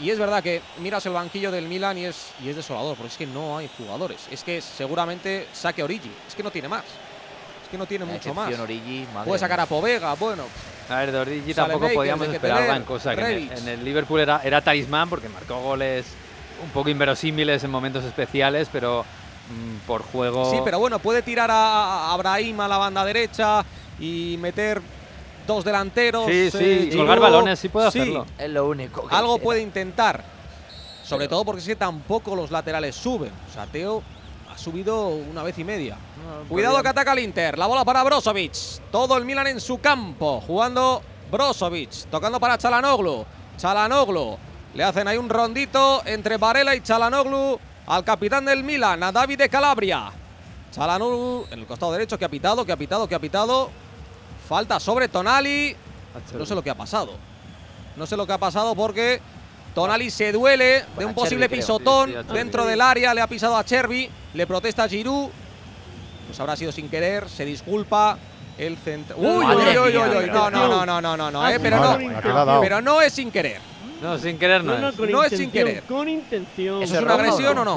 Y 0.00 0.10
es 0.10 0.18
verdad 0.18 0.42
que 0.42 0.62
miras 0.80 1.04
el 1.06 1.12
banquillo 1.12 1.50
del 1.50 1.66
Milan 1.66 1.98
y 1.98 2.04
es, 2.04 2.30
y 2.44 2.50
es 2.50 2.54
desolador, 2.56 2.96
porque 2.96 3.10
es 3.12 3.18
que 3.18 3.26
no 3.26 3.56
hay 3.58 3.68
jugadores. 3.76 4.28
Es 4.30 4.44
que 4.44 4.60
seguramente 4.60 5.48
saque 5.52 5.82
Origi. 5.82 6.12
Es 6.28 6.34
que 6.34 6.42
no 6.42 6.50
tiene 6.50 6.68
más. 6.68 6.84
Es 7.64 7.68
que 7.70 7.78
no 7.78 7.86
tiene 7.86 8.06
La 8.06 8.12
mucho 8.12 8.32
más. 8.32 8.56
Origi, 8.58 9.06
Puede 9.24 9.40
sacar 9.40 9.58
a 9.58 9.66
Povega, 9.66 10.14
bueno. 10.14 10.44
A 10.88 10.96
ver, 10.98 11.12
de 11.12 11.18
Origi 11.18 11.54
tampoco 11.54 11.88
podíamos 11.92 12.28
esperar 12.28 12.64
gran 12.64 12.84
cosa. 12.84 13.16
que 13.16 13.22
en, 13.22 13.26
el, 13.26 13.34
Rebic. 13.34 13.58
en 13.58 13.68
el 13.68 13.84
Liverpool 13.84 14.20
era, 14.20 14.40
era 14.44 14.60
talismán 14.60 15.08
porque 15.08 15.28
marcó 15.28 15.60
goles 15.60 16.06
un 16.62 16.70
poco 16.70 16.90
inverosímiles 16.90 17.64
en 17.64 17.70
momentos 17.70 18.04
especiales, 18.04 18.68
pero 18.70 19.02
mm, 19.02 19.86
por 19.86 20.02
juego. 20.02 20.50
Sí, 20.50 20.58
pero 20.64 20.78
bueno, 20.78 21.00
puede 21.00 21.22
tirar 21.22 21.50
a, 21.50 22.12
a 22.12 22.16
Brahim 22.18 22.60
a 22.60 22.68
la 22.68 22.78
banda 22.78 23.04
derecha 23.04 23.64
y 23.98 24.36
meter 24.40 24.80
dos 25.48 25.64
delanteros. 25.64 26.26
Sí, 26.26 26.50
sí, 26.52 26.58
eh, 26.60 26.90
y 26.92 26.96
colgar 26.96 27.18
balones, 27.18 27.58
sí 27.58 27.68
puede 27.68 27.88
hacerlo. 27.88 28.24
Es 28.38 28.50
lo 28.50 28.68
único. 28.68 29.08
que 29.08 29.16
Algo 29.16 29.38
puede 29.38 29.60
intentar. 29.60 30.22
Sobre 31.02 31.26
todo 31.26 31.44
porque 31.44 31.64
que 31.64 31.74
tampoco 31.74 32.36
los 32.36 32.52
laterales 32.52 32.94
suben. 32.94 33.32
O 33.48 33.52
sea, 33.52 33.66
Teo 33.66 34.02
ha 34.48 34.56
subido 34.56 35.08
una 35.08 35.42
vez 35.42 35.58
y 35.58 35.64
media. 35.64 35.96
Cuidado 36.48 36.80
que 36.82 36.88
ataca 36.88 37.12
el 37.12 37.20
Inter. 37.20 37.58
La 37.58 37.66
bola 37.66 37.84
para 37.84 38.04
Brozovic. 38.04 38.52
Todo 38.92 39.16
el 39.16 39.24
Milan 39.24 39.46
en 39.46 39.60
su 39.60 39.80
campo. 39.80 40.40
Jugando 40.46 41.02
Brozovic. 41.32 42.08
Tocando 42.10 42.38
para 42.38 42.58
Chalanoglu. 42.58 43.24
Chalanoglu. 43.56 44.36
Le 44.74 44.84
hacen 44.84 45.08
ahí 45.08 45.16
un 45.16 45.30
rondito 45.30 46.02
entre 46.04 46.36
Varela 46.36 46.76
y 46.76 46.82
Chalanoglu 46.82 47.58
al 47.86 48.04
capitán 48.04 48.44
del 48.44 48.62
Milan, 48.62 49.02
a 49.02 49.10
David 49.10 49.38
de 49.38 49.48
Calabria. 49.48 50.12
Chalanoglu 50.72 51.46
en 51.50 51.60
el 51.60 51.66
costado 51.66 51.92
derecho 51.92 52.18
que 52.18 52.26
ha 52.26 52.28
pitado, 52.28 52.66
que 52.66 52.72
ha 52.72 52.76
pitado, 52.76 53.08
que 53.08 53.14
ha 53.14 53.18
pitado. 53.18 53.70
Falta 54.48 54.80
sobre 54.80 55.08
Tonali. 55.08 55.76
No 56.36 56.46
sé 56.46 56.54
lo 56.54 56.62
que 56.62 56.70
ha 56.70 56.74
pasado. 56.74 57.12
No 57.96 58.06
sé 58.06 58.16
lo 58.16 58.26
que 58.26 58.32
ha 58.32 58.38
pasado 58.38 58.74
porque 58.74 59.20
Tonali 59.74 60.10
se 60.10 60.32
duele 60.32 60.84
de 60.96 61.04
un 61.04 61.12
posible 61.12 61.48
pisotón 61.50 62.14
dentro 62.32 62.64
del 62.64 62.80
área. 62.80 63.12
Le 63.12 63.20
ha 63.20 63.26
pisado 63.26 63.56
a 63.56 63.64
Chervi. 63.64 64.08
Le 64.32 64.46
protesta 64.46 64.84
a 64.84 64.88
Giroud. 64.88 65.28
Pues 66.26 66.40
habrá 66.40 66.56
sido 66.56 66.72
sin 66.72 66.88
querer. 66.88 67.28
Se 67.28 67.44
disculpa. 67.44 68.16
El 68.56 68.76
centro. 68.76 69.16
Uy, 69.16 69.44
uy, 69.44 69.78
uy, 69.78 69.96
uy, 69.96 70.30
No, 70.32 70.50
no, 70.50 70.66
no, 70.66 70.84
no, 70.84 71.00
no, 71.00 71.16
no, 71.16 71.30
no, 71.30 71.48
eh, 71.48 71.60
pero 71.60 71.78
no. 71.78 72.60
Pero 72.60 72.80
no 72.80 73.00
es 73.00 73.12
sin 73.12 73.30
querer. 73.30 73.60
No, 74.02 74.18
sin 74.18 74.36
querer 74.36 74.64
no, 74.64 74.78
No, 74.78 74.88
es. 74.88 74.96
con 74.96 75.10
No 75.12 75.22
es 75.22 75.36
sin 75.36 75.50
querer. 75.50 75.82
Con 75.84 76.08
intención. 76.08 76.82
¿Eso 76.82 76.96
es 76.96 77.02
una 77.02 77.14
agresión 77.14 77.56
o 77.58 77.64
no? 77.64 77.76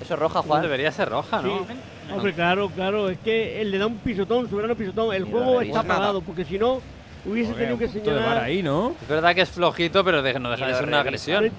Eso 0.00 0.14
es 0.14 0.18
roja, 0.18 0.42
Juan. 0.42 0.62
debería 0.62 0.90
ser 0.90 1.08
roja, 1.10 1.40
¿no? 1.40 1.66
Hombre, 2.12 2.32
claro, 2.34 2.68
claro, 2.70 3.08
es 3.10 3.18
que 3.18 3.60
él 3.60 3.70
le 3.70 3.78
da 3.78 3.86
un 3.86 3.98
pisotón, 3.98 4.48
soberano 4.50 4.74
pisotón. 4.76 5.14
El 5.14 5.24
juego 5.24 5.60
está 5.60 5.74
Pues 5.80 5.84
nada. 5.86 5.94
apagado, 5.94 6.20
porque 6.22 6.44
si 6.44 6.58
no, 6.58 6.80
hubiese 7.24 7.52
tenido 7.54 7.78
que 7.78 7.88
señalar. 7.88 8.38
ahí, 8.38 8.62
¿no? 8.62 8.94
Es 9.02 9.08
verdad 9.08 9.34
que 9.34 9.42
es 9.42 9.48
flojito, 9.50 10.02
pero 10.04 10.22
de- 10.22 10.38
no 10.40 10.50
deja 10.50 10.66
de 10.66 10.74
ser 10.74 10.86
una 10.88 11.00
agresión. 11.00 11.50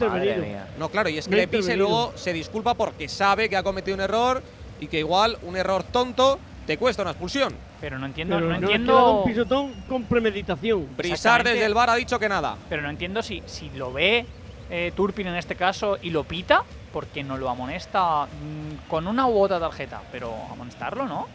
No 0.79 0.89
claro, 0.89 1.09
y 1.09 1.17
es 1.17 1.25
que 1.25 1.31
No 1.31 1.37
le 1.37 1.47
pise 1.47 1.75
luego 1.77 2.13
se 2.15 2.33
disculpa 2.33 2.73
porque 2.73 3.07
sabe 3.07 3.49
que 3.49 3.55
ha 3.57 3.63
cometido 3.63 3.95
un 3.95 4.01
error 4.01 4.41
y 4.79 4.87
que 4.87 4.99
igual 4.99 5.37
un 5.43 5.55
error 5.57 5.83
tonto 5.83 6.39
te 6.65 6.77
cuesta 6.77 7.01
una 7.01 7.11
expulsión. 7.11 7.53
Pero 7.79 7.97
no 7.97 8.05
entiendo, 8.05 8.35
Pero 8.35 8.47
no, 8.47 8.53
no, 8.53 8.61
entiendo. 8.61 9.21
un 9.21 9.29
pisotón 9.29 9.73
con 9.89 10.03
premeditación. 10.03 10.87
Brisar 10.95 11.43
desde 11.43 11.65
el 11.65 11.73
bar 11.73 11.89
ha 11.89 11.95
dicho 11.95 12.19
que 12.19 12.29
nada. 12.29 12.55
Pero 12.69 12.81
no 12.83 12.89
entiendo 12.89 13.21
si, 13.23 13.41
si 13.45 13.69
lo 13.71 13.91
ve 13.91 14.25
eh, 14.69 14.91
Turpin 14.95 15.27
en 15.27 15.35
este 15.35 15.55
caso 15.55 15.97
y 16.01 16.11
lo 16.11 16.23
pita, 16.23 16.63
porque 16.91 17.23
no 17.23 17.37
lo 17.37 17.49
amonesta 17.49 18.25
mm, 18.25 18.89
con 18.89 19.07
una 19.07 19.27
u 19.27 19.39
otra 19.39 19.59
tarjeta. 19.59 20.01
Pero 20.11 20.33
amonestarlo, 20.51 21.07
¿no? 21.07 21.27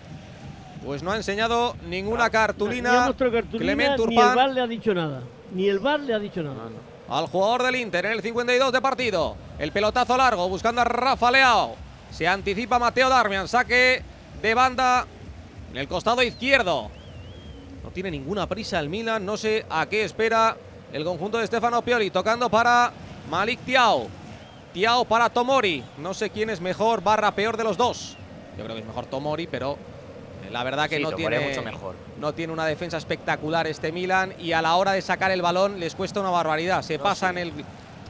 Pues 0.84 1.02
no 1.02 1.12
ha 1.12 1.16
enseñado 1.16 1.74
ninguna 1.88 2.24
Ni 2.24 2.26
ha 2.26 2.30
cartulina 2.30 3.14
Clement 3.50 3.98
ni 3.98 4.16
el 4.16 4.34
VAR 4.34 4.50
le 4.50 4.60
ha 4.60 4.66
dicho 4.66 4.94
nada. 4.94 5.22
Ni 5.52 5.68
el 5.68 5.78
VAR 5.78 6.00
le 6.00 6.14
ha 6.14 6.18
dicho 6.18 6.42
nada. 6.42 6.68
al 7.08 7.26
jugador 7.26 7.62
del 7.64 7.76
Inter 7.76 8.06
en 8.06 8.12
el 8.12 8.22
52 8.22 8.72
de 8.72 8.80
partido. 8.80 9.36
El 9.58 9.72
pelotazo 9.72 10.16
largo 10.16 10.48
buscando 10.48 10.80
a 10.80 10.84
Rafa 10.84 11.30
Leao. 11.30 11.74
Se 12.10 12.28
anticipa 12.28 12.78
Mateo 12.78 13.08
Darmian. 13.08 13.48
Saque 13.48 14.02
de 14.40 14.54
banda 14.54 15.06
en 15.72 15.76
el 15.76 15.88
costado 15.88 16.22
izquierdo. 16.22 16.90
No 17.82 17.90
tiene 17.90 18.10
ninguna 18.10 18.46
prisa 18.46 18.78
el 18.78 18.88
Milan. 18.88 19.24
No 19.24 19.36
sé 19.36 19.66
a 19.68 19.86
qué 19.86 20.04
espera 20.04 20.56
el 20.92 21.04
conjunto 21.04 21.38
de 21.38 21.46
Stefano 21.46 21.82
Pioli. 21.82 22.10
Tocando 22.10 22.48
para 22.48 22.92
Malik 23.28 23.60
Tiao. 23.60 24.08
Tiao 24.76 25.06
para 25.06 25.30
Tomori. 25.30 25.82
No 25.96 26.12
sé 26.12 26.28
quién 26.28 26.50
es 26.50 26.60
mejor 26.60 27.02
barra 27.02 27.30
peor 27.30 27.56
de 27.56 27.64
los 27.64 27.78
dos. 27.78 28.14
Yo 28.58 28.64
creo 28.64 28.76
que 28.76 28.82
es 28.82 28.86
mejor 28.86 29.06
Tomori, 29.06 29.46
pero 29.46 29.78
eh, 30.46 30.50
la 30.50 30.62
verdad 30.64 30.86
que 30.86 30.98
Sí, 30.98 31.02
no 31.02 31.12
Tomori 31.12 31.28
tiene 31.34 31.48
mucho 31.48 31.62
mejor. 31.62 31.94
no 32.20 32.34
tiene 32.34 32.52
una 32.52 32.66
defensa 32.66 32.98
espectacular 32.98 33.66
este 33.66 33.90
Milan 33.90 34.34
y 34.38 34.52
a 34.52 34.60
la 34.60 34.76
hora 34.76 34.92
de 34.92 35.00
sacar 35.00 35.30
el 35.30 35.40
balón 35.40 35.80
les 35.80 35.94
cuesta 35.94 36.20
una 36.20 36.28
barbaridad. 36.28 36.82
Se 36.82 36.98
pasan 36.98 37.38
el, 37.38 37.54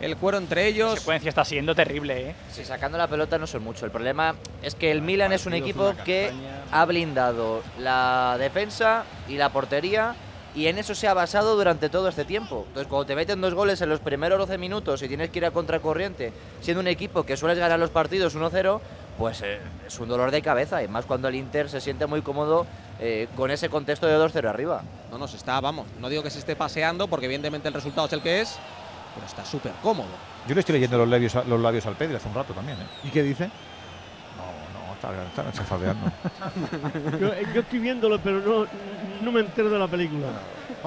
el 0.00 0.16
cuero 0.16 0.38
entre 0.38 0.62
La 0.62 0.66
ellos. 0.66 0.98
secuencia 0.98 1.28
está 1.28 1.44
siendo 1.44 1.72
terrible, 1.76 2.30
¿eh? 2.30 2.34
Si 2.50 2.64
sacando 2.64 2.98
la 2.98 3.06
pelota 3.06 3.38
no 3.38 3.46
son 3.46 3.62
mucho. 3.62 3.84
El 3.84 3.92
problema 3.92 4.34
es 4.60 4.74
que 4.74 4.90
el 4.90 5.02
Milan 5.02 5.32
es 5.32 5.46
un 5.46 5.54
equipo 5.54 5.92
que 6.04 6.32
ha 6.72 6.84
blindado 6.84 7.62
la 7.78 8.34
defensa 8.40 9.04
y 9.28 9.36
la 9.36 9.50
portería 9.50 10.16
y 10.56 10.68
en 10.68 10.78
eso 10.78 10.94
se 10.94 11.06
ha 11.06 11.12
basado 11.12 11.54
durante 11.54 11.90
todo 11.90 12.08
este 12.08 12.24
tiempo. 12.24 12.64
Entonces, 12.68 12.88
cuando 12.88 13.04
te 13.04 13.14
meten 13.14 13.42
dos 13.42 13.52
goles 13.52 13.80
en 13.82 13.90
los 13.90 14.00
primeros 14.00 14.38
12 14.38 14.56
minutos 14.56 15.02
y 15.02 15.08
tienes 15.08 15.28
que 15.28 15.38
ir 15.38 15.44
a 15.44 15.50
contracorriente, 15.50 16.32
siendo 16.62 16.80
un 16.80 16.88
equipo 16.88 17.24
que 17.24 17.36
sueles 17.36 17.58
ganar 17.58 17.78
los 17.78 17.90
partidos 17.90 18.34
1-0, 18.34 18.80
pues 19.18 19.42
eh, 19.42 19.58
es 19.86 20.00
un 20.00 20.08
dolor 20.08 20.30
de 20.30 20.40
cabeza. 20.40 20.82
Y 20.82 20.88
más 20.88 21.04
cuando 21.04 21.28
el 21.28 21.34
Inter 21.34 21.68
se 21.68 21.82
siente 21.82 22.06
muy 22.06 22.22
cómodo 22.22 22.66
eh, 22.98 23.28
con 23.36 23.50
ese 23.50 23.68
contexto 23.68 24.06
de 24.06 24.16
2-0 24.16 24.48
arriba. 24.48 24.82
No 25.10 25.18
nos 25.18 25.34
está, 25.34 25.60
vamos, 25.60 25.86
no 26.00 26.08
digo 26.08 26.22
que 26.22 26.30
se 26.30 26.38
esté 26.38 26.56
paseando 26.56 27.06
porque 27.06 27.26
evidentemente 27.26 27.68
el 27.68 27.74
resultado 27.74 28.06
es 28.06 28.12
el 28.14 28.22
que 28.22 28.40
es, 28.40 28.56
pero 29.14 29.26
está 29.26 29.44
súper 29.44 29.72
cómodo. 29.82 30.08
Yo 30.48 30.54
le 30.54 30.60
estoy 30.60 30.74
leyendo 30.74 30.96
los 30.96 31.08
labios, 31.08 31.34
los 31.46 31.60
labios 31.60 31.84
al 31.84 31.96
Pedri 31.96 32.14
hace 32.14 32.28
un 32.28 32.34
rato 32.34 32.54
también. 32.54 32.78
¿eh? 32.78 32.86
¿Y 33.04 33.10
qué 33.10 33.22
dice? 33.22 33.50
Está. 35.28 35.44
Yo, 37.18 37.30
yo 37.54 37.60
estoy 37.60 37.78
viéndolo, 37.78 38.18
pero 38.18 38.40
no, 38.40 38.66
no 39.22 39.32
me 39.32 39.40
entero 39.40 39.70
de 39.70 39.78
la 39.78 39.88
película. 39.88 40.28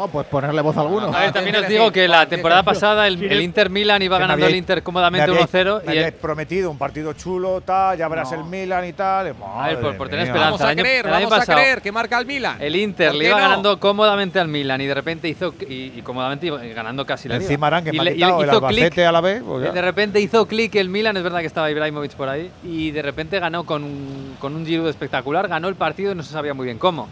Oh, 0.01 0.07
pues 0.07 0.25
ponerle 0.27 0.61
voz 0.61 0.77
a 0.77 0.81
alguno. 0.81 1.07
A 1.13 1.19
ver, 1.19 1.31
también 1.33 1.55
os 1.57 1.67
digo 1.67 1.91
que- 1.91 2.07
la 2.07 2.25
temporada 2.25 2.63
pasada 2.63 3.05
el, 3.07 3.21
el 3.21 3.41
Inter 3.41 3.69
Milan 3.69 4.01
iba 4.01 4.17
ganando 4.17 4.45
el 4.47 4.55
Inter 4.55 4.81
cómodamente 4.81 5.27
me 5.27 5.33
habíais- 5.37 5.49
1-0 5.49 5.81
Me 5.85 5.95
y 5.95 5.97
el- 5.99 6.13
prometido 6.13 6.71
un 6.71 6.77
partido 6.77 7.13
chulo, 7.13 7.61
tal, 7.61 7.97
ya 7.97 8.07
verás 8.07 8.31
No. 8.31 8.39
el 8.39 8.43
Milan 8.45 8.85
y 8.85 8.93
tal. 8.93 9.27
y 9.27 9.29
A 9.43 9.67
ver, 9.67 9.79
por- 9.81 9.97
por 9.97 10.09
tener 10.09 10.25
esperanza. 10.25 10.45
Vamos 10.51 10.61
a 10.61 10.63
el 10.65 10.69
año- 10.69 10.83
creer, 10.83 11.05
el 11.05 11.13
año 11.13 11.25
vamos 11.25 11.33
a 11.33 11.39
pasado, 11.41 11.57
creer 11.59 11.81
que 11.81 11.91
marca 11.91 12.17
el 12.19 12.25
Milan. 12.25 12.57
el 12.61 12.75
Inter 12.75 13.09
¿Por 13.09 13.15
le 13.17 13.25
iba 13.27 13.37
no? 13.37 13.41
ganando 13.43 13.79
cómodamente 13.79 14.39
al 14.39 14.47
Milan 14.47 14.79
y 14.81 14.85
de 14.87 14.93
repente 14.93 15.27
hizo 15.27 15.53
y, 15.67 15.93
y 15.97 16.01
cómodamente 16.03 16.47
iba 16.47 16.57
ganando 16.59 17.05
casi 17.05 17.27
la. 17.27 17.35
Encima 17.35 17.67
harán 17.67 17.83
que 17.83 17.89
Y 17.91 17.99
le- 17.99 18.15
y 18.15 18.23
el 18.23 18.29
Albacete 18.29 19.05
a 19.05 19.11
la 19.11 19.21
vez. 19.21 19.43
pues 19.45 19.73
de 19.73 19.81
repente 19.81 20.19
hizo 20.21 20.45
clic 20.47 20.75
el 20.75 20.89
Milan, 20.89 21.17
es 21.17 21.23
verdad 21.23 21.39
que 21.41 21.45
estaba 21.47 21.69
Ibrahimovic 21.69 22.13
por 22.13 22.29
ahí, 22.29 22.49
y 22.63 22.91
de 22.91 23.01
repente 23.01 23.39
ganó 23.39 23.65
con 23.65 23.83
un, 23.83 24.35
con 24.39 24.55
un 24.55 24.65
Giroud 24.65 24.87
espectacular, 24.87 25.47
ganó 25.47 25.67
el 25.67 25.75
partido 25.75 26.11
y 26.11 26.15
no 26.15 26.23
se 26.23 26.31
sabía 26.33 26.53
muy 26.53 26.65
bien 26.65 26.77
cómo. 26.79 27.07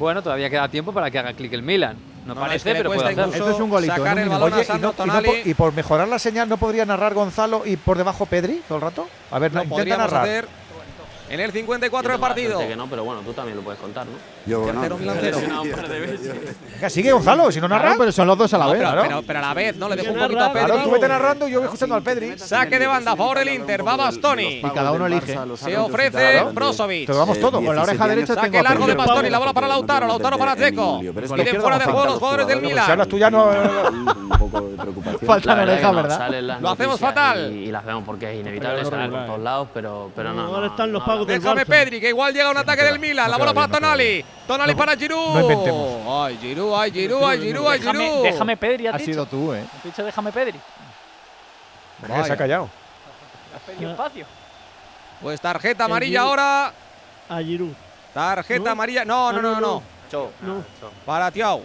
Bueno, 0.00 0.22
todavía 0.22 0.48
queda 0.50 0.66
tiempo 0.68 0.92
para 0.92 1.10
que 1.10 1.18
haga 1.18 1.34
clic 1.34 1.52
el 1.52 1.62
Milan. 1.62 1.96
No, 2.26 2.34
No, 2.34 2.40
es 2.42 2.46
parece, 2.48 2.70
que 2.72 2.76
pero 2.78 2.90
puede 2.92 3.12
incluso 3.12 3.30
Esto 3.32 3.50
es 3.50 3.60
un 3.60 3.70
golito, 3.70 3.94
Sacar 3.94 4.06
en 4.06 4.12
un 4.12 4.18
el 4.18 4.24
minuto. 4.24 4.40
balón 4.44 4.58
Oye, 4.58 4.72
a 4.72 4.76
y, 4.76 4.80
no- 4.80 4.94
y 5.04 5.06
no 5.08 5.22
por, 5.22 5.34
y 5.46 5.54
por 5.54 5.72
mejorar 5.74 6.08
la 6.08 6.18
señal, 6.18 6.48
¿no 6.48 6.56
podría 6.56 6.84
narrar 6.86 7.12
Gonzalo 7.14 7.62
y 7.66 7.76
por 7.76 7.96
debajo 7.98 8.26
Pedri 8.26 8.62
todo 8.66 8.76
el 8.78 8.82
rato? 8.82 9.08
A 9.30 9.38
ver, 9.38 9.52
intenta 9.52 9.96
narrar. 9.96 10.22
hacer 10.22 10.48
en 11.30 11.40
el 11.40 11.52
54 11.52 12.10
del 12.10 12.20
partido. 12.20 12.58
Que 12.58 12.76
no, 12.76 12.86
pero 12.88 13.04
bueno, 13.04 13.22
tú 13.22 13.32
también 13.32 13.56
lo 13.56 13.62
puedes 13.62 13.80
contar, 13.80 14.06
¿no? 14.06 14.12
Yo 14.46 14.64
Tercero, 14.64 14.98
no. 15.48 15.64
no. 15.64 15.70
Que 16.80 16.90
sigue 16.90 17.12
Gonzalo, 17.12 17.52
si 17.52 17.60
no 17.60 17.68
narra. 17.68 17.82
Claro, 17.82 17.98
pero 18.00 18.12
son 18.12 18.26
los 18.26 18.36
dos 18.36 18.52
a 18.52 18.58
la 18.58 18.64
no, 18.64 18.72
vez, 18.72 18.80
claro. 18.80 19.02
Pero, 19.02 19.22
pero, 19.22 19.38
a 19.38 19.42
la 19.42 19.54
vez, 19.54 19.76
¿no? 19.76 19.88
Le 19.88 19.96
dejo 19.96 20.12
un 20.12 20.18
poquito 20.18 20.40
a 20.40 20.52
Pedri. 20.52 20.66
Claro, 20.66 20.82
tú 20.82 20.90
vete 20.90 21.08
narrando 21.08 21.48
y 21.48 21.52
yo 21.52 21.58
voy 21.60 21.66
escuchando 21.66 21.94
al 21.94 22.02
Pedri. 22.02 22.38
Saque 22.38 22.78
de 22.78 22.86
banda 22.86 23.12
a 23.12 23.16
favor 23.16 23.38
del 23.38 23.48
Inter, 23.48 23.86
va 23.86 23.96
Bastoni. 23.96 24.58
Y 24.58 24.62
cada 24.62 24.92
uno 24.92 25.06
elige. 25.06 25.38
Se 25.56 25.76
ofrece 25.78 26.42
Brozovic. 26.52 27.06
Te 27.06 27.12
vamos 27.12 27.38
todo, 27.38 27.64
con 27.64 27.76
la 27.76 27.82
oreja 27.82 28.08
derecha 28.08 28.34
tengo 28.34 28.46
Saque 28.46 28.62
largo 28.62 28.86
de 28.86 28.94
Bastoni, 28.94 29.30
la 29.30 29.38
bola 29.38 29.52
para 29.52 29.68
Lautaro, 29.68 30.06
Lautaro 30.08 30.38
para 30.38 30.56
Checo. 30.56 31.00
Piden 31.00 31.60
fuera 31.60 31.78
de 31.78 31.84
juego 31.84 32.04
los 32.06 32.14
jugadores 32.14 32.46
del 32.48 32.60
Milan. 32.60 32.86
Si 32.86 32.90
hablas 32.90 33.08
tú 33.08 33.18
ya 33.18 33.30
no… 33.30 33.50
Un 33.50 34.28
poco 34.38 34.60
de 34.62 34.76
preocupación. 34.76 35.20
Falta 35.20 35.54
la 35.54 35.62
oreja, 35.62 35.92
¿verdad? 35.92 36.60
Lo 36.60 36.70
hacemos 36.70 36.98
fatal. 36.98 37.52
Y 37.52 37.70
las 37.70 37.84
vemos 37.84 38.04
porque 38.04 38.32
es 38.32 38.40
inevitable, 38.40 38.84
salen 38.84 39.10
por 39.10 39.26
todos 39.26 39.40
lados, 39.40 39.68
pero 39.72 40.10
no… 40.34 40.40
Ahora 40.40 40.66
están 40.66 40.90
los 40.90 41.02
pagos 41.04 41.19
Déjame, 41.26 41.66
Pedri, 41.66 42.00
que 42.00 42.08
igual 42.08 42.32
llega 42.32 42.50
un 42.50 42.56
ataque 42.56 42.82
del 42.82 42.98
Milan. 42.98 43.30
La 43.30 43.36
bola 43.36 43.54
para 43.54 43.68
Tonali. 43.68 44.24
Tonali 44.46 44.74
para 44.74 44.96
Giroud. 44.96 45.36
Ay, 46.08 46.38
Giroud, 46.40 46.74
ay, 46.74 46.90
Giroud, 46.92 47.24
ay, 47.24 47.40
Giroud, 47.40 47.68
ay, 47.68 47.80
Giroud. 47.80 48.22
Déjame 48.22 48.56
Pedri, 48.56 48.86
ha 48.86 48.98
sido 48.98 49.26
tú, 49.26 49.52
eh. 49.52 49.64
Dicho 49.84 50.04
déjame 50.04 50.32
Pedri. 50.32 50.60
Se 52.24 52.32
ha 52.32 52.36
callado. 52.36 52.68
Has 53.54 53.82
espacio. 53.82 54.26
Pues 55.20 55.40
tarjeta 55.40 55.84
amarilla 55.84 56.22
ahora. 56.22 56.72
A 57.28 57.42
Giroud. 57.42 57.72
Tarjeta 58.14 58.70
amarilla. 58.72 59.02
Ah, 59.02 59.04
no, 59.04 59.32
no, 59.32 59.60
no, 59.60 59.60
no. 59.60 59.82
Para 61.04 61.30
Tiao. 61.30 61.62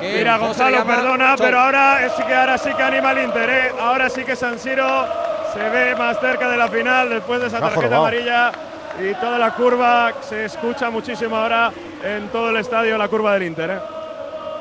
Mira, 0.00 0.38
Gonzalo, 0.38 0.84
perdona, 0.84 1.34
pero 1.36 1.60
ahora 1.60 2.08
sí, 2.16 2.22
que, 2.22 2.34
ahora 2.34 2.58
sí 2.58 2.70
que 2.74 2.82
anima 2.82 3.12
el 3.12 3.24
Inter. 3.24 3.50
¿eh? 3.50 3.72
Ahora 3.78 4.08
sí 4.08 4.24
que 4.24 4.34
San 4.34 4.58
Siro 4.58 5.06
se 5.52 5.68
ve 5.68 5.94
más 5.94 6.18
cerca 6.20 6.48
de 6.48 6.56
la 6.56 6.68
final 6.68 7.10
después 7.10 7.40
de 7.40 7.48
esa 7.48 7.60
tarjeta 7.60 7.96
amarilla 7.96 8.52
y 8.98 9.14
toda 9.14 9.38
la 9.38 9.54
curva 9.54 10.12
se 10.20 10.46
escucha 10.46 10.90
muchísimo 10.90 11.36
ahora 11.36 11.72
en 12.02 12.28
todo 12.28 12.50
el 12.50 12.56
estadio, 12.56 12.96
la 12.96 13.08
curva 13.08 13.34
del 13.34 13.44
Inter. 13.44 13.70
¿eh? 13.70 13.78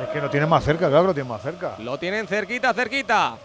Es 0.04 0.10
que 0.10 0.22
lo 0.22 0.30
tienen 0.30 0.50
más 0.50 0.64
cerca, 0.64 0.90
claro, 0.90 1.08
lo 1.08 1.14
tienen 1.14 1.32
más 1.32 1.42
cerca. 1.42 1.76
Lo 1.80 1.98
tienen 1.98 2.28
cerquita, 2.28 2.74
cerquita. 2.74 3.36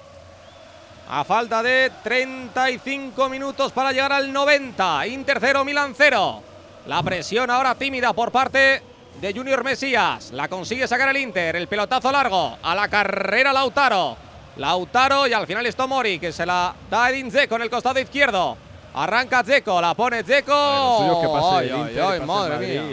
A 1.09 1.25
falta 1.25 1.63
de 1.63 1.93
35 2.03 3.29
minutos 3.29 3.73
para 3.73 3.93
llegar 3.93 4.13
al 4.13 4.33
90. 4.33 5.07
Inter 5.09 5.39
0, 5.41 5.65
Milan 5.65 5.95
0. 5.97 6.43
La 6.87 7.03
presión 7.03 7.51
ahora 7.51 7.75
tímida 7.75 8.13
por 8.13 8.31
parte 8.31 8.83
de 9.21 9.33
Junior 9.33 9.65
Mesías. 9.65 10.33
La 10.33 10.49
consigue 10.49 10.87
sacar 10.87 11.09
el 11.09 11.17
Inter. 11.17 11.57
El 11.57 11.69
pelotazo 11.69 12.11
largo. 12.13 12.57
A 12.63 12.75
la 12.75 12.89
carrera 12.89 13.53
Lautaro. 13.53 14.17
Lautaro 14.57 15.27
y 15.27 15.33
al 15.33 15.47
final 15.47 15.67
es 15.67 15.75
Tomori 15.75 16.19
que 16.19 16.33
se 16.33 16.47
la 16.47 16.75
da 16.89 17.11
Edin 17.11 17.29
Dzeko 17.29 17.57
en 17.57 17.63
el 17.63 17.71
costado 17.71 17.99
izquierdo. 17.99 18.57
Arranca 18.95 19.43
Dzeko, 19.43 19.81
la 19.81 19.95
pone 19.95 20.23
Dzeko. 20.23 21.01
Y 21.03 21.07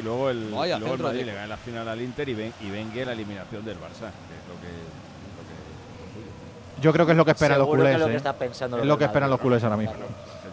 luego 0.02 0.30
el, 0.30 0.40
y 0.40 0.80
luego 0.80 0.96
el 0.96 1.00
Madrid 1.00 1.26
le 1.26 1.34
gana 1.34 1.48
la 1.48 1.58
final 1.58 1.88
al 1.88 2.02
Inter 2.02 2.28
y, 2.28 2.34
ven, 2.34 2.54
y 2.62 2.72
vengue 2.72 3.06
la 3.06 3.12
eliminación 3.12 3.64
del 3.64 3.78
Barça. 3.78 4.10
Yo 6.82 6.92
creo 6.92 7.06
que 7.06 7.12
es 7.12 7.18
lo 7.18 7.26
que 7.26 7.32
esperan 7.32 7.60
los 7.60 7.68
culés. 7.68 7.96
Que 8.04 8.12
¿eh? 8.12 8.16
está 8.16 8.34
pensando. 8.34 8.80
Es 8.80 8.86
lo 8.86 8.98
que 8.98 9.06
esperan 9.06 9.30
los 9.30 9.40
culés 9.40 9.64
ahora 9.64 9.78
mismo. 9.78 9.94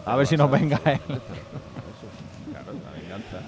A 0.05 0.15
ver 0.15 0.27
si 0.27 0.37
nos 0.37 0.51
venga 0.51 0.79
él. 0.85 1.01
La 2.53 2.61
venganza. 2.61 3.39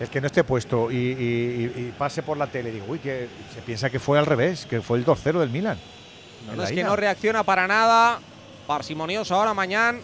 El 0.00 0.08
que 0.08 0.20
no 0.20 0.26
esté 0.28 0.44
puesto 0.44 0.90
y, 0.90 1.92
pase 1.98 2.22
por 2.22 2.36
la 2.36 2.46
tele, 2.46 2.70
digo, 2.70 2.86
uy, 2.88 2.98
que 2.98 3.28
se 3.52 3.62
piensa 3.62 3.90
que 3.90 3.98
fue 3.98 4.18
al 4.18 4.26
revés, 4.26 4.66
que 4.66 4.80
fue 4.80 4.98
el 4.98 5.04
2-0 5.04 5.40
del 5.40 5.50
Milan. 5.50 5.78
No, 6.54 6.62
es 6.62 6.70
que 6.70 6.84
no 6.84 6.96
reacciona 6.96 7.42
para 7.42 7.66
nada. 7.66 8.20
Parsimonioso 8.66 9.34
ahora, 9.34 9.54
mañana. 9.54 9.98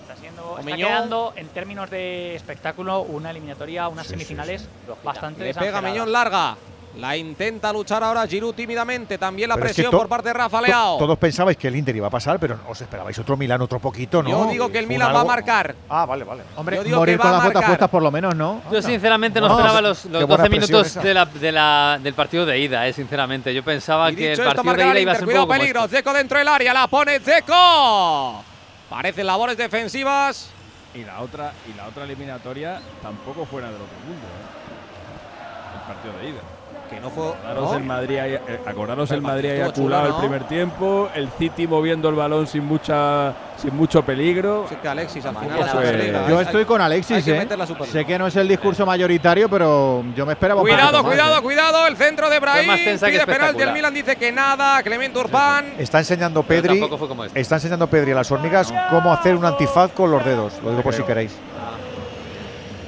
Está, 0.00 0.16
siendo, 0.16 0.58
está 0.58 0.76
quedando, 0.76 1.32
en 1.36 1.48
términos 1.48 1.90
de 1.90 2.36
espectáculo, 2.36 3.00
una 3.00 3.30
eliminatoria, 3.30 3.88
unas 3.88 4.06
semifinales 4.06 4.62
sí, 4.62 4.68
sí. 4.86 4.92
bastante 5.02 5.54
pega 5.54 5.80
Miñón 5.80 6.12
larga. 6.12 6.56
La 6.96 7.16
intenta 7.16 7.72
luchar 7.72 8.04
ahora 8.04 8.26
Giroud 8.26 8.54
tímidamente. 8.54 9.18
También 9.18 9.48
la 9.48 9.56
pero 9.56 9.66
presión 9.66 9.86
es 9.86 9.90
que 9.90 9.96
por 9.96 10.08
parte 10.08 10.28
de 10.28 10.34
Rafa 10.34 10.60
Leao. 10.60 10.98
todos 10.98 11.18
pensabais 11.18 11.56
que 11.56 11.68
el 11.68 11.76
Inter 11.76 11.96
iba 11.96 12.06
a 12.06 12.10
pasar, 12.10 12.38
pero 12.38 12.58
os 12.68 12.80
esperabais 12.80 13.18
otro 13.18 13.36
Milan 13.36 13.60
otro 13.62 13.80
poquito, 13.80 14.22
¿no? 14.22 14.30
Yo 14.30 14.46
digo 14.46 14.70
que 14.70 14.78
el 14.78 14.86
Milan 14.86 15.14
va 15.14 15.20
a 15.22 15.24
marcar. 15.24 15.74
Ah, 15.88 16.06
vale, 16.06 16.24
vale. 16.24 16.44
Hombre, 16.56 16.76
Yo 16.76 16.84
digo 16.84 16.98
morir 16.98 17.16
que 17.16 17.18
va 17.18 17.30
con 17.30 17.38
las 17.38 17.46
botas 17.46 17.64
puestas 17.64 17.90
por 17.90 18.02
lo 18.02 18.10
menos, 18.10 18.34
¿no? 18.36 18.62
Yo 18.70 18.80
sinceramente 18.80 19.40
no, 19.40 19.48
no 19.48 19.54
esperaba 19.54 19.80
los, 19.80 20.04
los 20.04 20.28
12 20.28 20.48
minutos 20.48 20.94
de 20.94 21.14
la, 21.14 21.24
de 21.26 21.52
la, 21.52 21.98
del 22.00 22.14
partido 22.14 22.46
de 22.46 22.58
ida, 22.58 22.86
eh, 22.86 22.92
sinceramente. 22.92 23.52
Yo 23.52 23.64
pensaba 23.64 24.12
que 24.12 24.32
el 24.32 24.38
partido 24.38 24.74
de 24.74 24.84
ida 24.90 25.00
iba 25.00 25.12
a 25.12 25.16
ser 25.16 25.28
un 25.28 25.34
poco 25.34 25.48
peligro. 25.48 25.84
Este. 25.84 26.02
Como 26.02 26.12
Zeco 26.12 26.12
dentro 26.12 26.38
del 26.38 26.48
área, 26.48 26.72
la 26.72 26.86
pone 26.86 27.18
Zeco. 27.20 28.44
Parecen 28.88 29.26
labores 29.26 29.56
defensivas. 29.56 30.50
Y 30.94 31.02
la 31.04 31.20
otra, 31.20 31.52
y 31.68 31.76
la 31.76 31.88
otra 31.88 32.04
eliminatoria 32.04 32.80
tampoco 33.02 33.44
fuera 33.44 33.66
de 33.66 33.78
lo 33.78 33.84
que 33.84 34.06
mundo, 34.06 34.26
¿eh? 34.26 35.74
El 35.74 35.92
partido 35.92 36.18
de 36.18 36.28
ida 36.28 36.53
que 36.94 37.00
no 37.00 37.10
fue. 37.10 37.28
Acordaros 37.28 37.70
¿no? 37.70 37.76
el 37.76 37.84
Madrid, 37.84 38.16
eh, 38.18 38.60
acordaros 38.66 39.10
el 39.10 39.22
Madrid 39.22 39.50
eyaculado 39.50 40.08
¿no? 40.08 40.14
el 40.14 40.20
primer 40.20 40.44
tiempo, 40.44 41.08
el 41.14 41.28
City 41.30 41.66
moviendo 41.66 42.08
el 42.08 42.14
balón 42.14 42.46
sin 42.46 42.64
mucha 42.64 43.34
sin 43.56 43.76
mucho 43.76 44.02
peligro. 44.02 44.66
Sí, 44.68 44.76
que 44.76 44.88
Alexis, 44.88 45.24
al 45.24 45.36
final, 45.36 45.58
pues, 45.58 46.12
la 46.12 46.28
yo 46.28 46.40
¿eh? 46.40 46.42
estoy 46.42 46.64
con 46.64 46.80
Alexis, 46.80 47.26
¿eh? 47.26 47.46
que 47.48 47.86
Sé 47.86 48.04
que 48.04 48.18
no 48.18 48.26
es 48.26 48.36
el 48.36 48.48
discurso 48.48 48.84
mayoritario, 48.84 49.48
pero 49.48 50.04
yo 50.14 50.26
me 50.26 50.32
esperaba 50.32 50.60
Cuidado, 50.60 51.02
cuidado, 51.02 51.38
¿eh? 51.38 51.42
cuidado, 51.42 51.86
el 51.86 51.96
centro 51.96 52.28
de 52.28 52.40
Brahim 52.40 52.70
pide 52.74 53.26
penalti, 53.26 53.62
el 53.62 53.72
Milan 53.72 53.94
dice 53.94 54.16
que 54.16 54.32
nada, 54.32 54.82
Clemente 54.82 55.18
Urbán. 55.18 55.74
Está 55.78 55.98
enseñando 55.98 56.42
Pedri, 56.42 56.82
este. 56.82 57.40
está 57.40 57.56
enseñando 57.56 57.86
Pedri 57.86 58.12
a 58.12 58.16
las 58.16 58.30
hormigas 58.30 58.72
cómo 58.90 59.12
hacer 59.12 59.36
un 59.36 59.44
antifaz 59.44 59.92
con 59.92 60.10
los 60.10 60.24
dedos, 60.24 60.54
lo 60.62 60.70
digo 60.70 60.82
por 60.82 60.94
si 60.94 61.02
queréis. 61.02 61.36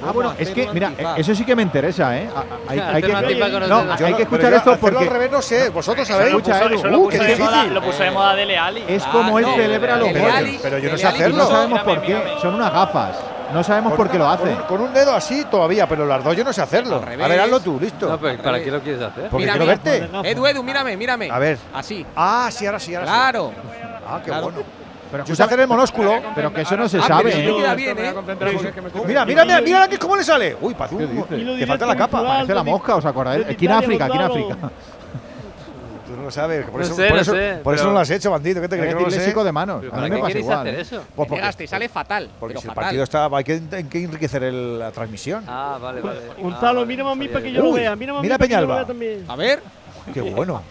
Ah, 0.05 0.11
bueno, 0.11 0.33
es 0.37 0.49
que, 0.49 0.67
mira, 0.73 0.91
eso 1.17 1.33
sí 1.33 1.45
que 1.45 1.55
me 1.55 1.63
interesa, 1.63 2.17
¿eh? 2.17 2.29
Hay, 2.67 3.01
que, 3.01 4.23
escuchar 4.23 4.53
esto 4.53 4.77
porque. 4.79 4.99
al 4.99 5.07
revés 5.07 5.31
no 5.31 5.41
sé, 5.41 5.69
vosotros 5.69 6.07
sabéis. 6.07 6.33
Lo 6.33 6.39
puso, 6.39 6.53
eso 6.53 6.87
lo, 6.87 6.99
uh, 6.99 7.07
qué 7.09 7.19
difícil. 7.19 7.73
Lo 7.73 7.81
puso 7.81 8.03
de 8.03 8.11
moda 8.11 8.35
Dele 8.35 8.57
Ali. 8.57 8.83
Es 8.87 9.03
ah, 9.05 9.09
como 9.11 9.39
él 9.39 9.45
celebra 9.55 9.97
los 9.97 10.09
goles. 10.09 10.59
Pero 10.61 10.77
yo 10.77 10.91
no 10.91 10.97
sé 10.97 11.07
hacerlo. 11.07 11.37
No 11.37 11.49
sabemos 11.49 11.79
por 11.81 12.01
qué, 12.01 12.23
son 12.41 12.55
unas 12.55 12.71
gafas. 12.71 13.17
No 13.53 13.63
sabemos 13.63 13.93
por 13.93 14.09
qué 14.09 14.17
lo 14.17 14.27
hace. 14.27 14.55
Con 14.67 14.81
un, 14.81 14.93
dedo 14.93 15.13
así 15.13 15.45
todavía, 15.45 15.87
pero 15.87 16.05
las 16.05 16.23
dos 16.23 16.35
yo 16.35 16.43
no 16.43 16.53
sé 16.53 16.61
hacerlo. 16.61 16.97
A 16.97 17.27
ver, 17.27 17.39
hazlo 17.39 17.59
tú, 17.59 17.79
listo. 17.79 18.09
No, 18.09 18.19
pero 18.19 18.41
¿para 18.41 18.61
qué 18.61 18.71
lo 18.71 18.81
quieres 18.81 19.01
hacer? 19.01 19.29
Porque 19.29 19.47
quiero 19.47 19.65
verte. 19.65 20.09
Pues 20.11 20.25
Edu, 20.25 20.47
Edu, 20.47 20.63
mírame, 20.63 20.97
mírame. 20.97 21.29
A 21.31 21.39
ver. 21.39 21.57
Así. 21.73 22.05
Ah, 22.15 22.49
sí, 22.51 22.65
ahora 22.65 22.79
sí, 22.79 22.95
ahora 22.95 23.07
sí. 23.07 23.13
Claro. 23.13 23.53
Ah, 24.07 24.21
qué 24.23 24.31
bueno. 24.31 24.76
Pero 25.11 25.23
Chusa 25.23 25.45
hacer 25.45 25.59
el 25.61 25.67
monósculo, 25.67 26.21
pero 26.35 26.53
que 26.53 26.61
eso 26.61 26.75
no 26.75 26.87
se 26.89 27.01
sabe. 27.01 27.29
¿eh? 27.47 27.53
queda 27.55 27.75
bien, 27.75 27.97
¿eh? 27.97 28.13
Mira, 29.05 29.25
mira, 29.25 29.45
mira, 29.45 29.61
mira 29.61 29.83
aquí 29.83 29.97
cómo 29.97 30.15
le 30.15 30.23
sale. 30.23 30.55
Uy, 30.59 30.73
parece 30.73 30.95
un- 30.95 31.57
te 31.59 31.65
falta 31.67 31.85
la 31.85 31.95
capa, 31.95 32.23
parece 32.23 32.53
la 32.53 32.63
mosca, 32.63 32.95
¿os 32.95 33.05
acordáis? 33.05 33.45
Aquí 33.47 33.65
en 33.65 33.71
África, 33.71 34.05
aquí 34.05 34.17
en 34.17 34.23
África. 34.23 34.55
Tú 36.07 36.15
no 36.15 36.23
lo 36.23 36.31
sabes. 36.31 36.65
que 36.65 36.71
Por 36.71 36.79
No 36.79 36.85
eso, 36.85 36.95
sé, 36.95 37.07
por 37.09 37.17
no 37.17 37.23
sé, 37.25 37.59
por 37.63 37.75
eso 37.75 37.83
no 37.85 37.91
lo 37.91 37.99
has 37.99 38.09
hecho, 38.09 38.31
bandido. 38.31 38.61
¿Qué 38.61 38.69
te 38.69 38.77
crees 38.77 38.93
que 38.93 38.99
no 38.99 39.01
lo 39.01 39.09
sé? 39.11 39.15
Disléxico 39.17 39.43
de 39.43 39.51
manos. 39.51 39.79
A 39.79 39.81
mí 39.83 39.89
¿Para 39.89 40.01
me 40.03 40.09
qué 40.09 40.15
pasa 40.15 40.27
queréis 40.27 40.45
igual. 40.45 40.59
hacer 40.59 40.75
¿eh? 40.75 40.81
eso? 40.81 40.95
Pues 40.95 41.27
porque, 41.27 41.35
Llegaste 41.35 41.63
y 41.63 41.67
sale 41.67 41.89
fatal. 41.89 42.29
porque 42.39 42.53
pero 42.53 42.61
si 42.61 42.67
el 42.69 42.73
partido 42.73 43.03
está. 43.03 43.25
Hay 43.33 43.43
que, 43.43 43.61
hay 43.73 43.83
que 43.83 44.03
enriquecer 44.05 44.43
el- 44.43 44.79
la 44.79 44.91
transmisión. 44.91 45.43
Ah, 45.47 45.77
vale, 45.81 45.99
vale. 45.99 46.19
Ah, 46.29 46.33
Gonzalo, 46.41 46.79
vale, 46.79 46.85
mírame 46.87 47.11
a 47.11 47.15
mí 47.15 47.27
para 47.27 47.43
que 47.43 47.51
yo 47.51 47.61
lo 47.63 47.73
vea. 47.73 47.95
Mírame 47.97 48.33
a 48.33 48.37
Peñalba. 48.37 48.85
A 49.27 49.35
ver, 49.35 49.61
Qué 50.13 50.21
bueno. 50.21 50.61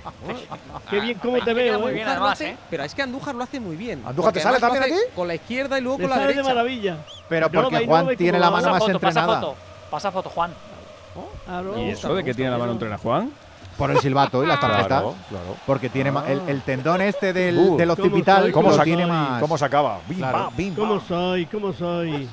Qué 0.90 1.00
bien, 1.00 1.18
cómo 1.18 1.38
te 1.42 1.52
veo. 1.52 1.80
Muy 1.80 1.90
eh? 1.90 1.94
bien, 1.94 2.08
además, 2.08 2.40
¿eh? 2.40 2.56
Pero 2.70 2.84
es 2.84 2.94
que 2.94 3.02
Andújar 3.02 3.34
lo 3.34 3.44
hace 3.44 3.60
muy 3.60 3.76
bien. 3.76 4.02
¿Andújar 4.06 4.32
te 4.32 4.40
sale 4.40 4.58
también 4.58 4.84
aquí? 4.84 4.94
Con 5.14 5.28
la 5.28 5.34
izquierda 5.34 5.78
y 5.78 5.82
luego 5.82 5.98
con 5.98 6.10
la 6.10 6.18
derecha. 6.18 6.42
de 6.42 6.48
maravilla. 6.48 6.98
Pero 7.28 7.50
porque 7.50 7.86
Juan 7.86 8.16
tiene 8.16 8.38
la 8.38 8.50
mano 8.50 8.70
más 8.70 8.88
entrenada. 8.88 9.54
Pasa 9.90 10.10
foto, 10.10 10.30
Juan. 10.30 10.52
¿Y 11.76 11.90
eso 11.90 12.14
de 12.14 12.24
que 12.24 12.34
tiene 12.34 12.50
la 12.50 12.58
mano 12.58 12.72
entrenada 12.72 12.98
Juan? 12.98 13.32
Por 13.78 13.90
el 13.90 13.98
silbato 13.98 14.42
y 14.42 14.46
las 14.46 14.58
tarjetas. 14.58 14.86
Claro, 14.86 15.14
claro. 15.28 15.56
Porque 15.66 15.90
tiene 15.90 16.10
ah. 16.16 16.24
el, 16.26 16.40
el, 16.48 16.62
tendón 16.62 17.02
este 17.02 17.34
del, 17.34 17.58
uh, 17.58 17.76
del 17.76 17.90
occipital. 17.90 18.50
¿Cómo, 18.50 18.72
soy, 18.72 18.92
cómo, 18.92 19.06
más? 19.06 19.40
¿Cómo 19.40 19.58
se 19.58 19.64
acaba? 19.66 19.98
Bim, 20.08 20.18
claro. 20.18 20.50
bim, 20.56 20.74
¿Cómo 20.74 20.98
soy? 21.00 21.44
¿Cómo 21.44 21.74
soy? 21.74 22.26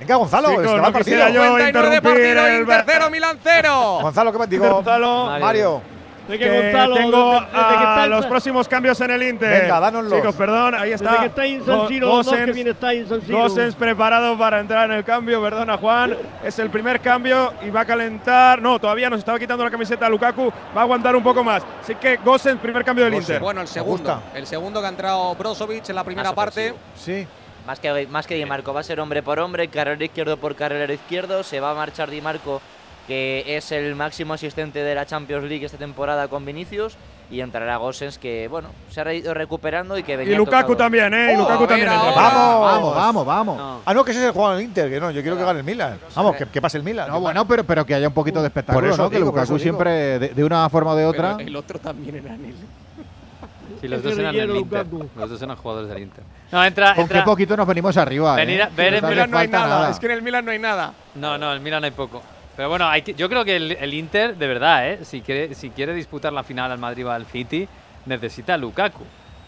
Venga, 0.00 0.16
Gonzalo, 0.16 0.48
Chico, 0.48 0.62
este 0.62 0.80
va 0.80 0.90
partido. 0.90 1.28
Yo 1.28 1.44
99 1.44 1.94
de 1.94 2.02
partido, 2.02 2.46
el 2.46 2.66
tercero 2.66 3.10
Milan 3.10 3.38
cero. 3.40 3.98
Gonzalo, 4.02 4.32
¿qué 4.32 4.38
me 4.38 4.46
digo? 4.48 4.68
Gonzalo, 4.68 5.26
Mario. 5.26 5.44
Mario 5.46 5.82
de 6.28 6.38
que, 6.38 6.48
Gonzalo, 6.48 6.94
tengo 6.96 7.32
a 7.52 8.06
los 8.08 8.26
próximos 8.26 8.68
cambios 8.68 9.00
en 9.00 9.10
el 9.10 9.22
Inter. 9.22 9.62
Venga, 9.62 9.80
dánoslos. 9.80 10.20
Chicos, 10.20 10.34
perdón, 10.34 10.74
ahí 10.74 10.92
está. 10.92 11.10
Desde 11.10 11.20
que 11.20 12.70
está 12.70 13.78
preparado 13.78 14.38
para 14.38 14.60
entrar 14.60 14.90
en 14.90 14.96
el 14.96 15.04
cambio, 15.04 15.42
perdona 15.42 15.76
Juan. 15.76 16.16
Es 16.42 16.58
el 16.58 16.70
primer 16.70 17.00
cambio 17.00 17.52
y 17.62 17.70
va 17.70 17.80
a 17.80 17.84
calentar. 17.84 18.60
No, 18.60 18.78
todavía 18.78 19.10
nos 19.10 19.18
estaba 19.18 19.38
quitando 19.38 19.64
la 19.64 19.70
camiseta 19.70 20.08
Lukaku, 20.08 20.52
va 20.76 20.80
a 20.80 20.84
aguantar 20.84 21.14
un 21.16 21.22
poco 21.22 21.44
más. 21.44 21.62
Así 21.82 21.94
que 21.96 22.16
Gossens, 22.16 22.60
primer 22.60 22.84
cambio 22.84 23.04
del 23.04 23.14
Inter. 23.14 23.40
Bueno, 23.40 23.60
el 23.60 23.68
segundo. 23.68 24.22
El 24.34 24.46
segundo 24.46 24.80
que 24.80 24.86
ha 24.86 24.90
entrado 24.90 25.34
Brozovic 25.34 25.88
en 25.88 25.94
la 25.94 26.04
primera 26.04 26.30
más 26.30 26.34
parte. 26.34 26.74
Sí. 26.96 27.26
Más 27.66 27.80
que, 27.80 28.06
más 28.08 28.26
que 28.26 28.34
Di 28.34 28.44
Marco, 28.44 28.74
va 28.74 28.80
a 28.80 28.82
ser 28.82 29.00
hombre 29.00 29.22
por 29.22 29.38
hombre, 29.38 29.68
carrera 29.68 30.04
izquierdo 30.04 30.36
por 30.36 30.54
carrera 30.54 30.92
izquierdo, 30.92 31.42
se 31.42 31.60
va 31.60 31.70
a 31.70 31.74
marchar 31.74 32.10
Di 32.10 32.20
Marco 32.20 32.60
que 33.06 33.44
es 33.56 33.70
el 33.72 33.94
máximo 33.94 34.34
asistente 34.34 34.80
de 34.82 34.94
la 34.94 35.06
Champions 35.06 35.44
League 35.44 35.64
esta 35.64 35.78
temporada 35.78 36.28
con 36.28 36.44
Vinicius. 36.44 36.96
Y 37.30 37.40
entrará 37.40 37.78
Gosens, 37.78 38.18
que 38.18 38.48
bueno, 38.48 38.68
se 38.90 39.00
ha 39.00 39.12
ido 39.14 39.32
recuperando 39.32 39.96
y 39.96 40.02
que 40.02 40.14
venía 40.16 40.34
Y 40.34 40.36
Lukaku 40.36 40.72
tocado. 40.72 40.76
también, 40.76 41.12
¿eh? 41.14 41.32
Y 41.32 41.36
Oh, 41.36 41.38
Lukaku 41.40 41.66
también. 41.66 41.88
Vamos, 41.88 42.14
Vamos, 42.14 42.94
vamos, 42.94 43.26
vamos. 43.26 43.56
No. 43.56 43.80
Ah, 43.86 43.94
no, 43.94 44.04
que 44.04 44.10
ese 44.10 44.20
es 44.20 44.26
el 44.26 44.32
juego 44.32 44.54
del 44.54 44.62
Inter, 44.64 44.90
que 44.90 45.00
no, 45.00 45.10
yo 45.10 45.22
quiero 45.22 45.36
que 45.38 45.42
gane 45.42 45.60
el 45.60 45.64
Milan. 45.64 45.98
Vamos, 46.14 46.36
que, 46.36 46.44
que 46.46 46.60
pase 46.60 46.76
el 46.76 46.84
Milan. 46.84 47.08
No, 47.08 47.20
bueno, 47.20 47.48
pero, 47.48 47.64
pero 47.64 47.86
que 47.86 47.94
haya 47.94 48.08
un 48.08 48.14
poquito 48.14 48.42
de 48.42 48.48
espectáculo, 48.48 48.86
Por 48.86 48.92
eso 48.92 49.02
¿no? 49.04 49.10
Que 49.10 49.16
digo, 49.16 49.30
por 49.32 49.40
Lukaku 49.40 49.58
siempre, 49.58 50.18
de, 50.18 50.28
de 50.28 50.44
una 50.44 50.68
forma 50.68 50.90
o 50.92 50.96
de 50.96 51.06
otra. 51.06 51.36
Pero 51.38 51.48
el 51.48 51.56
otro 51.56 51.78
también 51.78 52.16
era 52.16 52.34
Anel. 52.34 52.54
Sí, 53.80 53.88
los 53.88 54.02
dos 54.02 54.18
eran 54.18 54.34
del 54.36 54.56
Inter. 54.56 54.86
Los 55.16 55.30
dos 55.30 55.42
eran 55.42 55.56
jugadores 55.56 55.88
del 55.90 56.02
Inter. 56.02 56.24
No, 56.52 56.64
entra, 56.64 56.88
Con 56.94 57.06
qué 57.08 57.14
entra. 57.14 57.24
poquito 57.24 57.56
nos 57.56 57.66
venimos 57.66 57.96
arriba. 57.96 58.34
Venir 58.36 58.62
a- 58.62 58.66
¿eh? 58.66 58.70
ver 58.76 58.92
No 59.02 59.08
en 59.08 59.14
Milan 59.14 59.30
no 59.30 59.38
hay 59.38 59.48
falta 59.48 59.66
nada. 59.66 59.90
Es 59.90 59.98
que 59.98 60.06
en 60.06 60.12
el 60.12 60.22
Milan 60.22 60.44
no 60.44 60.50
hay 60.52 60.58
nada. 60.58 60.92
No, 61.16 61.36
no, 61.36 61.52
el 61.52 61.60
Milan 61.60 61.84
hay 61.84 61.90
poco. 61.90 62.22
Pero 62.56 62.68
bueno, 62.68 62.86
hay 62.88 63.02
que- 63.02 63.14
yo 63.14 63.28
creo 63.28 63.44
que 63.44 63.56
el, 63.56 63.72
el 63.72 63.94
Inter, 63.94 64.36
de 64.36 64.46
verdad, 64.46 64.88
¿eh? 64.88 65.04
si, 65.04 65.20
quiere, 65.22 65.54
si 65.54 65.70
quiere 65.70 65.92
disputar 65.94 66.32
la 66.32 66.44
final 66.44 66.70
al 66.70 66.78
Madrid 66.78 67.06
o 67.06 67.10
al 67.10 67.26
City, 67.26 67.66
necesita 68.06 68.54
a 68.54 68.56
Lukaku. 68.58 69.02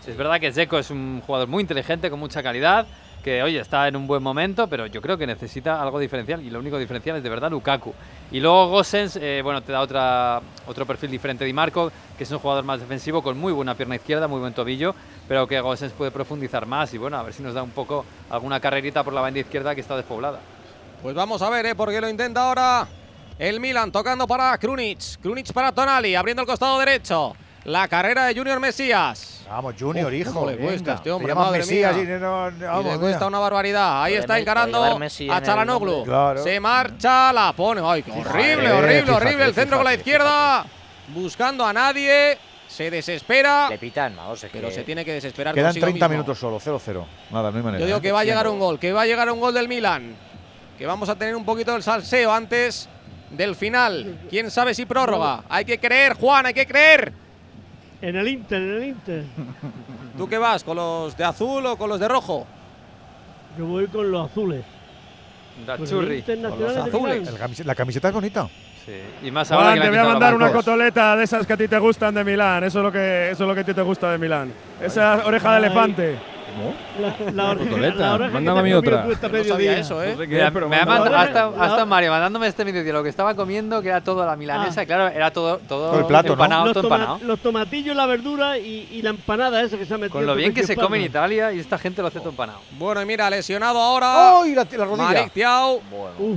Es 0.06 0.16
verdad 0.16 0.40
que 0.40 0.52
Zeko 0.52 0.78
es 0.78 0.90
un 0.90 1.20
jugador 1.26 1.48
muy 1.48 1.62
inteligente, 1.62 2.10
con 2.10 2.20
mucha 2.20 2.42
calidad, 2.42 2.86
que 3.24 3.42
oye, 3.42 3.58
está 3.58 3.88
en 3.88 3.96
un 3.96 4.06
buen 4.06 4.22
momento, 4.22 4.68
pero 4.68 4.86
yo 4.86 5.02
creo 5.02 5.18
que 5.18 5.26
necesita 5.26 5.82
algo 5.82 5.98
diferencial 5.98 6.40
y 6.42 6.50
lo 6.50 6.60
único 6.60 6.78
diferencial 6.78 7.16
es 7.16 7.24
de 7.24 7.28
verdad 7.28 7.50
Lukaku. 7.50 7.92
Y 8.30 8.38
luego 8.38 8.68
Gosens, 8.68 9.16
eh, 9.16 9.40
bueno, 9.42 9.62
te 9.62 9.72
da 9.72 9.80
otra, 9.80 10.40
otro 10.66 10.86
perfil 10.86 11.10
diferente 11.10 11.44
de 11.44 11.52
Marco, 11.52 11.90
que 12.16 12.22
es 12.24 12.30
un 12.30 12.38
jugador 12.38 12.64
más 12.64 12.78
defensivo 12.80 13.22
con 13.22 13.36
muy 13.36 13.52
buena 13.52 13.74
pierna 13.74 13.96
izquierda, 13.96 14.28
muy 14.28 14.38
buen 14.38 14.52
tobillo, 14.52 14.94
pero 15.26 15.46
que 15.48 15.60
Gosens 15.60 15.92
puede 15.92 16.12
profundizar 16.12 16.66
más 16.66 16.94
y 16.94 16.98
bueno, 16.98 17.16
a 17.18 17.22
ver 17.24 17.32
si 17.32 17.42
nos 17.42 17.54
da 17.54 17.62
un 17.64 17.70
poco 17.70 18.04
alguna 18.30 18.60
carrerita 18.60 19.02
por 19.02 19.12
la 19.12 19.20
banda 19.20 19.40
izquierda 19.40 19.74
que 19.74 19.80
está 19.80 19.96
despoblada. 19.96 20.38
Pues 21.02 21.14
vamos 21.14 21.40
a 21.43 21.51
ver, 21.51 21.66
¿eh? 21.66 21.74
porque 21.74 22.01
lo 22.01 22.09
intenta 22.09 22.48
ahora 22.48 22.86
el 23.39 23.60
Milan, 23.60 23.93
tocando 23.93 24.27
para 24.27 24.56
Krunic. 24.59 25.20
Krunic 25.23 25.52
para 25.52 25.73
Tonali, 25.73 26.14
abriendo 26.14 26.43
el 26.43 26.48
costado 26.48 26.78
derecho. 26.78 27.35
La 27.64 27.89
carrera 27.89 28.27
de 28.27 28.35
Junior 28.36 28.60
Mesías. 28.60 29.43
Vamos, 29.48 29.74
Junior, 29.78 30.06
Uf, 30.06 30.14
hijo. 30.20 30.48
le 30.48 30.56
cuesta 30.56 30.94
este 30.94 31.10
hombre, 31.10 31.35
madre 31.35 31.59
Mesías 31.59 31.97
mía. 31.97 32.05
y 32.05 32.20
no- 32.20 32.51
no- 32.51 32.81
y 32.81 32.82
le 32.85 32.90
mira. 32.90 32.98
cuesta 32.98 33.27
una 33.27 33.39
barbaridad. 33.40 34.05
Ahí 34.05 34.14
está 34.14 34.39
encarando 34.39 34.82
a 34.85 35.43
Chalanoglu. 35.43 36.05
Claro. 36.05 36.43
Se 36.43 36.60
marcha, 36.60 37.32
la 37.32 37.52
pone. 37.52 37.81
Ay, 37.85 38.02
qué 38.05 38.12
horrible, 38.12 38.56
Fíjate, 38.56 38.73
horrible, 38.73 39.02
fíjate, 39.02 39.12
horrible. 39.12 39.44
El 39.47 39.55
centro 39.55 39.77
con 39.78 39.85
la 39.85 39.94
izquierda. 39.94 40.66
Buscando 41.09 41.66
a 41.66 41.73
nadie. 41.73 42.39
Se 42.68 42.90
desespera. 42.90 43.68
Le 43.70 43.78
pitan, 43.78 44.14
vamos, 44.16 44.43
es 44.43 44.51
Pero 44.52 44.68
que- 44.68 44.74
se 44.74 44.82
tiene 44.85 45.05
que 45.05 45.12
desesperar 45.14 45.55
Quedan 45.55 45.68
consigo 45.68 45.86
30 45.86 46.09
mismo. 46.09 46.23
minutos 46.23 46.39
solo, 46.39 46.59
0-0. 46.60 47.06
Nada, 47.31 47.51
no 47.51 47.56
hay 47.56 47.62
manera. 47.62 47.81
Yo 47.81 47.86
digo 47.86 47.98
¿eh? 47.98 48.02
que 48.02 48.12
va 48.12 48.20
a 48.20 48.24
llegar 48.24 48.47
un 48.48 48.59
gol, 48.59 48.78
que 48.78 48.93
va 48.93 49.02
a 49.02 49.06
llegar 49.06 49.31
un 49.31 49.40
gol 49.40 49.55
del 49.55 49.66
Milan. 49.68 50.14
Que 50.78 50.86
vamos 50.86 51.08
a 51.08 51.16
tener 51.16 51.34
un 51.34 51.44
poquito 51.44 51.72
del 51.72 51.82
salseo 51.82 52.32
antes 52.32 52.88
del 53.30 53.54
final. 53.56 54.18
Quién 54.28 54.50
sabe 54.50 54.74
si 54.74 54.84
prórroga. 54.84 55.42
Hay 55.48 55.64
que 55.64 55.78
creer, 55.78 56.14
Juan, 56.14 56.46
hay 56.46 56.54
que 56.54 56.66
creer. 56.66 57.12
En 58.02 58.16
el 58.16 58.28
Inter, 58.28 58.62
en 58.62 58.70
el 58.76 58.84
Inter. 58.84 59.24
¿Tú 60.16 60.28
qué 60.28 60.38
vas? 60.38 60.62
¿Con 60.62 60.76
los 60.76 61.16
de 61.16 61.24
azul 61.24 61.64
o 61.64 61.76
con 61.76 61.88
los 61.88 61.98
de 61.98 62.08
rojo? 62.08 62.46
Yo 63.58 63.64
voy 63.64 63.86
con 63.86 64.10
los 64.10 64.30
azules. 64.30 64.64
Da 65.66 65.78
Con 65.78 65.86
churri. 65.86 66.22
Con 66.22 66.42
los 66.42 66.76
azules. 66.76 67.64
La 67.64 67.74
camiseta 67.74 68.08
es 68.08 68.14
bonita. 68.14 68.48
Sí. 68.84 69.26
Y 69.26 69.30
más 69.30 69.50
ahora 69.50 69.68
Juan, 69.68 69.74
que 69.76 69.80
te 69.80 69.88
voy 69.88 69.98
a 69.98 70.04
mandar 70.04 70.34
una 70.34 70.52
cotoleta 70.52 71.16
de 71.16 71.24
esas 71.24 71.46
que 71.46 71.54
a 71.54 71.56
ti 71.56 71.66
te 71.66 71.78
gustan 71.78 72.14
de 72.14 72.22
Milán. 72.22 72.62
Eso 72.64 72.78
es 72.80 72.84
lo 72.84 72.92
que, 72.92 73.30
eso 73.30 73.44
es 73.44 73.48
lo 73.48 73.54
que 73.54 73.60
a 73.62 73.64
ti 73.64 73.72
te 73.74 73.82
gusta 73.82 74.12
de 74.12 74.18
Milán. 74.18 74.52
Esa 74.80 75.24
oreja 75.24 75.52
de 75.52 75.56
Ay. 75.56 75.64
elefante. 75.64 76.35
La, 77.00 77.14
la 77.32 77.50
oreja, 77.50 78.28
mándame 78.30 78.60
a 78.60 78.62
mí 78.62 78.72
otra. 78.72 79.04
No 79.06 79.44
sabía 79.44 79.78
eso, 79.78 80.02
¿eh? 80.02 80.16
Me 80.16 80.42
ha 80.44 80.50
manda- 80.50 80.84
mandado- 80.86 81.54
hasta, 81.62 81.84
Mario 81.84 82.10
mandándome 82.10 82.46
este 82.46 82.64
vídeo 82.64 82.82
de 82.82 82.92
lo 82.92 83.02
que 83.02 83.08
estaba 83.10 83.34
comiendo, 83.34 83.82
que 83.82 83.88
era 83.88 84.00
todo 84.02 84.22
a 84.22 84.26
la 84.26 84.36
milanesa, 84.36 84.80
Ah. 84.82 84.86
claro, 84.86 85.08
era 85.08 85.30
todo, 85.32 85.58
todo, 85.58 85.90
Todo 85.90 86.00
el 86.00 86.06
plato, 86.06 86.28
¿no? 86.28 86.32
empanado, 86.34 86.64
los, 86.64 86.72
todo 86.74 86.82
toma- 86.84 86.96
empanado. 86.96 87.18
los 87.24 87.40
tomatillos, 87.40 87.94
la 87.96 88.06
verdura 88.06 88.58
y, 88.58 88.88
y 88.90 89.02
la 89.02 89.10
empanada 89.10 89.62
esa 89.62 89.76
que 89.76 89.84
se 89.86 89.94
ha 89.94 89.98
metido. 89.98 90.12
Con 90.14 90.26
lo 90.26 90.32
en 90.32 90.38
bien 90.38 90.54
que 90.54 90.66
se 90.66 90.76
come 90.76 90.98
en. 90.98 91.04
Italia 91.04 91.52
y 91.52 91.60
esta 91.60 91.78
gente 91.78 92.00
lo 92.02 92.08
hace 92.08 92.18
todo 92.20 92.30
empanado. 92.30 92.60
Bueno, 92.72 93.02
y 93.02 93.06
mira, 93.06 93.28
lesionado 93.28 93.80
ahora. 93.80 94.40
¡Ay, 94.40 94.54
la, 94.54 94.66
la 94.70 94.84
rodilla! 94.84 95.28
Bueno, 95.90 96.14
Uh, 96.18 96.36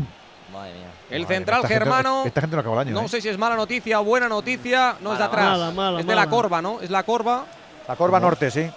madre 0.53 0.73
mía. 0.73 0.87
El 1.09 1.23
Madre, 1.23 1.35
central 1.35 1.57
esta 1.61 1.67
gente- 1.69 1.83
germano. 1.85 2.23
esta 2.25 2.41
gente 2.41 2.55
no 2.55 2.59
acaba 2.59 2.81
el 2.81 2.87
año. 2.89 2.99
No 2.99 3.05
¿eh? 3.05 3.09
sé 3.09 3.21
si 3.21 3.29
es 3.29 3.37
mala 3.37 3.55
noticia 3.55 3.99
o 3.99 4.03
buena 4.03 4.27
noticia. 4.29 4.95
No 5.01 5.13
es 5.13 5.17
de 5.19 5.23
atrás. 5.25 5.49
mala, 5.57 5.71
mala, 5.71 5.99
es 6.01 6.05
de 6.05 6.15
la 6.15 6.27
corva, 6.29 6.61
¿no? 6.61 6.81
Es 6.81 6.89
la 6.89 7.03
corva. 7.03 7.45
La 7.87 7.95
Corva 7.95 8.19
Norte, 8.19 8.51
sí. 8.51 8.69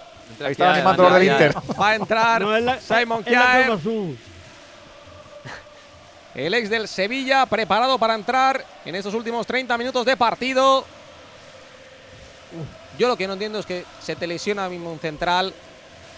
Entra 0.47 0.47
Ahí 0.47 0.51
aquí 0.51 0.51
están 0.51 0.67
a- 0.67 0.73
animando 0.73 1.03
los 1.03 1.11
ya, 1.11 1.17
del 1.19 1.27
ya. 1.27 1.33
Inter. 1.33 1.55
Va 1.81 1.89
a 1.89 1.95
entrar 1.95 2.41
no, 2.41 2.55
es 2.55 2.63
la, 2.63 2.79
Simon 2.79 3.23
Kjaer. 3.23 3.77
El 6.35 6.53
ex 6.55 6.69
del 6.69 6.87
Sevilla 6.87 7.45
preparado 7.45 7.99
para 7.99 8.15
entrar 8.15 8.65
en 8.85 8.95
estos 8.95 9.13
últimos 9.13 9.45
30 9.45 9.77
minutos 9.77 10.05
de 10.05 10.17
partido. 10.17 10.83
Yo 12.97 13.07
lo 13.07 13.15
que 13.15 13.27
no 13.27 13.33
entiendo 13.33 13.59
es 13.59 13.65
que 13.65 13.85
se 14.01 14.15
te 14.15 14.25
lesiona 14.27 14.67
mismo 14.69 14.91
un 14.91 14.99
central, 14.99 15.53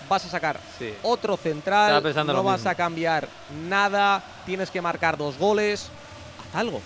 vas 0.09 0.23
a 0.25 0.29
sacar 0.29 0.59
Sí. 0.79 0.93
otro 1.03 1.35
central, 1.37 2.01
no 2.25 2.43
vas 2.43 2.59
mismo. 2.59 2.69
a 2.69 2.75
cambiar 2.75 3.27
nada, 3.67 4.23
tienes 4.45 4.69
que 4.71 4.81
marcar 4.81 5.17
dos 5.17 5.37
goles. 5.37 5.89
Haz 6.53 6.59
algo, 6.61 6.81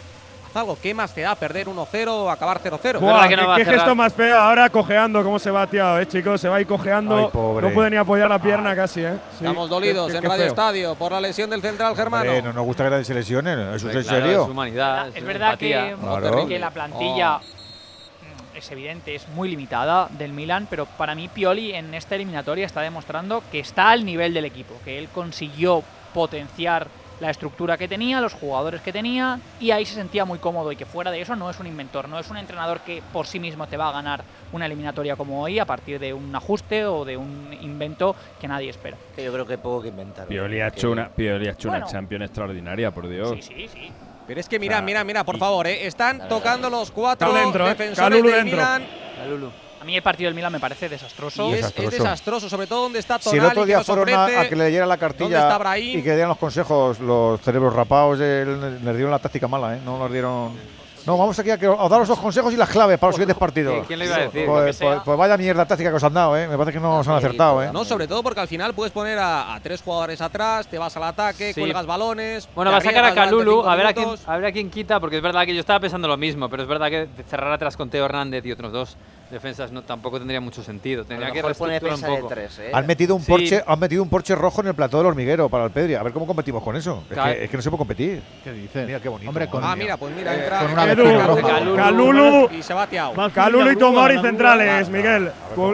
haz 0.49 0.55
algo. 0.57 0.77
¿Qué 0.81 0.93
más 0.93 1.13
te 1.13 1.21
da 1.21 1.35
perder 1.35 1.67
1-0 1.67 2.07
o 2.09 2.29
acabar 2.29 2.59
0-0? 2.61 2.81
verdad 2.81 2.99
Buah, 2.99 3.27
que 3.27 3.35
no 3.37 3.45
qué, 3.45 3.51
a 3.51 3.55
qué 3.55 3.65
gesto 3.65 3.95
más 3.95 4.13
feo. 4.13 4.37
Ahora 4.39 4.69
cojeando, 4.69 5.23
cómo 5.23 5.39
se 5.39 5.51
va, 5.51 5.67
tío, 5.67 5.99
eh, 5.99 6.07
chicos. 6.07 6.41
Se 6.41 6.49
va 6.49 6.57
a 6.57 6.61
ir 6.61 6.67
cojeando. 6.67 7.17
Ay, 7.17 7.27
pobre. 7.31 7.67
no 7.67 7.73
puede 7.73 7.89
ni 7.91 7.97
apoyar 7.97 8.29
la 8.29 8.39
pierna 8.39 8.75
casi, 8.75 9.01
eh. 9.03 9.13
Sí. 9.31 9.37
Estamos 9.45 9.69
dolidos 9.69 10.07
Qué- 10.07 10.11
qué- 10.13 10.17
en 10.17 10.21
qué 10.23 10.27
Radio 10.27 10.41
feo. 10.43 10.49
Estadio 10.49 10.95
por 10.95 11.11
la 11.11 11.21
lesión 11.21 11.49
del 11.49 11.61
central 11.61 11.95
germano. 11.95 12.29
Hombre, 12.31 12.41
no 12.41 12.53
nos 12.53 12.65
gusta 12.65 12.83
que 12.83 12.89
nadie 12.89 13.05
se 13.05 13.13
lesione. 13.13 13.53
¿Eso 13.75 13.89
es 13.89 13.95
en 13.95 14.03
Claro, 14.03 14.21
serio? 14.25 14.43
Es 14.43 14.49
humanidad. 14.49 15.07
Es 15.15 15.23
verdad 15.23 15.57
que, 15.57 15.95
Claro. 16.01 16.47
que 16.47 16.59
la 16.59 16.71
plantilla 16.71 17.37
mm, 17.37 18.57
es 18.57 18.71
evidente, 18.71 19.15
es 19.15 19.27
muy 19.29 19.49
limitada 19.49 20.07
del 20.11 20.33
Milan, 20.33 20.67
pero 20.69 20.85
para 20.85 21.15
mí 21.15 21.27
Pioli 21.27 21.73
en 21.73 21.93
esta 21.93 22.15
eliminatoria 22.15 22.65
está 22.65 22.81
demostrando 22.81 23.43
que 23.51 23.59
está 23.59 23.89
al 23.91 24.05
nivel 24.05 24.33
del 24.33 24.45
equipo, 24.45 24.73
que 24.83 24.97
él 24.97 25.09
consiguió 25.13 25.83
potenciar 26.13 26.87
la 27.19 27.29
estructura 27.29 27.77
que 27.77 27.87
tenía, 27.87 28.21
los 28.21 28.33
jugadores 28.33 28.81
que 28.81 28.93
tenía, 28.93 29.39
y 29.59 29.71
ahí 29.71 29.85
se 29.85 29.93
sentía 29.95 30.23
muy 30.25 30.39
cómodo 30.39 30.71
y 30.71 30.75
que 30.75 30.85
fuera 30.85 31.11
de 31.11 31.19
eso 31.21 31.35
no 31.35 31.49
es 31.49 31.59
un 31.59 31.67
inventor, 31.67 32.07
no 32.07 32.17
es 32.19 32.29
un 32.29 32.37
entrenador 32.37 32.79
que 32.81 33.01
por 33.11 33.27
sí 33.27 33.39
mismo 33.39 33.67
te 33.67 33.75
va 33.77 33.89
a 33.89 33.91
ganar 33.91 34.23
una 34.53 34.65
eliminatoria 34.65 35.15
como 35.15 35.41
hoy 35.41 35.59
a 35.59 35.65
partir 35.65 35.99
de 35.99 36.13
un 36.13 36.33
ajuste 36.35 36.85
o 36.85 37.03
de 37.05 37.17
un 37.17 37.55
invento 37.61 38.15
que 38.39 38.47
nadie 38.47 38.69
espera. 38.69 38.97
Que 39.15 39.23
yo 39.23 39.33
creo 39.33 39.45
que 39.45 39.57
poco 39.57 39.81
que 39.81 39.89
inventar. 39.89 40.27
Pioli 40.27 40.61
ha 40.61 40.71
Que- 40.71 40.79
hecho 40.79 40.91
una, 40.91 41.09
Pioli 41.09 41.47
ha 41.47 41.51
hecho 41.51 41.69
Bueno. 41.69 41.85
una 41.85 41.91
Champions 41.93 42.25
extraordinaria, 42.25 42.91
por 42.91 43.07
Dios. 43.07 43.31
Sí, 43.35 43.41
sí, 43.41 43.67
sí. 43.73 43.91
Pero 44.25 44.39
es 44.39 44.47
que 44.47 44.59
sea, 44.59 44.81
mirad, 44.81 45.03
mirad, 45.05 45.25
por 45.25 45.35
y- 45.35 45.39
favor, 45.39 45.67
¿eh? 45.67 45.85
están 45.87 46.27
tocando 46.29 46.69
los 46.69 46.91
cuatro 46.91 47.27
Está 47.29 47.39
dentro, 47.41 47.65
¿eh? 47.65 47.69
defensores 47.69 48.09
Calulu 48.09 48.29
del 48.29 48.45
dentro. 48.45 48.57
Milan. 48.59 49.49
A 49.81 49.85
mí 49.85 49.95
el 49.95 50.01
partido 50.03 50.27
del 50.27 50.35
Milan 50.35 50.51
me 50.51 50.59
parece 50.59 50.89
desastroso. 50.89 51.49
Y 51.49 51.53
es, 51.53 51.59
es 51.59 51.61
Desastroso. 51.75 52.03
desastroso, 52.03 52.49
sobre 52.49 52.67
todo 52.67 52.83
donde 52.83 52.99
está 52.99 53.17
Si 53.17 53.29
Tonali, 53.29 53.39
el 53.39 53.45
otro 53.51 53.65
día 53.65 53.83
fueron 53.83 54.09
a, 54.09 54.25
a 54.41 54.49
que 54.49 54.55
le 54.55 54.65
leyera 54.65 54.85
la 54.85 54.97
¿Dónde 54.97 54.99
cartilla 55.35 55.77
y 55.79 56.01
que 56.03 56.11
dieran 56.11 56.29
los 56.29 56.37
consejos 56.37 56.99
los 56.99 57.39
cerebros 57.41 57.73
rapados, 57.73 58.19
les 58.19 58.81
dieron 58.95 59.11
la 59.11 59.19
táctica 59.19 59.47
mala, 59.47 59.75
¿eh? 59.75 59.79
No 59.85 59.97
nos 59.97 60.11
dieron... 60.11 60.79
No, 61.05 61.17
vamos 61.17 61.39
aquí 61.39 61.49
a, 61.49 61.53
a 61.53 61.89
daros 61.89 62.09
los 62.09 62.19
consejos 62.19 62.53
y 62.53 62.57
las 62.57 62.67
claves 62.69 62.99
para 62.99 63.07
los 63.09 63.15
siguientes 63.15 63.37
partidos. 63.37 63.87
¿Quién 63.87 63.99
le 63.99 64.05
iba 64.05 64.15
a 64.15 64.19
decir? 64.19 64.45
Pues, 64.45 64.77
pues- 64.77 64.99
pues 65.05 65.17
vaya 65.17 65.37
mierda 65.37 65.65
táctica 65.65 65.89
que 65.89 65.95
os 65.95 66.03
han 66.03 66.13
dado, 66.13 66.37
¿eh? 66.37 66.45
Me 66.47 66.57
parece 66.57 66.73
que 66.73 66.79
no 66.81 66.99
os 66.99 67.07
han 67.07 67.15
acertado, 67.15 67.63
¿eh? 67.63 67.69
No, 67.71 67.85
sobre 67.85 68.05
todo 68.05 68.21
porque 68.21 68.41
al 68.41 68.47
final 68.49 68.73
puedes 68.73 68.91
poner 68.91 69.17
a, 69.17 69.55
a 69.55 69.59
tres 69.61 69.81
jugadores 69.81 70.19
atrás, 70.19 70.67
te 70.67 70.77
vas 70.77 70.95
al 70.97 71.03
ataque, 71.05 71.53
Sí. 71.53 71.61
cuelgas 71.61 71.85
balones. 71.85 72.49
Bueno, 72.53 72.69
va 72.71 72.77
a 72.77 72.81
sacar 72.81 73.05
a 73.05 73.13
Calulu, 73.15 73.63
a 73.63 73.75
ver 73.77 73.87
a, 73.87 73.93
quién, 73.93 74.09
a 74.27 74.35
ver 74.37 74.45
a 74.47 74.51
quién 74.51 74.69
quita, 74.69 74.99
porque 74.99 75.15
es 75.15 75.23
verdad 75.23 75.45
que 75.45 75.53
yo 75.55 75.61
estaba 75.61 75.79
pensando 75.79 76.07
lo 76.09 76.17
mismo, 76.17 76.49
pero 76.49 76.63
es 76.63 76.69
verdad 76.69 76.89
que 76.89 77.07
cerrar 77.29 77.53
atrás 77.53 77.77
con 77.77 77.89
Teo 77.89 78.03
Hernández 78.05 78.45
y 78.45 78.51
otros 78.51 78.71
dos 78.73 78.97
defensas 79.31 79.71
no, 79.71 79.81
tampoco 79.83 80.17
tendría 80.17 80.41
mucho 80.41 80.63
sentido. 80.63 81.03
A 81.03 81.05
Tendría 81.05 81.27
lo 81.29 81.33
que 81.33 81.41
mejor 81.43 81.57
pone 81.57 81.79
reestructurar 81.79 81.97
defensa 81.99 82.07
un 82.09 82.15
de 82.15 82.21
poco. 82.21 82.33
tres, 82.33 82.59
¿eh? 82.59 82.71
Han 82.73 82.87
metido 82.87 83.15
un 83.15 83.21
Sí. 83.21 83.31
Porsche, 83.31 83.63
han 83.65 83.79
metido 83.79 84.03
un 84.03 84.09
Porsche 84.09 84.35
rojo 84.35 84.61
en 84.61 84.67
el 84.67 84.73
plató 84.75 84.97
del 84.97 85.07
hormiguero 85.07 85.49
para 85.49 85.65
el 85.65 85.71
Pedri. 85.71 85.95
A 85.95 86.03
ver 86.03 86.13
cómo 86.13 86.25
competimos 86.27 86.63
con 86.63 86.75
eso. 86.75 87.03
Es, 87.09 87.17
que, 87.17 87.43
es 87.45 87.49
que 87.49 87.57
no 87.57 87.63
se 87.63 87.69
puede 87.69 87.77
competir. 87.79 88.21
¿Qué 88.43 88.51
dices? 88.53 88.87
Mira 88.87 88.99
qué 88.99 89.09
bonito. 89.09 89.29
Hombre, 89.29 89.47
con, 89.47 89.63
Ah, 89.63 89.75
mira, 89.75 89.97
pues 89.97 90.15
mira, 90.15 90.33
entra 90.35 90.59
con 90.61 90.71
una 90.71 90.91
Edu, 90.91 91.03
vestida 91.03 91.27
roja. 91.27 91.41
Calulu. 91.47 91.75
Calulu, 91.75 92.49
y 92.57 92.63
se 92.63 92.73
va 92.73 92.87
Calulu 93.33 93.71
y 93.71 93.75
Tomori 93.75 94.19
centrales. 94.19 94.89
Miguel. 94.89 95.31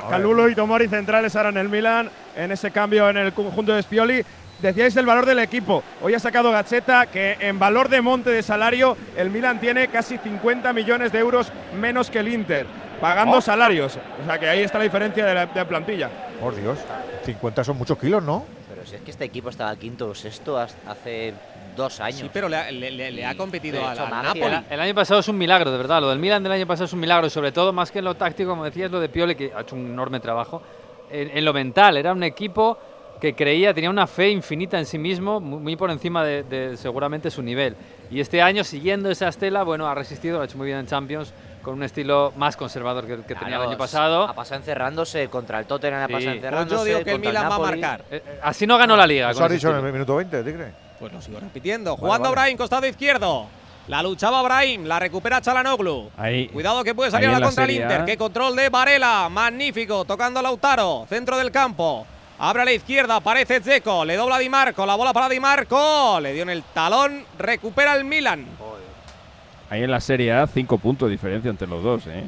Calulu 0.10 0.50
y 0.50 0.56
Tomori 0.56 0.88
centrales 0.88 1.36
ahora 1.36 1.50
en 1.50 1.58
el 1.58 1.70
Milan, 1.70 2.10
en 2.36 2.52
ese 2.52 2.72
cambio 2.72 3.10
en 3.10 3.18
el 3.18 3.34
conjunto 3.34 3.74
de 3.74 3.82
Spioli. 3.84 4.24
Decíais 4.62 4.96
el 4.96 5.06
valor 5.06 5.26
del 5.26 5.40
equipo. 5.40 5.84
Hoy 6.02 6.14
ha 6.14 6.20
sacado 6.20 6.50
Gacheta 6.50 7.08
que 7.08 7.36
en 7.42 7.60
valor 7.60 7.90
de 7.90 8.02
monte 8.02 8.30
de 8.30 8.42
salario 8.42 8.96
el 9.18 9.30
Milan 9.30 9.60
tiene 9.60 9.90
casi 9.90 10.18
50 10.18 10.72
millones 10.72 11.12
de 11.12 11.20
euros 11.20 11.52
menos 11.78 12.10
que 12.10 12.20
el 12.20 12.30
Inter, 12.30 12.66
pagando 13.00 13.38
oh. 13.38 13.42
salarios. 13.42 13.98
O 14.22 14.26
sea 14.26 14.38
que 14.40 14.48
ahí 14.48 14.62
está 14.62 14.78
la 14.78 14.86
diferencia 14.86 15.26
de 15.26 15.34
la 15.34 15.68
plantilla. 15.68 16.10
Por 16.40 16.56
Dios, 16.56 16.80
50 17.26 17.64
son 17.64 17.78
muchos 17.78 17.98
kilos, 17.98 18.24
¿no? 18.24 18.46
Pero 18.70 18.86
si 18.86 18.96
es 18.96 19.02
que 19.02 19.12
este 19.12 19.26
equipo 19.26 19.50
estaba 19.50 19.76
quinto 19.76 20.10
o 20.10 20.16
sexto 20.16 20.58
hace 20.58 21.34
dos 21.76 22.00
años. 22.00 22.20
Sí, 22.20 22.30
pero 22.32 22.48
le, 22.50 23.26
ha 23.26 23.36
competido 23.36 23.86
a 23.86 23.96
la 23.96 24.10
Napoli. 24.10 24.56
El 24.70 24.80
año 24.80 24.96
pasado 24.96 25.20
es 25.20 25.28
un 25.28 25.38
milagro, 25.38 25.72
de 25.72 25.78
verdad. 25.78 26.02
Lo 26.02 26.10
del 26.10 26.20
Milan 26.20 26.42
del 26.44 26.52
año 26.52 26.68
pasado 26.68 26.86
es 26.86 26.94
un 26.94 27.00
milagro, 27.00 27.28
y 27.28 27.30
sobre 27.30 27.52
todo 27.52 27.74
más 27.74 27.92
que 27.92 28.00
en 28.00 28.06
lo 28.06 28.16
táctico, 28.16 28.50
como 28.50 28.64
decías, 28.64 28.92
lo 28.92 29.00
de 29.00 29.10
Pioli, 29.10 29.36
que 29.36 29.52
ha 29.56 29.62
hecho 29.62 29.76
un 29.76 29.86
enorme 29.88 30.20
trabajo. 30.20 30.62
En, 31.10 31.46
lo 31.46 31.54
mental, 31.54 31.98
era 31.98 32.12
un 32.12 32.24
equipo 32.24 32.78
que 33.22 33.36
creía, 33.36 33.74
tenía 33.74 33.90
una 33.90 34.08
fe 34.08 34.30
infinita 34.30 34.78
en 34.80 34.86
sí 34.86 34.98
mismo, 34.98 35.40
muy, 35.40 35.76
por 35.76 35.92
encima 35.92 36.24
de, 36.24 36.76
seguramente 36.78 37.30
su 37.30 37.42
nivel. 37.42 37.76
Y 38.10 38.20
este 38.20 38.42
año, 38.42 38.64
siguiendo 38.64 39.10
esa 39.10 39.28
estela, 39.28 39.64
bueno, 39.64 39.88
ha 39.88 39.96
resistido, 39.96 40.38
lo 40.38 40.42
ha 40.42 40.46
hecho 40.46 40.58
muy 40.58 40.68
bien 40.68 40.80
en 40.80 40.88
Champions, 40.88 41.34
con 41.66 41.74
un 41.74 41.84
estilo 41.84 42.32
más 42.38 42.56
conservador 42.56 43.08
que, 43.08 43.34
tenía 43.34 43.58
el 43.58 43.64
año 43.64 43.78
pasado. 43.78 44.26
Ha 44.30 44.36
pasado 44.36 44.60
encerrándose 44.60 45.28
contra 45.30 45.60
el 45.60 45.66
Tottenham, 45.66 46.08
sí. 46.08 46.14
ha 46.14 46.16
pasado 46.16 46.36
encerrándose. 46.36 46.76
Pues 46.76 46.80
yo 46.80 46.86
digo 46.86 47.04
que 47.04 47.12
el 47.12 47.20
Milan 47.20 47.50
va 47.50 47.56
a 47.56 47.60
marcar. 47.60 48.02
Eh, 48.12 48.22
eh, 48.24 48.40
así 48.44 48.68
no 48.68 48.78
ganó 48.78 48.96
la 48.96 49.08
liga. 49.08 49.32
Eso 49.32 49.44
ha 49.44 49.50
dicho 49.50 49.76
en 49.76 49.84
el 49.84 49.92
minuto 49.92 50.16
20, 50.16 50.44
¿te? 50.44 50.74
Pues 51.00 51.12
lo 51.12 51.22
sigo 51.22 51.40
repitiendo. 51.40 51.98
Jugando 51.98 52.30
vale. 52.30 52.36
Brahim, 52.36 52.58
costado 52.58 52.86
izquierdo. 52.86 53.48
La 53.88 54.04
luchaba 54.04 54.44
Brahim, 54.44 54.86
la 54.86 55.00
recupera 55.00 55.42
Chalanoglu. 55.42 56.12
Ahí, 56.18 56.48
Cuidado 56.50 56.84
que 56.84 56.94
puede 56.94 57.10
salir 57.10 57.30
a 57.30 57.40
la, 57.40 57.46
contra 57.48 57.64
el 57.64 57.72
Inter. 57.72 58.06
Qué 58.06 58.16
control 58.16 58.56
de 58.56 58.70
Varela. 58.70 59.28
Magnífico, 59.30 60.06
tocando 60.06 60.40
a 60.40 60.44
Lautaro. 60.44 61.08
Centro 61.10 61.36
del 61.36 61.52
campo. 61.52 62.06
Abre 62.38 62.62
a 62.62 62.66
la 62.66 62.74
izquierda, 62.74 63.16
aparece 63.16 63.62
Zeco, 63.62 64.04
le 64.04 64.18
dobla 64.18 64.36
a 64.36 64.40
Di 64.40 64.50
Marco, 64.50 64.86
la 64.86 64.96
bola 64.96 65.14
para 65.14 65.30
Di 65.30 65.40
Marco, 65.40 66.20
le 66.20 66.34
dio 66.34 66.44
en 66.44 66.50
el 66.50 66.64
talón, 66.64 67.24
recupera 67.40 67.96
el 67.96 68.04
Milan. 68.04 68.46
Joder. 68.60 68.85
Ahí 69.70 69.84
en 69.84 69.92
la 69.92 70.00
Serie 70.00 70.32
A, 70.34 70.48
5 70.48 70.78
puntos 70.78 71.08
de 71.08 71.12
diferencia 71.14 71.50
entre 71.50 71.68
los 71.68 71.84
dos, 71.84 72.08
¿eh? 72.08 72.24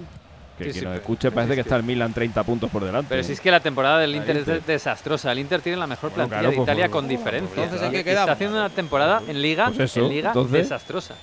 Que 0.58 0.64
sí, 0.66 0.72
quien 0.72 0.82
sí, 0.82 0.86
nos 0.86 0.96
escuche 0.96 1.30
parece 1.30 1.54
es 1.54 1.58
que, 1.58 1.64
que, 1.64 1.68
está 1.70 1.76
el 1.76 1.84
Milan 1.84 2.14
30 2.14 2.44
puntos 2.44 2.72
por 2.72 2.84
delante. 2.84 3.10
Pero 3.10 3.24
si 3.24 3.34
es 3.34 3.40
que 3.40 3.52
la 3.52 3.60
temporada 3.60 4.00
del 4.00 4.16
Inter, 4.16 4.38
Inter. 4.38 4.58
es 4.58 4.66
desastrosa. 4.66 5.32
El 5.32 5.38
Inter 5.38 5.62
tiene 5.62 5.78
la 5.78 5.86
mejor 5.86 6.10
bueno, 6.10 6.28
plantilla 6.28 6.50
claro, 6.50 6.56
de 6.56 6.64
Italia 6.64 6.86
pues, 6.86 6.92
con 6.94 7.06
pues, 7.06 7.18
diferencia. 7.20 7.56
Pues, 7.56 7.66
entonces, 7.74 8.04
¿qué 8.04 8.10
Está 8.10 8.32
haciendo 8.32 8.58
una 8.58 8.70
temporada 8.70 9.22
en 9.28 9.40
Liga, 9.40 9.68
pues 9.68 9.92
eso, 9.92 10.06
en 10.06 10.10
Liga 10.10 10.30
entonces, 10.30 10.64
desastrosa. 10.64 11.14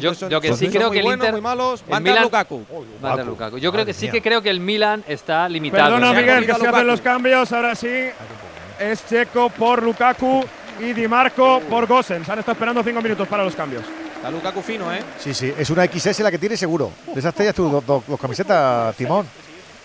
Yo, 0.00 0.12
yo, 0.12 0.40
que 0.40 0.54
sí 0.54 0.68
creo 0.68 0.90
que 0.90 1.00
el 1.00 1.06
Inter. 1.06 1.34
El 1.34 2.02
Milan, 2.02 2.24
Lukaku. 2.24 2.64
Oh, 2.70 2.84
Lukaku. 3.24 3.58
Yo 3.58 3.72
creo 3.72 3.86
que 3.86 3.94
sí 3.94 4.10
que 4.10 4.20
creo 4.20 4.42
que 4.42 4.50
el 4.50 4.60
Milan 4.60 5.02
está 5.08 5.48
limitado. 5.48 5.94
Perdona, 5.94 6.12
Miguel, 6.12 6.46
que 6.46 6.54
se 6.54 6.66
hacen 6.66 6.86
los 6.86 7.00
cambios. 7.00 7.52
Ahora 7.52 7.74
sí. 7.74 8.10
Es 8.78 9.06
Checo 9.06 9.50
por 9.50 9.82
Lukaku 9.82 10.44
y 10.80 10.92
Di 10.92 11.06
Marco 11.06 11.60
por 11.70 11.86
Gosen. 11.86 12.24
Se 12.24 12.32
han 12.32 12.40
estado 12.40 12.54
esperando 12.54 12.82
cinco 12.82 13.00
minutos 13.00 13.28
para 13.28 13.44
los 13.44 13.54
cambios. 13.54 13.84
Está 14.24 14.34
Lukaku 14.34 14.62
fino, 14.62 14.90
¿eh? 14.90 15.02
Sí, 15.18 15.34
sí, 15.34 15.52
es 15.54 15.68
una 15.68 15.84
XS 15.84 16.20
la 16.20 16.30
que 16.30 16.38
tiene 16.38 16.56
seguro. 16.56 16.90
De 17.12 17.20
esas 17.20 17.34
tenías 17.34 17.54
tú 17.54 17.82
dos, 17.86 18.02
camisetas, 18.18 18.96
Timón, 18.96 19.26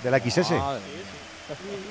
de 0.02 0.10
la 0.10 0.18
XS. 0.18 0.52
Madre. 0.52 0.80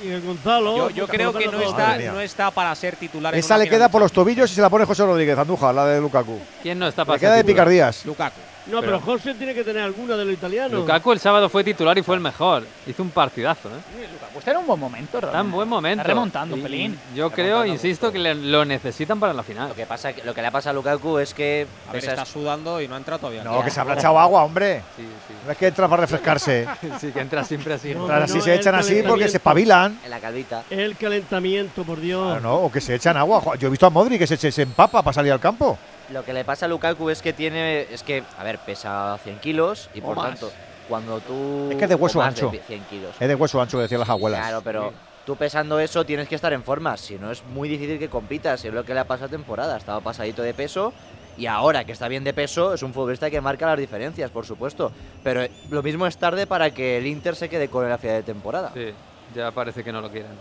Y 0.02 0.08
el 0.08 0.22
Gonzalo. 0.22 0.88
Yo, 0.88 1.06
creo 1.06 1.34
que 1.34 1.46
no 1.46 2.20
está, 2.22 2.50
para 2.50 2.74
ser 2.74 2.96
titular. 2.96 3.34
Esa 3.34 3.58
le 3.58 3.68
queda 3.68 3.90
por 3.90 4.00
los 4.00 4.12
tobillos 4.12 4.50
y 4.50 4.54
se 4.54 4.62
la 4.62 4.70
pone 4.70 4.86
José 4.86 5.04
Rodríguez, 5.04 5.36
Andújar, 5.36 5.74
la 5.74 5.84
de 5.88 6.00
Lukaku. 6.00 6.40
¿Quién 6.62 6.78
no 6.78 6.88
está 6.88 7.04
para 7.04 7.16
Le 7.16 7.20
queda 7.20 7.34
de 7.34 7.44
picardías. 7.44 8.06
Lukaku. 8.06 8.40
No, 8.70 8.80
pero, 8.80 8.98
pero 8.98 9.00
José 9.00 9.34
tiene 9.34 9.54
que 9.54 9.64
tener 9.64 9.82
alguna 9.82 10.16
de 10.16 10.24
los 10.24 10.34
italianos. 10.34 10.72
Lukaku 10.72 11.12
el 11.12 11.20
sábado 11.20 11.48
fue 11.48 11.64
titular 11.64 11.96
y 11.96 12.02
fue 12.02 12.16
el 12.16 12.20
mejor. 12.20 12.64
Hizo 12.86 13.02
un 13.02 13.10
partidazo, 13.10 13.68
¿eh? 13.68 14.08
Lukaku 14.12 14.38
está 14.38 14.50
en 14.50 14.56
un 14.58 14.66
buen 14.66 14.80
momento, 14.80 15.18
Está 15.18 15.40
en 15.40 15.50
buen 15.50 15.68
momento. 15.68 16.02
Está 16.02 16.08
remontando, 16.08 16.56
y 16.56 16.60
pelín. 16.60 16.98
Yo 17.14 17.30
creo, 17.30 17.64
insisto, 17.64 18.12
que 18.12 18.18
lo 18.18 18.64
necesitan 18.64 19.18
para 19.18 19.32
la 19.32 19.42
final. 19.42 19.68
Lo 19.70 19.74
que, 19.74 19.86
pasa, 19.86 20.12
lo 20.24 20.34
que 20.34 20.42
le 20.42 20.48
ha 20.48 20.50
pasado 20.50 20.70
a 20.70 20.74
Lukaku 20.74 21.18
es 21.18 21.32
que... 21.32 21.66
A 21.88 21.92
ver, 21.92 22.04
está 22.04 22.24
sudando 22.24 22.80
y 22.80 22.88
no 22.88 22.96
entra 22.96 23.18
todavía. 23.18 23.42
No, 23.42 23.64
que 23.64 23.70
se 23.70 23.80
habrá 23.80 23.94
echado 23.94 24.18
agua, 24.18 24.44
hombre. 24.44 24.82
Sí, 24.96 25.02
sí. 25.26 25.34
No 25.44 25.52
es 25.52 25.58
que 25.58 25.66
entra 25.66 25.88
para 25.88 26.02
refrescarse. 26.02 26.66
sí, 27.00 27.10
que 27.10 27.20
entra 27.20 27.44
siempre 27.44 27.74
así. 27.74 27.94
No, 27.94 28.02
Entrar 28.02 28.22
así, 28.22 28.40
se 28.40 28.54
echan 28.54 28.74
así 28.74 29.02
porque 29.06 29.28
se 29.28 29.38
espabilan. 29.38 29.98
En 30.04 30.10
la 30.10 30.20
calvita. 30.20 30.64
El 30.68 30.96
calentamiento, 30.96 31.84
por 31.84 32.00
Dios. 32.00 32.36
Ah, 32.36 32.40
no, 32.40 32.56
o 32.56 32.72
que 32.72 32.80
se 32.80 32.94
echan 32.94 33.16
agua. 33.16 33.56
Yo 33.56 33.68
he 33.68 33.70
visto 33.70 33.86
a 33.86 33.90
Modri 33.90 34.18
que 34.18 34.26
se 34.26 34.62
empapa 34.62 35.02
para 35.02 35.14
salir 35.14 35.32
al 35.32 35.40
campo. 35.40 35.78
Lo 36.10 36.24
que 36.24 36.32
le 36.32 36.44
pasa 36.44 36.66
a 36.66 36.68
Lukaku 36.68 37.10
es 37.10 37.22
que 37.22 37.32
tiene. 37.32 37.82
Es 37.92 38.02
que, 38.02 38.22
a 38.38 38.44
ver, 38.44 38.58
pesa 38.58 39.18
100 39.22 39.38
kilos 39.40 39.90
y 39.94 40.00
por 40.00 40.16
tanto, 40.20 40.50
cuando 40.88 41.20
tú. 41.20 41.68
Es 41.70 41.76
que 41.76 41.84
es 41.84 41.90
de 41.90 41.94
hueso 41.94 42.22
ancho. 42.22 42.50
100 42.50 42.84
kilos. 42.84 43.14
Es 43.18 43.28
de 43.28 43.34
hueso 43.34 43.60
ancho, 43.60 43.78
decían 43.78 44.00
las 44.00 44.08
abuelas. 44.08 44.40
Claro, 44.40 44.62
pero. 44.62 44.92
Tú 45.28 45.36
pesando 45.36 45.78
eso 45.78 46.06
tienes 46.06 46.26
que 46.26 46.36
estar 46.36 46.54
en 46.54 46.62
forma, 46.62 46.96
si 46.96 47.18
no 47.18 47.30
es 47.30 47.44
muy 47.44 47.68
difícil 47.68 47.98
que 47.98 48.08
compitas, 48.08 48.64
es 48.64 48.72
lo 48.72 48.82
que 48.82 48.94
le 48.94 49.00
ha 49.00 49.04
pasado 49.04 49.28
temporada, 49.28 49.76
estaba 49.76 50.00
pasadito 50.00 50.40
de 50.40 50.54
peso 50.54 50.94
y 51.36 51.46
ahora 51.46 51.84
que 51.84 51.92
está 51.92 52.08
bien 52.08 52.24
de 52.24 52.32
peso, 52.32 52.72
es 52.72 52.82
un 52.82 52.94
futbolista 52.94 53.30
que 53.30 53.40
marca 53.40 53.66
las 53.66 53.78
diferencias, 53.78 54.30
por 54.30 54.46
supuesto. 54.46 54.90
Pero 55.22 55.46
lo 55.68 55.82
mismo 55.82 56.06
es 56.06 56.16
tarde 56.16 56.46
para 56.46 56.70
que 56.70 56.96
el 56.96 57.06
Inter 57.06 57.36
se 57.36 57.50
quede 57.50 57.68
con 57.68 57.84
él 57.84 57.92
a 57.92 57.98
de 57.98 58.22
temporada. 58.22 58.72
Sí, 58.72 58.92
ya 59.34 59.52
parece 59.52 59.84
que 59.84 59.92
no 59.92 60.00
lo 60.00 60.10
quieren. 60.10 60.32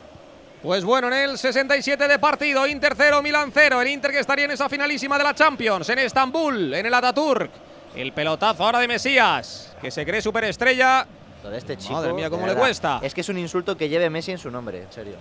Pues 0.62 0.84
bueno, 0.84 1.08
en 1.08 1.14
el 1.14 1.38
67 1.38 2.08
de 2.08 2.18
partido, 2.18 2.66
Inter 2.66 2.94
0, 2.98 3.22
Milan 3.22 3.52
0. 3.54 3.82
El 3.82 3.88
Inter 3.90 4.12
que 4.12 4.20
estaría 4.20 4.46
en 4.46 4.52
esa 4.52 4.68
finalísima 4.68 5.18
de 5.18 5.24
la 5.24 5.36
Champions, 5.36 5.88
en 5.90 6.00
Estambul, 6.00 6.74
en 6.74 6.86
el 6.86 6.94
Ataturk. 6.94 7.52
El 7.96 8.12
pelotazo 8.12 8.64
ahora 8.64 8.80
de 8.80 8.88
Mesías, 8.88 9.76
que 9.80 9.92
se 9.92 10.04
cree 10.04 10.22
superestrella. 10.22 11.06
Lo 11.44 11.52
de 11.52 11.60
este 11.60 11.78
chico, 11.78 11.94
Madre 11.94 12.14
mía, 12.14 12.30
cómo 12.30 12.48
le 12.48 12.56
cuesta. 12.56 13.00
Es 13.04 13.14
que 13.14 13.22
es 13.22 13.30
un 13.30 13.38
insulto 13.38 13.78
que 13.78 13.88
lleve 13.88 14.10
Messi 14.10 14.32
en 14.32 14.40
su 14.40 14.50
nombre, 14.50 14.82
en 14.82 14.92
serio. 14.92 15.16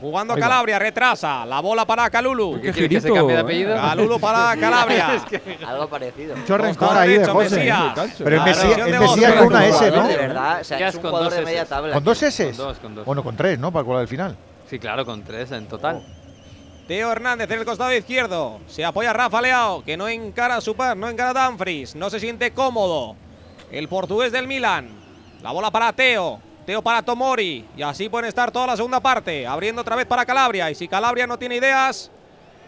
Jugando 0.00 0.34
Calabria, 0.34 0.78
retrasa. 0.78 1.46
La 1.46 1.60
bola 1.60 1.84
para 1.84 2.10
Calulu. 2.10 2.60
¿Qué 2.60 2.72
girito, 2.72 2.94
que 2.94 3.00
se 3.02 3.12
cambie 3.12 3.36
de 3.36 3.40
eh. 3.40 3.44
apellido? 3.44 3.76
Calulu 3.76 4.18
para 4.18 4.56
Calabria. 4.60 5.22
algo 5.66 5.86
parecido. 5.86 6.34
Mucho 6.34 6.58
rencor 6.58 6.96
ahí 6.96 7.18
de 7.18 7.26
José. 7.26 7.68
¿eh? 7.68 7.74
Pero 8.18 8.36
en 8.36 8.44
Mesías, 8.44 9.34
con 9.34 9.46
una 9.46 9.66
S, 9.66 9.90
¿no? 9.92 10.08
De 10.08 10.16
verdad, 10.16 10.60
o 10.60 10.64
sea, 10.64 10.88
es 10.88 10.94
un 10.94 11.02
jugador 11.02 11.32
de 11.32 11.42
media 11.42 11.64
tabla. 11.66 11.94
¿Con 11.94 12.04
dos 12.04 12.22
S? 12.22 12.46
Con 12.46 12.56
dos, 12.56 12.78
con. 12.78 13.04
Bueno, 13.04 13.22
con 13.22 13.36
tres, 13.36 13.58
¿no? 13.58 13.70
Para 13.70 13.84
colar 13.84 14.02
el 14.02 14.08
final. 14.08 14.36
Sí, 14.72 14.78
claro, 14.78 15.04
con 15.04 15.22
tres 15.22 15.52
en 15.52 15.68
total. 15.68 16.02
Oh. 16.02 16.86
Teo 16.88 17.12
Hernández 17.12 17.50
en 17.50 17.58
el 17.58 17.66
costado 17.66 17.92
izquierdo. 17.92 18.58
Se 18.68 18.86
apoya 18.86 19.12
Rafa 19.12 19.42
Leao, 19.42 19.84
que 19.84 19.98
no 19.98 20.08
encara 20.08 20.56
a 20.56 20.60
su 20.62 20.74
par, 20.74 20.96
no 20.96 21.10
encara 21.10 21.28
a 21.28 21.34
Danfries. 21.34 21.94
No 21.94 22.08
se 22.08 22.18
siente 22.18 22.52
cómodo. 22.52 23.14
El 23.70 23.86
portugués 23.86 24.32
del 24.32 24.46
Milan. 24.46 24.88
La 25.42 25.50
bola 25.50 25.70
para 25.70 25.92
Teo. 25.92 26.40
Teo 26.64 26.80
para 26.80 27.02
Tomori. 27.02 27.66
Y 27.76 27.82
así 27.82 28.08
pueden 28.08 28.28
estar 28.28 28.50
toda 28.50 28.68
la 28.68 28.76
segunda 28.76 28.98
parte. 28.98 29.46
Abriendo 29.46 29.82
otra 29.82 29.94
vez 29.94 30.06
para 30.06 30.24
Calabria. 30.24 30.70
Y 30.70 30.74
si 30.74 30.88
Calabria 30.88 31.26
no 31.26 31.38
tiene 31.38 31.56
ideas, 31.56 32.10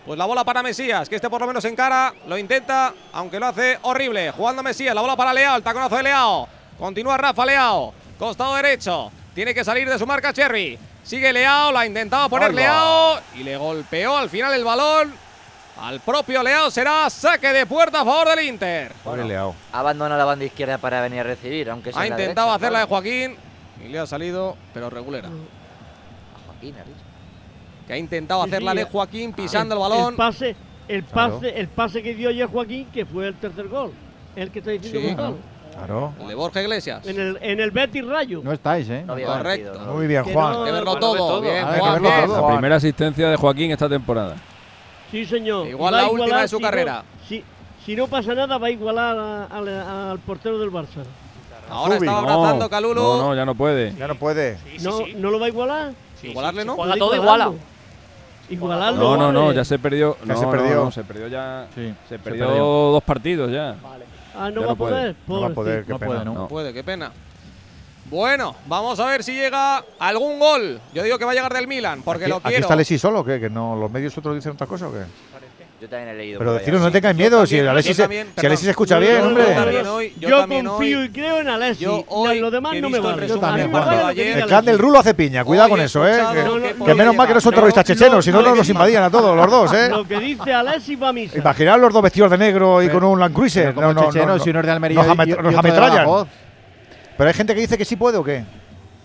pues 0.05 0.19
la 0.19 0.27
bola 0.27 0.45
para 0.45 0.63
Mesías, 0.63 1.09
que 1.09 1.17
este 1.17 1.31
por 1.31 1.41
lo 1.41 1.47
menos 1.47 1.65
encara. 1.65 2.13
Lo 2.29 2.37
intenta, 2.37 2.93
aunque 3.15 3.41
lo 3.41 3.47
hace 3.47 3.79
horrible. 3.81 4.31
Jugando 4.31 4.63
Mesías, 4.63 4.95
la 4.95 5.01
bola 5.01 5.17
para 5.17 5.33
Leao, 5.33 5.57
el 5.57 5.63
taconazo 5.63 5.97
de 5.97 6.03
Leao. 6.03 6.49
Continúa 6.79 7.17
Rafa 7.17 7.47
Leao. 7.47 7.95
Costado 8.19 8.57
derecho. 8.57 9.11
Tiene 9.35 9.55
que 9.55 9.65
salir 9.65 9.89
de 9.89 9.99
su 9.99 10.07
marca 10.07 10.35
Cherry. 10.35 10.79
Sigue 11.05 11.35
Leao, 11.35 11.71
la 11.71 11.85
intentaba 11.85 12.31
poner 12.31 12.55
Leao 12.55 13.19
y 13.39 13.43
le 13.43 13.59
golpeó 13.59 14.17
al 14.17 14.31
final 14.31 14.55
el 14.55 14.65
balón. 14.65 15.13
Al 15.79 16.01
propio 16.01 16.43
Leao 16.43 16.71
será 16.71 17.11
saque 17.11 17.49
de 17.53 17.67
puerta 17.67 18.01
a 18.01 18.05
favor 18.07 18.29
del 18.35 18.47
Inter. 18.47 18.91
Bueno, 19.05 19.25
Leao. 19.25 19.55
Abandona 19.73 20.17
la 20.17 20.25
banda 20.25 20.47
izquierda 20.47 20.79
para 20.79 21.03
venir 21.03 21.21
a 21.21 21.25
recibir, 21.25 21.71
Ha 21.71 21.77
intentado 21.77 22.17
derecha, 22.17 22.55
hacerla 22.55 22.79
de 22.79 22.85
Joaquín 22.87 23.37
y 23.85 23.89
le 23.89 23.99
ha 23.99 24.07
salido, 24.07 24.57
pero 24.73 24.89
regulera. 24.89 25.29
A 25.29 26.47
Joaquín, 26.47 26.75
ha 26.77 26.85
dicho. 26.85 27.05
Que 27.87 27.93
ha 27.93 27.99
intentado 27.99 28.43
hacerla 28.43 28.73
de 28.73 28.83
eh. 28.83 28.89
Joaquín 28.91 29.35
pisando 29.35 29.75
el, 29.75 29.81
balón. 29.81 30.15
El 30.15 30.17
pase, 30.17 30.57
el 30.89 31.05
pase, 31.05 31.61
el 31.61 31.69
pase 31.69 32.03
que 32.03 32.15
dio 32.15 32.31
ayer 32.31 32.47
Joaquín, 32.47 32.87
que 32.91 33.05
fue 33.05 33.29
el 33.29 33.35
tercer 33.35 33.69
gol. 33.69 33.93
El 34.37 34.51
que 34.51 34.61
está 34.61 34.71
diciendo 34.71 35.29
sí, 35.29 35.54
Claro. 35.75 36.13
El 36.21 36.29
de 36.29 36.35
Borja 36.35 36.63
Iglesias. 36.63 37.07
En 37.07 37.21
el, 37.21 37.39
en 37.41 37.61
el 37.61 37.71
Betis 37.71 38.07
Rayo. 38.07 38.41
No 38.43 38.53
estáis, 38.53 38.89
¿eh? 38.89 39.05
Correcto. 39.07 39.81
Muy 39.95 40.07
bien, 40.07 40.25
Juan. 40.25 40.65
Que 40.65 40.73
verlo 40.73 40.97
todo. 40.97 41.43
La 41.43 42.49
primera 42.49 42.77
asistencia 42.77 43.29
de 43.31 43.37
Joaquín 43.37 43.71
esta 43.71 43.89
temporada. 43.89 44.37
Sí, 45.11 45.25
señor. 45.25 45.67
Igual 45.67 45.95
la 45.95 46.09
última 46.09 46.41
de 46.41 46.49
su 46.49 46.61
carrera. 46.61 47.05
Si, 47.29 47.43
si, 47.85 47.97
no 47.97 48.09
pasa 48.09 48.35
nada, 48.35 48.59
va 48.59 48.67
a 48.67 48.71
igualar 48.71 49.49
al 49.51 50.19
portero 50.21 50.59
del 50.59 50.71
Barça. 50.71 51.05
Ahora 51.69 51.97
está 51.97 52.19
abrazando 52.19 52.69
Calulu. 52.69 53.01
No, 53.01 53.19
no, 53.19 53.35
ya 53.35 53.45
no 53.45 53.55
puede. 53.55 53.95
Ya 53.95 54.07
no 54.07 54.17
puede. 54.17 54.59
No, 54.83 55.01
¿No 55.17 55.31
lo 55.31 55.41
va 55.41 55.47
a 55.47 55.49
igualar? 55.49 55.93
Igualarle, 56.23 56.65
¿no? 56.65 56.73
Iguala 56.75 56.97
todo, 56.97 57.15
iguala. 57.15 57.53
Igualarlo. 58.51 59.01
No, 59.01 59.17
no, 59.17 59.33
no, 59.33 59.53
ya 59.53 59.65
se 59.65 59.79
perdió. 59.79 60.17
Ya 60.25 60.35
no, 60.35 60.41
se 60.41 60.47
perdió. 60.47 60.91
Se 60.91 61.05
perdió 61.05 61.29
ya. 61.29 61.67
Sí, 61.75 61.95
se, 62.09 62.19
perdió 62.19 62.47
dos 62.47 63.03
partidos 63.03 63.51
ya. 63.51 63.77
Ah, 64.37 64.51
no, 64.51 64.61
va, 64.61 64.67
no, 64.67 64.73
a 64.73 64.77
poder. 64.77 65.17
No 65.27 65.41
va 65.41 65.47
a 65.49 65.51
poder, 65.51 65.85
qué 65.85 65.95
pena. 65.95 66.25
no 66.25 66.49
puede, 66.49 66.73
qué 66.73 66.83
pena. 66.85 67.13
Bueno, 68.11 68.55
vamos 68.67 69.01
a 69.01 69.07
ver 69.07 69.25
si 69.25 69.33
llega 69.33 69.83
algún 69.99 70.39
gol. 70.39 70.81
Yo 70.93 71.03
digo 71.03 71.19
que 71.19 71.25
va 71.25 71.33
a 71.33 71.35
llegar 71.35 71.53
del 71.53 71.67
Milan, 71.67 72.03
porque 72.03 72.25
aquí, 72.25 72.31
lo 72.31 72.41
quiero. 72.41 72.57
¿Aquí 72.57 72.63
está 72.63 72.77
Lesi 72.77 72.99
solo 72.99 73.21
o 73.21 73.25
qué? 73.25 73.41
¿Que 73.41 73.49
no, 73.49 73.77
los 73.77 73.91
medios 73.91 74.17
otros 74.19 74.35
dicen 74.35 74.53
otra 74.53 74.67
cosa 74.67 74.89
o 74.89 74.93
qué? 74.93 75.05
Pero 75.89 76.55
deciros, 76.55 76.81
no 76.81 76.91
tengáis 76.91 77.17
miedo. 77.17 77.47
Si, 77.47 77.59
Alexis, 77.59 77.97
si 77.97 78.47
Alexis, 78.47 78.69
escucha 78.69 78.99
bien, 78.99 79.23
hombre. 79.23 79.45
Yo, 80.19 80.47
confío 80.47 81.05
y 81.05 81.09
creo 81.11 81.41
en 81.41 81.49
Alexis. 81.49 81.81
Yo 81.81 82.05
hoy, 82.09 82.41
lo 82.41 82.51
demás 82.51 82.75
no 82.81 82.91
me 82.91 83.01
vale. 83.01 83.29
Yo 83.29 83.39
también, 83.39 83.71
el 84.17 84.47
clan 84.47 84.65
del 84.65 84.79
Rulo 84.79 84.99
hace 84.99 85.15
piña. 85.15 85.45
Cuidado 85.45 85.71
con 85.71 85.81
eso, 85.81 86.07
¿eh? 86.07 86.19
Que, 86.33 86.85
que 86.85 86.95
menos 86.95 87.15
mal 87.15 87.27
que 87.27 87.35
no 87.35 87.41
son 87.41 87.55
terroristas 87.55 87.85
chechenos. 87.85 88.25
Si 88.25 88.31
no, 88.31 88.43
nos 88.43 88.57
los 88.57 88.69
invadían 88.69 89.03
a 89.03 89.11
todos, 89.11 89.37
los 89.37 89.51
dos, 89.51 89.73
¿eh? 89.75 89.89
Lo. 89.89 90.05
Imaginad 91.39 91.79
los 91.79 91.93
dos 91.93 92.03
vestidos 92.03 92.31
de 92.31 92.39
negro 92.39 92.83
y 92.83 92.89
con 92.89 93.05
un 93.05 93.19
Land 93.19 93.35
Cruiser. 93.35 93.75
No, 93.75 93.93
no, 93.93 94.11
no. 94.11 94.37
Nos 94.37 95.55
ametrallan. 95.57 96.27
Pero 97.17 97.29
hay 97.29 97.35
gente 97.35 97.55
que 97.55 97.61
dice 97.61 97.79
que 97.79 97.85
sí 97.85 97.97
puede 97.97 98.19
o 98.19 98.25
qué. 98.25 98.45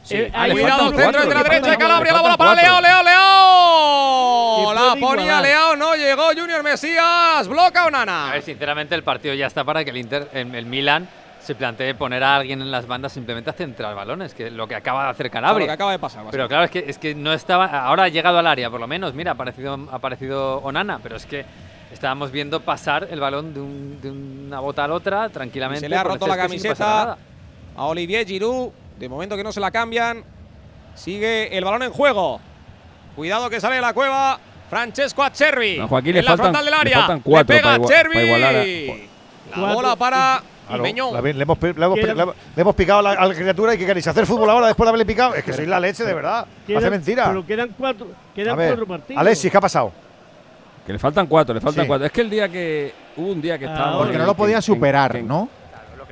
Sí. 0.04 0.16
Eh, 0.16 0.32
ah, 0.34 0.48
Cuidado, 0.50 0.90
centro 0.92 1.22
entre 1.22 1.36
la 1.36 1.44
derecha 1.44 1.72
de 1.72 1.78
Calabria, 1.78 2.14
la 2.14 2.22
bola 2.22 2.38
para 2.38 2.56
Leao, 2.56 2.82
Leao, 2.82 3.04
Leao. 3.04 4.74
La 4.74 4.96
ponía 5.00 5.42
Leao, 5.42 5.76
no 5.76 5.96
llegó 5.96 6.30
Junior 6.36 6.64
Mesías, 6.64 7.48
bloca 7.48 7.86
Onana. 7.86 8.30
A 8.30 8.34
ver, 8.34 8.42
sinceramente 8.42 8.96
el 8.96 9.04
partido 9.04 9.34
ya 9.36 9.48
está 9.48 9.64
para 9.64 9.84
que 9.84 9.92
el 9.92 9.98
Inter, 9.98 10.30
el, 10.34 10.56
el 10.56 10.66
Milan 10.66 11.08
se 11.40 11.56
plantea 11.56 11.94
poner 11.96 12.24
a 12.24 12.36
alguien 12.36 12.62
en 12.62 12.70
las 12.70 12.86
bandas 12.86 13.12
simplemente 13.12 13.50
a 13.50 13.54
centrar 13.54 13.96
balones, 13.96 14.34
que 14.34 14.48
es 14.48 14.54
lo 14.54 14.68
que 14.68 14.76
acaba 14.76 15.06
de 15.06 15.10
hacer 15.10 15.32
Calabria. 15.32 15.52
Claro, 15.52 15.60
lo 15.60 15.66
que 15.68 15.74
acaba 15.74 15.92
de 15.92 16.00
pasar. 16.00 16.26
Pero 16.30 16.48
claro, 16.48 16.64
es 16.66 16.72
que, 16.72 16.86
es 16.88 16.98
que 16.98 17.16
no 17.16 17.34
estaba. 17.34 17.66
Ahora 17.66 18.04
ha 18.04 18.08
llegado 18.10 18.38
al 18.38 18.48
área, 18.48 18.70
por 18.70 18.80
lo 18.80 18.88
menos. 18.88 19.14
Mira, 19.14 19.32
ha 19.32 19.34
aparecido, 19.34 19.78
ha 19.92 19.96
aparecido 19.96 20.58
Onana, 20.58 21.00
pero 21.02 21.16
es 21.16 21.26
que 21.26 21.46
estábamos 21.92 22.32
viendo 22.32 22.60
pasar 22.60 23.08
el 23.10 23.20
balón 23.20 23.54
de, 23.54 23.62
un, 23.62 24.00
de 24.02 24.12
una 24.12 24.60
bota 24.60 24.84
a 24.84 24.88
la 24.88 24.94
otra 24.94 25.30
tranquilamente. 25.30 25.86
Y 25.86 25.86
se 25.86 25.90
le 25.90 25.96
ha 25.98 26.04
roto 26.04 26.28
la 26.28 26.38
camiseta 26.38 27.18
a 27.76 27.86
Olivier 27.86 28.28
Giroud. 28.28 28.70
De 29.00 29.08
momento 29.10 29.36
que 29.38 29.44
no 29.44 29.52
se 29.52 29.60
la 29.60 29.72
cambian. 29.72 30.24
Sigue 30.96 31.58
el 31.58 31.64
balón 31.64 31.84
en 31.84 31.92
juego. 31.92 32.40
Cuidado 33.16 33.50
que 33.50 33.60
sale 33.62 33.76
de 33.76 33.82
la 33.82 33.94
cueva. 33.94 34.40
Francesco 34.70 35.24
Acerbi. 35.24 35.80
A 35.80 35.88
Joaquín 35.88 36.14
le 36.14 36.20
en 36.20 36.26
la 36.26 36.32
faltan- 36.32 36.44
frontal 36.54 36.66
del 36.66 36.74
le 36.74 36.80
área. 36.80 36.98
faltan 37.00 37.20
cuatro 37.22 37.56
Le 37.56 37.62
pega 37.62 37.72
para 37.78 37.84
Acerbi. 37.86 38.14
para 38.14 38.26
igualar 38.26 38.56
a- 38.56 39.60
La 39.68 39.74
bola 39.74 39.96
para 39.96 40.44
Claro, 40.68 40.84
la- 40.84 41.22
le, 41.34 41.42
hemos, 41.42 41.58
pi- 41.58 41.74
le 41.74 41.84
hemos 41.86 41.98
pi- 41.98 42.04
le 42.06 42.12
hemos- 42.22 42.36
le 42.56 42.62
hemos 42.62 42.76
picado 42.76 43.00
a 43.00 43.02
la, 43.02 43.12
a 43.14 43.26
la 43.26 43.34
criatura 43.34 43.74
y 43.74 43.78
¿qué 43.80 43.86
queréis? 43.88 44.06
¿Hacer 44.06 44.28
fútbol 44.28 44.48
ahora 44.52 44.68
después 44.68 44.86
de 44.86 44.90
haberle 44.90 45.06
picado? 45.08 45.34
Es 45.34 45.44
que 45.44 45.52
sois 45.54 45.68
la 45.68 45.80
leche, 45.80 46.04
de 46.04 46.14
verdad. 46.14 46.46
Hace 46.78 46.90
mentira. 46.92 47.26
Pero 47.30 47.44
quedan 47.48 47.70
cuatro, 47.76 48.08
quedan 48.36 48.54
A 48.54 48.56
ver, 48.56 48.68
cuatro 48.70 48.86
partidos. 48.86 49.20
Alexis, 49.20 49.50
¿qué 49.50 49.58
ha 49.58 49.62
pasado? 49.62 49.92
Que 50.86 50.94
le 50.94 51.00
faltan 51.00 51.26
cuatro, 51.26 51.56
le 51.56 51.62
faltan 51.62 51.86
Sí. 51.86 51.88
cuatro. 51.88 52.06
Es 52.06 52.12
que 52.12 52.22
el 52.22 52.30
día 52.30 52.48
que. 52.50 52.94
Hubo 53.18 53.32
un 53.32 53.42
día 53.42 53.58
que 53.58 53.66
estábamos. 53.66 54.04
Porque 54.04 54.18
no 54.20 54.26
lo 54.28 54.36
podían 54.36 54.62
superar, 54.62 55.24
¿no? 55.24 55.50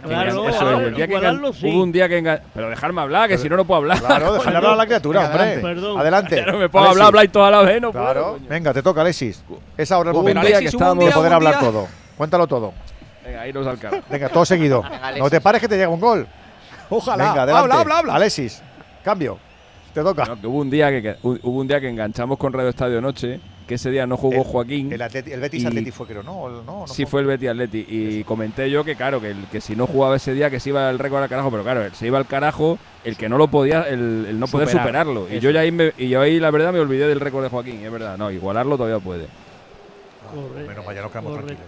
Claro, 0.03 0.47
eso 0.47 0.71
es, 0.79 0.87
el 0.87 0.93
día 0.95 1.07
que 1.07 1.15
engan- 1.17 1.53
sí. 1.53 1.67
Hubo 1.67 1.83
un 1.83 1.91
día 1.91 2.07
que 2.07 2.19
engan- 2.23 2.41
Pero 2.53 2.69
dejarme 2.69 3.01
hablar, 3.01 3.27
que 3.27 3.37
si 3.37 3.49
no, 3.49 3.57
no 3.57 3.65
puedo 3.65 3.79
hablar. 3.79 3.99
Claro, 3.99 4.33
dejarle 4.33 4.57
hablar 4.57 4.73
a 4.73 4.75
la 4.75 4.85
criatura, 4.85 5.25
hombre. 5.25 5.39
adelante. 5.41 5.61
Perdón. 5.67 5.99
Adelante. 5.99 6.35
Ya 6.37 6.45
no 6.51 6.57
me 6.59 6.69
puedo 6.69 6.85
Alexis. 6.85 6.91
hablar, 7.01 7.07
habláis 7.07 7.31
toda 7.31 7.51
la 7.51 7.61
vez, 7.63 7.81
no 7.81 7.91
puedo, 7.91 8.03
Claro. 8.05 8.31
coño. 8.33 8.45
Venga, 8.47 8.73
te 8.73 8.83
toca, 8.83 9.01
Alexis. 9.01 9.43
Es 9.75 9.91
ahora 9.91 10.11
el 10.11 10.15
momento 10.15 10.45
día 10.45 10.59
que 10.59 10.65
estábamos- 10.65 11.05
de 11.05 11.11
poder 11.11 11.33
hablar 11.33 11.59
día- 11.59 11.67
todo. 11.69 11.87
Cuéntalo 12.17 12.47
todo. 12.47 12.73
Venga, 13.25 13.47
iros 13.47 13.67
al 13.67 13.77
carro. 13.79 13.97
Venga, 14.09 14.29
todo 14.29 14.45
seguido. 14.45 14.83
No 15.17 15.29
te 15.29 15.41
pares 15.41 15.59
que 15.61 15.67
te 15.67 15.75
llega 15.77 15.89
un 15.89 15.99
gol. 15.99 16.27
Ojalá. 16.89 17.29
Venga, 17.29 17.43
adelante. 17.43 17.63
Habla, 17.71 17.79
habla, 17.81 17.97
habla. 17.99 18.13
Alexis, 18.15 18.61
cambio. 19.03 19.37
Te 19.93 20.01
toca. 20.03 20.25
No, 20.25 20.39
que 20.39 20.47
hubo 20.47 20.59
un 20.59 20.69
día 20.69 20.89
que, 20.89 21.01
que- 21.01 21.15
hu- 21.23 21.39
hubo 21.43 21.59
un 21.59 21.67
día 21.67 21.81
que 21.81 21.89
enganchamos 21.89 22.37
con 22.37 22.53
Radio 22.53 22.69
Estadio 22.69 23.01
Noche, 23.01 23.39
que 23.67 23.75
ese 23.75 23.91
día 23.91 24.07
no 24.07 24.15
jugó 24.17 24.43
Joaquín. 24.43 24.91
El, 24.93 25.01
Atleti- 25.01 25.31
el 25.33 25.39
Betis 25.41 25.63
y- 25.63 25.67
Atleti 25.67 25.91
fue, 25.91 26.07
creo, 26.07 26.23
¿no? 26.23 26.31
¿O 26.41 26.49
No, 26.49 26.63
no 26.81 26.87
Sí, 26.87 27.05
fue 27.05 27.21
el 27.21 27.27
Betis 27.27 27.49
Atleti. 27.49 27.85
Y 27.87 28.23
comenté 28.23 28.69
yo 28.71 28.83
que, 28.83 28.95
claro, 28.95 29.19
que, 29.21 29.31
el, 29.31 29.45
que 29.51 29.59
si 29.61 29.75
no 29.75 29.85
jugaba 29.87 30.15
ese 30.15 30.33
día, 30.33 30.49
que 30.49 30.59
se 30.59 30.69
iba 30.69 30.89
el 30.89 30.97
récord 30.97 31.21
al 31.23 31.29
carajo. 31.29 31.51
Pero 31.51 31.63
claro, 31.63 31.93
se 31.93 32.07
iba 32.07 32.17
al 32.17 32.25
carajo 32.25 32.79
el 33.03 33.17
que 33.17 33.27
no 33.29 33.37
lo 33.37 33.47
podía, 33.49 33.81
el, 33.83 34.25
el 34.29 34.39
no 34.39 34.47
poder 34.47 34.67
Superar. 34.69 34.87
superarlo. 34.87 35.27
Y 35.31 35.39
yo 35.39 35.51
ya 35.51 35.59
ahí, 35.59 35.71
me- 35.71 35.93
y 35.97 36.07
yo 36.09 36.21
ahí, 36.21 36.39
la 36.39 36.49
verdad, 36.49 36.71
me 36.73 36.79
olvidé 36.79 37.07
del 37.07 37.19
récord 37.19 37.43
de 37.43 37.49
Joaquín. 37.49 37.83
Es 37.85 37.91
verdad, 37.91 38.17
no, 38.17 38.31
igualarlo 38.31 38.77
todavía 38.77 38.99
puede. 39.03 39.27
Menos 40.67 40.85
mal, 40.85 40.95
ya 40.95 41.01
nos 41.01 41.11
quedamos 41.11 41.33
tranquilos. 41.33 41.61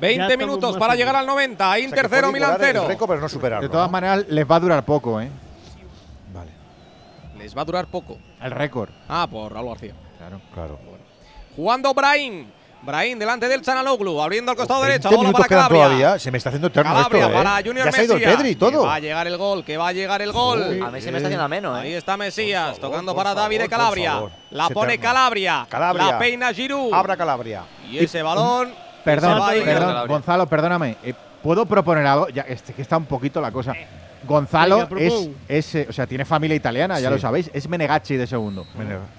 20 0.00 0.36
minutos 0.36 0.76
para 0.78 0.94
llegar 0.94 1.16
al 1.16 1.26
90. 1.26 1.78
Inter 1.80 2.06
0, 2.08 2.30
Milan 2.32 2.56
0. 2.58 2.86
pero 3.06 3.20
no 3.20 3.28
superarlo. 3.28 3.68
De 3.68 3.72
todas 3.72 3.90
maneras, 3.90 4.24
les 4.28 4.48
va 4.50 4.56
a 4.56 4.60
durar 4.60 4.84
poco, 4.84 5.20
¿eh? 5.20 5.28
Les 7.38 7.56
va 7.56 7.62
a 7.62 7.64
durar 7.64 7.86
poco. 7.86 8.18
El 8.42 8.50
récord. 8.50 8.90
Ah, 9.08 9.26
por 9.30 9.52
Raúl 9.52 9.68
García. 9.70 9.94
Claro. 10.18 10.40
Claro. 10.52 10.78
Jugando 11.60 11.92
Brahim. 11.92 12.46
Brahim 12.80 13.18
delante 13.18 13.46
del 13.46 13.60
Chanaloglu, 13.60 14.18
abriendo 14.22 14.50
al 14.50 14.56
costado 14.56 14.80
20 14.80 14.92
derecho. 14.92 15.08
Bola 15.10 15.20
minutos 15.28 15.46
para 15.46 15.48
Calabria. 15.68 15.84
todavía. 15.84 16.18
Se 16.18 16.30
me 16.30 16.38
está 16.38 16.48
haciendo 16.48 16.68
eterno 16.68 16.90
Calabria 16.94 17.20
esto, 17.26 17.30
¿eh? 17.30 17.36
para 17.44 17.56
Junior 17.58 17.84
ya 17.84 17.92
se 17.92 18.00
ha 18.00 18.04
ido 18.04 18.14
el 18.14 18.20
Mesías. 18.20 18.36
Pedri 18.36 18.48
y 18.48 18.54
Que 18.54 18.58
todo. 18.58 18.82
va 18.86 18.94
a 18.94 18.98
llegar 18.98 19.26
el 19.26 19.36
gol, 19.36 19.62
que 19.62 19.76
va 19.76 19.88
a 19.88 19.92
llegar 19.92 20.22
el 20.22 20.32
gol. 20.32 20.82
A 20.82 20.90
mí 20.90 21.02
se 21.02 21.12
me 21.12 21.18
está 21.18 21.28
haciendo 21.28 21.44
ameno, 21.44 21.76
¿eh? 21.76 21.80
Ahí 21.82 21.92
está 21.92 22.16
Mesías, 22.16 22.78
tocando 22.78 23.14
para 23.14 23.34
David 23.34 23.60
de 23.60 23.68
Calabria. 23.68 24.22
La 24.52 24.70
pone. 24.70 24.96
Calabria. 24.98 25.66
Calabria. 25.68 26.06
La 26.12 26.18
peina 26.18 26.54
Giroud. 26.54 26.94
Abra 26.94 27.14
Calabria. 27.18 27.64
Y 27.90 27.98
ese 27.98 28.22
balón. 28.22 28.72
Perdón, 29.04 29.42
Gonzalo, 30.08 30.46
perdóname. 30.46 30.96
Eh, 31.02 31.12
¿Puedo 31.42 31.66
proponer 31.66 32.06
algo? 32.06 32.30
Ya, 32.30 32.42
este, 32.42 32.72
que 32.72 32.80
está 32.80 32.96
un 32.96 33.04
poquito 33.04 33.42
la 33.42 33.52
cosa. 33.52 33.74
Gonzalo 34.24 34.86
es, 34.98 35.28
es, 35.74 35.88
o 35.88 35.92
sea, 35.92 36.06
tiene 36.06 36.24
familia 36.24 36.54
italiana, 36.56 37.00
ya 37.00 37.10
lo 37.10 37.18
sabéis. 37.18 37.50
Es 37.54 37.68
Menegacci 37.68 38.16
de 38.16 38.26
segundo. 38.26 38.66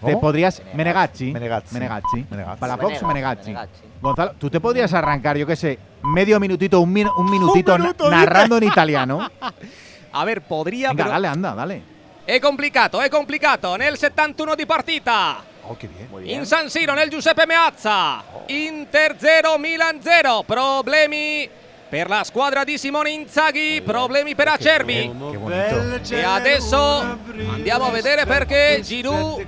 Te 0.06 0.15
podrías. 0.18 0.61
Menegacci. 0.73 1.32
Menegazzi. 1.32 1.73
Menegazzi. 1.73 2.26
Menegazzi. 2.30 2.60
Para 2.60 2.78
Fox, 2.78 2.94
Menega- 3.02 3.07
Menegazzi. 3.07 3.45
Menegazzi. 3.48 3.82
Gonzalo, 4.02 4.32
¿tú 4.40 4.49
te 4.49 4.60
podrías 4.60 4.94
arrancar, 4.94 5.38
yo 5.38 5.45
qué 5.45 5.56
sé, 5.56 5.78
medio 6.03 6.40
minutito, 6.40 6.80
un, 6.82 6.91
min- 6.91 7.10
un 7.18 7.30
minutito 7.30 7.78
minuto, 7.78 8.10
narrando 8.10 8.57
en 8.57 8.64
italiano? 8.64 9.30
A 10.14 10.26
ver, 10.26 10.41
podría, 10.41 10.90
Venga, 10.90 11.03
pero 11.03 11.14
dale, 11.14 11.28
anda, 11.28 11.52
dale. 11.53 11.82
è 12.26 12.40
complicato, 12.40 13.02
è 13.02 13.10
complicato. 13.10 13.76
Nel 13.78 13.98
71 13.98 14.56
di 14.56 14.65
partita. 14.65 15.41
Oh, 15.68 15.78
qué 15.78 15.88
bien. 15.88 16.28
In 16.40 16.45
San 16.45 16.69
Siro, 16.69 16.94
nel 16.94 17.10
Giuseppe 17.10 17.45
Meazza. 17.45 18.22
Inter 18.48 19.15
0, 19.18 19.57
Milan 19.57 19.99
0. 20.02 20.44
Problemi 20.45 21.48
per 21.91 22.07
la 22.07 22.23
squadra 22.23 22.63
di 22.63 22.77
Simone 22.77 23.09
Inzaghi. 23.09 23.81
Problemi 23.84 24.34
per 24.34 24.47
Acerbi. 24.47 25.13
E 26.09 26.23
adesso 26.23 26.77
andiamo 27.51 27.88
a 27.88 27.89
vedere 27.91 28.26
perché 28.26 28.80
Giroud. 28.81 29.45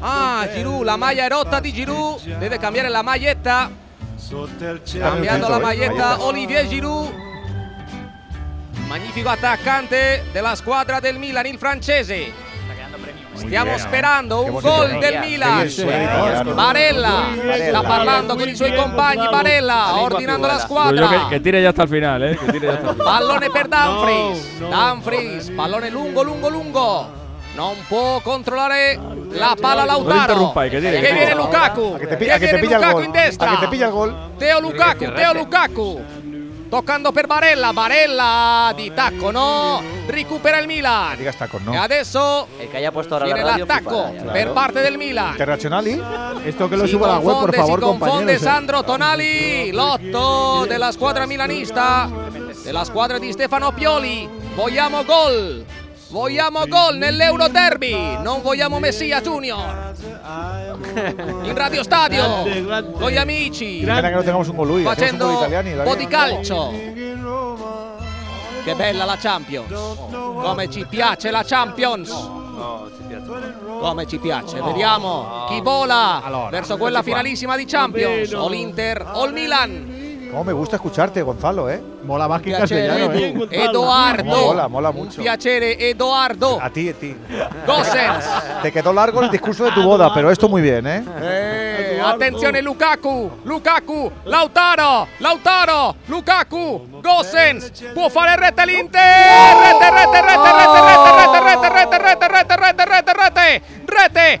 Ah, 0.00 0.48
Giroud, 0.50 0.82
la 0.82 0.96
maglia 0.96 1.26
è 1.26 1.28
rotta 1.28 1.60
di 1.60 1.70
Giroud. 1.70 2.38
Deve 2.38 2.56
cambiare 2.56 2.88
la 2.88 3.02
maglietta. 3.02 3.70
Cambiando 4.98 5.48
la 5.48 5.58
maglietta 5.58 6.24
Olivier 6.24 6.66
Giroud. 6.66 7.12
Magnifico 8.86 9.28
attaccante 9.28 10.24
della 10.32 10.54
squadra 10.54 11.00
del 11.00 11.18
Milan, 11.18 11.44
il 11.44 11.58
francese. 11.58 12.47
Stiamo 13.38 13.78
sperando 13.78 14.44
un 14.44 14.58
gol 14.60 14.98
del 14.98 15.18
Milan. 15.20 15.68
Barella 16.54 17.22
sta 17.68 17.82
parlando 17.82 18.36
con 18.36 18.48
i 18.48 18.54
suoi 18.54 18.74
compagni. 18.74 19.28
Barella 19.28 20.00
ordinando 20.00 20.46
la 20.46 20.58
squadra. 20.58 21.26
Che, 21.28 21.40
tira 21.40 21.60
già 21.60 21.68
hasta 21.68 21.86
finale. 21.86 22.38
Pallone 22.96 23.50
per 23.50 23.68
Danfries. 23.68 24.58
Danfries, 24.68 25.50
pallone 25.50 25.90
lungo, 25.90 26.22
lungo, 26.22 26.48
lungo. 26.48 27.16
Non 27.54 27.74
può 27.88 28.20
controllare 28.20 28.92
eh, 28.92 28.98
la 29.30 29.56
palla 29.60 29.84
Lautaro. 29.84 30.52
Che, 30.52 30.78
viene 30.78 31.34
Lukaku. 31.34 31.96
Che 31.98 32.16
viene 32.16 32.60
Lukaku 32.60 33.00
in 33.00 33.10
destra. 33.10 33.68
Teo 34.36 34.60
Lukaku, 34.60 35.12
Teo 35.12 35.32
Lukaku. 35.32 36.04
Toccando 36.68 37.12
per 37.12 37.26
Barella, 37.26 37.72
Barella 37.72 38.72
di 38.76 38.92
tacco, 38.92 39.30
no? 39.30 39.82
Recupera 40.06 40.58
il 40.58 40.66
Milan. 40.66 41.16
Digas 41.16 41.36
tacos, 41.36 41.62
¿no? 41.62 41.72
E 41.72 41.76
adesso 41.78 42.46
El 42.58 42.68
que 42.68 42.76
haya 42.76 42.92
puesto 42.92 43.14
ahora 43.14 43.26
la 43.26 43.34
viene 43.34 43.48
radio. 43.48 43.64
l'attacco 43.66 44.12
per 44.32 44.52
parte 44.52 44.80
del 44.82 44.98
Milan. 44.98 45.30
Internazionali? 45.30 46.02
Esto 46.44 46.68
que 46.68 46.76
lo 46.76 46.84
Si 46.84 46.90
suba 46.90 47.06
la 47.06 47.18
web, 47.18 47.38
por 47.40 47.54
favor, 47.54 47.78
si 47.78 47.84
confonde 47.86 48.34
eh. 48.34 48.38
Sandro 48.38 48.84
Tonali, 48.84 49.70
l'otto 49.72 50.66
della 50.66 50.92
squadra 50.92 51.24
milanista, 51.26 52.10
della 52.62 52.84
squadra 52.84 53.18
di 53.18 53.32
Stefano 53.32 53.72
Pioli. 53.72 54.28
Vogliamo 54.54 55.04
gol, 55.04 55.64
vogliamo 56.08 56.66
gol 56.66 56.96
nell'Euro 56.96 57.48
Derby, 57.48 57.92
non 58.22 58.40
vogliamo 58.42 58.78
Messia 58.78 59.20
Junior. 59.20 59.92
In 61.42 61.54
Radio 61.54 61.82
Stadio, 61.82 62.22
Grande, 62.22 62.64
grande. 62.64 62.92
con 62.98 63.10
gli 63.10 63.16
amici, 63.16 63.82
Pena 63.84 64.00
que 64.08 64.10
no 64.16 64.22
tengamos 64.22 64.48
un 64.48 64.56
gol, 64.56 64.70
un 64.70 64.82
facendo 64.82 65.30
italiani. 65.30 65.72
un 65.72 65.82
po' 65.84 65.94
di 65.94 66.06
calcio. 66.06 66.72
Che 68.64 68.74
bella 68.74 69.04
la 69.04 69.16
Champions, 69.16 69.70
come 70.10 70.70
ci 70.70 70.86
piace 70.88 71.30
la 71.30 71.42
Champions. 71.44 72.10
No, 72.10 72.90
ci 72.96 73.02
piace. 73.06 73.54
Come 73.80 74.06
ci 74.06 74.18
piace, 74.18 74.60
vediamo 74.60 75.44
chi 75.48 75.60
vola 75.60 76.22
Allora, 76.22 76.48
verso 76.50 76.76
quella 76.76 77.02
finalissima 77.02 77.56
di 77.56 77.64
Champions, 77.64 78.32
o 78.32 78.48
l'Inter 78.48 79.10
o 79.14 79.24
il 79.26 79.32
Milan. 79.32 80.06
Cómo 80.30 80.44
me 80.44 80.52
gusta 80.52 80.76
escucharte, 80.76 81.22
Gonzalo, 81.22 81.70
¿eh? 81.70 81.82
Mola 82.04 82.28
más 82.28 82.42
que 82.42 82.50
en 82.50 82.56
Piacere, 82.58 82.86
castellano, 82.86 83.48
¿eh? 83.50 83.64
Edoardo. 83.64 84.24
Mola, 84.24 84.68
mola 84.68 84.92
mucho. 84.92 85.20
Piacere 85.20 85.90
Edoardo. 85.90 86.58
A 86.60 86.70
ti, 86.70 86.88
a 86.88 86.94
ti. 86.94 87.16
Gosens. 87.66 88.24
Te 88.62 88.70
quedó 88.70 88.92
largo 88.92 89.22
el 89.22 89.30
discurso 89.30 89.64
de 89.64 89.72
tu 89.72 89.82
boda, 89.82 90.12
pero 90.12 90.30
esto 90.30 90.48
muy 90.48 90.62
bien, 90.62 90.86
¿eh? 90.86 91.04
Eh, 91.20 92.02
attenzione 92.04 92.62
Lukaku, 92.62 93.30
Lukaku, 93.44 94.10
Lautaro, 94.26 95.08
Lautaro, 95.18 95.96
Lukaku, 96.08 97.00
Gosens, 97.02 97.72
può 97.94 98.08
fare 98.08 98.36
rete 98.36 98.66
l'Inter, 98.66 99.00
rete, 99.00 99.90
rete, 99.90 100.22
rete, 100.22 100.52
rete, 100.52 100.80
rete, 100.88 101.40
rete, 101.40 101.68
rete, 101.68 101.98
rete, 101.98 101.98
rete, 101.98 102.28
rete, 102.28 102.56
rete, 102.56 102.84
rete, 102.84 103.12
rete, 103.14 103.62
rete, 103.86 104.40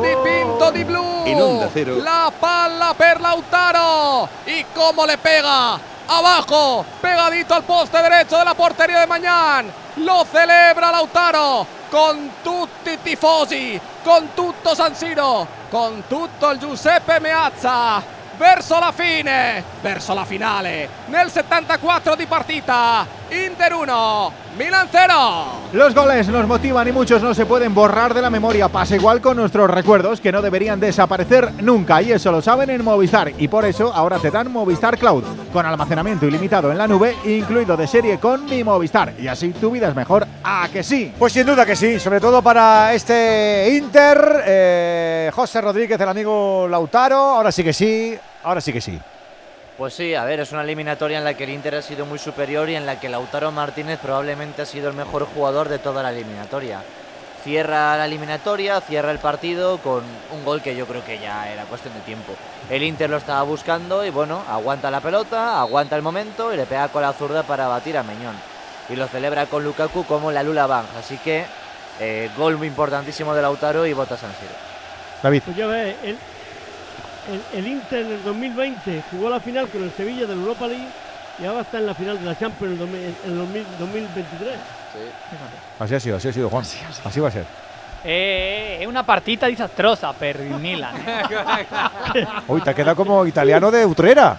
blu. 1.23 2.01
La 2.01 2.31
palla 2.39 2.93
per 2.93 3.21
Lautaro 3.21 4.29
y 4.45 4.63
cómo 4.73 5.05
le 5.05 5.17
pega 5.17 5.79
abajo, 6.07 6.85
pegadito 7.01 7.53
al 7.53 7.63
poste 7.63 8.01
derecho 8.01 8.37
de 8.37 8.45
la 8.45 8.53
portería 8.53 8.99
de 9.01 9.07
Mañán. 9.07 9.73
Lo 9.97 10.25
celebra 10.25 10.91
Lautaro. 10.91 11.79
con 11.91 12.31
tutti 12.41 12.97
tifosi, 13.03 13.79
con 14.01 14.29
tutto 14.33 14.73
San 14.73 14.93
con 15.69 16.03
tutto 16.07 16.49
il 16.51 16.57
Giuseppe 16.57 17.19
Meazza. 17.19 18.01
Verso 18.41 18.79
la 18.79 18.91
fine, 18.91 19.63
verso 19.83 20.15
la 20.15 20.25
finale, 20.25 20.89
nel 21.09 21.29
74 21.29 22.15
di 22.15 22.25
partita, 22.25 23.05
Inter 23.29 23.71
1, 23.71 24.33
Milan 24.57 24.87
0. 24.91 25.13
Los 25.73 25.93
goles 25.93 26.27
nos 26.27 26.47
motivan 26.47 26.87
y 26.87 26.91
muchos 26.91 27.21
no 27.21 27.35
se 27.35 27.45
pueden 27.45 27.71
borrar 27.75 28.15
de 28.15 28.21
la 28.21 28.31
memoria. 28.31 28.67
Pasa 28.67 28.95
igual 28.95 29.21
con 29.21 29.37
nuestros 29.37 29.69
recuerdos 29.69 30.19
que 30.19 30.31
no 30.31 30.41
deberían 30.41 30.79
desaparecer 30.79 31.51
nunca 31.61 32.01
y 32.01 32.13
eso 32.13 32.31
lo 32.31 32.41
saben 32.41 32.71
en 32.71 32.83
Movistar 32.83 33.31
y 33.37 33.47
por 33.47 33.63
eso 33.63 33.93
ahora 33.93 34.17
te 34.17 34.31
dan 34.31 34.51
Movistar 34.51 34.97
Cloud 34.97 35.23
con 35.53 35.63
almacenamiento 35.63 36.25
ilimitado 36.25 36.71
en 36.71 36.79
la 36.79 36.87
nube 36.87 37.15
incluido 37.23 37.77
de 37.77 37.85
serie 37.85 38.17
con 38.17 38.45
mi 38.45 38.63
Movistar 38.63 39.13
y 39.19 39.27
así 39.27 39.49
tu 39.51 39.69
vida 39.69 39.87
es 39.87 39.95
mejor. 39.95 40.25
¿A 40.43 40.67
que 40.73 40.81
sí? 40.81 41.13
Pues 41.17 41.31
sin 41.31 41.45
duda 41.45 41.63
que 41.63 41.75
sí, 41.75 41.99
sobre 41.99 42.19
todo 42.19 42.41
para 42.41 42.91
este 42.95 43.69
Inter. 43.77 44.43
eh, 44.47 45.31
José 45.31 45.61
Rodríguez, 45.61 46.01
el 46.01 46.09
amigo 46.09 46.67
Lautaro, 46.67 47.17
ahora 47.17 47.51
sí 47.51 47.63
que 47.63 47.71
sí, 47.71 48.17
ahora 48.43 48.61
sí 48.61 48.73
que 48.73 48.81
sí. 48.81 48.99
Pues 49.77 49.93
sí, 49.93 50.13
a 50.13 50.25
ver, 50.25 50.39
es 50.39 50.51
una 50.51 50.61
eliminatoria 50.61 51.17
en 51.17 51.23
la 51.23 51.33
que 51.33 51.45
el 51.45 51.49
Inter 51.49 51.75
ha 51.75 51.81
sido 51.81 52.05
muy 52.05 52.19
superior 52.19 52.69
y 52.69 52.75
en 52.75 52.85
la 52.85 52.99
que 52.99 53.09
Lautaro 53.09 53.51
Martínez 53.51 53.99
probablemente 53.99 54.61
ha 54.61 54.65
sido 54.65 54.89
el 54.89 54.95
mejor 54.95 55.25
jugador 55.25 55.69
de 55.69 55.79
toda 55.79 56.03
la 56.03 56.11
eliminatoria. 56.11 56.83
Cierra 57.43 57.97
la 57.97 58.05
eliminatoria, 58.05 58.79
cierra 58.81 59.09
el 59.09 59.17
partido 59.17 59.79
con 59.79 60.03
un 60.31 60.45
gol 60.45 60.61
que 60.61 60.75
yo 60.75 60.85
creo 60.85 61.03
que 61.03 61.17
ya 61.17 61.51
era 61.51 61.63
cuestión 61.63 61.95
de 61.95 62.01
tiempo. 62.01 62.33
El 62.69 62.83
Inter 62.83 63.09
lo 63.09 63.17
estaba 63.17 63.41
buscando 63.41 64.05
y 64.05 64.11
bueno, 64.11 64.43
aguanta 64.47 64.91
la 64.91 65.01
pelota, 65.01 65.59
aguanta 65.59 65.95
el 65.95 66.03
momento 66.03 66.53
y 66.53 66.57
le 66.57 66.67
pega 66.67 66.89
con 66.89 67.01
la 67.01 67.13
zurda 67.13 67.41
para 67.41 67.67
batir 67.67 67.97
a 67.97 68.03
Meñón. 68.03 68.35
Y 68.89 68.95
lo 68.95 69.07
celebra 69.07 69.47
con 69.47 69.63
Lukaku 69.63 70.03
como 70.03 70.31
la 70.31 70.43
Lula 70.43 70.67
Bang. 70.67 70.85
Así 70.99 71.17
que 71.17 71.45
eh, 71.99 72.29
gol 72.37 72.57
muy 72.57 72.67
importantísimo 72.67 73.33
de 73.33 73.41
Lautaro 73.41 73.87
y 73.87 73.93
bota 73.93 74.17
San 74.17 74.31
Siro. 74.33 74.53
David. 75.23 75.41
Pues 75.45 75.57
ves, 75.57 75.95
el, 76.03 76.17
el, 77.29 77.59
el 77.59 77.67
Inter 77.67 78.05
en 78.05 78.11
el 78.13 78.23
2020 78.23 79.03
jugó 79.11 79.29
la 79.29 79.39
final 79.39 79.67
con 79.69 79.83
el 79.83 79.91
Sevilla 79.91 80.21
de 80.21 80.35
la 80.35 80.41
Europa 80.41 80.67
League 80.67 80.87
y 81.39 81.45
ahora 81.45 81.61
está 81.61 81.77
en 81.79 81.85
la 81.87 81.93
final 81.93 82.19
de 82.19 82.25
la 82.25 82.37
Champions 82.37 82.73
en 82.73 82.73
el 82.73 82.79
2000 82.79 83.01
en 83.25 83.31
el 83.31 83.37
2000 83.37 83.65
2023. 83.79 84.53
Así 85.79 85.95
ha 85.95 85.99
sido, 85.99 86.17
así 86.17 86.27
ha 86.27 86.33
sido, 86.33 86.49
Juan. 86.49 86.65
Así 87.05 87.19
va 87.19 87.27
a 87.29 87.31
ser. 87.31 87.45
Eh, 88.03 88.77
è 88.79 88.85
una 88.85 89.03
partita 89.03 89.45
disastrosa 89.45 90.11
per 90.17 90.39
il 90.39 90.55
Milan. 90.55 90.95
Uy, 92.47 92.59
te 92.61 92.71
ha 92.71 92.73
quedado 92.73 92.95
como 92.95 93.25
italiano 93.27 93.69
de 93.69 93.85
Utrera. 93.85 94.37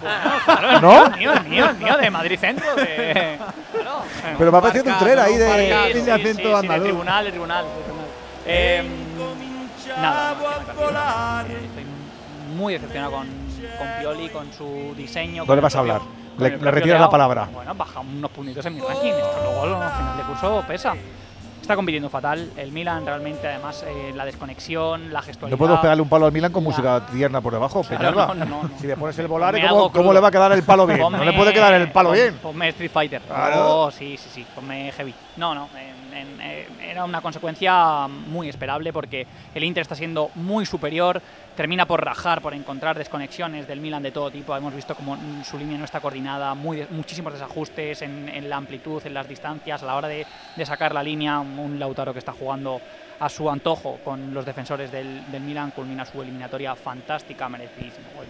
¿No? 0.81 1.09
mío, 1.11 1.31
mío, 1.47 1.73
mío 1.79 1.97
de 1.97 2.09
Madrid 2.09 2.37
Centro. 2.37 2.75
De... 2.75 3.37
Pero 4.37 4.51
me 4.51 4.57
ha 4.57 4.61
parecido 4.61 4.93
Utrera 4.93 5.23
ahí 5.23 5.37
de, 5.37 5.47
Sí, 5.93 5.93
de 5.93 6.03
sí, 6.03 6.09
acento 6.09 6.39
sí, 6.39 6.43
sí, 6.43 6.49
de 6.49 6.55
andaluz. 6.55 6.83
tribunal, 6.83 7.23
de 7.25 7.31
tribunal. 7.31 7.65
de 7.65 7.83
tribunal. 7.83 8.07
Eh, 8.45 8.83
nada, 9.97 10.35
eh, 11.47 11.92
muy 12.53 12.73
decepcionado 12.73 13.13
con, 13.13 13.27
con 13.27 13.87
Pioli, 13.99 14.29
con 14.29 14.51
su 14.53 14.93
diseño. 14.95 15.45
No 15.45 15.55
le 15.55 15.61
vas 15.61 15.75
a 15.75 15.79
hablar. 15.79 16.01
Le, 16.37 16.57
le 16.57 16.71
retiras 16.71 16.99
la 16.99 17.09
palabra. 17.09 17.47
Bueno, 17.53 17.75
baja 17.75 17.99
unos 17.99 18.31
puntitos 18.31 18.65
en 18.65 18.75
mi 18.75 18.81
ranking. 18.81 19.11
Esto 19.11 19.39
luego 19.61 19.81
al 19.81 19.91
final 19.91 20.17
de 20.17 20.23
curso 20.23 20.63
pesa. 20.67 20.93
Está 21.61 21.75
compitiendo 21.77 22.09
fatal. 22.09 22.51
El 22.57 22.73
Milan 22.73 23.05
realmente, 23.05 23.47
además, 23.47 23.85
eh, 23.87 24.11
la 24.13 24.25
desconexión, 24.25 25.13
la 25.13 25.21
gestualidad. 25.21 25.57
No 25.57 25.57
puedo 25.57 25.79
pegarle 25.79 26.01
un 26.03 26.09
palo 26.09 26.25
al 26.25 26.33
Milan 26.33 26.51
con 26.51 26.61
música 26.61 27.05
tierna 27.05 27.39
por 27.39 27.53
debajo, 27.53 27.83
Claro, 27.83 28.11
no, 28.11 28.33
no, 28.35 28.45
no. 28.63 28.69
Si 28.81 28.85
le 28.87 28.97
pones 28.97 29.17
el 29.19 29.27
volar, 29.27 29.55
¿cómo, 29.69 29.89
cómo 29.89 30.11
le 30.11 30.19
va 30.19 30.27
a 30.27 30.31
quedar 30.31 30.51
el 30.51 30.63
palo 30.63 30.85
bien? 30.85 30.99
no 30.99 31.09
le 31.11 31.17
Ponme- 31.31 31.35
puede 31.37 31.53
quedar 31.53 31.73
el 31.75 31.89
palo 31.89 32.11
bien. 32.11 32.33
Ponme 32.41 32.67
Street 32.69 32.91
Fighter. 32.91 33.21
Claro. 33.21 33.83
Oh, 33.83 33.91
sí, 33.91 34.17
sí, 34.17 34.27
sí. 34.33 34.45
Ponme 34.53 34.91
Heavy. 34.91 35.13
No, 35.37 35.55
no. 35.55 35.69
en- 35.77 35.92
eh, 36.41 36.67
era 36.81 37.03
una 37.05 37.21
consecuencia 37.21 38.07
muy 38.07 38.49
esperable 38.49 38.93
porque 38.93 39.25
el 39.53 39.63
Inter 39.63 39.81
está 39.81 39.95
siendo 39.95 40.31
muy 40.35 40.65
superior. 40.65 41.21
Termina 41.55 41.85
por 41.85 42.03
rajar, 42.03 42.41
por 42.41 42.53
encontrar 42.53 42.97
desconexiones 42.97 43.67
del 43.67 43.79
Milan 43.79 44.03
de 44.03 44.11
todo 44.11 44.31
tipo. 44.31 44.55
Hemos 44.55 44.73
visto 44.73 44.95
como 44.95 45.17
su 45.43 45.57
línea 45.57 45.77
no 45.77 45.85
está 45.85 45.99
coordinada, 45.99 46.53
muy 46.55 46.85
muchísimos 46.89 47.33
desajustes 47.33 48.01
en, 48.01 48.49
la 48.49 48.57
amplitud, 48.57 49.05
en 49.05 49.13
las 49.13 49.27
distancias, 49.27 49.83
a 49.83 49.85
la 49.85 49.95
hora 49.95 50.07
de, 50.07 50.25
sacar 50.65 50.93
la 50.93 51.03
línea. 51.03 51.39
Un 51.39 51.79
Lautaro 51.79 52.13
que 52.13 52.19
está 52.19 52.33
jugando 52.33 52.81
a 53.19 53.29
su 53.29 53.49
antojo 53.49 53.99
con 54.03 54.33
los 54.33 54.45
defensores 54.45 54.91
del, 54.91 55.23
Milan 55.41 55.71
culmina 55.71 56.05
su 56.05 56.21
eliminatoria 56.21 56.75
fantástica, 56.75 57.47
merecidísimo 57.49 58.07
gol. 58.15 58.25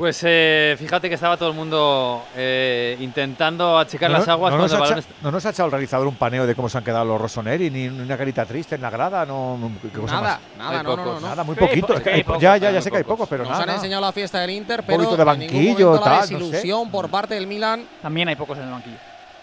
Pues 0.00 0.18
eh, 0.26 0.76
fíjate 0.78 1.10
que 1.10 1.14
estaba 1.16 1.36
todo 1.36 1.50
el 1.50 1.54
mundo 1.54 2.24
eh, 2.34 2.96
intentando 3.00 3.76
achicar 3.78 4.10
No, 4.10 4.16
las 4.16 4.28
aguas 4.28 4.50
no 4.50 4.56
cuando 4.56 4.62
nos 4.62 4.72
el 4.72 4.76
ha 4.78 4.80
balón 4.80 4.98
echa- 5.00 5.22
no 5.22 5.30
nos 5.30 5.44
ha 5.44 5.50
echado 5.50 5.66
el 5.66 5.72
realizador 5.72 6.06
un 6.06 6.14
paneo 6.14 6.46
de 6.46 6.54
cómo 6.54 6.70
se 6.70 6.78
han 6.78 6.84
quedado 6.84 7.04
los 7.04 7.20
Rossoneri, 7.20 7.68
ni 7.68 7.86
una 7.88 8.16
carita 8.16 8.46
triste 8.46 8.76
en 8.76 8.80
la 8.80 8.88
grada, 8.88 9.26
no, 9.26 9.58
no- 9.58 9.70
¿qué 9.82 9.90
cosa 9.90 10.14
Nada, 10.14 10.40
más? 10.56 10.56
nada, 10.56 10.82
no, 10.82 10.88
no, 10.88 10.96
pocos, 10.96 11.14
no, 11.14 11.20
no. 11.20 11.26
Nada, 11.28 11.44
muy 11.44 11.54
poquito. 11.54 11.88
po- 11.88 11.92
es 11.92 12.00
que 12.00 12.08
hay 12.08 12.14
hay- 12.16 12.22
pocos, 12.24 12.40
ya, 12.40 12.56
ya, 12.56 12.68
ya 12.68 12.72
muy 12.72 12.82
sé 12.82 12.90
que 12.90 12.96
hay 12.96 13.04
pocos. 13.04 13.28
pero 13.28 13.42
Nos 13.44 13.52
nada. 13.52 13.62
han 13.64 13.70
enseñado 13.76 14.00
la 14.00 14.12
fiesta 14.12 14.40
del 14.40 14.50
Inter, 14.52 14.80
Un 14.80 14.86
pero 14.86 14.98
poquito 15.00 15.16
de 15.18 15.24
banquillo, 15.24 15.92
la 15.96 16.00
tal, 16.00 16.14
no 16.20 16.22
sé. 16.26 16.34
desilusión 16.38 16.90
por 16.90 17.10
parte 17.10 17.34
del 17.34 17.46
Milan. 17.46 17.84
También 18.00 18.26
hay 18.28 18.36
pocos 18.36 18.56
en 18.56 18.64
el 18.64 18.70
banquillo. 18.70 18.96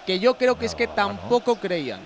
Que 0.07 0.17
yo 0.17 0.33
creo 0.39 0.57
que 0.57 0.65
es 0.65 0.73
que 0.73 0.87
tampoco 0.87 1.57
creían. 1.57 1.99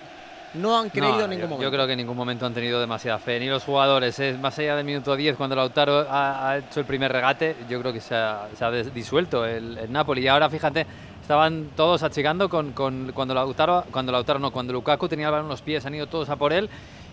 No 0.54 0.78
han 0.78 0.90
creído 0.90 1.18
No, 1.18 1.24
en 1.24 1.30
ningún 1.30 1.44
yo, 1.44 1.48
momento. 1.50 1.64
yo 1.64 1.72
creo 1.72 1.86
que 1.88 1.94
en 1.94 1.98
ningún 1.98 2.18
momento 2.18 2.46
han 2.46 2.54
tenido 2.54 2.80
demasiada 2.82 3.20
fe, 3.20 3.40
ni 3.40 3.48
los 3.48 3.64
jugadores. 3.64 4.20
Es 4.20 4.38
más 4.40 4.58
allá 4.60 4.76
del 4.76 4.86
minuto 4.86 5.16
10, 5.16 5.38
cuando 5.38 5.56
Lautaro 5.56 6.06
ha, 6.10 6.50
ha 6.50 6.58
hecho 6.58 6.82
el 6.82 6.86
primer 6.86 7.12
regate, 7.12 7.56
yo 7.70 7.80
creo 7.80 7.94
que 7.94 8.02
se 8.02 8.16
ha, 8.16 8.48
se 8.58 8.66
ha 8.66 8.72
disuelto 8.72 9.46
el, 9.46 9.78
el 9.78 9.92
Napoli. 9.92 10.22
Y 10.24 10.28
ahora, 10.28 10.50
fíjate, 10.50 10.86
estaban 11.22 11.70
todos 11.76 12.04
achicando 12.04 12.50
con, 12.50 12.74
con- 12.74 13.12
cuando 13.14 13.34
Lautaro, 13.34 13.86
cuando 13.92 14.12
Lautaro 14.12 14.40
no, 14.40 14.52
cuando 14.52 14.74
Lukaku 14.74 15.08
tenía 15.08 15.28
el 15.28 15.32
balón 15.32 15.46
en 15.46 15.52
los 15.52 15.62
pies, 15.62 15.86
han 15.86 15.96
ido 15.96 16.08
todos 16.08 16.30
a 16.30 16.36
por 16.36 16.52
él. 16.52 16.70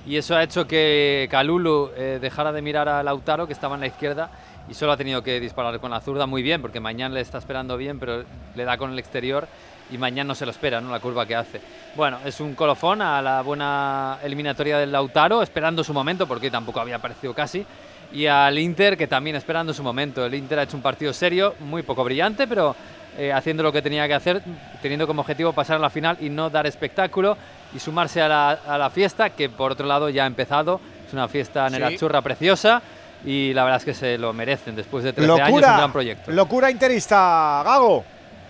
Y 0.07 0.17
eso 0.17 0.35
ha 0.37 0.43
hecho 0.43 0.67
que 0.67 1.29
Kalulu 1.31 1.91
eh, 1.97 2.19
dejara 2.21 2.51
de 2.51 2.63
mirar 2.63 2.89
a 2.89 3.03
Lautaro, 3.03 3.47
que 3.47 3.53
estaba 3.53 3.75
en 3.77 3.83
la 3.83 3.87
izquierda, 3.89 4.31
y 4.69 4.75
solo 4.75 4.93
ha 4.93 4.97
tenido 4.97 5.23
que 5.23 5.39
disparar 5.39 5.79
con 5.81 5.91
la 5.91 6.01
zurda 6.01 6.27
muy 6.27 6.43
bien, 6.43 6.61
porque 6.63 6.81
mañana 6.81 7.15
le 7.15 7.21
está 7.21 7.39
esperando 7.39 7.77
bien, 7.77 7.99
pero 8.01 8.25
le 8.57 8.65
da 8.65 8.77
con 8.79 8.91
el 8.93 8.99
exterior 8.99 9.47
y 9.91 9.99
mañana 9.99 10.29
no 10.29 10.35
se 10.35 10.45
lo 10.45 10.51
espera, 10.51 10.81
¿no? 10.81 10.91
La 10.91 11.01
curva 11.01 11.27
que 11.27 11.35
hace. 11.35 11.61
Bueno, 11.97 12.19
es 12.25 12.41
un 12.41 12.55
colofón 12.55 13.01
a 13.03 13.21
la 13.23 13.43
buena 13.43 14.19
eliminatoria 14.23 14.79
del 14.79 14.93
Lautaro, 14.93 15.43
esperando 15.43 15.83
su 15.85 15.93
momento, 15.95 16.27
porque 16.27 16.51
tampoco 16.51 16.81
había 16.81 16.97
aparecido 16.97 17.35
casi. 17.35 17.65
Y 18.13 18.27
al 18.27 18.59
Inter, 18.59 18.97
que 18.97 19.07
también 19.07 19.37
esperando 19.37 19.75
su 19.75 19.83
momento. 19.83 20.25
El 20.25 20.35
Inter 20.35 20.59
ha 20.61 20.63
hecho 20.63 20.77
un 20.77 20.83
partido 20.83 21.13
serio, 21.13 21.55
muy 21.61 21.83
poco 21.83 22.03
brillante, 22.05 22.47
pero 22.47 22.75
eh, 23.19 23.33
haciendo 23.33 23.63
lo 23.63 23.73
que 23.73 23.83
tenía 23.83 24.07
que 24.09 24.15
hacer, 24.15 24.43
teniendo 24.81 25.07
como 25.07 25.21
objetivo 25.23 25.53
pasar 25.53 25.77
a 25.77 25.81
la 25.81 25.91
final 25.91 26.17
y 26.21 26.31
no 26.31 26.49
dar 26.51 26.67
espectáculo 26.67 27.37
y 27.75 27.79
sumarse 27.79 28.23
a 28.23 28.29
la, 28.29 28.51
a 28.67 28.79
la 28.79 28.89
fiesta, 28.91 29.31
que 29.31 29.49
por 29.51 29.73
otro 29.73 29.87
lado 29.87 30.09
ya 30.09 30.25
ha 30.25 30.27
empezado. 30.27 30.81
Es 31.07 31.13
una 31.13 31.29
fiesta 31.29 31.67
en 31.67 31.89
Sí. 31.89 31.97
churra 31.99 32.21
preciosa 32.23 32.81
y 33.25 33.53
la 33.53 33.65
verdad 33.65 33.79
es 33.79 33.85
que 33.85 33.95
se 33.95 34.17
lo 34.19 34.33
merecen 34.33 34.77
después 34.77 35.03
de 35.05 35.13
13 35.13 35.31
años, 35.33 35.41
un 35.49 35.51
Locura, 35.55 35.77
gran 35.77 35.93
proyecto. 35.93 36.31
locura 36.31 36.71
interista, 36.71 37.63
Gago. 37.65 38.05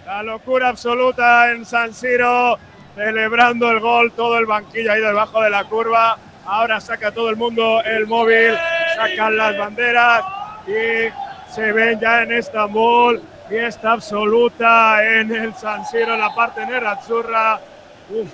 La 0.09 0.23
locura 0.23 0.71
absoluta 0.71 1.51
en 1.51 1.67
San 1.67 1.93
Siro, 1.93 2.59
celebrando 2.95 3.71
el 3.71 3.79
gol, 3.79 4.11
todo 4.13 4.39
el 4.39 4.47
banquillo 4.47 4.91
ahí 4.91 5.03
debajo 5.03 5.43
de 5.43 5.51
la 5.51 5.65
curva. 5.65 6.17
Ahora 6.47 6.81
saca 6.81 7.13
todo 7.13 7.29
el 7.29 7.37
mundo 7.37 7.83
el 7.85 8.07
móvil, 8.07 8.55
sacan 8.97 9.37
las 9.37 9.59
banderas 9.59 10.25
y 10.67 11.53
se 11.53 11.73
ven 11.73 12.01
ya 12.01 12.23
en 12.23 12.33
Estambul. 12.33 13.23
Fiesta 13.51 13.93
absoluta 13.93 15.05
en 15.05 15.31
el 15.31 15.55
San 15.55 15.85
Siro, 15.85 16.15
en 16.15 16.21
la 16.21 16.35
parte 16.35 16.65
nerazzurra. 16.65 17.61
Uf, 18.09 18.33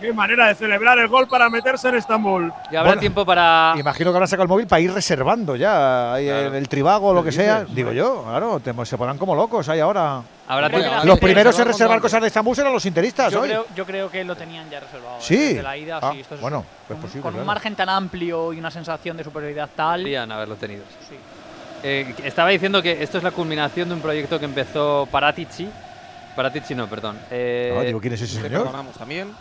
qué 0.00 0.12
manera 0.12 0.46
de 0.48 0.54
celebrar 0.54 0.98
el 0.98 1.08
gol 1.08 1.26
para 1.28 1.48
meterse 1.50 1.88
en 1.88 1.96
Estambul. 1.96 2.52
Y 2.70 2.76
habrá 2.76 2.96
tiempo 2.98 3.24
para. 3.26 3.74
Imagino 3.78 4.10
que 4.10 4.16
habrán 4.16 4.28
sacado 4.28 4.44
el 4.44 4.48
móvil 4.48 4.66
para 4.66 4.80
ir 4.80 4.92
reservando 4.92 5.56
ya 5.56 6.18
el 6.18 6.68
tribago 6.68 7.08
o 7.08 7.14
lo 7.14 7.22
¿Qué 7.22 7.30
que 7.30 7.32
sea. 7.36 7.64
Digo 7.68 7.92
yo, 7.92 8.24
claro, 8.24 8.60
te- 8.60 8.74
se 8.86 8.96
ponen 8.98 9.18
como 9.18 9.34
locos 9.34 9.68
ahí 9.68 9.80
ahora. 9.80 10.22
Habrá 10.46 10.70
tiempo. 10.70 10.88
Los 11.04 11.18
primeros 11.18 11.58
en 11.58 11.66
Reservar 11.66 12.00
cosas 12.00 12.20
de 12.22 12.28
Estambul 12.28 12.56
serán 12.56 12.72
los 12.72 12.86
interistas 12.86 13.30
Yo 13.32 13.42
hoy. 13.42 13.48
creo, 13.48 13.66
yo 13.76 13.84
creo 13.84 14.10
que 14.10 14.24
lo 14.24 14.34
tenían 14.34 14.70
ya 14.70 14.80
reservado. 14.80 15.16
¿eh? 15.16 15.20
Sí. 15.20 15.36
Desde 15.36 15.62
la 15.62 15.76
ida, 15.76 15.98
Ah, 16.00 16.10
sí, 16.12 16.20
esto 16.20 16.36
es 16.36 16.40
bueno, 16.40 16.64
es 16.82 16.88
con, 16.88 16.96
posible, 17.02 17.22
con 17.22 17.32
claro. 17.32 17.42
un 17.42 17.46
margen 17.46 17.74
tan 17.76 17.88
amplio 17.90 18.52
y 18.54 18.58
una 18.58 18.70
sensación 18.70 19.16
de 19.16 19.24
superioridad 19.24 19.68
tal. 19.76 20.00
Podrían 20.00 20.32
haberlo 20.32 20.54
tenido. 20.56 20.84
Sí. 21.08 21.16
Eh, 21.82 22.14
estaba 22.24 22.48
diciendo 22.48 22.80
que 22.82 23.02
esto 23.02 23.18
es 23.18 23.24
la 23.24 23.30
culminación 23.30 23.88
de 23.88 23.94
un 23.94 24.00
proyecto 24.00 24.38
que 24.38 24.46
empezó 24.46 25.06
Paratici. 25.10 25.68
Paratici 26.38 26.72
no, 26.72 26.86
perdón. 26.86 27.18
Eh, 27.32 27.72
No, 27.74 27.80
digo, 27.82 28.00
¿quién 28.00 28.12
es 28.12 28.22
ese 28.22 28.40
señor? 28.40 28.70
también. 28.96 29.32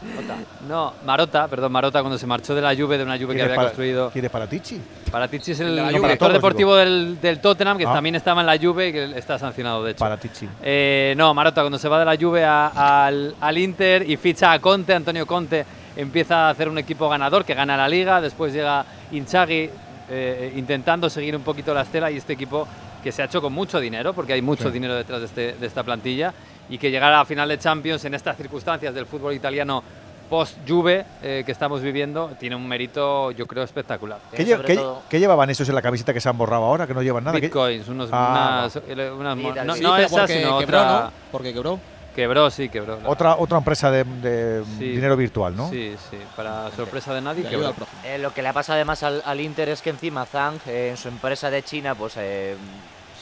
No, 0.67 0.93
Marota, 1.05 1.47
perdón, 1.47 1.71
Marota 1.71 1.99
cuando 2.01 2.17
se 2.17 2.25
marchó 2.25 2.55
de 2.55 2.61
la 2.61 2.75
Juve, 2.75 2.97
de 2.97 3.03
una 3.03 3.13
Juve 3.19 3.27
que 3.27 3.33
¿Quién 3.33 3.37
es 3.37 3.43
había 3.45 3.55
para- 3.55 3.67
construido. 3.69 4.09
¿Quién 4.09 4.25
es 4.25 4.31
Paratici? 4.31 4.81
Paratici 5.11 5.51
es 5.51 5.59
El 5.59 5.75
director 5.75 6.01
Para 6.01 6.17
todos, 6.17 6.33
deportivo 6.33 6.75
del, 6.75 7.21
del 7.21 7.39
Tottenham, 7.39 7.77
que 7.77 7.85
Ah. 7.85 7.93
también 7.93 8.15
estaba 8.15 8.41
en 8.41 8.47
la 8.47 8.57
Juve 8.57 8.87
y 8.87 8.91
que 8.93 9.15
está 9.15 9.37
sancionado, 9.37 9.83
de 9.83 9.91
hecho. 9.91 9.99
Paratici. 9.99 10.49
Eh, 10.63 11.13
no, 11.15 11.35
Marota, 11.35 11.61
cuando 11.61 11.77
se 11.77 11.87
va 11.87 11.99
de 11.99 12.05
la 12.05 12.17
Juve 12.17 12.43
a- 12.43 13.05
al, 13.05 13.35
al 13.39 13.57
Inter 13.59 14.09
y 14.09 14.17
ficha 14.17 14.51
a 14.51 14.57
Conte, 14.59 14.95
Antonio 14.95 15.27
Conte 15.27 15.65
empieza 15.95 16.47
a 16.47 16.49
hacer 16.49 16.67
un 16.67 16.79
equipo 16.79 17.07
ganador 17.09 17.45
que 17.45 17.53
gana 17.53 17.77
la 17.77 17.87
liga, 17.87 18.19
después 18.21 18.51
llega 18.53 18.83
Inzaghi 19.11 19.69
eh, 20.09 20.53
intentando 20.55 21.11
seguir 21.11 21.35
un 21.35 21.43
poquito 21.43 21.73
la 21.75 21.81
estela 21.83 22.09
y 22.09 22.17
este 22.17 22.33
equipo 22.33 22.67
que 23.03 23.11
se 23.11 23.21
ha 23.21 23.25
hecho 23.25 23.41
con 23.41 23.53
mucho 23.53 23.79
dinero, 23.79 24.13
porque 24.13 24.33
hay 24.33 24.41
mucho 24.41 24.63
Sí. 24.65 24.71
dinero 24.71 24.95
detrás 24.95 25.19
de, 25.19 25.25
este- 25.27 25.53
de 25.53 25.67
esta 25.67 25.83
plantilla, 25.83 26.33
y 26.69 26.77
que 26.77 26.91
llegar 26.91 27.11
a 27.13 27.17
la 27.17 27.25
final 27.25 27.47
de 27.49 27.57
Champions 27.57 28.03
en 28.05 28.13
estas 28.13 28.35
circunstancias 28.37 28.93
del 28.93 29.05
fútbol 29.05 29.33
italiano 29.33 29.83
post-Juve 30.29 31.05
eh, 31.23 31.43
que 31.45 31.51
estamos 31.53 31.81
viviendo 31.81 32.31
tiene 32.39 32.55
un 32.55 32.67
mérito, 32.67 33.31
yo 33.31 33.45
creo, 33.47 33.63
espectacular. 33.63 34.19
¿Qué, 34.33 34.45
lle- 34.45 34.61
qué- 34.65 34.81
qué 35.09 35.19
llevaban 35.19 35.49
esos 35.49 35.69
en 35.69 35.75
la 35.75 35.81
camiseta 35.81 36.13
que 36.13 36.19
se 36.19 36.27
han 36.27 36.37
borrado 36.37 36.65
ahora? 36.65 36.85
Que 36.85 36.93
no 36.93 37.01
llevan 37.01 37.23
nada. 37.23 37.35
¿Qué- 37.39 37.47
Bitcoins, 37.47 37.87
unos, 37.87 38.09
Ah, 38.11 38.67
unas, 38.69 38.75
eh, 38.87 39.11
unas 39.11 39.37
no, 39.65 39.75
sí, 39.75 39.81
no 39.81 39.97
esa, 39.97 40.17
porque 40.17 40.33
sino 40.39 40.59
quebró, 40.59 40.79
otra. 40.81 41.01
¿no? 41.05 41.11
Porque 41.31 41.53
quebró. 41.53 41.79
Quebró, 42.13 42.49
sí, 42.49 42.67
quebró. 42.67 42.99
la- 42.99 43.09
Otra, 43.09 43.35
otra 43.37 43.59
empresa 43.59 43.91
de, 43.91 44.03
de 44.03 44.63
Sí. 44.79 44.85
dinero 44.89 45.15
virtual, 45.15 45.55
¿no? 45.55 45.69
Sí, 45.69 45.95
sí, 46.09 46.17
para 46.35 46.71
sorpresa 46.71 47.13
de 47.13 47.21
nadie. 47.21 47.43
Quebró. 47.47 47.73
Eh, 48.03 48.17
lo 48.17 48.33
que 48.33 48.41
le 48.41 48.47
ha 48.49 48.53
pasado 48.53 48.75
además 48.75 49.03
al, 49.03 49.21
al 49.23 49.39
Inter 49.39 49.69
es 49.69 49.81
que 49.83 49.91
encima 49.91 50.25
Zhang, 50.25 50.59
eh, 50.67 50.89
en 50.89 50.97
su 50.97 51.07
empresa 51.09 51.49
de 51.51 51.61
China, 51.63 51.93
pues 51.95 52.15
eh, 52.17 52.55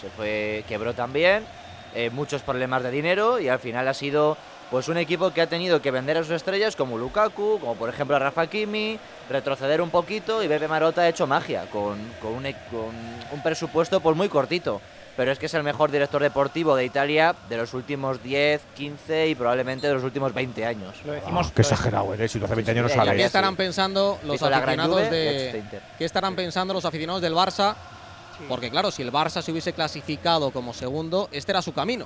se 0.01 0.09
fue, 0.09 0.63
quebró 0.67 0.93
también, 0.93 1.43
eh, 1.95 2.09
muchos 2.11 2.41
problemas 2.41 2.83
de 2.83 2.91
dinero 2.91 3.39
y 3.39 3.47
al 3.49 3.59
final 3.59 3.87
ha 3.87 3.93
sido 3.93 4.37
pues 4.71 4.87
un 4.89 4.97
equipo 4.97 5.31
que 5.31 5.41
ha 5.41 5.47
tenido 5.47 5.81
que 5.81 5.91
vender 5.91 6.17
a 6.17 6.23
sus 6.23 6.31
estrellas 6.31 6.75
como 6.75 6.97
Lukaku, 6.97 7.59
como 7.59 7.75
por 7.75 7.87
ejemplo 7.89 8.15
a 8.15 8.19
Rafa 8.19 8.47
Kimi, 8.47 8.99
retroceder 9.29 9.81
un 9.81 9.89
poquito 9.91 10.43
y 10.43 10.47
Pepe 10.47 10.67
Marotta 10.67 11.01
ha 11.01 11.07
hecho 11.09 11.27
magia 11.27 11.65
con, 11.71 11.97
con 12.21 12.33
un, 12.33 12.45
e- 12.47 12.55
con 12.71 12.89
un 13.31 13.43
presupuesto 13.43 13.99
pues 13.99 14.15
muy 14.17 14.27
cortito. 14.29 14.81
Pero 15.15 15.31
es 15.31 15.39
que 15.39 15.45
es 15.45 15.53
el 15.53 15.63
mejor 15.63 15.91
director 15.91 16.21
deportivo 16.21 16.75
de 16.75 16.83
Italia 16.83 17.33
de 17.47 17.55
los 17.55 17.73
últimos 17.73 18.21
10, 18.21 18.59
15 18.75 19.29
y 19.29 19.35
probablemente 19.35 19.87
de 19.87 19.93
los 19.93 20.03
últimos 20.03 20.33
20 20.33 20.65
años. 20.65 20.93
Lo 21.05 21.13
Ah, 21.13 21.41
qué 21.55 21.61
exagerado 21.61 22.13
eres, 22.13 22.33
si 22.33 22.39
lo 22.39 22.45
hace 22.45 22.55
20 22.55 22.71
años 22.71 22.91
no 22.93 23.05
ya 23.05 23.15
¿Qué 23.15 23.23
estarán 23.23 23.55
pensando 23.55 24.19
los 24.25 24.41
aficionados 24.43 25.09
de 25.09 25.63
qué 25.97 26.03
estarán 26.03 26.35
pensando 26.35 26.73
los 26.73 26.83
aficionados 26.83 27.21
del 27.21 27.33
Barça? 27.33 27.75
Porque 28.47 28.69
claro, 28.69 28.91
si 28.91 29.01
el 29.01 29.11
Barça 29.11 29.41
se 29.41 29.51
hubiese 29.51 29.73
clasificado 29.73 30.51
como 30.51 30.73
segundo, 30.73 31.29
este 31.31 31.51
era 31.51 31.61
su 31.61 31.73
camino. 31.73 32.05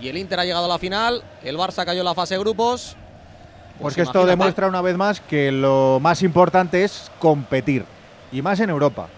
Y 0.00 0.08
el 0.08 0.16
Inter 0.16 0.40
ha 0.40 0.44
llegado 0.44 0.64
a 0.64 0.68
la 0.68 0.78
final, 0.78 1.22
el 1.42 1.56
Barça 1.56 1.84
cayó 1.84 2.00
en 2.00 2.06
la 2.06 2.14
fase 2.14 2.34
de 2.34 2.40
grupos. 2.40 2.96
Pues 3.80 3.94
que 3.94 4.02
esto 4.02 4.26
demuestra 4.26 4.66
una 4.66 4.82
vez 4.82 4.96
más 4.96 5.20
que 5.20 5.50
lo 5.50 5.98
más 6.00 6.22
importante 6.22 6.84
es 6.84 7.10
competir. 7.18 7.84
Y 8.32 8.42
más 8.42 8.60
en 8.60 8.70
Europa. 8.70 9.08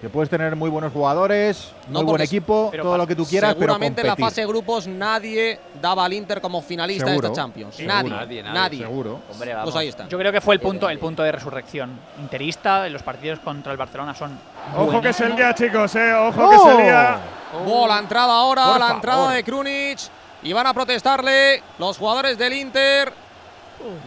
Que 0.00 0.08
puedes 0.08 0.30
tener 0.30 0.54
muy 0.54 0.70
buenos 0.70 0.92
jugadores, 0.92 1.72
No, 1.88 2.00
muy 2.00 2.10
buen 2.10 2.20
equipo, 2.22 2.68
pero 2.70 2.84
todo 2.84 2.96
lo 2.96 3.04
que 3.06 3.16
tú 3.16 3.26
quieras, 3.26 3.54
pero 3.54 3.72
Seguramente 3.72 4.00
en 4.02 4.06
la 4.06 4.14
fase 4.16 4.42
de 4.42 4.46
grupos 4.46 4.86
nadie 4.86 5.58
daba 5.82 6.04
al 6.04 6.12
Inter 6.12 6.40
como 6.40 6.62
finalista 6.62 7.10
de 7.10 7.16
esta 7.16 7.32
Champions. 7.32 7.74
seguro. 7.74 7.94
Nadie, 7.94 8.10
Nadie, 8.10 8.42
nadie, 8.44 8.54
nadie, 8.60 8.78
seguro. 8.78 9.20
Hombre, 9.32 9.56
Pues 9.64 9.74
ahí 9.74 9.88
está. 9.88 10.06
Yo 10.06 10.16
creo 10.16 10.30
que 10.30 10.40
fue 10.40 10.54
el 10.54 10.60
punto, 10.60 10.88
el 10.88 11.00
punto 11.00 11.24
de 11.24 11.32
resurrección 11.32 11.98
interista. 12.20 12.86
en 12.86 12.92
Los 12.92 13.02
partidos 13.02 13.40
contra 13.40 13.72
el 13.72 13.78
Barcelona 13.78 14.14
son. 14.14 14.38
Ojo 14.76 15.00
que 15.00 15.12
se 15.12 15.28
lía, 15.30 15.52
chicos, 15.54 15.92
eh. 15.96 16.12
Ojo 16.14 16.48
que 16.48 16.58
se 16.58 16.82
lía. 16.82 17.18
Oh, 17.66 17.88
la 17.88 17.98
entrada 17.98 18.32
ahora, 18.34 18.64
Por 18.66 18.72
la 18.74 18.78
favor. 18.86 18.94
entrada 18.96 19.30
de 19.32 19.42
Krunic. 19.42 19.98
Y 20.44 20.52
van 20.52 20.68
a 20.68 20.72
protestarle 20.74 21.60
los 21.80 21.98
jugadores 21.98 22.38
del 22.38 22.52
Inter. 22.52 23.12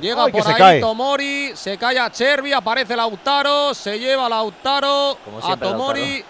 Llega 0.02 0.26
Ay, 0.26 0.32
por 0.32 0.48
ahí 0.48 0.54
cae. 0.56 0.80
Tomori, 0.82 1.52
se 1.56 1.78
cae 1.78 1.98
a 2.00 2.12
Chervi, 2.12 2.52
aparece 2.54 2.96
Lautaro, 2.96 3.74
se 3.74 3.98
lleva 4.00 4.26
a 4.26 4.30
Lautaro, 4.30 5.18
a 5.42 5.46
siempre, 5.46 5.70
Tomori. 5.70 6.24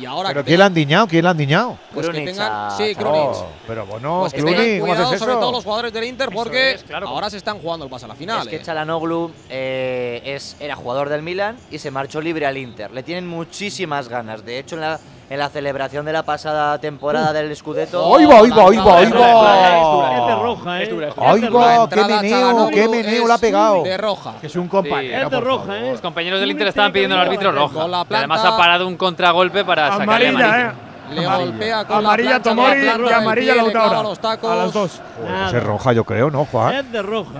Y 0.00 0.04
ahora 0.06 0.28
¿Pero 0.28 0.42
que 0.42 0.48
quién 0.48 0.58
le 0.58 0.64
han 0.64 0.74
diñado? 0.74 1.06
¿Quién 1.08 1.24
le 1.24 1.28
han 1.30 1.36
diñado? 1.36 1.78
Pues 1.92 2.08
que 2.08 2.20
tengan, 2.20 2.52
a- 2.52 2.70
sí, 2.76 2.92
a- 2.92 2.94
Krunic. 2.98 3.20
Oh, 3.22 3.46
pero 3.66 3.86
bueno, 3.86 4.18
Pues 4.20 4.32
que 4.32 4.40
Clooney, 4.40 4.56
tengan 4.58 4.80
¿cómo 4.80 4.92
cuidado 4.94 5.18
sobre 5.18 5.34
todo 5.34 5.52
los 5.52 5.64
jugadores 5.64 5.92
del 5.92 6.04
Inter 6.04 6.28
porque 6.32 6.72
es, 6.72 6.82
claro. 6.84 7.08
ahora 7.08 7.30
se 7.30 7.36
están 7.38 7.58
jugando 7.58 7.84
el 7.84 7.90
pase 7.90 8.04
a 8.04 8.08
la 8.08 8.14
final. 8.14 8.42
Es 8.42 8.48
que 8.48 8.56
eh. 8.56 8.62
Chalanoglu 8.62 9.32
eh, 9.48 10.22
es, 10.24 10.56
era 10.60 10.76
jugador 10.76 11.08
del 11.08 11.22
Milan 11.22 11.56
y 11.70 11.78
se 11.78 11.90
marchó 11.90 12.20
libre 12.20 12.46
al 12.46 12.56
Inter. 12.56 12.90
Le 12.92 13.02
tienen 13.02 13.26
muchísimas 13.26 14.08
ganas. 14.08 14.44
De 14.44 14.58
hecho, 14.58 14.76
en 14.76 14.82
la, 14.82 15.00
en 15.30 15.38
la 15.38 15.48
celebración 15.50 16.06
de 16.06 16.12
la 16.12 16.22
pasada 16.22 16.78
temporada 16.78 17.32
del 17.32 17.54
Scudetto... 17.54 18.16
¡Ahí 18.16 18.24
va, 18.24 18.36
ahí 18.38 18.50
va, 18.50 18.62
ahí 18.62 18.76
va, 18.78 18.98
ahí 18.98 19.10
va! 19.10 20.16
es 20.18 20.26
de 20.26 20.34
roja, 20.42 20.80
¿eh? 20.80 20.82
Es 20.84 20.90
dura, 20.90 21.08
es 21.08 21.14
dura. 21.16 21.30
¡Ahí 21.30 21.40
La 21.42 21.50
va! 21.50 21.88
¡Qué 21.88 22.04
meneo! 22.04 22.68
¡Qué 22.68 22.88
meneo 22.88 23.26
le 23.26 23.32
ha 23.32 23.34
es 23.34 23.40
pegado! 23.40 23.82
De 23.82 23.96
roja. 23.98 24.34
Que 24.40 24.46
es 24.46 24.56
un 24.56 24.68
compañero. 24.68 25.24
Es 25.26 25.30
de 25.30 25.40
roja. 25.40 25.78
¿eh? 25.78 25.92
Los 25.92 26.00
compañeros 26.00 26.40
del 26.40 26.50
Inter 26.50 26.68
estaban 26.68 26.92
pidiendo 26.92 27.16
al 27.16 27.22
árbitro 27.26 27.52
roja. 27.52 27.86
La 27.88 28.00
además 28.08 28.44
ha 28.44 28.56
parado 28.56 28.86
un 28.88 28.96
contragolpe 28.96 29.64
para 29.64 29.88
sacarle 29.98 30.28
Amarilla, 30.28 30.46
amarilla. 30.46 30.68
eh. 30.70 30.72
Le 31.14 31.24
Amarilla. 31.24 31.50
golpea 31.50 31.84
con 31.86 31.96
Amarilla 31.98 32.30
la 32.30 32.42
Tomori 32.42 32.82
la 32.82 32.96
y 32.96 33.12
amarilla 33.14 33.52
pie, 33.54 33.62
Lautaro. 33.62 34.02
los 34.02 34.18
tacos. 34.18 34.50
A 34.50 34.54
las 34.56 34.72
dos. 34.72 35.00
Ese 35.46 35.56
es 35.56 35.62
roja, 35.64 35.92
yo 35.94 36.04
creo, 36.04 36.30
¿no, 36.30 36.44
Juan? 36.44 36.74
Es 36.74 36.92
de 36.92 37.00
roja. 37.02 37.30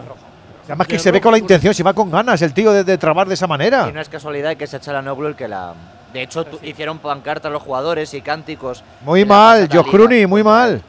Además 0.65 0.87
que 0.87 0.99
se 0.99 1.11
ve 1.11 1.21
con 1.21 1.33
la 1.33 1.39
intención, 1.39 1.73
si 1.75 1.83
va 1.83 1.93
con 1.95 2.11
ganas 2.11 2.41
el 2.43 2.53
tío 2.55 2.73
de, 2.73 2.85
de 2.85 2.97
trabar 2.99 3.27
de 3.29 3.35
esa 3.35 3.47
manera. 3.47 3.87
Y 3.89 3.93
no 3.93 4.01
es 4.01 4.09
casualidad 4.09 4.57
que 4.57 4.67
sea 4.67 4.79
Chalanoglu 4.81 5.29
el 5.29 5.35
que 5.37 5.49
la... 5.49 5.73
De 6.13 6.23
hecho, 6.23 6.47
hicieron 6.63 6.99
pancartas 6.99 7.53
los 7.53 7.63
jugadores 7.63 8.13
y 8.15 8.21
cánticos. 8.23 8.83
Muy 9.03 9.25
mal, 9.25 9.69
Josh. 9.71 9.87
Cruni, 9.91 10.27
muy 10.27 10.43
mal. 10.43 10.83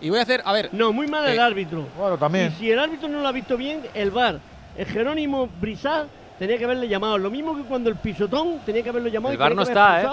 Y 0.00 0.10
voy 0.10 0.18
a 0.18 0.22
hacer, 0.22 0.42
a 0.44 0.52
ver, 0.52 0.70
No, 0.72 0.92
muy 0.92 1.06
mal 1.06 1.24
el 1.26 1.36
Eh, 1.38 1.40
árbitro. 1.40 1.86
Bueno, 1.98 2.14
Y 2.16 2.18
también. 2.18 2.54
si 2.58 2.70
el 2.70 2.78
árbitro 2.78 3.08
no 3.08 3.20
lo 3.20 3.28
ha 3.28 3.32
visto 3.32 3.56
bien, 3.56 3.82
el 3.94 4.10
VAR, 4.10 4.38
el 4.76 4.86
Jerónimo 4.86 5.48
Brizal, 5.60 6.08
tenía 6.38 6.58
que 6.58 6.64
haberle 6.64 6.88
llamado. 6.88 7.16
Lo 7.18 7.30
mismo 7.30 7.56
que 7.56 7.62
cuando 7.62 7.90
el 7.90 7.96
pisotón 7.96 8.60
tenía 8.66 8.82
que 8.82 8.88
haberlo 8.88 9.08
llamado. 9.08 9.32
El 9.32 9.38
y 9.38 9.40
VAR 9.40 9.54
no 9.54 9.62
está, 9.62 10.02
¿eh? 10.02 10.08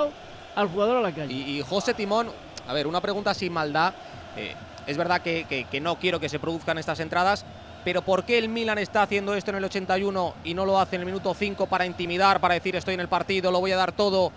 Al 0.55 0.67
jugador 0.67 0.97
a 0.97 1.01
la 1.01 1.11
calle. 1.11 1.33
Y, 1.33 1.59
y 1.59 1.61
José 1.61 1.93
Timón, 1.93 2.27
a 2.67 2.73
ver, 2.73 2.87
una 2.87 2.99
pregunta 3.01 3.33
sin 3.33 3.53
maldad. 3.53 3.93
Eh, 4.37 4.53
es 4.87 4.97
verdad 4.97 5.21
que, 5.21 5.45
que- 5.47 5.63
que 5.65 5.79
no 5.79 5.95
quiero 5.95 6.19
que 6.19 6.27
se 6.29 6.39
produzcan 6.39 6.77
estas 6.77 6.99
entradas, 6.99 7.45
pero 7.83 8.01
¿por 8.01 8.23
qué 8.23 8.37
el 8.37 8.49
Milan 8.49 8.77
está 8.77 9.03
haciendo 9.03 9.33
esto 9.33 9.51
en 9.51 9.57
el 9.57 9.63
81 9.63 10.33
y 10.43 10.53
no 10.53 10.65
lo 10.65 10.79
hace 10.79 10.95
en 10.95 11.01
el 11.01 11.05
minuto 11.05 11.33
5 11.33 11.65
para 11.67 11.85
intimidar, 11.85 12.39
para 12.39 12.53
decir 12.53 12.75
estoy 12.75 12.93
en 12.93 12.99
el 12.99 13.07
partido, 13.07 13.51
lo 13.51 13.59
voy 13.59 13.71
a 13.71 13.77
dar 13.77 13.91
todo? 13.91 14.31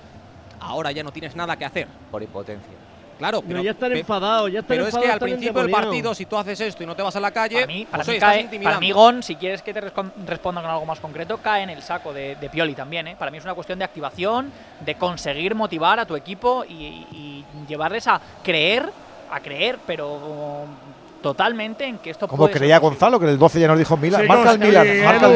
Ahora 0.60 0.92
ya 0.92 1.02
no 1.02 1.12
tienes 1.12 1.36
nada 1.36 1.56
que 1.56 1.64
hacer. 1.64 1.88
Por 2.10 2.22
impotencia. 2.22 2.72
Claro, 3.18 3.42
Pero 3.42 3.48
pero, 3.52 3.62
ya 3.62 3.70
están 3.70 3.92
enfadados, 3.92 4.50
ya 4.50 4.58
están 4.58 4.76
pero 4.76 4.88
es 4.88 4.96
que 4.96 5.08
al 5.08 5.20
principio 5.20 5.62
del 5.62 5.70
partido, 5.70 6.14
si 6.14 6.26
tú 6.26 6.36
haces 6.36 6.60
esto 6.60 6.82
y 6.82 6.86
no 6.86 6.96
te 6.96 7.02
vas 7.02 7.14
a 7.14 7.20
la 7.20 7.30
calle, 7.30 7.60
Para 7.60 7.66
mí, 7.68 7.86
para, 7.88 8.02
pues, 8.02 8.08
mí 8.08 8.10
oye, 8.10 8.16
estás 8.18 8.40
intimidando. 8.40 8.70
para 8.70 8.80
mí, 8.80 8.90
Gon, 8.92 9.22
si 9.22 9.36
quieres 9.36 9.62
que 9.62 9.72
te 9.72 9.80
responda 9.80 10.60
con 10.60 10.68
algo 10.70 10.84
más 10.84 10.98
concreto, 10.98 11.38
cae 11.38 11.62
en 11.62 11.70
el 11.70 11.80
saco 11.82 12.12
de, 12.12 12.34
de 12.36 12.50
Pioli 12.50 12.74
también. 12.74 13.06
¿eh? 13.06 13.16
Para 13.16 13.30
mí 13.30 13.38
es 13.38 13.44
una 13.44 13.54
cuestión 13.54 13.78
de 13.78 13.84
activación, 13.84 14.50
de 14.80 14.96
conseguir 14.96 15.54
motivar 15.54 16.00
a 16.00 16.06
tu 16.06 16.16
equipo 16.16 16.64
y, 16.68 16.72
y 16.74 17.44
llevarles 17.68 18.08
a 18.08 18.20
creer, 18.42 18.90
a 19.30 19.38
creer, 19.40 19.78
pero 19.86 20.66
totalmente 21.24 21.84
en 21.86 21.98
que 21.98 22.10
esto 22.10 22.28
Como 22.28 22.44
puede 22.44 22.54
creía. 22.58 22.78
Gonzalo, 22.78 23.18
que 23.18 23.24
en 23.24 23.32
el 23.32 23.38
12 23.38 23.58
ya 23.58 23.66
nos 23.68 23.78
dijo 23.78 23.96
Milan. 23.96 24.20
Chicos, 24.22 24.36
marca 24.36 24.52
el 24.52 24.58
Milan, 24.58 24.86
marca 25.04 25.26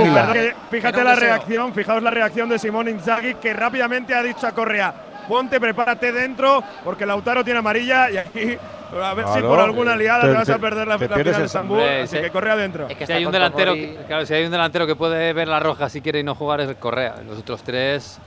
el 0.40 0.54
Fíjate 0.70 1.02
la 1.02 1.14
reacción, 1.14 1.72
fijaos 1.72 2.02
la 2.02 2.10
reacción 2.10 2.48
de 2.48 2.58
Simón 2.58 2.88
Inzaghi, 2.88 3.34
que 3.36 3.54
rápidamente 3.54 4.14
ha 4.14 4.22
dicho 4.22 4.46
a 4.46 4.52
Correa, 4.52 4.92
ponte, 5.26 5.58
prepárate 5.58 6.12
dentro, 6.12 6.62
porque 6.84 7.06
Lautaro 7.06 7.42
tiene 7.42 7.60
amarilla 7.60 8.10
y 8.10 8.18
aquí, 8.18 8.56
a 9.02 9.14
ver 9.14 9.26
si 9.34 9.40
por 9.40 9.58
alguna 9.60 9.96
liada 9.96 10.22
te, 10.22 10.28
te- 10.28 10.34
vas 10.34 10.48
a 10.50 10.58
perder 10.58 10.86
la, 10.86 10.94
la 10.94 10.98
final 10.98 11.24
de 11.24 11.30
el- 11.30 11.42
Estambul, 11.42 11.80
así 11.82 12.16
sí. 12.16 12.22
que 12.22 12.30
Correa 12.30 12.52
adentro. 12.52 12.86
Es 12.88 12.96
que 12.96 13.06
Si 13.06 13.12
hay, 13.12 13.24
un 13.24 13.32
delantero, 13.32 13.72
que- 13.74 13.96
claro, 14.06 14.26
si 14.26 14.34
hay 14.34 14.44
un 14.44 14.50
delantero 14.50 14.86
que 14.86 14.94
puede 14.94 15.32
ver 15.32 15.48
la 15.48 15.58
roja 15.60 15.88
si 15.88 16.00
quiere 16.02 16.20
y 16.20 16.22
no 16.22 16.34
jugar 16.34 16.60
es 16.60 16.74
Correa. 16.76 17.16
Los 17.26 17.38
otros 17.38 17.62
tres 17.62 18.18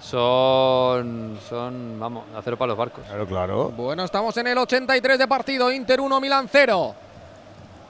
son, 0.00 1.36
son 1.48 1.98
vamos, 1.98 2.24
acero 2.36 2.56
para 2.56 2.68
los 2.68 2.78
barcos. 2.78 3.04
Claro, 3.06 3.26
claro. 3.26 3.68
Bueno, 3.76 4.04
estamos 4.04 4.36
en 4.36 4.46
el 4.46 4.58
83 4.58 5.18
de 5.18 5.26
partido, 5.28 5.70
Inter 5.72 6.00
1, 6.00 6.20
Milan 6.20 6.48
0. 6.50 6.94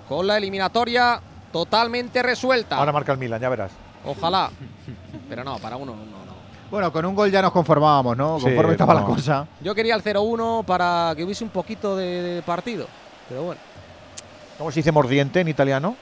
Con 0.09 0.26
la 0.26 0.36
eliminatoria 0.36 1.20
totalmente 1.52 2.22
resuelta. 2.22 2.76
Ahora 2.76 2.93
marca 2.93 3.12
el 3.12 3.18
Milan, 3.18 3.40
ya 3.40 3.48
verás. 3.48 3.72
Ojalá. 4.05 4.51
Pero 5.28 5.44
no, 5.44 5.59
para 5.59 5.76
uno, 5.76 5.93
no, 5.93 6.02
no. 6.02 6.28
Bueno, 6.70 6.93
con 6.93 7.05
un 7.05 7.14
gol 7.14 7.30
ya 7.30 7.40
nos 7.40 7.52
conformábamos, 7.52 8.16
¿no? 8.16 8.39
Sí, 8.39 8.44
Conforme 8.44 8.72
estaba 8.72 8.94
la 8.94 9.02
cosa. 9.05 9.47
Yo 9.60 9.74
quería 9.74 9.94
el 9.94 10.02
0-1 10.02 10.64
para 10.64 11.14
que 11.16 11.24
hubiese 11.24 11.43
un 11.44 11.51
poquito 11.51 11.97
de, 11.97 12.22
de 12.22 12.43
partido. 12.43 12.86
Pero 13.28 13.43
bueno, 13.44 13.60
¿Cómo 14.59 14.70
se 14.72 14.80
dice 14.80 14.90
mordiente 14.93 15.40
en 15.40 15.48
italiano? 15.48 15.94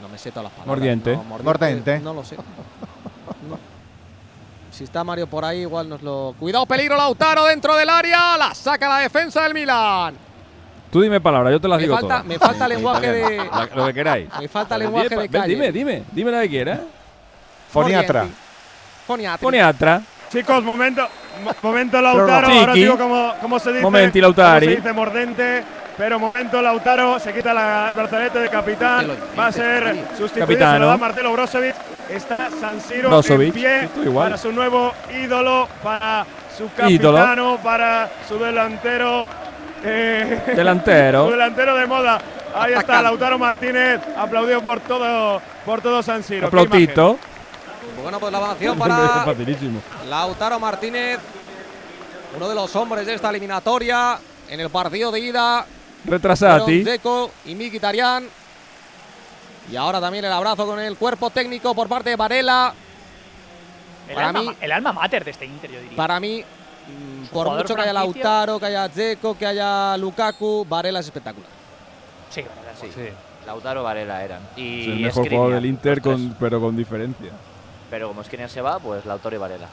no 0.00 0.08
me 0.08 0.18
sé 0.18 0.30
todas 0.30 0.44
las 0.44 0.52
palabras. 0.52 0.66
Mordiente. 0.76 1.16
No, 1.16 1.24
Mordiente. 1.24 1.98
No 2.00 2.14
lo 2.14 2.24
sé. 2.24 2.36
No. 2.36 3.58
Si 4.70 4.84
está 4.84 5.04
Mario 5.04 5.26
por 5.28 5.44
ahí, 5.44 5.60
igual 5.60 5.88
nos 5.88 6.02
lo. 6.02 6.34
Cuidado, 6.38 6.66
peligro 6.66 6.96
Lautaro 6.96 7.44
dentro 7.44 7.74
del 7.76 7.88
área. 7.88 8.36
La 8.36 8.54
saca 8.54 8.88
la 8.88 8.98
defensa 8.98 9.42
del 9.44 9.54
Milan. 9.54 10.14
Tú 10.94 11.00
dime 11.02 11.20
palabras, 11.20 11.50
yo 11.50 11.60
te 11.60 11.66
las 11.66 11.78
Me 11.78 11.82
digo 11.82 11.94
falta, 11.96 12.08
todas. 12.08 12.24
me 12.24 12.38
falta 12.38 12.64
En 12.66 12.70
lenguaje 12.70 13.10
de. 13.12 13.36
La- 13.38 13.68
lo 13.74 13.86
que 13.86 13.94
queráis. 13.94 14.28
Me 14.38 14.46
falta 14.46 14.74
Dime, 14.76 14.84
lenguaje 14.84 15.08
de 15.08 15.16
ven, 15.16 15.28
calle. 15.32 15.48
Dime, 15.48 15.72
dime, 15.72 16.02
dime 16.12 16.30
la 16.30 16.42
que 16.42 16.48
quieras. 16.48 16.80
Foniatra. 17.72 18.26
Foniatri. 19.04 19.42
Foniatra. 19.44 20.02
Chicos, 20.30 20.62
momento, 20.62 21.08
mo- 21.42 21.50
momento 21.62 22.00
Lautaro, 22.00 22.46
Chiqui. 22.46 22.58
ahora 22.60 22.72
digo 22.74 22.96
cómo, 22.96 23.32
cómo 23.42 23.58
se 23.58 23.70
dice. 23.70 23.82
Momenti, 23.82 24.20
Lautari. 24.20 24.66
se 24.66 24.76
dice 24.76 24.92
mordente, 24.92 25.64
pero 25.96 26.20
momento 26.20 26.62
Lautaro, 26.62 27.18
se 27.18 27.32
quita 27.32 27.52
la 27.52 27.90
brazalete 27.92 28.38
de 28.38 28.48
capitán, 28.48 29.08
va 29.36 29.46
a 29.48 29.52
ser 29.52 29.96
sustituido, 30.16 30.72
se 30.72 30.78
lo 30.78 30.86
da 30.86 30.96
Marcelo 30.96 31.32
Brozovic, 31.32 31.74
está 32.08 32.50
San 32.60 32.80
Siro 32.80 33.08
Brozovic, 33.08 33.48
en 33.48 33.52
pie 33.52 33.80
sí, 33.82 33.88
tú 33.96 34.02
igual. 34.04 34.26
para 34.26 34.38
su 34.38 34.52
nuevo 34.52 34.92
ídolo, 35.12 35.66
para 35.82 36.24
su 36.56 36.70
Ídolo. 36.88 37.18
capitano, 37.18 37.58
para 37.64 38.10
su 38.28 38.38
delantero. 38.38 39.26
Eh, 39.84 40.52
delantero. 40.56 41.26
delantero 41.30 41.76
de 41.76 41.86
moda. 41.86 42.20
Ahí 42.54 42.72
Atacando. 42.72 42.80
está 42.80 43.02
Lautaro 43.02 43.38
Martínez, 43.38 44.00
aplaudido 44.16 44.62
por 44.62 44.80
todo, 44.80 45.42
por 45.64 45.82
todo 45.82 46.02
San 46.02 46.22
Siro. 46.22 46.50
Bueno, 46.50 48.20
pues 48.20 48.32
la 48.32 48.38
ovación 48.38 48.78
para 48.78 49.26
Lautaro 50.08 50.60
Martínez, 50.60 51.18
uno 52.36 52.48
de 52.48 52.54
los 52.54 52.74
hombres 52.76 53.06
de 53.06 53.14
esta 53.14 53.30
eliminatoria 53.30 54.18
en 54.48 54.60
el 54.60 54.70
partido 54.70 55.10
de 55.10 55.20
ida. 55.20 55.66
Retrasati. 56.04 56.82
Deco 56.82 57.30
y 57.46 57.54
Mikitarian. 57.54 58.28
Y 59.70 59.76
ahora 59.76 60.00
también 60.00 60.24
el 60.24 60.32
abrazo 60.32 60.66
con 60.66 60.78
el 60.78 60.96
cuerpo 60.96 61.30
técnico 61.30 61.74
por 61.74 61.88
parte 61.88 62.10
de 62.10 62.16
Varela. 62.16 62.74
El, 64.08 64.18
alma, 64.18 64.54
el 64.60 64.72
alma 64.72 64.92
mater 64.92 65.24
de 65.24 65.30
este 65.30 65.46
Inter, 65.46 65.70
yo. 65.70 65.96
Para 65.96 66.20
mí, 66.20 66.44
Mm, 66.86 67.26
por 67.26 67.50
mucho 67.50 67.74
que 67.74 67.82
haya 67.82 67.92
Lautaro, 67.92 68.60
que 68.60 68.66
haya 68.66 68.88
Dzeko, 68.88 69.36
que 69.36 69.46
haya 69.46 69.96
Lukaku, 69.96 70.66
Varela 70.68 71.00
es 71.00 71.06
espectacular. 71.06 71.48
Sí, 72.30 72.42
Varela 72.42 72.74
sí. 72.80 72.88
sí. 72.94 73.08
Lautaro, 73.46 73.82
Varela 73.82 74.22
eran. 74.24 74.42
Es 74.56 74.86
el 74.86 75.00
mejor 75.00 75.28
jugador 75.28 75.54
del 75.54 75.66
Inter, 75.66 76.00
con, 76.00 76.36
pero 76.38 76.60
con 76.60 76.76
diferencia. 76.76 77.30
Pero 77.90 78.08
como 78.08 78.24
Skriniar 78.24 78.50
se 78.50 78.60
va, 78.60 78.78
pues 78.78 79.04
Lautaro 79.04 79.36
y 79.36 79.38
Varela. 79.38 79.68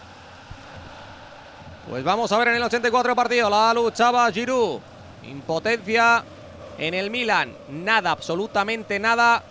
Pues 1.89 2.03
vamos 2.03 2.31
a 2.31 2.37
ver 2.37 2.49
en 2.49 2.55
el 2.55 2.63
84 2.63 3.15
partido. 3.15 3.49
La 3.49 3.73
luchaba 3.73 4.31
Giroud. 4.31 4.79
Impotencia 5.23 6.23
en 6.77 6.93
el 6.93 7.09
Milan. 7.09 7.53
Nada, 7.69 8.11
absolutamente 8.11 8.99
nada 8.99 9.43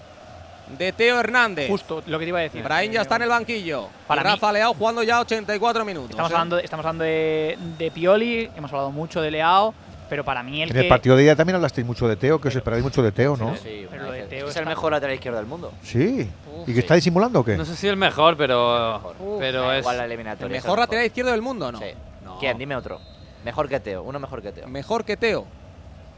de 0.78 0.92
Teo 0.92 1.20
Hernández. 1.20 1.68
Justo 1.68 2.02
lo 2.06 2.18
que 2.18 2.24
te 2.24 2.28
iba 2.28 2.38
a 2.38 2.42
decir. 2.42 2.62
Brahim 2.62 2.92
ya 2.92 3.02
está 3.02 3.16
en 3.16 3.22
el 3.22 3.28
banquillo. 3.28 3.88
Para 4.06 4.22
Rafa 4.22 4.48
mí, 4.48 4.54
Leao 4.54 4.74
jugando 4.74 5.02
ya 5.02 5.20
84 5.20 5.84
minutos. 5.84 6.10
Estamos 6.10 6.30
¿eh? 6.30 6.34
hablando, 6.34 6.58
estamos 6.58 6.86
hablando 6.86 7.04
de, 7.04 7.58
de, 7.78 7.90
Pioli, 7.90 8.50
hemos 8.56 8.72
hablado 8.72 8.90
mucho 8.90 9.20
de 9.20 9.30
Leao. 9.30 9.74
Pero 10.08 10.24
para 10.24 10.42
mí 10.42 10.60
el 10.60 10.70
En 10.70 10.76
el 10.76 10.88
partido 10.88 11.14
de 11.14 11.22
ella 11.22 11.36
también 11.36 11.54
hablasteis 11.54 11.86
mucho 11.86 12.08
de 12.08 12.16
Teo, 12.16 12.38
que 12.38 12.42
pero, 12.42 12.48
os 12.48 12.56
esperáis 12.56 12.82
mucho 12.82 13.00
de 13.00 13.12
Teo, 13.12 13.36
¿no? 13.36 13.54
Sí, 13.54 13.86
pero 13.88 14.06
lo 14.06 14.10
de 14.12 14.22
Teo 14.24 14.48
es 14.48 14.56
el 14.56 14.66
mejor 14.66 14.90
lateral 14.90 15.14
izquierdo 15.14 15.38
del 15.38 15.46
mundo. 15.46 15.72
Sí. 15.84 16.28
Uf, 16.52 16.62
¿Y 16.68 16.72
que 16.72 16.72
sí. 16.72 16.78
está 16.80 16.96
disimulando 16.96 17.38
o 17.38 17.44
qué? 17.44 17.56
No 17.56 17.64
sé 17.64 17.76
si 17.76 17.86
el 17.86 17.96
mejor, 17.96 18.36
pero, 18.36 18.88
el 18.88 18.92
mejor. 18.94 19.16
Uf, 19.20 19.38
pero 19.38 19.72
es. 19.72 19.78
Igual 19.78 19.98
la 19.98 20.04
eliminatoria. 20.06 20.56
El 20.56 20.62
mejor 20.64 20.80
lateral 20.80 21.06
izquierdo 21.06 21.30
del 21.30 21.42
mundo, 21.42 21.70
¿no? 21.70 21.78
Sí. 21.78 21.92
No. 22.24 22.40
¿Quién? 22.40 22.58
Dime 22.58 22.74
otro. 22.74 23.00
Mejor 23.44 23.68
que 23.68 23.78
Teo, 23.78 24.02
uno 24.02 24.18
mejor 24.18 24.42
que 24.42 24.50
Teo. 24.50 24.66
Mejor 24.66 25.04
que 25.04 25.16
Teo 25.16 25.46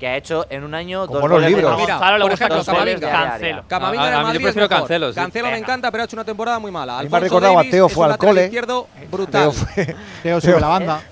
que 0.03 0.09
ha 0.09 0.16
hecho 0.16 0.45
en 0.51 0.65
un 0.65 0.74
año 0.74 1.07
dos 1.07 1.31
los 1.31 1.41
libros. 1.41 1.81
Por 1.81 2.33
ejemplo, 2.33 2.65
Camavinga. 2.65 3.09
Cancelo. 3.09 3.65
Camavinga 3.69 4.16
en 4.16 4.23
Madrid 4.24 4.49
yo. 4.53 4.69
Cancelo, 4.69 5.12
me 5.49 5.59
encanta, 5.59 5.93
pero 5.93 6.03
ha 6.03 6.07
hecho 6.07 6.16
una 6.16 6.24
temporada 6.24 6.59
muy 6.59 6.73
mala. 6.73 7.05
Me 7.09 7.16
ha 7.16 7.20
recordado 7.20 7.57
a 7.57 7.62
Teo 7.70 7.89
fue 7.89 8.07
al 8.07 8.19
cole. 8.19 8.47
izquierdo 8.47 8.89
brutal. 9.09 9.43
Teo 9.43 9.53
fue, 9.53 9.97
Teo 10.24 10.41
sube 10.41 10.59
la 10.61 10.66
¿eh? 10.66 10.70
banda. 10.70 11.03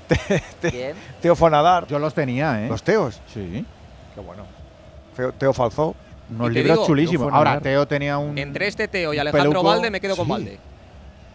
Teo 1.20 1.36
fue 1.36 1.46
a 1.46 1.50
nadar. 1.52 1.86
Yo 1.86 2.00
los 2.00 2.12
tenía, 2.12 2.64
¿eh? 2.64 2.68
Los 2.68 2.82
teos. 2.82 3.20
Sí. 3.32 3.64
Qué 4.12 4.20
bueno. 4.20 4.42
Teo 5.38 5.52
falzó. 5.52 5.94
Unos 6.28 6.50
libros 6.50 6.84
chulísimos. 6.84 7.32
Ahora. 7.32 7.60
Teo 7.60 7.86
tenía 7.86 8.18
un. 8.18 8.36
Entre 8.36 8.66
este 8.66 8.88
Teo 8.88 9.14
y 9.14 9.18
Alejandro. 9.18 9.62
Valde 9.62 9.88
me 9.92 10.00
quedo 10.00 10.16
con 10.16 10.26
Valde. 10.26 10.58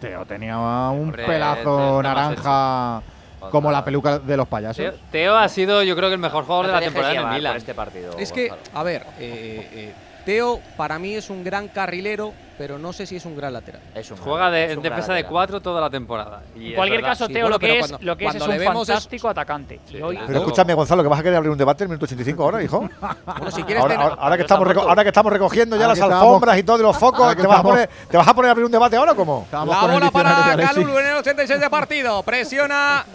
Teo 0.02 0.26
tenía 0.26 0.58
un 0.90 1.14
pelazo 1.14 2.04
naranja 2.04 3.02
como 3.52 3.72
la 3.72 3.84
peluca 3.84 4.20
de 4.20 4.38
los 4.38 4.48
payasos. 4.48 4.78
Teo, 4.78 4.94
Teo, 5.12 5.36
ha 5.36 5.50
sido, 5.50 5.84
yo 5.84 5.96
creo 5.96 6.10
que 6.10 6.16
el 6.16 6.20
mejor 6.20 6.46
jugador 6.46 6.68
no 6.68 6.72
te 6.72 6.80
de 6.80 6.82
la 6.82 6.92
temporada 6.92 7.30
en 7.30 7.38
Milan. 7.38 7.58
Este 7.58 7.74
partido, 7.74 8.18
es 8.18 8.32
que, 8.32 8.52
a 8.74 8.84
ver, 8.84 9.04
eh, 9.20 9.20
eh, 9.20 9.70
eh, 9.74 9.94
Teo 10.26 10.60
para 10.76 10.98
mí 10.98 11.14
es 11.14 11.30
un 11.30 11.44
gran 11.44 11.68
carrilero, 11.68 12.34
pero 12.58 12.80
no 12.80 12.92
sé 12.94 13.06
si 13.06 13.16
es 13.16 13.26
un 13.26 13.38
gran 13.38 13.54
lateral. 13.54 13.80
Es 13.94 14.10
un 14.10 14.18
Juega 14.18 14.50
de, 14.50 14.72
es 14.72 14.78
un 14.78 14.82
defensa 14.82 15.14
de 15.14 15.24
cuatro 15.24 15.62
toda 15.62 15.80
la 15.80 15.90
temporada. 15.90 16.42
Y 16.56 16.70
en 16.70 16.76
cualquier 16.76 17.02
caso, 17.02 17.28
Teo 17.28 17.48
lo, 17.48 17.60
que 17.60 17.78
es, 17.78 17.88
cuando, 17.88 18.00
lo 18.02 18.18
que 18.18 18.26
es, 18.26 18.36
es 18.36 18.42
un 18.42 18.60
fantástico 18.60 19.28
es... 19.28 19.32
atacante. 19.32 19.80
Sí. 19.86 19.98
Pero 20.00 20.40
escúchame, 20.40 20.74
Gonzalo, 20.74 21.04
que 21.04 21.10
vas 21.10 21.20
a 21.20 21.24
querer 21.24 21.38
abrir 21.38 21.52
un 21.52 21.58
debate 21.60 21.84
en 21.84 21.92
el 21.92 21.98
minuto 21.98 22.06
85 22.06 22.44
ahora, 22.44 22.64
hijo. 22.64 22.80
bueno, 23.26 23.52
si 23.52 23.64
quieres 23.64 23.84
ahora, 23.84 23.94
tener... 23.94 24.10
ahora, 24.10 24.22
ahora, 24.22 24.36
que 24.36 24.42
estamos 24.42 24.78
ahora 24.78 25.04
que 25.04 25.10
estamos 25.10 25.32
recogiendo 25.32 25.78
ya 25.78 25.88
las 25.88 26.02
alfombras 26.02 26.58
y 26.58 26.64
todo 26.64 26.78
de 26.78 26.84
los 26.84 26.98
focos, 26.98 27.36
¿te, 27.36 27.46
vas 27.46 27.60
a 27.60 27.64
poner, 27.64 27.90
¿te 28.10 28.18
vas 28.18 28.28
a 28.28 28.34
poner 28.34 28.50
a 28.50 28.52
abrir 28.52 28.66
un 28.66 28.72
debate 28.72 28.98
ahora 28.98 29.12
o 29.12 29.16
cómo? 29.16 29.44
Estamos 29.46 29.70
la 29.70 29.94
bola 29.94 30.10
para 30.10 30.58
Calulu 30.58 30.98
en 30.98 31.06
el 31.06 31.16
86 31.18 31.60
de 31.60 31.70
partido. 31.70 32.24
Presiona 32.24 33.06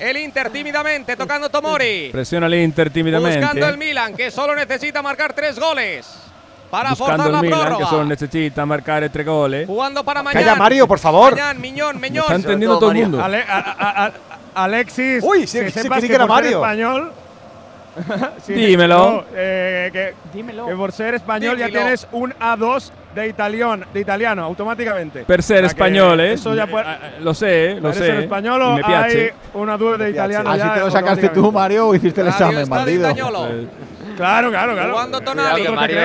el 0.00 0.16
Inter 0.16 0.50
tímidamente 0.50 1.16
tocando 1.16 1.48
Tomori. 1.48 2.10
Presiona 2.12 2.46
el 2.46 2.54
Inter 2.54 2.90
tímidamente. 2.90 3.40
Buscando 3.40 3.68
el 3.68 3.76
Milan 3.78 4.14
que 4.14 4.30
solo 4.30 4.54
necesita 4.54 5.02
marcar 5.02 5.32
tres 5.32 5.58
goles. 5.58 6.06
Para 6.70 6.94
forzar 6.94 7.30
la 7.30 7.40
Milan, 7.40 7.60
prórroga. 7.60 7.84
que 7.84 7.90
solo 7.90 8.04
necesita 8.04 8.66
marcare 8.66 9.08
tre 9.08 9.24
gol. 9.24 9.64
Jugando 9.66 10.04
para 10.04 10.22
mañana. 10.22 10.44
Calla 10.44 10.58
Mario, 10.58 10.86
por 10.86 10.98
favor. 10.98 11.32
Mañana, 11.32 11.58
Miñón, 11.58 12.04
Está 12.04 12.34
entendiendo 12.34 12.78
todo, 12.78 12.90
el 12.90 12.98
mundo. 12.98 13.24
Alexis. 14.54 15.22
Uy, 15.22 15.46
sí, 15.46 15.60
que, 15.60 15.70
sí, 15.70 15.88
era 16.12 16.26
Mario. 16.26 16.58
español 16.58 17.12
sí, 18.42 18.52
Dímelo. 18.54 18.96
No, 18.96 19.24
eh, 19.34 19.90
que, 19.92 20.14
Dímelo. 20.32 20.66
Que 20.66 20.74
por 20.74 20.92
ser 20.92 21.14
español 21.14 21.56
Dímelo. 21.56 21.72
ya 21.72 21.80
tienes 21.80 22.08
un 22.12 22.32
A2 22.32 22.90
de, 23.14 23.28
italión, 23.28 23.84
de 23.92 24.00
italiano 24.00 24.44
automáticamente. 24.44 25.24
Per 25.24 25.42
ser 25.42 25.58
o 25.58 25.60
sea, 25.60 25.66
español, 25.68 26.20
¿eh? 26.20 26.32
Eso 26.34 26.54
ya 26.54 26.66
puede, 26.66 26.84
eh, 26.84 26.98
eh, 27.02 27.20
lo 27.20 27.34
sé, 27.34 27.72
eh, 27.72 27.80
lo 27.80 27.92
sé. 27.92 27.98
ser 27.98 28.14
español 28.20 28.62
o 28.62 28.86
hay 28.86 29.30
una 29.54 29.76
duda 29.76 29.98
de 29.98 30.10
italiano. 30.10 30.50
Así 30.50 30.58
ya 30.60 30.74
te 30.74 30.80
lo 30.80 30.90
sacaste 30.90 31.28
tú, 31.30 31.50
Mario, 31.52 31.88
o 31.88 31.94
hiciste 31.94 32.20
el 32.20 32.28
examen, 32.28 32.68
maldito. 32.68 33.08
Claro, 34.16 34.50
claro, 34.50 34.72
claro. 34.72 34.92
Jugando 34.92 35.20
Tonali. 35.20 35.68
Mario, 35.68 36.00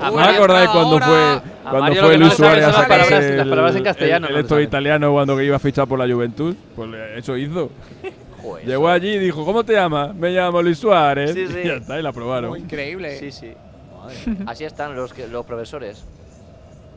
no 0.00 0.12
me 0.12 0.22
acordáis 0.22 0.70
cuando 0.70 1.00
fue, 1.00 1.40
cuando 1.68 1.94
fue 1.96 2.18
Luis 2.18 2.34
Suárez 2.34 2.64
a 2.64 2.68
las 2.68 2.86
palabras, 2.86 3.24
el, 3.24 3.36
las 3.38 3.48
palabras 3.48 3.76
en 3.76 3.84
castellano. 3.84 4.26
El, 4.28 4.30
el, 4.30 4.36
no 4.36 4.40
esto 4.42 4.60
italiano 4.60 5.12
cuando 5.12 5.40
iba 5.40 5.56
a 5.56 5.58
fichar 5.58 5.88
por 5.88 5.98
la 5.98 6.12
Juventud. 6.12 6.54
Pues 6.76 6.90
eso 7.16 7.36
hizo. 7.36 7.70
Llegó 8.64 8.88
allí 8.88 9.14
y 9.14 9.18
dijo, 9.18 9.44
¿cómo 9.44 9.64
te 9.64 9.72
llamas? 9.74 10.14
Me 10.14 10.30
llamo 10.30 10.62
Luis 10.62 10.78
Suárez. 10.78 11.32
Sí, 11.32 11.46
sí. 11.52 11.58
Y 11.60 12.02
la 12.02 12.08
aprobaron. 12.08 12.50
Muy 12.50 12.60
increíble. 12.60 13.18
Sí, 13.18 13.32
sí. 13.32 13.52
Así 14.46 14.64
están 14.64 14.94
los, 14.94 15.16
los 15.16 15.46
profesores. 15.46 16.04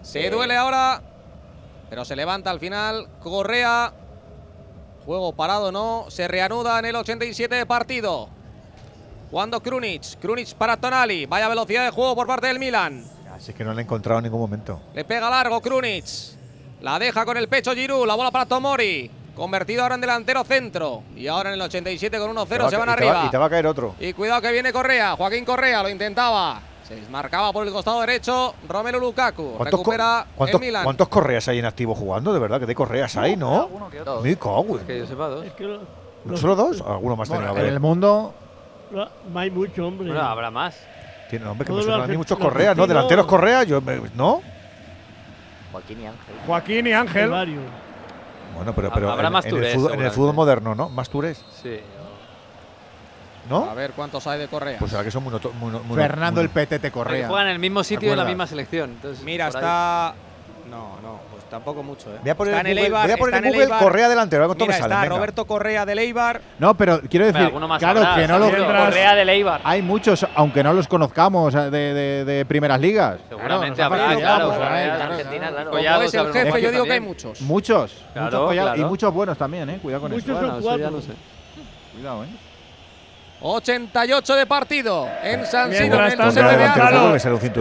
Se 0.02 0.30
duele 0.30 0.56
ahora, 0.56 1.02
pero 1.90 2.06
se 2.06 2.16
levanta 2.16 2.52
al 2.52 2.60
final. 2.60 3.08
Correa. 3.20 3.94
Juego 5.06 5.34
parado, 5.34 5.72
¿no? 5.72 6.06
Se 6.10 6.28
reanuda 6.28 6.78
en 6.80 6.86
el 6.86 6.96
87 6.96 7.56
de 7.56 7.66
partido. 7.66 8.30
Jugando 9.32 9.62
Krunic. 9.62 10.20
Krunic 10.20 10.54
para 10.56 10.78
Tonali. 10.78 11.26
Vaya 11.26 11.48
velocidad 11.48 11.86
de 11.86 11.92
juego 11.92 12.16
por 12.16 12.28
parte 12.28 12.48
del 12.48 12.60
Milan. 12.60 13.04
Así 13.34 13.54
que 13.54 13.64
no 13.64 13.74
la 13.74 13.80
ha 13.80 13.84
encontrado 13.84 14.20
en 14.20 14.24
ningún 14.24 14.42
momento. 14.42 14.80
Le 14.94 15.06
pega 15.06 15.30
largo 15.30 15.62
Krunic. 15.62 16.06
La 16.82 17.00
deja 17.00 17.26
con 17.26 17.38
el 17.38 17.48
pecho 17.48 17.74
Giroud. 17.74 18.06
La 18.08 18.16
bola 18.16 18.32
para 18.32 18.46
Tomori. 18.46 19.10
Convertido 19.40 19.84
ahora 19.84 19.96
en 19.96 20.02
delantero 20.02 20.44
centro. 20.44 21.04
Y 21.16 21.28
ahora 21.28 21.50
en 21.50 21.56
el 21.56 21.62
87 21.62 22.20
con 22.20 22.36
1-0 22.36 22.70
se 22.70 22.76
van 22.76 22.90
arriba. 22.90 23.24
Y 23.26 23.30
te 23.30 23.38
va 23.38 23.46
a 23.46 23.50
caer 23.50 23.68
otro. 23.68 23.96
Y 23.98 24.12
cuidado 24.12 24.42
que 24.42 24.52
viene 24.52 24.74
Correa. 24.74 25.16
Joaquín 25.16 25.46
Correa 25.46 25.82
lo 25.82 25.88
intentaba. 25.88 26.60
Se 26.86 26.96
desmarcaba 26.96 27.54
por 27.54 27.66
el 27.66 27.72
costado 27.72 28.02
derecho 28.02 28.54
Romelu 28.68 29.00
Lukaku. 29.00 29.54
¿Cuántos 29.56 29.80
recupera 29.80 30.26
¿cuántos, 30.36 30.62
¿Cuántos 30.84 31.08
Correas 31.08 31.48
hay 31.48 31.60
en 31.60 31.66
activo 31.66 31.96
jugando? 31.96 32.34
De 32.34 32.40
verdad 32.40 32.60
que 32.60 32.66
de 32.66 32.76
Correas 32.76 33.16
hay, 33.16 33.38
¿no? 33.38 33.68
Uno 33.68 33.90
que 33.90 34.02
otro. 34.02 34.22
Que 34.86 35.00
yo 35.00 35.08
sepa 35.08 35.28
dos. 35.30 35.46
Solo 36.36 36.56
dos? 36.58 36.82
Alguno 36.82 37.16
más 37.16 37.30
bueno, 37.30 37.58
En 37.58 37.66
el 37.66 37.80
mundo… 37.80 38.34
No 38.92 39.40
hay 39.40 39.52
mucho, 39.52 39.88
hombre. 39.88 40.08
Bueno, 40.08 40.22
habrá 40.22 40.52
más. 40.52 40.76
Tiene 41.30 41.46
nombre 41.46 41.66
que 41.66 41.72
no, 41.72 41.78
me 41.78 41.84
suenan 41.84 42.02
a 42.02 42.08
mí 42.08 42.18
muchos 42.18 42.38
Correas, 42.38 42.76
¿no? 42.76 42.86
Delanteros 42.86 43.26
Correas, 43.26 43.68
yo… 43.68 43.82
¿No? 44.16 44.42
Joaquín 45.72 46.02
y 46.02 46.08
Ángel. 46.08 46.36
Joaquín 46.46 46.88
y 46.88 46.92
Ángel. 46.92 47.32
Bueno, 48.56 48.74
pero, 48.74 48.92
pero 48.94 49.12
Habrá 49.12 49.28
en, 49.28 49.34
más 49.34 49.46
turés, 49.46 49.76
en, 49.76 50.02
el 50.02 50.12
fútbol, 50.12 50.34
moderno, 50.34 50.76
¿no? 50.76 50.90
Más 50.90 51.10
turés. 51.10 51.44
Sí. 51.62 51.80
¿No? 53.50 53.70
A 53.70 53.74
ver 53.74 53.92
cuántos 53.94 54.28
hay 54.28 54.40
de 54.40 54.48
Correa. 54.48 54.78
Pues 54.78 54.92
será 54.92 55.04
que 55.04 55.10
son 55.10 55.24
muy, 55.24 55.34
Fernando 55.96 56.40
muy, 56.40 56.46
el 56.46 56.50
Petete 56.50 56.92
Correa. 56.92 57.28
Juegan 57.28 57.48
en 57.48 57.54
el 57.54 57.60
mismo 57.60 57.84
sitio 57.84 58.10
y 58.10 58.12
en 58.12 58.18
la 58.18 58.26
misma 58.26 58.46
selección. 58.46 58.98
Mira, 59.24 59.48
está. 59.48 60.14
No, 60.70 60.98
no. 61.02 61.29
Tampoco 61.50 61.82
mucho, 61.82 62.14
¿eh? 62.14 62.20
Voy 62.22 62.30
a 62.30 62.36
poner 62.36 62.54
está 62.54 62.70
en 62.70 62.76
Google, 62.76 62.86
Eibar, 62.86 63.04
voy 63.04 63.12
a 63.12 63.18
poner 63.18 63.36
en 63.36 63.44
Google 63.50 63.64
Eibar. 63.64 63.80
Correa 63.80 64.10
delantero. 64.10 64.42
Vamos 64.44 64.58
Mira, 64.58 64.74
salen, 64.74 64.92
está 64.92 65.02
venga. 65.02 65.16
Roberto 65.16 65.46
Correa 65.46 65.86
del 65.86 66.00
Eibar. 66.00 66.42
No, 66.60 66.74
pero 66.76 67.02
quiero 67.02 67.26
decir, 67.26 67.42
Hombre, 67.52 67.68
más 67.68 67.80
claro, 67.80 68.00
habrá, 68.02 68.16
que 68.16 68.28
no 68.28 68.40
los 68.40 68.52
Correa 68.52 69.16
del 69.16 69.30
Eibar. 69.30 69.62
Hay 69.64 69.82
muchos, 69.82 70.28
aunque 70.36 70.64
no 70.64 70.74
los 70.74 70.88
conozcamos, 70.88 71.56
eh, 71.56 71.72
de, 71.72 71.94
de, 71.94 72.26
de 72.26 72.46
primeras 72.46 72.80
ligas. 72.80 73.20
Seguramente 73.30 73.76
claro, 73.76 73.96
habrá, 73.96 74.16
claro, 74.18 74.52
Argentina, 74.52 75.50
claro. 75.50 75.72
Collado, 75.72 76.02
es 76.04 76.14
el 76.14 76.34
jefe, 76.34 76.62
yo 76.62 76.72
digo 76.72 76.86
que 76.86 76.94
hay 76.94 77.00
muchos. 77.00 77.42
Muchos. 77.42 78.06
Claro, 78.14 78.48
muchos 78.48 78.78
y 78.78 78.84
muchos 78.84 79.14
buenos 79.14 79.38
también, 79.38 79.70
¿eh? 79.70 79.80
Cuidado 79.82 80.02
con 80.04 80.12
muchos 80.12 80.30
eso. 80.30 80.34
Muchos 80.40 80.54
son 80.54 80.62
cuatro. 80.64 81.02
Cuidado, 81.94 82.24
¿eh? 82.24 82.28
88 83.42 84.36
de 84.36 84.46
partido 84.46 85.08
en 85.24 85.46
San 85.46 85.72
Siro. 85.74 85.98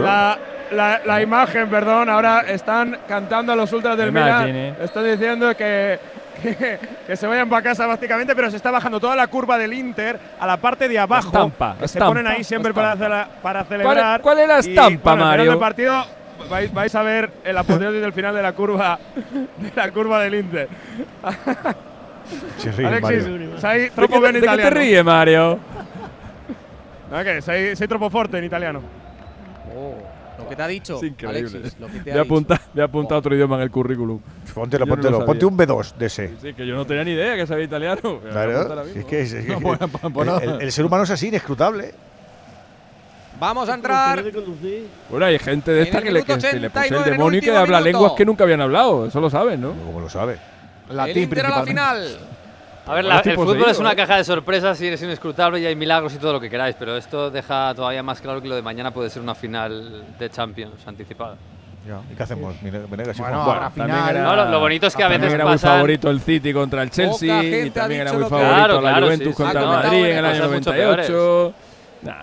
La, 0.01 0.37
la, 0.71 1.01
la, 1.05 1.21
imagen, 1.21 1.69
perdón, 1.69 2.09
ahora 2.09 2.41
están 2.41 2.99
cantando 3.07 3.53
a 3.53 3.55
los 3.55 3.71
ultras 3.71 3.97
del 3.97 4.11
Milan. 4.11 4.75
Están 4.81 5.03
diciendo 5.05 5.55
que, 5.55 5.99
que, 6.41 6.79
que, 7.07 7.15
se 7.15 7.27
vayan 7.27 7.49
para 7.49 7.63
casa 7.63 7.87
básicamente, 7.87 8.35
pero 8.35 8.51
se 8.51 8.57
está 8.57 8.71
bajando 8.71 8.99
toda 8.99 9.15
la 9.15 9.27
curva 9.27 9.57
del 9.57 9.73
Inter 9.73 10.19
a 10.39 10.45
la 10.45 10.57
parte 10.57 10.87
de 10.87 10.99
abajo. 10.99 11.27
Estampa, 11.27 11.75
que 11.79 11.85
estampa, 11.85 12.05
se 12.05 12.09
ponen 12.09 12.27
ahí 12.27 12.43
siempre 12.43 12.73
para, 12.73 12.95
para, 13.41 13.63
celebrar. 13.63 14.21
¿Cuál, 14.21 14.37
¿Cuál, 14.37 14.39
es 14.39 14.47
la 14.47 14.59
estampa, 14.59 15.11
y, 15.13 15.15
bueno, 15.15 15.25
Mario? 15.25 15.51
El 15.53 15.59
partido 15.59 16.05
Vais, 16.49 16.73
vais, 16.73 16.95
a 16.95 17.03
ver 17.03 17.29
el 17.43 17.57
apoteosis 17.57 18.01
del 18.01 18.13
final 18.13 18.33
de 18.33 18.41
la 18.41 18.53
curva 18.53 18.97
de 19.57 19.71
la 19.75 19.91
curva 19.91 20.21
del 20.21 20.35
Inter. 20.35 20.69
Ci 22.57 22.69
ríe, 22.71 22.87
Alexis, 22.87 23.27
Mario. 23.27 23.57
sei 23.57 23.91
troppo 23.93 24.19
perché, 24.19 24.19
bene 24.19 24.37
in 24.37 24.43
italiano. 24.43 24.69
Perché 24.69 25.03
Mario? 25.03 25.59
Ok, 27.11 27.41
sei, 27.41 27.75
sei 27.75 27.87
troppo 27.87 28.09
forte 28.09 28.37
in 28.37 28.43
italiano. 28.43 28.81
Oh. 29.73 30.07
Lo 30.37 30.47
que 30.47 30.55
te 30.55 30.61
ha 30.61 30.67
dicho. 30.67 30.97
Es 30.97 31.03
increíble. 31.03 31.39
Alexis, 31.39 31.79
lo 31.79 31.87
que 31.87 31.99
te 31.99 32.11
ha 32.11 32.21
apunta, 32.21 32.53
dicho. 32.55 32.69
me 32.73 32.81
ha 32.81 32.85
apuntado 32.85 33.15
oh. 33.15 33.19
otro 33.19 33.35
idioma 33.35 33.55
en 33.57 33.61
el 33.63 33.71
currículum. 33.71 34.19
Póntelo, 34.53 34.85
yo 34.85 34.89
póntelo. 34.89 35.25
Ponte 35.25 35.45
un 35.45 35.57
B2 35.57 35.95
de 35.95 36.05
ese. 36.05 36.27
Sí, 36.29 36.35
sí, 36.41 36.53
que 36.53 36.65
yo 36.65 36.75
no 36.75 36.85
tenía 36.85 37.03
ni 37.03 37.11
idea 37.11 37.35
que 37.35 37.47
sabía 37.47 37.65
italiano. 37.65 38.19
Claro. 38.29 38.83
Es 38.83 39.05
que, 39.05 39.21
es, 39.21 39.33
es 39.33 39.45
que 39.45 39.55
bueno. 39.55 39.87
Pues, 39.87 40.13
pues 40.13 40.43
el, 40.43 40.61
el, 40.61 40.71
ser 40.71 40.85
humano 40.85 41.03
es 41.03 41.09
así, 41.09 41.27
inescrutable. 41.27 41.93
Vamos 43.39 43.69
a 43.69 43.73
entrar. 43.73 44.23
Bueno, 45.09 45.25
hay 45.25 45.39
gente 45.39 45.71
de 45.71 45.83
esta 45.83 46.01
que 46.01 46.11
le, 46.11 46.23
que 46.23 46.35
le, 46.35 46.69
puso 46.69 46.97
el 46.97 47.03
demonio 47.05 47.39
y 47.39 47.41
que 47.41 47.51
habla 47.51 47.79
minuto. 47.79 47.83
lenguas 47.83 48.13
que 48.17 48.25
nunca 48.25 48.43
habían 48.43 48.61
hablado. 48.61 49.05
Eso 49.05 49.21
lo 49.21 49.29
saben, 49.29 49.61
¿no? 49.61 49.71
¿Cómo 49.71 50.01
lo 50.01 50.09
sabe? 50.09 50.37
El 50.89 51.17
Inter 51.17 51.45
a 51.45 51.49
la 51.49 51.63
final. 51.63 52.17
A 52.85 52.93
ver, 52.95 53.05
la- 53.05 53.19
el 53.19 53.35
fútbol 53.35 53.45
poseído, 53.57 53.69
es 53.69 53.77
una 53.79 53.91
¿eh? 53.91 53.95
caja 53.95 54.17
de 54.17 54.23
sorpresas 54.23 54.81
y 54.81 54.87
es 54.87 55.01
inescrutable 55.03 55.59
y 55.59 55.65
hay 55.65 55.75
milagros 55.75 56.13
y 56.15 56.17
todo 56.17 56.33
lo 56.33 56.39
que 56.39 56.49
queráis, 56.49 56.75
pero 56.79 56.97
esto 56.97 57.29
deja 57.29 57.73
todavía 57.75 58.01
más 58.01 58.19
claro 58.19 58.41
que 58.41 58.47
lo 58.47 58.55
de 58.55 58.63
mañana 58.63 58.89
puede 58.91 59.09
ser 59.11 59.21
una 59.21 59.35
final 59.35 60.03
de 60.17 60.29
Champions 60.31 60.87
anticipada. 60.87 61.35
Ya, 61.87 61.99
¿Y 62.11 62.15
qué 62.15 62.23
hacemos? 62.23 62.55
Venegas 62.61 63.17
y 63.17 63.21
Bueno, 63.21 63.43
También 63.45 63.71
final. 63.89 64.09
era- 64.15 64.23
No, 64.23 64.35
lo- 64.35 64.45
lo 64.49 64.59
bonito 64.59 64.87
es 64.87 64.95
que 64.95 65.03
a 65.03 65.05
también 65.05 65.21
veces 65.21 65.35
era 65.35 65.45
muy 65.45 65.53
pasan- 65.53 65.71
favorito 65.75 66.09
el 66.09 66.19
City 66.21 66.51
contra 66.53 66.81
el 66.83 66.89
Chelsea 66.89 67.43
y 67.43 67.69
también 67.69 68.01
era 68.01 68.13
muy 68.13 68.23
favorito 68.23 68.49
Claro, 68.55 68.73
la 68.81 68.89
claro, 68.89 69.05
Juventus 69.05 69.27
sí, 69.27 69.31
sí. 69.33 69.37
contra 69.37 69.59
el 69.61 69.65
comentado 69.67 69.91
Madrid 69.93 70.05
en 70.11 70.17
el 70.17 70.25
año 70.25 70.49
mucho 70.49 70.69
98. 70.71 71.53
Nah, 72.01 72.13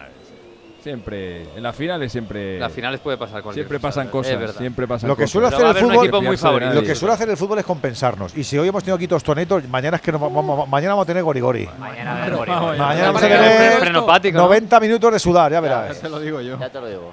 siempre 0.90 1.42
en 1.56 1.62
las 1.64 1.74
finales 1.74 2.12
siempre 2.12 2.60
Las 2.60 2.70
finales 2.72 3.00
puede 3.00 3.16
pasar 3.16 3.42
cualquier 3.42 3.64
siempre 3.66 3.78
cosa, 3.78 3.88
pasan 3.88 4.08
cosas, 4.08 4.38
verdad. 4.38 4.54
siempre 4.56 4.86
pasan 4.86 5.08
Lo 5.08 5.16
que 5.16 5.24
cosas. 5.24 5.32
suele 5.32 5.48
Pero 5.48 5.56
hacer 5.68 5.82
el 5.82 5.84
un 5.84 5.90
fútbol, 6.06 6.22
muy 6.22 6.36
favorito. 6.36 6.74
lo 6.74 6.82
que 6.84 6.94
suele 6.94 7.14
hacer 7.14 7.28
el 7.30 7.36
fútbol 7.36 7.58
es 7.58 7.64
compensarnos. 7.64 8.36
Y 8.36 8.44
si 8.44 8.56
hoy 8.56 8.68
hemos 8.68 8.84
tenido 8.84 8.94
aquí 8.96 9.08
tostonettos, 9.08 9.68
mañana 9.68 9.96
es 9.96 10.02
que 10.02 10.12
vamos- 10.12 10.68
mañana 10.68 10.94
vamos 10.94 11.02
a 11.02 11.06
tener 11.06 11.24
gorigori. 11.24 11.68
Mañana 11.76 12.22
a 12.22 12.26
ver, 12.28 12.36
Gori. 12.36 12.50
Mañana 12.52 13.06
vamos 13.06 13.22
a 13.22 13.28
Mañana 13.28 13.42
tener 13.48 13.72
frenopático, 13.80 14.38
¿no? 14.38 14.44
90 14.44 14.78
minutos 14.80 15.12
de 15.12 15.18
sudar, 15.18 15.50
ya 15.50 15.60
verás. 15.60 16.00
Te 16.00 16.08
lo 16.08 16.20
digo 16.20 16.40
yo. 16.40 16.56
Ya 16.60 16.68
te 16.70 16.80
lo 16.80 16.86
digo. 16.86 17.12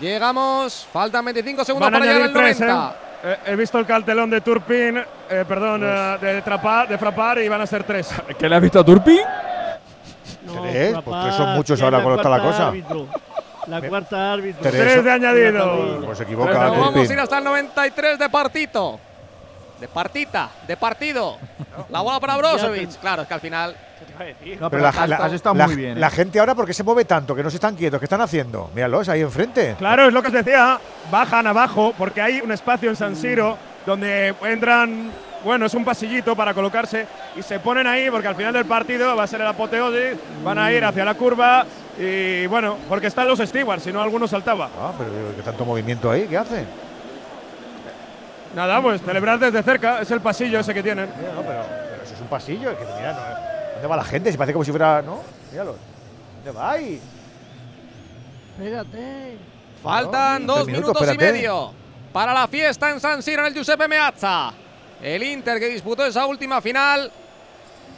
Llegamos, 0.00 0.86
faltan 0.92 1.24
25 1.24 1.64
segundos 1.64 1.90
Van 1.90 2.00
para 2.00 2.04
llegar 2.12 2.28
al 2.28 2.32
tres, 2.32 2.60
90. 2.60 2.96
¿eh? 3.24 3.28
Eh, 3.46 3.52
He 3.52 3.56
visto 3.56 3.78
el 3.80 3.86
cartelón 3.86 4.30
de 4.30 4.40
Turpin, 4.42 4.98
eh, 5.28 5.44
perdón, 5.48 5.82
eh, 5.84 6.18
de, 6.20 6.42
trapar, 6.42 6.86
de 6.86 6.96
frapar 6.98 7.38
y 7.42 7.48
van 7.48 7.60
a 7.62 7.66
ser 7.66 7.82
tres. 7.82 8.10
¿Qué 8.38 8.48
le 8.48 8.54
has 8.54 8.62
visto 8.62 8.78
a 8.78 8.84
Turpi? 8.84 9.18
Papá, 10.48 11.02
Pues 11.04 11.22
tres 11.24 11.34
son 11.34 11.54
muchos 11.54 11.82
ahora 11.82 12.02
como 12.02 12.16
está 12.16 12.28
la 12.28 12.38
cuarta 12.40 12.52
cosa. 12.56 12.68
árbitro. 12.68 13.06
La 13.66 13.82
cuarta 13.82 14.32
árbitro. 14.32 14.62
Tres. 14.62 14.74
Tres 14.74 15.04
de 15.04 15.10
añadido. 15.12 16.00
Pues 16.06 16.18
se 16.18 16.24
equivoca 16.24 16.52
vamos 16.70 16.96
a 17.10 17.12
ir 17.12 17.20
hasta 17.20 17.38
el 17.38 17.44
93 17.44 18.18
de 18.18 18.28
partito. 18.30 19.00
De 19.80 19.86
partita, 19.86 20.48
de 20.66 20.76
partido. 20.76 21.36
La 21.90 22.00
bola 22.00 22.18
para 22.18 22.36
Brozovic. 22.36 22.98
Claro, 23.00 23.22
es 23.22 23.28
que 23.28 23.34
al 23.34 23.40
final. 23.40 23.76
No, 24.18 24.18
Pero 24.18 24.70
pero 24.70 24.82
la, 24.82 24.88
has, 24.88 25.08
la- 25.08 25.16
has 25.18 25.32
estado 25.32 25.54
la- 25.54 25.66
muy 25.66 25.76
bien. 25.76 26.00
la 26.00 26.08
¿eh? 26.08 26.10
gente 26.10 26.40
ahora, 26.40 26.54
porque 26.56 26.74
se 26.74 26.82
mueve 26.82 27.04
tanto? 27.04 27.34
Que 27.36 27.42
no 27.44 27.50
se 27.50 27.56
están 27.56 27.76
quietos, 27.76 28.00
¿qué 28.00 28.06
están 28.06 28.20
haciendo? 28.20 28.70
Míralos 28.74 29.08
ahí 29.08 29.20
enfrente. 29.20 29.76
Claro, 29.78 30.08
es 30.08 30.12
lo 30.12 30.20
que 30.22 30.28
os 30.28 30.34
decía. 30.34 30.80
Bajan 31.12 31.46
abajo 31.46 31.94
porque 31.96 32.20
hay 32.20 32.40
un 32.40 32.50
espacio 32.50 32.90
en 32.90 32.96
San 32.96 33.14
Siro 33.14 33.56
donde 33.86 34.34
entran. 34.42 35.10
Bueno, 35.44 35.66
es 35.66 35.74
un 35.74 35.84
pasillito 35.84 36.34
para 36.34 36.52
colocarse 36.52 37.06
y 37.36 37.42
se 37.42 37.60
ponen 37.60 37.86
ahí 37.86 38.10
porque 38.10 38.28
al 38.28 38.34
final 38.34 38.52
del 38.52 38.64
partido 38.64 39.14
va 39.14 39.22
a 39.22 39.26
ser 39.26 39.40
el 39.40 39.46
apoteosis. 39.46 40.18
Van 40.44 40.58
a 40.58 40.72
ir 40.72 40.84
hacia 40.84 41.04
la 41.04 41.14
curva 41.14 41.64
y 41.98 42.46
bueno, 42.46 42.76
porque 42.88 43.06
están 43.06 43.28
los 43.28 43.38
stewards, 43.38 43.82
si 43.84 43.92
no 43.92 44.02
alguno 44.02 44.26
saltaba. 44.26 44.68
Ah, 44.80 44.92
pero 44.98 45.10
qué 45.36 45.42
tanto 45.42 45.64
movimiento 45.64 46.10
ahí, 46.10 46.26
¿qué 46.28 46.36
hacen? 46.38 46.66
Nada, 48.54 48.80
pues 48.82 49.00
celebrar 49.02 49.38
desde 49.38 49.62
cerca, 49.62 50.00
es 50.00 50.10
el 50.10 50.20
pasillo 50.20 50.58
ese 50.58 50.74
que 50.74 50.82
tienen. 50.82 51.08
Mira, 51.18 51.34
no, 51.34 51.42
pero, 51.42 51.62
pero 51.90 52.02
eso 52.02 52.14
es 52.14 52.20
un 52.20 52.28
pasillo, 52.28 52.70
es 52.70 52.78
que 52.78 52.84
mira, 52.84 53.12
no, 53.12 53.72
¿dónde 53.74 53.88
va 53.88 53.96
la 53.96 54.04
gente? 54.04 54.32
Se 54.32 54.38
parece 54.38 54.52
como 54.52 54.64
si 54.64 54.70
fuera, 54.70 55.02
¿no? 55.02 55.20
Míralo. 55.52 55.76
¿Dónde 56.44 56.58
va 56.58 56.72
ahí? 56.72 57.00
Espérate. 58.58 59.38
Faltan 59.82 60.44
No, 60.46 60.56
dos 60.56 60.66
minutos, 60.66 61.00
minutos, 61.00 61.14
y 61.14 61.18
medio 61.18 61.72
para 62.12 62.34
la 62.34 62.48
fiesta 62.48 62.90
en 62.90 62.98
San 62.98 63.22
Siro 63.22 63.42
en 63.42 63.48
el 63.48 63.54
Giuseppe 63.54 63.86
Meazza. 63.86 64.52
El 65.02 65.22
Inter 65.22 65.58
que 65.60 65.68
disputó 65.68 66.04
esa 66.04 66.26
última 66.26 66.60
final, 66.60 67.10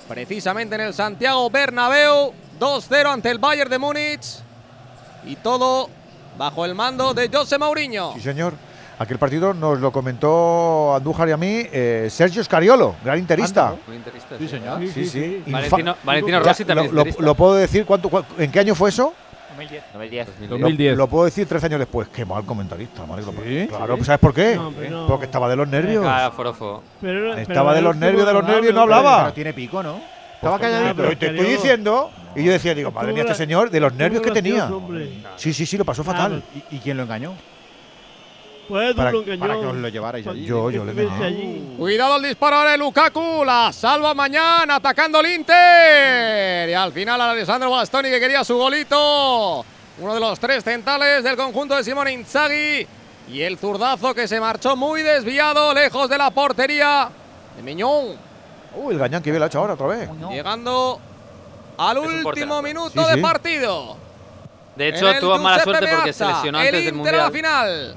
precisamente 0.08 0.74
en 0.74 0.82
el 0.82 0.94
Santiago 0.94 1.48
Bernabéu, 1.50 2.32
2-0 2.58 3.06
ante 3.12 3.30
el 3.30 3.38
Bayern 3.38 3.70
de 3.70 3.78
Múnich. 3.78 4.38
Y 5.24 5.36
todo 5.36 5.88
bajo 6.36 6.64
el 6.64 6.74
mando 6.74 7.12
de 7.14 7.28
José 7.32 7.58
Mourinho. 7.58 8.12
Sí, 8.14 8.20
señor. 8.20 8.54
Aquel 8.98 9.18
partido 9.18 9.54
nos 9.54 9.80
lo 9.80 9.90
comentó 9.92 10.94
Andújar 10.94 11.26
y 11.30 11.32
a 11.32 11.38
mí 11.38 11.62
eh, 11.72 12.08
Sergio 12.10 12.44
Scariolo, 12.44 12.96
gran 13.02 13.18
interista. 13.18 13.74
Muy 13.86 13.96
interista, 13.96 14.36
Sí, 14.36 14.46
señor. 14.46 14.78
Sí, 14.92 15.06
sí. 15.06 15.42
Valentino, 15.46 15.96
Valentino 16.04 16.40
Rossi 16.40 16.66
también 16.66 16.94
lo, 16.94 17.04
lo- 17.18 17.34
puedo 17.34 17.54
decir, 17.54 17.86
¿cuánto, 17.86 18.10
¿en 18.36 18.52
qué 18.52 18.60
año 18.60 18.74
fue 18.74 18.90
eso? 18.90 19.14
2010. 19.60 19.84
2010. 19.92 20.48
2010. 20.48 20.92
Lo, 20.92 20.96
lo 21.04 21.06
puedo 21.08 21.24
decir 21.26 21.46
13 21.46 21.66
años 21.66 21.78
después. 21.80 22.08
Qué 22.08 22.24
mal 22.24 22.44
comentarista, 22.44 23.04
Manolo. 23.06 23.32
Sí, 23.44 23.66
Claro, 23.68 24.04
¿sabes 24.04 24.20
por 24.20 24.34
qué? 24.34 24.56
No, 24.56 24.68
hombre, 24.68 24.90
no. 24.90 25.06
Porque 25.06 25.26
estaba 25.26 25.48
de 25.48 25.56
los 25.56 25.68
nervios. 25.68 26.04
Ah, 26.06 26.32
forofo. 26.34 26.82
Pero- 27.00 27.30
pero 27.30 27.38
Estaba 27.38 27.74
de 27.74 27.82
los 27.82 27.96
nervios, 27.96 28.26
de 28.26 28.32
los 28.32 28.44
nervios, 28.44 28.74
no 28.74 28.82
hablaba. 28.82 29.22
Pero 29.24 29.32
tiene 29.34 29.52
pico, 29.52 29.82
¿no? 29.82 30.00
Estaba 30.36 30.56
Pues, 30.58 30.70
calladito. 30.70 31.02
pero 31.02 31.18
te 31.18 31.26
estoy 31.26 31.46
diciendo. 31.46 32.10
Y 32.34 32.44
yo 32.44 32.52
decía, 32.52 32.74
digo, 32.74 32.90
madre 32.92 33.12
mía, 33.12 33.22
este 33.22 33.34
señor, 33.34 33.70
de 33.70 33.80
los 33.80 33.92
nervios 33.94 34.22
que 34.22 34.30
tenía. 34.30 34.70
Sí, 35.36 35.52
sí, 35.52 35.66
sí, 35.66 35.76
lo 35.76 35.84
pasó 35.84 36.02
fatal. 36.04 36.42
¿Y, 36.70 36.76
y 36.76 36.78
quién 36.78 36.96
lo 36.96 37.02
engañó? 37.02 37.34
Pues 38.70 38.94
Para- 38.94 39.10
tú 39.10 39.16
lo 39.26 39.32
engañó. 39.32 39.40
Para 39.40 39.60
que 39.60 39.66
os 39.66 39.74
lo 39.76 39.88
llevarais 39.88 40.26
allí. 40.26 40.44
Yo, 40.46 40.70
yo 40.70 40.84
le 40.84 41.10
allí. 41.24 41.74
Cuidado 41.76 42.16
el 42.16 42.22
disparo 42.22 42.56
ahora 42.56 42.70
de 42.70 42.78
Lukaku, 42.78 43.44
la 43.44 43.72
salva 43.72 44.14
mañana 44.14 44.76
atacando 44.76 45.18
el 45.20 45.26
Inter. 45.34 46.68
Y 46.68 46.72
al 46.72 46.92
final 46.92 47.20
Alessandro 47.20 47.70
Bastoni 47.70 48.08
que 48.10 48.20
quería 48.20 48.44
su 48.44 48.56
golito. 48.56 49.64
Uno 49.98 50.14
de 50.14 50.20
los 50.20 50.38
tres 50.38 50.62
centrales 50.64 51.24
del 51.24 51.36
conjunto 51.36 51.74
de 51.76 51.82
Simone 51.84 52.12
Inzaghi. 52.12 52.86
Y 53.28 53.42
el 53.42 53.58
zurdazo 53.58 54.14
que 54.14 54.26
se 54.28 54.40
marchó 54.40 54.76
muy 54.76 55.02
desviado, 55.02 55.74
lejos 55.74 56.08
de 56.08 56.16
la 56.18 56.30
portería 56.30 57.08
de 57.56 57.62
Miñón. 57.62 58.16
Uy, 58.76 58.94
el 58.94 58.98
gañán 59.00 59.22
que 59.22 59.30
bien 59.30 59.40
lo 59.40 59.44
ha 59.44 59.48
hecho 59.48 59.58
ahora 59.58 59.74
otra 59.74 59.86
vez. 59.88 60.08
Llegando 60.30 61.00
al 61.76 61.98
último 61.98 62.62
minuto 62.62 63.02
Sí, 63.02 63.08
de 63.08 63.14
sí. 63.16 63.20
partido. 63.20 63.96
De 64.76 64.88
hecho, 64.88 65.06
tuvo 65.20 65.38
mala 65.38 65.62
suerte 65.62 65.88
porque 65.94 66.12
se 66.12 66.24
lesionó 66.24 66.60
el 66.60 66.66
antes 66.68 66.84
del 66.84 66.94
Inter 66.96 67.14
a 67.14 67.18
la 67.18 67.24
Mundial. 67.24 67.32
final. 67.52 67.96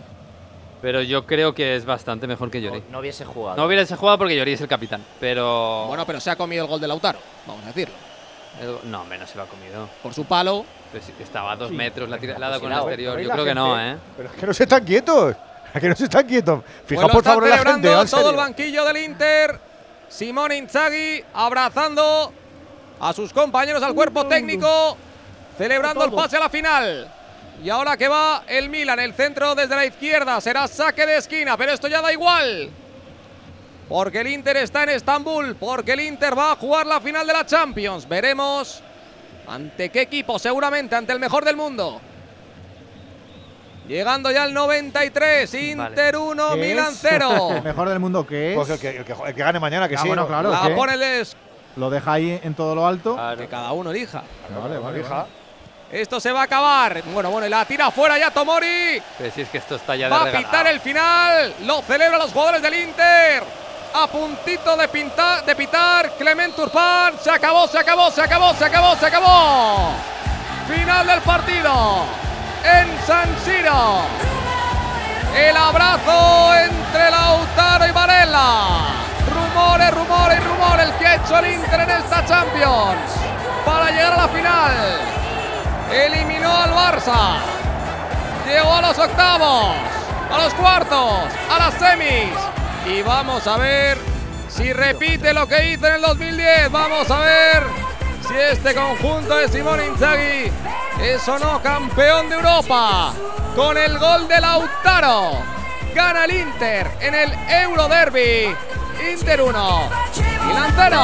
Pero 0.84 1.02
yo 1.02 1.26
creo 1.26 1.56
que 1.56 1.78
es 1.78 1.86
bastante 1.86 2.28
mejor 2.28 2.52
que 2.52 2.62
Llori. 2.62 2.84
No 2.92 3.00
hubiese 3.00 3.24
jugado. 3.24 3.56
No 3.56 3.64
hubiese 3.64 3.96
jugado 3.96 4.18
porque 4.18 4.36
Llori 4.36 4.52
es 4.52 4.60
el 4.62 4.68
capitán. 4.68 5.02
Pero. 5.18 5.86
Bueno, 5.88 6.06
pero 6.06 6.20
se 6.20 6.30
ha 6.30 6.36
comido 6.36 6.66
el 6.66 6.70
gol 6.70 6.82
de 6.82 6.90
Lautaro, 6.90 7.20
vamos 7.48 7.64
a 7.64 7.68
decirlo. 7.68 7.96
el- 8.62 8.92
no, 8.92 9.06
menos 9.06 9.30
se 9.30 9.38
lo 9.38 9.44
ha 9.44 9.46
comido. 9.48 9.88
Por 10.04 10.14
su 10.14 10.26
palo. 10.26 10.66
Pues 10.92 11.06
sí, 11.06 11.14
estaba 11.20 11.54
a 11.54 11.56
dos 11.56 11.72
metros 11.72 12.08
la 12.10 12.18
tira- 12.20 12.38
la 12.38 12.48
ha 12.48 12.50
dado 12.50 12.62
con 12.62 12.72
el 12.72 12.78
exterior. 12.80 13.16
Pero 13.16 13.28
Yo 13.28 13.34
creo 13.34 13.46
que 13.46 13.56
no, 13.56 13.80
¿eh? 13.82 13.98
Pero 14.18 14.30
es 14.30 14.36
que 14.36 14.46
no 14.46 14.54
se 14.54 14.64
están 14.64 14.84
quietos. 14.84 15.36
Es 15.74 15.82
que 15.82 15.88
no 15.90 15.96
se 15.96 16.04
están 16.04 16.28
quietos. 16.28 16.60
Fijaos, 16.86 17.12
por 17.12 17.24
favor, 17.24 17.44
en 17.46 17.50
la 17.50 17.56
celebrando 17.58 17.88
gente. 17.90 18.02
en 18.04 18.10
todo 18.22 18.30
el 18.30 18.36
banquillo 18.36 18.86
del 18.86 18.98
Inter. 18.98 19.60
Simone 20.10 20.58
Inzaghi 20.58 21.24
abrazando 21.34 22.32
a 23.00 23.14
sus 23.14 23.32
compañeros 23.34 23.82
al 23.82 23.96
cuerpo 23.96 24.28
técnico, 24.28 24.98
celebrando 25.58 26.04
el 26.06 26.12
pase 26.12 26.36
a 26.38 26.42
la 26.42 26.50
final. 26.50 27.08
Y 27.64 27.70
ahora 27.70 27.96
que 27.96 28.08
va 28.10 28.44
el 28.48 28.70
Milan, 28.70 29.00
el 29.00 29.14
centro 29.14 29.56
desde 29.56 29.76
la 29.76 29.86
izquierda, 29.86 30.40
será 30.42 30.68
saque 30.68 31.06
de 31.06 31.18
esquina, 31.18 31.56
pero 31.56 31.72
esto 31.72 31.88
ya 31.88 32.02
da 32.02 32.12
igual. 32.12 32.70
Porque 33.88 34.22
el 34.22 34.28
Inter 34.28 34.58
está 34.58 34.84
en 34.84 34.90
Estambul, 34.90 35.56
porque 35.56 35.94
el 35.94 36.02
Inter 36.02 36.38
va 36.38 36.52
a 36.52 36.56
jugar 36.56 36.86
la 36.86 37.00
final 37.00 37.26
de 37.26 37.34
la 37.34 37.46
Champions. 37.46 38.08
Veremos 38.08 38.82
ante 39.48 39.90
qué 39.90 40.02
equipo, 40.02 40.38
seguramente 40.40 40.96
ante 40.96 41.14
el 41.14 41.20
mejor 41.20 41.46
del 41.46 41.56
mundo. 41.56 42.02
Llegando 43.88 44.32
ya 44.32 44.44
al 44.44 44.54
93, 44.54 45.54
Inter 45.54 46.18
1, 46.18 46.50
¿Qué 46.54 46.56
Milan 46.58 46.94
es? 46.94 47.00
0. 47.02 47.50
El 47.58 47.64
mejor 47.64 47.90
del 47.90 48.00
mundo 48.00 48.26
que 48.26 48.52
es. 48.52 48.56
Pues 48.56 48.70
el, 48.70 48.80
que, 48.80 48.90
el 48.98 49.04
que- 49.06 49.12
el 49.28 49.36
que 49.36 49.44
gane 49.44 49.60
mañana, 49.60 49.90
que 49.90 49.96
Ah, 49.96 50.00
sí. 50.02 50.08
bueno, 50.08 50.22
¿no? 50.24 50.28
claro. 50.30 50.52
La 50.52 50.62
¿qué? 50.70 50.74
pone 50.74 50.94
el 50.94 51.04
es- 51.04 51.36
Lo 51.76 51.90
deja 51.90 52.14
ahí 52.14 52.40
en 52.44 52.54
todo 52.54 52.76
lo 52.76 52.88
alto. 52.88 53.18
que 53.38 53.48
cada 53.48 53.74
uno 53.74 53.92
elija. 53.92 54.24
Vale, 54.58 54.78
vale, 54.78 55.00
Hija. 55.02 55.10
vale. 55.16 55.43
Esto 55.94 56.20
se 56.20 56.32
va 56.32 56.42
a 56.42 56.44
acabar. 56.46 57.04
Bueno, 57.04 57.30
bueno, 57.30 57.46
y 57.46 57.52
la 57.52 57.66
tira 57.66 57.92
fuera 57.92 58.18
ya 58.18 58.32
Tomori. 58.32 59.00
Pero 59.16 59.32
si 59.32 59.42
es 59.42 59.50
que 59.50 59.60
esto 59.60 59.76
está 59.76 59.96
ya 59.96 60.08
de 60.08 60.12
Va 60.12 60.24
a 60.24 60.32
pitar 60.32 60.66
el 60.66 60.80
final. 60.80 61.54
Lo 61.66 61.84
celebran 61.84 62.20
los 62.20 62.32
jugadores 62.32 62.64
del 62.64 62.74
Inter. 62.74 63.44
A 63.94 64.08
puntito 64.08 64.76
de, 64.76 64.88
pintar, 64.88 65.46
de 65.46 65.56
pitar. 65.56 66.14
Clement 66.18 66.56
Turpin. 66.56 67.20
Se 67.22 67.30
acabó, 67.30 67.68
se 67.68 67.78
acabó, 67.78 68.10
se 68.10 68.24
acabó, 68.24 68.56
se 68.56 68.66
acabó, 68.66 68.96
se 68.96 69.06
acabó. 69.06 69.92
Final 70.68 71.06
del 71.06 71.22
partido. 71.22 72.06
En 72.64 73.06
San 73.06 73.30
Siro. 73.46 74.02
El 75.38 75.56
abrazo 75.56 76.56
entre 76.56 77.12
Lautaro 77.12 77.88
y 77.88 77.92
Varela. 77.92 78.66
Rumores, 79.32 79.92
rumores, 79.92 80.44
rumores. 80.44 80.88
El 80.88 80.94
que 80.94 81.06
ha 81.06 81.16
hecho 81.18 81.38
el 81.38 81.54
Inter 81.54 81.82
en 81.82 81.90
esta 81.92 82.26
Champions. 82.26 83.12
Para 83.64 83.92
llegar 83.92 84.14
a 84.14 84.18
la 84.18 84.28
final. 84.28 85.14
Eliminó 85.94 86.52
al 86.52 86.72
Barça. 86.72 87.38
Llegó 88.48 88.74
a 88.74 88.82
los 88.82 88.98
octavos, 88.98 89.76
a 90.32 90.44
los 90.44 90.54
cuartos, 90.56 91.32
a 91.52 91.60
las 91.60 91.74
semis. 91.76 92.34
Y 92.88 93.04
vamos 93.04 93.46
a 93.46 93.58
ver 93.58 94.00
si 94.50 94.74
repite 94.74 95.36
lo 95.36 95.48
que 95.48 95.72
hizo 95.72 95.86
en 95.86 95.94
el 95.94 96.02
2010. 96.02 96.72
Vamos 96.72 97.12
a 97.12 97.20
ver 97.20 97.64
si 98.28 98.34
este 98.34 98.74
conjunto 98.74 99.38
de 99.38 99.48
Simone 99.48 99.86
Inzaghi 99.86 100.52
es 101.00 101.28
o 101.28 101.38
no 101.38 101.62
campeón 101.62 102.28
de 102.28 102.36
Europa. 102.38 103.14
Con 103.56 103.78
el 103.78 104.00
gol 104.00 104.28
de 104.28 104.42
Lautaro. 104.42 105.44
Gana 105.94 106.26
el 106.26 106.32
Inter 106.32 106.90
en 107.02 107.14
el 107.14 107.32
Euroderby. 107.48 108.56
Inter 109.12 109.42
1, 109.42 109.90
Milan 110.48 110.72
0. 110.76 111.00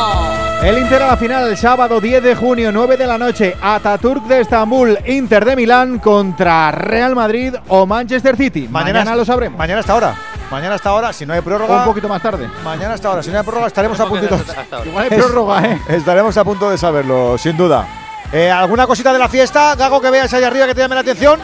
El 0.64 0.78
Inter 0.78 1.04
a 1.04 1.08
la 1.08 1.18
final 1.18 1.48
el 1.50 1.58
sábado 1.58 2.00
10 2.00 2.24
de 2.24 2.36
junio, 2.36 2.72
9 2.72 2.98
de 2.98 3.08
la 3.08 3.18
noche, 3.18 3.56
Ataturk 3.62 4.24
de 4.26 4.42
Estambul, 4.42 4.98
Inter 5.06 5.46
de 5.46 5.56
Milán 5.56 6.00
contra 6.00 6.72
Real 6.72 7.16
Madrid 7.16 7.56
o 7.68 7.86
Manchester 7.86 8.36
City. 8.38 8.68
Mañana, 8.70 9.16
lo 9.16 9.26
sabremos. 9.26 9.58
Mañana 9.58 9.82
hasta 9.82 9.94
ahora. 9.94 10.16
Mañana 10.50 10.76
hasta 10.76 10.90
ahora, 10.90 11.14
si 11.14 11.26
no 11.26 11.34
hay 11.34 11.42
prórroga. 11.42 11.80
Un 11.80 11.86
poquito 11.86 12.08
más 12.08 12.22
tarde. 12.22 12.50
Mañana 12.64 12.94
hasta 12.94 13.10
ahora, 13.10 13.22
si 13.22 13.32
no 13.32 13.38
hay 13.38 13.44
prórroga, 13.44 13.68
estaremos 13.68 14.00
a 14.00 14.06
puntito. 14.06 14.40
Igual 14.86 15.04
hay 15.04 15.18
prórroga, 15.18 15.66
¿eh? 15.66 15.82
Estaremos 15.90 16.38
a 16.38 16.44
punto 16.44 16.70
de 16.70 16.78
saberlo, 16.78 17.38
sin 17.38 17.56
duda. 17.58 17.88
Eh, 18.32 18.50
¿Alguna 18.50 18.86
cosita 18.86 19.12
de 19.12 19.20
la 19.20 19.28
fiesta, 19.28 19.76
Gago, 19.76 20.00
que 20.02 20.10
veas 20.10 20.34
ahí 20.34 20.44
arriba 20.44 20.68
que 20.68 20.76
te 20.76 20.82
llame 20.82 20.96
la 20.96 21.02
atención? 21.02 21.40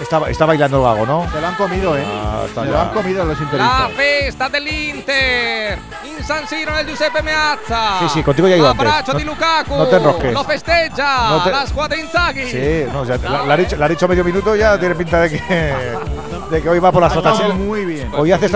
Está, 0.00 0.28
está 0.30 0.44
bailando 0.44 0.76
el 0.78 0.82
Gago, 0.84 1.06
¿no? 1.06 1.30
Se 1.32 1.40
lo 1.40 1.46
han 1.46 1.54
comido, 1.54 1.96
¿eh? 1.96 2.04
Ah, 2.06 2.42
está 2.46 2.60
Se 2.62 2.66
ya. 2.66 2.72
lo 2.72 2.80
han 2.80 2.88
comido 2.90 3.24
los 3.24 3.38
La 3.38 3.44
interistas. 3.44 3.92
festa 3.92 4.48
dell'Inter 4.50 5.78
in 6.04 6.22
San 6.24 6.46
Siro 6.46 6.72
nel 6.72 6.86
Giuseppe 6.86 7.22
Meazza. 7.22 7.98
Sí, 8.00 8.08
sí, 8.14 8.22
contigo 8.22 8.46
ya 8.48 8.56
antes. 8.56 8.70
Abbraccio 8.70 9.12
No- 9.14 9.18
di 9.18 9.24
Lukaku. 9.24 9.76
no 9.76 9.86
te 9.86 9.96
enrosques. 9.96 10.32
Lo 10.32 10.44
festeggia 10.44 11.28
No 11.30 11.42
te- 11.44 11.50
la 11.50 11.66
squadra 11.66 11.96
Inzaghi. 11.98 12.44
Sí, 12.50 12.86
no, 12.92 13.00
sea, 13.06 13.16
la, 13.18 13.44
la 13.46 13.54
ha 13.54 13.56
dicho, 13.56 13.76
la 13.76 13.86
ha 13.86 13.88
dicho 13.88 14.06
medio 14.06 14.22
minuto 14.24 14.54
ya 14.54 14.78
tiene 14.78 14.94
pinta 14.94 15.20
de 15.20 15.30
que, 15.30 15.74
de 16.50 16.62
que 16.62 16.68
hoy 16.68 16.78
va 16.78 16.92
por 16.92 17.00
la 17.02 17.08
estado 17.08 17.22
muy 17.54 17.84
bien. 17.86 18.10
Hoy 18.14 18.32
hace 18.32 18.46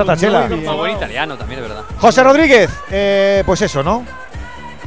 bien. 0.57 0.65
Muy 0.67 0.77
buen 0.77 0.97
italiano 0.97 1.37
también, 1.39 1.63
de 1.63 1.69
verdad. 1.69 1.85
José 1.99 2.23
Rodríguez, 2.23 2.71
eh, 2.91 3.43
pues 3.47 3.63
eso, 3.63 3.83
¿no? 3.83 4.05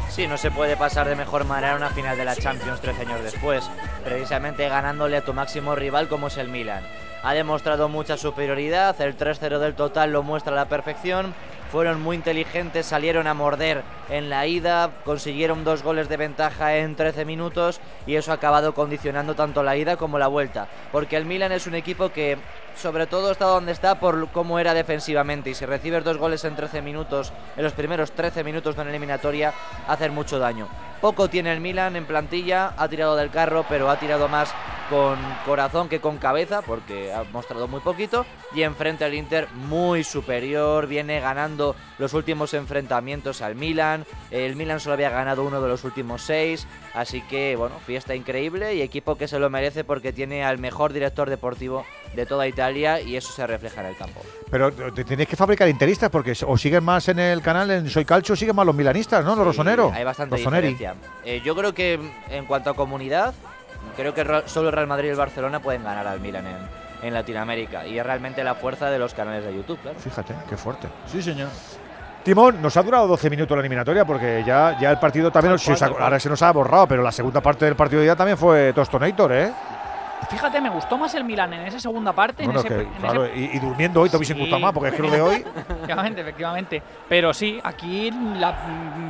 Sí, 0.10 0.28
no 0.28 0.38
se 0.38 0.52
puede 0.52 0.78
pasar 0.78 1.10
de 1.10 1.16
mejor 1.16 1.44
manera 1.46 1.76
una 1.76 1.90
final 1.90 2.16
de 2.16 2.24
la 2.24 2.36
Champions 2.36 2.80
13 2.82 3.02
años 3.02 3.24
después, 3.24 3.64
precisamente 4.04 4.70
ganándole 4.70 5.18
a 5.18 5.22
tu 5.26 5.34
máximo 5.34 5.76
rival 5.76 6.08
como 6.08 6.28
es 6.28 6.38
el 6.38 6.50
Milan. 6.50 6.84
Ha 7.24 7.34
demostrado 7.34 7.88
mucha 7.88 8.18
superioridad, 8.18 9.00
el 9.00 9.18
3-0 9.18 9.60
del 9.60 9.76
total 9.76 10.12
lo 10.12 10.24
muestra 10.24 10.52
a 10.52 10.58
la 10.58 10.68
perfección, 10.68 11.34
fueron 11.72 12.02
muy 12.02 12.18
inteligentes, 12.18 12.86
salieron 12.86 13.26
a 13.26 13.34
morder 13.34 13.82
en 14.10 14.30
la 14.30 14.46
ida, 14.46 14.92
consiguieron 15.06 15.64
dos 15.64 15.82
goles 15.82 16.08
de 16.08 16.18
ventaja 16.18 16.76
en 16.76 16.96
13 16.96 17.26
minutos 17.26 17.82
y 18.06 18.16
eso 18.16 18.32
ha 18.32 18.36
acabado 18.36 18.76
condicionando 18.76 19.34
tanto 19.34 19.64
la 19.64 19.76
ida 19.76 19.98
como 19.98 20.20
la 20.20 20.28
vuelta, 20.28 20.68
porque 20.92 21.18
el 21.18 21.26
Milan 21.26 21.52
es 21.52 21.66
un 21.66 21.74
equipo 21.74 22.10
que 22.10 22.38
sobre 22.76 23.08
todo 23.08 23.32
está 23.32 23.46
donde 23.46 23.72
está 23.72 24.00
por 24.00 24.30
cómo 24.30 24.60
era 24.60 24.76
defensivamente 24.76 25.50
y 25.50 25.56
si 25.56 25.66
recibes 25.66 26.04
dos 26.04 26.18
goles 26.18 26.44
en 26.44 26.56
13 26.56 26.84
minutos, 26.84 27.34
en 27.58 27.64
los 27.64 27.74
primeros 27.74 28.12
13 28.12 28.44
minutos 28.44 28.76
de 28.76 28.82
una 28.82 28.92
eliminatoria, 28.92 29.54
hacer 29.88 30.12
mucho 30.12 30.38
daño. 30.38 30.68
Poco 31.02 31.28
tiene 31.28 31.52
el 31.52 31.60
Milan 31.60 31.96
en 31.96 32.06
plantilla, 32.06 32.74
ha 32.78 32.88
tirado 32.88 33.16
del 33.16 33.30
carro, 33.30 33.66
pero 33.68 33.90
ha 33.90 33.93
tirado 33.98 34.28
más 34.28 34.54
con 34.90 35.18
corazón 35.46 35.90
que 35.90 36.00
con 36.00 36.18
cabeza, 36.18 36.62
porque 36.62 37.12
ha 37.14 37.24
mostrado 37.32 37.68
muy 37.68 37.80
poquito. 37.80 38.26
Y 38.54 38.64
enfrente 38.64 39.06
al 39.06 39.14
Inter, 39.14 39.48
muy 39.54 40.04
superior, 40.04 40.88
viene 40.88 41.20
ganando 41.20 41.76
los 41.98 42.14
últimos 42.14 42.54
enfrentamientos 42.54 43.42
al 43.42 43.56
Milan. 43.56 44.06
El 44.30 44.56
Milan 44.56 44.80
solo 44.80 44.94
había 44.94 45.10
ganado 45.10 45.44
uno 45.44 45.62
de 45.62 45.68
los 45.70 45.84
últimos 45.84 46.22
seis, 46.22 46.68
así 46.94 47.22
que, 47.22 47.56
bueno, 47.56 47.76
fiesta 47.86 48.14
increíble 48.14 48.76
y 48.76 48.82
equipo 48.82 49.16
que 49.16 49.28
se 49.28 49.40
lo 49.40 49.50
merece 49.50 49.84
porque 49.84 50.14
tiene 50.14 50.44
al 50.44 50.58
mejor 50.58 50.94
director 50.94 51.30
deportivo 51.30 51.86
de 52.16 52.26
toda 52.26 52.48
Italia 52.48 53.00
y 53.02 53.16
eso 53.16 53.32
se 53.34 53.48
refleja 53.48 53.82
en 53.82 53.88
el 53.88 53.98
campo. 53.98 54.22
Pero 54.52 54.72
te 54.94 55.04
tenéis 55.04 55.28
que 55.30 55.36
fabricar 55.36 55.68
interistas 55.70 56.10
porque 56.10 56.34
o 56.46 56.58
siguen 56.58 56.84
más 56.84 57.08
en 57.08 57.18
el 57.20 57.42
canal 57.42 57.72
en 57.72 57.90
Soy 57.90 58.06
Calcio, 58.06 58.36
siguen 58.36 58.56
más 58.56 58.66
los 58.66 58.76
milanistas, 58.76 59.26
¿no? 59.26 59.36
Los 59.36 59.46
rosoneros. 59.46 59.92
Hay 59.94 60.04
bastante 60.04 60.36
Rossoneri. 60.36 60.68
diferencia. 60.70 61.02
Eh, 61.24 61.42
yo 61.44 61.56
creo 61.56 61.74
que 61.74 61.98
mm, 61.98 62.32
en 62.32 62.46
cuanto 62.46 62.70
a 62.70 62.76
comunidad, 62.76 63.34
creo 63.96 64.14
que 64.14 64.26
solo 64.48 64.70
el 64.70 64.76
Real 64.76 64.88
Madrid 64.88 65.08
y 65.08 65.12
el 65.12 65.18
Barcelona 65.18 65.60
pueden 65.60 65.84
ganar 65.84 66.06
al 66.08 66.20
Milan 66.20 66.46
en, 66.48 66.58
en 67.08 67.14
Latinoamérica. 67.14 67.86
Y 67.86 67.98
es 68.00 68.06
realmente 68.06 68.44
la 68.44 68.56
fuerza 68.56 68.90
de 68.90 69.00
los 69.00 69.14
canales 69.14 69.44
de 69.46 69.56
YouTube, 69.56 69.80
claro. 69.82 70.00
Fíjate, 70.00 70.34
qué 70.50 70.58
fuerte. 70.58 70.88
Sí, 71.08 71.22
señor. 71.22 71.50
Timón, 72.24 72.62
nos 72.62 72.78
ha 72.78 72.84
durado 72.84 73.06
12 73.08 73.30
minutos 73.30 73.56
la 73.58 73.60
eliminatoria 73.62 74.06
porque 74.06 74.44
ya, 74.46 74.78
ya 74.80 74.92
el 74.92 74.98
partido 75.00 75.30
también, 75.30 75.60
se 75.60 75.74
ha- 75.74 75.88
ahora 75.88 76.20
se 76.20 76.30
nos 76.30 76.42
ha 76.42 76.52
borrado, 76.54 76.88
pero 76.88 77.04
la 77.04 77.12
segunda 77.12 77.42
parte 77.42 77.66
del 77.66 77.76
partido 77.76 78.02
ya 78.04 78.16
también 78.16 78.38
fue 78.38 78.72
Tostonator, 78.74 79.34
¿eh? 79.34 79.52
Fíjate, 80.30 80.62
me 80.62 80.70
gustó 80.70 80.98
más 80.98 81.14
el 81.16 81.26
Milan 81.26 81.52
en 81.54 81.68
esa 81.68 81.82
segunda 81.82 82.14
parte. 82.14 82.46
Bueno, 82.46 82.62
en 82.62 82.66
ese, 82.66 82.76
que, 82.76 82.82
en 82.84 82.88
ese- 82.92 83.00
claro, 83.02 83.28
y, 83.28 83.50
y 83.54 83.60
durmiendo 83.60 84.00
hoy 84.02 84.10
hubiese 84.14 84.34
Sí. 84.34 84.40
gustado 84.40 84.62
más 84.62 84.72
porque 84.72 84.90
es 84.92 84.96
que 84.96 85.02
lo 85.02 85.12
de 85.12 85.22
hoy. 85.22 85.46
efectivamente, 85.70 86.22
efectivamente. 86.22 86.82
Pero 87.10 87.34
sí, 87.34 87.60
aquí 87.62 88.10
la 88.38 88.56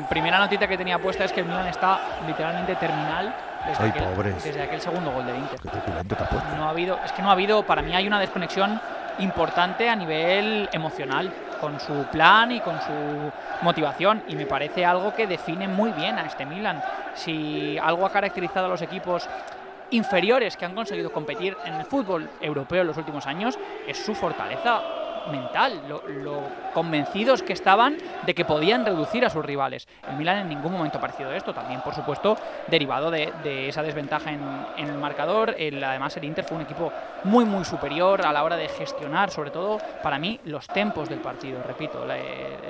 primera 0.10 0.40
notita 0.40 0.68
que 0.68 0.76
tenía 0.76 0.98
puesta 0.98 1.24
es 1.26 1.32
que 1.32 1.42
el 1.42 1.46
Milan 1.46 1.68
está 1.68 2.00
literalmente 2.26 2.76
terminal 2.78 3.34
desde, 3.68 3.84
Ay, 3.84 3.90
aquel, 3.90 4.04
pobres. 4.04 4.44
desde 4.44 4.62
aquel 4.62 4.82
segundo 4.82 5.12
gol 5.12 5.26
del 5.26 5.38
Inter. 5.38 5.60
No 6.58 6.66
ha 6.66 6.70
habido, 6.70 7.00
es 7.04 7.12
que 7.12 7.22
no 7.22 7.30
ha 7.30 7.34
habido, 7.34 7.64
para 7.64 7.82
mí 7.82 7.96
hay 7.96 8.08
una 8.08 8.20
desconexión 8.20 8.80
importante 9.20 9.90
a 9.90 9.96
nivel 9.96 10.70
emocional 10.72 11.32
con 11.62 11.80
su 11.80 11.94
plan 12.12 12.52
y 12.52 12.60
con 12.60 12.80
su 12.82 13.32
motivación 13.62 14.24
y 14.28 14.36
me 14.36 14.46
parece 14.46 14.86
algo 14.86 15.14
que 15.14 15.28
define 15.28 15.68
muy 15.68 15.92
bien 15.92 16.18
a 16.18 16.26
este 16.26 16.46
Milan. 16.46 16.82
Si 17.14 17.78
algo 17.78 18.06
ha 18.06 18.12
caracterizado 18.12 18.66
a 18.66 18.70
los 18.70 18.82
equipos 18.82 19.30
inferiores 19.92 20.58
que 20.58 20.66
han 20.66 20.74
conseguido 20.74 21.12
competir 21.12 21.56
en 21.66 21.76
el 21.76 21.86
fútbol 21.86 22.30
europeo 22.42 22.82
en 22.82 22.88
los 22.88 22.98
últimos 22.98 23.28
años 23.28 23.58
es 23.88 24.04
su 24.04 24.16
fortaleza 24.16 24.82
mental, 25.32 25.82
lo, 25.88 26.02
convencidos 26.74 27.44
que 27.44 27.54
estaban 27.54 27.98
de 28.26 28.34
que 28.34 28.46
podían 28.46 28.86
reducir 28.86 29.26
a 29.26 29.30
sus 29.30 29.46
rivales. 29.46 29.88
El 30.10 30.18
Milan 30.18 30.40
en 30.40 30.50
ningún 30.50 30.72
momento 30.72 30.98
ha 30.98 31.02
parecido 31.02 31.32
esto, 31.34 31.54
también 31.54 31.82
por 31.82 31.94
supuesto 31.94 32.36
derivado 32.68 33.12
de, 33.12 33.32
esa 33.68 33.84
desventaja 33.84 34.32
en, 34.32 34.42
en 34.78 34.88
el 34.88 34.98
marcador. 34.98 35.56
El- 35.58 35.84
además 35.84 36.16
el 36.18 36.24
Inter 36.26 36.44
fue 36.44 36.58
un 36.58 36.64
equipo 36.64 36.92
muy 37.24 37.46
muy 37.46 37.64
superior 37.64 38.26
a 38.26 38.34
la 38.34 38.44
hora 38.44 38.56
de 38.58 38.68
gestionar, 38.70 39.30
sobre 39.30 39.52
todo 39.52 39.78
para 40.02 40.20
mí, 40.20 40.40
los 40.46 40.68
tempos 40.68 41.10
del 41.10 41.20
partido, 41.20 41.62
repito, 41.64 42.06
la, 42.06 42.18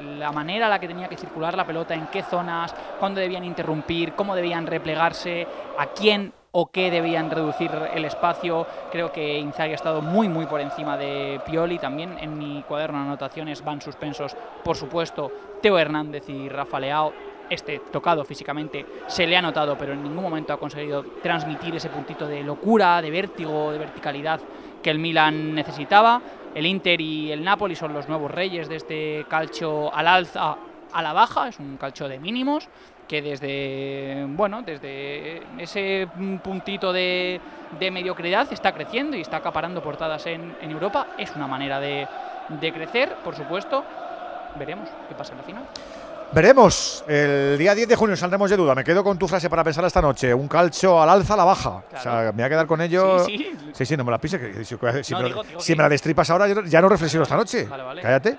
la 0.01 0.31
manera 0.31 0.67
a 0.67 0.69
la 0.69 0.79
que 0.79 0.87
tenía 0.87 1.07
que 1.07 1.17
circular 1.17 1.55
la 1.55 1.65
pelota, 1.65 1.93
en 1.93 2.07
qué 2.07 2.23
zonas, 2.23 2.73
cuándo 2.99 3.19
debían 3.19 3.43
interrumpir, 3.43 4.13
cómo 4.13 4.35
debían 4.35 4.67
replegarse, 4.67 5.47
a 5.77 5.87
quién 5.87 6.33
o 6.55 6.67
qué 6.67 6.91
debían 6.91 7.31
reducir 7.31 7.71
el 7.93 8.05
espacio. 8.05 8.67
Creo 8.91 9.11
que 9.11 9.39
Inzaghi 9.39 9.71
ha 9.71 9.75
estado 9.75 10.01
muy 10.01 10.29
muy 10.29 10.45
por 10.45 10.61
encima 10.61 10.97
de 10.97 11.41
Pioli. 11.45 11.79
También 11.79 12.17
en 12.19 12.37
mi 12.37 12.63
cuaderno 12.67 12.99
de 12.99 13.05
anotaciones 13.05 13.63
van 13.63 13.81
suspensos, 13.81 14.35
por 14.63 14.77
supuesto, 14.77 15.31
Teo 15.61 15.79
Hernández 15.79 16.29
y 16.29 16.49
Rafa 16.49 16.79
Leao. 16.79 17.11
Este 17.49 17.79
tocado 17.91 18.23
físicamente 18.23 18.85
se 19.07 19.25
le 19.25 19.35
ha 19.35 19.41
notado, 19.41 19.75
pero 19.77 19.93
en 19.93 20.03
ningún 20.03 20.23
momento 20.23 20.53
ha 20.53 20.59
conseguido 20.59 21.03
transmitir 21.23 21.75
ese 21.75 21.89
puntito 21.89 22.27
de 22.27 22.43
locura, 22.43 23.01
de 23.01 23.09
vértigo, 23.09 23.71
de 23.71 23.79
verticalidad 23.79 24.39
que 24.81 24.91
el 24.91 24.99
Milan 24.99 25.55
necesitaba. 25.55 26.21
El 26.53 26.67
Inter 26.67 27.01
y 27.01 27.31
el 27.31 27.43
Napoli 27.43 27.75
son 27.75 27.93
los 27.93 28.07
nuevos 28.07 28.29
reyes 28.29 28.69
de 28.69 28.75
este 28.75 29.25
calcio 29.27 29.93
al 29.93 30.07
alza, 30.07 30.55
a 30.93 31.01
la 31.01 31.13
baja, 31.13 31.47
es 31.47 31.59
un 31.59 31.77
calcio 31.77 32.07
de 32.07 32.19
mínimos 32.19 32.69
que 33.07 33.21
desde 33.21 34.25
bueno 34.29 34.61
desde 34.61 35.41
ese 35.59 36.07
puntito 36.43 36.91
de, 36.93 37.39
de 37.79 37.91
mediocridad 37.91 38.47
está 38.51 38.71
creciendo 38.73 39.15
y 39.17 39.21
está 39.21 39.37
acaparando 39.37 39.81
portadas 39.83 40.25
en, 40.25 40.55
en 40.61 40.71
Europa 40.71 41.07
es 41.17 41.35
una 41.35 41.47
manera 41.47 41.79
de, 41.79 42.07
de 42.49 42.73
crecer 42.73 43.15
por 43.23 43.35
supuesto 43.35 43.83
veremos 44.57 44.87
qué 45.09 45.15
pasa 45.15 45.31
en 45.33 45.37
la 45.39 45.43
final 45.43 45.63
Veremos. 46.31 47.03
El 47.07 47.59
día 47.59 47.75
10 47.75 47.87
de 47.89 47.95
junio 47.95 48.15
saldremos 48.15 48.49
de 48.49 48.57
duda. 48.57 48.73
Me 48.73 48.83
quedo 48.83 49.03
con 49.03 49.19
tu 49.19 49.27
frase 49.27 49.51
para 49.51 49.63
pensar 49.63 49.85
esta 49.85 50.01
noche. 50.01 50.33
Un 50.33 50.47
calcio 50.47 50.99
al 50.99 51.07
alza, 51.07 51.35
a 51.35 51.37
la 51.37 51.43
baja. 51.43 51.83
O 51.95 51.99
sea, 52.01 52.21
me 52.23 52.31
voy 52.31 52.41
a 52.41 52.49
quedar 52.49 52.65
con 52.65 52.81
ello. 52.81 53.19
Sí, 53.23 53.37
sí. 53.37 53.57
sí, 53.71 53.85
sí, 53.85 53.95
no 53.95 54.03
me 54.03 54.09
la 54.09 54.17
pises. 54.17 54.41
que 54.41 54.65
Si, 54.65 54.75
me, 55.13 55.25
digo 55.25 55.43
si 55.59 55.73
que- 55.73 55.77
me 55.77 55.83
la 55.83 55.89
destripas 55.89 56.27
ahora, 56.31 56.47
yo 56.47 56.63
ya 56.63 56.81
no 56.81 56.89
reflexiono 56.89 57.21
esta 57.21 57.35
noche. 57.35 57.65
Vale, 57.65 57.83
vale. 57.83 58.01
Cállate. 58.01 58.35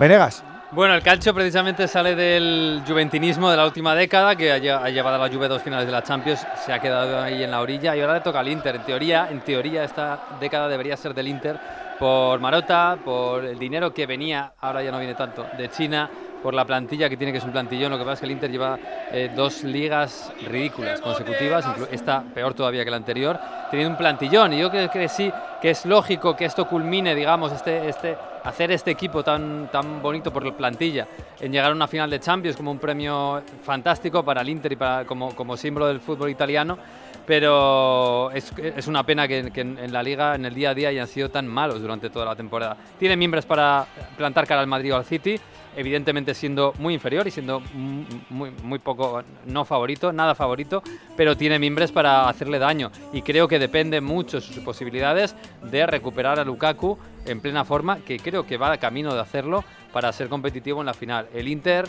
Venegas. 0.00 0.42
Bueno, 0.72 0.94
el 0.94 1.02
calcio 1.02 1.34
precisamente 1.34 1.88
sale 1.88 2.14
del 2.14 2.82
juventinismo 2.86 3.50
de 3.50 3.56
la 3.56 3.64
última 3.64 3.92
década, 3.96 4.36
que 4.36 4.52
ha 4.52 4.58
lle- 4.58 4.80
ha 4.80 4.88
llevado 4.88 5.16
a 5.16 5.26
la 5.26 5.32
Juve 5.34 5.48
dos 5.48 5.60
finales 5.62 5.84
de 5.84 5.90
la 5.90 6.02
Champions, 6.04 6.46
se 6.64 6.72
ha 6.72 6.78
quedado 6.78 7.20
ahí 7.20 7.42
en 7.42 7.50
la 7.50 7.60
orilla 7.60 7.96
y 7.96 8.00
ahora 8.00 8.14
le 8.14 8.20
toca 8.20 8.38
al 8.38 8.46
Inter. 8.46 8.76
En 8.76 8.82
teoría, 8.82 9.28
en 9.32 9.40
teoría 9.40 9.82
esta 9.82 10.20
década 10.38 10.68
debería 10.68 10.96
ser 10.96 11.12
del 11.12 11.26
Inter 11.26 11.58
por 11.98 12.38
Marota, 12.38 12.96
por 13.04 13.44
el 13.44 13.58
dinero 13.58 13.92
que 13.92 14.06
venía, 14.06 14.52
ahora 14.60 14.80
ya 14.84 14.92
no 14.92 14.98
viene 15.00 15.14
tanto, 15.14 15.44
de 15.58 15.68
China, 15.70 16.08
por 16.40 16.54
la 16.54 16.64
plantilla 16.64 17.08
que 17.08 17.16
tiene, 17.16 17.32
que 17.32 17.38
es 17.38 17.44
un 17.44 17.50
plantillón. 17.52 17.90
Lo 17.90 17.98
que 17.98 18.04
pasa 18.04 18.14
es 18.14 18.20
que 18.20 18.26
el 18.26 18.32
Inter 18.32 18.50
lleva 18.52 18.78
eh, 19.10 19.28
dos 19.34 19.64
ligas 19.64 20.32
ridículas 20.48 21.00
consecutivas, 21.00 21.66
esta 21.90 22.22
peor 22.22 22.54
todavía 22.54 22.84
que 22.84 22.90
la 22.92 22.96
anterior, 22.96 23.38
teniendo 23.72 23.90
un 23.90 23.98
plantillón. 23.98 24.52
Y 24.52 24.60
yo 24.60 24.70
creo 24.70 24.88
que 24.88 25.08
sí, 25.08 25.32
que 25.60 25.70
es 25.70 25.84
lógico 25.84 26.36
que 26.36 26.44
esto 26.44 26.66
culmine, 26.68 27.14
digamos, 27.16 27.50
este, 27.52 27.88
este, 27.88 28.16
hacer 28.44 28.70
este 28.72 28.90
equipo 28.90 29.22
tan, 29.22 29.70
tan 29.70 30.02
bonito 30.02 30.32
por 30.32 30.44
la 30.44 30.52
plantilla, 30.52 31.06
en 31.40 31.52
llegar 31.52 31.70
a 31.70 31.74
una 31.74 31.86
final 31.88 32.10
de 32.10 32.20
Champions 32.20 32.56
como 32.56 32.70
un 32.70 32.78
premio 32.78 33.42
fantástico 33.62 34.24
para 34.24 34.40
el 34.40 34.48
Inter 34.48 34.72
y 34.72 34.76
para, 34.76 35.04
como, 35.04 35.34
como 35.34 35.56
símbolo 35.56 35.86
del 35.86 36.00
fútbol 36.00 36.30
italiano. 36.30 36.78
Pero 37.26 38.30
es, 38.32 38.52
es 38.58 38.88
una 38.88 39.04
pena 39.04 39.28
que, 39.28 39.38
en, 39.38 39.78
en 39.78 39.92
la 39.92 40.02
liga, 40.02 40.34
en 40.34 40.46
el 40.46 40.54
día 40.54 40.70
a 40.70 40.74
día, 40.74 40.88
hayan 40.88 41.06
sido 41.06 41.28
tan 41.28 41.46
malos 41.46 41.80
durante 41.80 42.10
toda 42.10 42.24
la 42.24 42.34
temporada. 42.34 42.76
Tiene 42.98 43.16
miembros 43.16 43.46
para 43.46 43.86
plantar 44.16 44.46
cara 44.46 44.62
al 44.62 44.66
Madrid 44.66 44.94
o 44.94 44.96
al 44.96 45.04
City, 45.04 45.38
evidentemente 45.76 46.34
siendo 46.34 46.72
muy 46.78 46.94
inferior 46.94 47.26
y 47.26 47.30
siendo 47.30 47.60
mu- 47.74 48.04
muy, 48.28 48.50
muy 48.62 48.78
poco, 48.78 49.22
no 49.46 49.64
favorito, 49.64 50.12
nada 50.12 50.34
favorito, 50.34 50.82
pero 51.16 51.36
tiene 51.36 51.58
mimbres 51.58 51.92
para 51.92 52.28
hacerle 52.28 52.58
daño. 52.58 52.90
Y 53.12 53.22
creo 53.22 53.48
que 53.48 53.58
depende 53.58 54.00
mucho 54.00 54.40
sus 54.40 54.58
posibilidades 54.58 55.34
de 55.62 55.86
recuperar 55.86 56.38
a 56.38 56.44
Lukaku 56.44 56.98
en 57.26 57.40
plena 57.40 57.64
forma, 57.64 57.98
que 57.98 58.18
creo 58.18 58.46
que 58.46 58.56
va 58.56 58.76
camino 58.78 59.14
de 59.14 59.20
hacerlo 59.20 59.64
para 59.92 60.12
ser 60.12 60.28
competitivo 60.28 60.80
en 60.80 60.86
la 60.86 60.94
final. 60.94 61.28
El 61.34 61.48
Inter 61.48 61.86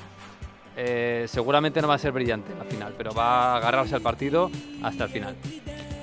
eh, 0.78 1.26
seguramente 1.28 1.82
no 1.82 1.88
va 1.88 1.96
a 1.96 1.98
ser 1.98 2.12
brillante 2.12 2.52
en 2.52 2.60
la 2.60 2.66
final, 2.66 2.94
pero 2.98 3.14
va 3.14 3.54
a 3.54 3.58
agarrarse 3.58 3.96
al 3.96 4.02
partido 4.02 4.50
hasta 4.84 5.06
el 5.06 5.10
final. 5.10 5.36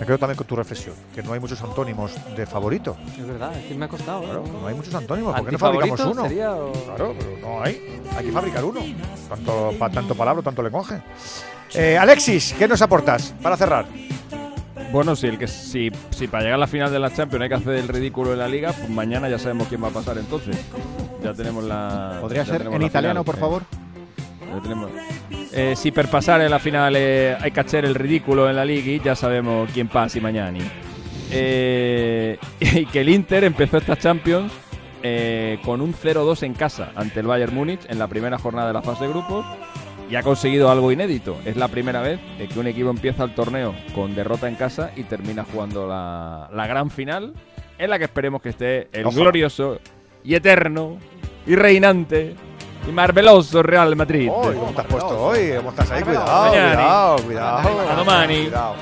Me 0.01 0.07
quedo 0.07 0.17
también 0.19 0.37
con 0.37 0.47
tu 0.47 0.55
reflexión, 0.55 0.95
que 1.13 1.23
no 1.25 1.33
hay 1.33 1.41
muchos 1.41 1.61
antónimos 1.61 2.13
de 2.37 2.47
favorito. 2.47 2.97
Es 3.19 3.27
verdad, 3.27 3.57
es 3.57 3.65
que 3.67 3.75
me 3.75 3.87
ha 3.87 3.89
costado. 3.89 4.21
¿eh? 4.23 4.27
Claro, 4.27 4.45
no 4.61 4.67
hay 4.69 4.75
muchos 4.75 4.95
antónimos. 4.95 5.35
¿Por 5.35 5.47
qué 5.47 5.53
no 5.53 5.59
fabricamos 5.59 6.01
¿Antifavorito 6.01 6.21
uno? 6.21 6.29
sería 6.29 6.53
o- 6.55 6.73
Claro, 6.85 7.15
pero 7.19 7.39
no 7.41 7.63
hay. 7.63 8.01
Hay 8.17 8.27
que 8.27 8.33
fabricar 8.33 8.65
uno. 8.65 8.81
Tanto, 9.29 9.75
pa- 9.77 9.91
tanto 9.91 10.15
palabra, 10.15 10.41
tanto 10.43 10.63
lenguaje. 10.63 11.01
Eh, 11.75 11.99
Alexis, 11.99 12.55
¿qué 12.57 12.69
nos 12.69 12.81
aportas 12.81 13.35
para 13.43 13.57
cerrar? 13.57 13.87
Bueno, 14.93 15.17
si, 15.17 15.27
el 15.27 15.37
que, 15.37 15.49
si, 15.49 15.91
si 16.11 16.29
para 16.29 16.45
llegar 16.45 16.55
a 16.55 16.59
la 16.61 16.67
final 16.69 16.91
de 16.93 16.99
la 17.01 17.13
Champions 17.13 17.43
hay 17.43 17.49
que 17.49 17.55
hacer 17.57 17.75
el 17.75 17.89
ridículo 17.89 18.33
en 18.33 18.39
la 18.39 18.49
Liga, 18.49 18.73
pues 18.73 18.89
mañana 18.89 19.29
ya 19.29 19.39
sabemos 19.39 19.67
quién 19.69 19.83
va 19.83 19.89
a 19.89 19.91
pasar 19.91 20.17
entonces. 20.17 20.57
Ya 21.25 21.35
tenemos 21.35 21.65
la. 21.65 22.19
¿Podría 22.21 22.45
ya 22.45 22.53
ser 22.53 22.63
en 22.69 22.83
italiano, 22.83 23.23
final, 23.23 23.25
por 23.25 23.35
eh. 23.35 23.39
favor? 23.39 23.63
Eh, 25.53 25.75
si 25.77 25.91
per 25.93 26.09
pasar 26.09 26.41
en 26.41 26.51
la 26.51 26.59
final 26.59 26.95
eh, 26.97 27.37
hay 27.41 27.51
que 27.51 27.61
hacer 27.61 27.85
el 27.85 27.95
ridículo 27.95 28.49
en 28.49 28.57
la 28.57 28.65
Liga, 28.65 29.03
ya 29.05 29.15
sabemos 29.15 29.71
quién 29.73 29.89
pasa 29.89 30.21
mañana. 30.21 30.59
Eh, 31.31 32.39
y 32.61 32.87
que 32.87 33.01
el 33.01 33.09
Inter 33.09 33.45
empezó 33.45 33.79
esta 33.79 33.97
Champions 33.97 34.53
eh, 35.03 35.59
con 35.65 35.81
un 35.81 35.95
0-2 35.95 36.43
en 36.43 36.55
casa 36.55 36.93
ante 36.97 37.21
el 37.21 37.27
Bayern 37.27 37.55
Múnich 37.55 37.81
en 37.89 37.99
la 37.99 38.09
primera 38.09 38.39
jornada 38.39 38.69
de 38.69 38.75
la 38.75 38.83
fase 38.83 39.05
de 39.05 39.11
grupos 39.11 39.47
y 40.11 40.17
ha 40.17 40.23
conseguido 40.23 40.71
algo 40.71 40.91
inédito. 40.91 41.37
Es 41.45 41.57
la 41.57 41.69
primera 41.69 42.01
vez 42.01 42.19
eh, 42.39 42.49
que 42.53 42.59
un 42.59 42.67
equipo 42.67 42.91
empieza 42.91 43.25
el 43.25 43.35
torneo 43.35 43.75
con 43.95 44.15
derrota 44.15 44.49
en 44.49 44.55
casa 44.55 44.91
y 44.97 45.05
termina 45.05 45.45
jugando 45.45 45.87
la, 45.87 46.49
la 46.53 46.67
gran 46.67 46.91
final 46.91 47.35
en 47.79 47.91
la 47.91 47.99
que 47.99 48.05
esperemos 48.05 48.43
que 48.43 48.49
esté 48.49 48.89
el 48.93 49.07
Ojalá. 49.07 49.23
glorioso 49.23 49.81
y 50.25 50.35
eterno 50.35 50.99
y 51.47 51.55
reinante 51.55 52.35
y 52.89 52.93
marveloso 52.93 53.63
Real 53.63 53.95
Madrid. 53.97 54.29
¿Cómo 54.29 54.73
has 54.77 54.87
puesto 54.87 55.21
hoy? 55.27 55.53
¿Cómo 55.57 55.71
estás 55.71 55.91
ahí? 55.91 56.03
Cuidado, 56.03 56.51
cuidado, 56.51 57.17
cuidado. 57.25 57.91
A 57.91 57.95
domani. 57.95 58.43
Cuidado. 58.45 58.75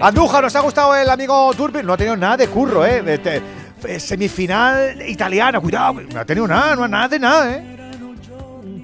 Andújar, 0.00 0.42
¿nos 0.44 0.56
ha 0.56 0.60
gustado 0.60 0.94
el 0.94 1.08
amigo 1.08 1.52
Turpin? 1.54 1.84
No 1.84 1.92
ha 1.92 1.96
tenido 1.96 2.16
nada 2.16 2.36
de 2.38 2.48
curro, 2.48 2.84
¿eh? 2.84 3.02
De- 3.02 3.18
de- 3.18 3.42
eh, 3.86 4.00
semifinal 4.00 5.02
italiana, 5.08 5.60
cuidado. 5.60 6.00
No 6.12 6.20
ha 6.20 6.24
tenido 6.24 6.46
nada, 6.48 6.74
no 6.76 6.84
ha 6.84 6.88
nada 6.88 7.08
de 7.08 7.18
nada, 7.18 7.56
¿eh? 7.56 7.72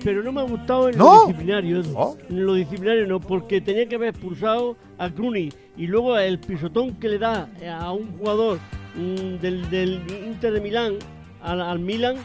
Pero 0.04 0.22
no 0.22 0.32
me 0.32 0.40
ha 0.40 0.44
gustado 0.44 0.88
en 0.88 0.98
¿No? 0.98 1.04
lo 1.14 1.26
disciplinario. 1.26 1.80
Edu. 1.80 2.16
En 2.28 2.44
lo 2.46 2.54
disciplinario 2.54 3.06
no, 3.06 3.20
porque 3.20 3.60
tenía 3.60 3.88
que 3.88 3.94
haber 3.94 4.08
expulsado 4.08 4.76
a 4.98 5.08
Cruni 5.08 5.48
y 5.76 5.86
luego 5.86 6.18
el 6.18 6.38
pisotón 6.40 6.94
que 6.96 7.08
le 7.08 7.18
da 7.18 7.48
a 7.80 7.92
un 7.92 8.18
jugador 8.18 8.58
mm, 8.96 9.36
del, 9.40 9.70
del 9.70 10.02
Inter 10.26 10.52
de 10.54 10.60
Milán 10.60 10.94
al, 11.42 11.62
al 11.62 11.78
Milan, 11.78 12.16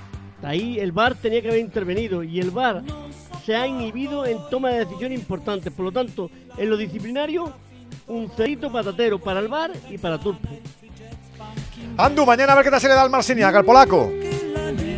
ahí 0.43 0.79
el 0.79 0.91
VAR 0.91 1.15
tenía 1.15 1.41
que 1.41 1.49
haber 1.49 1.59
intervenido 1.59 2.23
y 2.23 2.39
el 2.39 2.51
VAR 2.51 2.83
se 3.45 3.55
ha 3.55 3.65
inhibido 3.65 4.25
en 4.25 4.37
toma 4.49 4.69
de 4.69 4.85
decisiones 4.85 5.19
importantes. 5.19 5.71
Por 5.71 5.85
lo 5.85 5.91
tanto, 5.91 6.29
en 6.57 6.69
lo 6.69 6.77
disciplinario, 6.77 7.53
un 8.07 8.29
cerito 8.29 8.71
patatero 8.71 9.19
para 9.19 9.39
el 9.39 9.47
VAR 9.47 9.71
y 9.89 9.97
para 9.97 10.17
Turpe. 10.17 10.47
Andu, 11.97 12.25
mañana 12.25 12.53
a 12.53 12.55
ver 12.55 12.65
qué 12.65 12.71
tal 12.71 12.81
se 12.81 12.87
le 12.87 12.93
da 12.93 13.03
al 13.03 13.09
Marciniak, 13.09 13.55
al 13.55 13.65
polaco. 13.65 14.11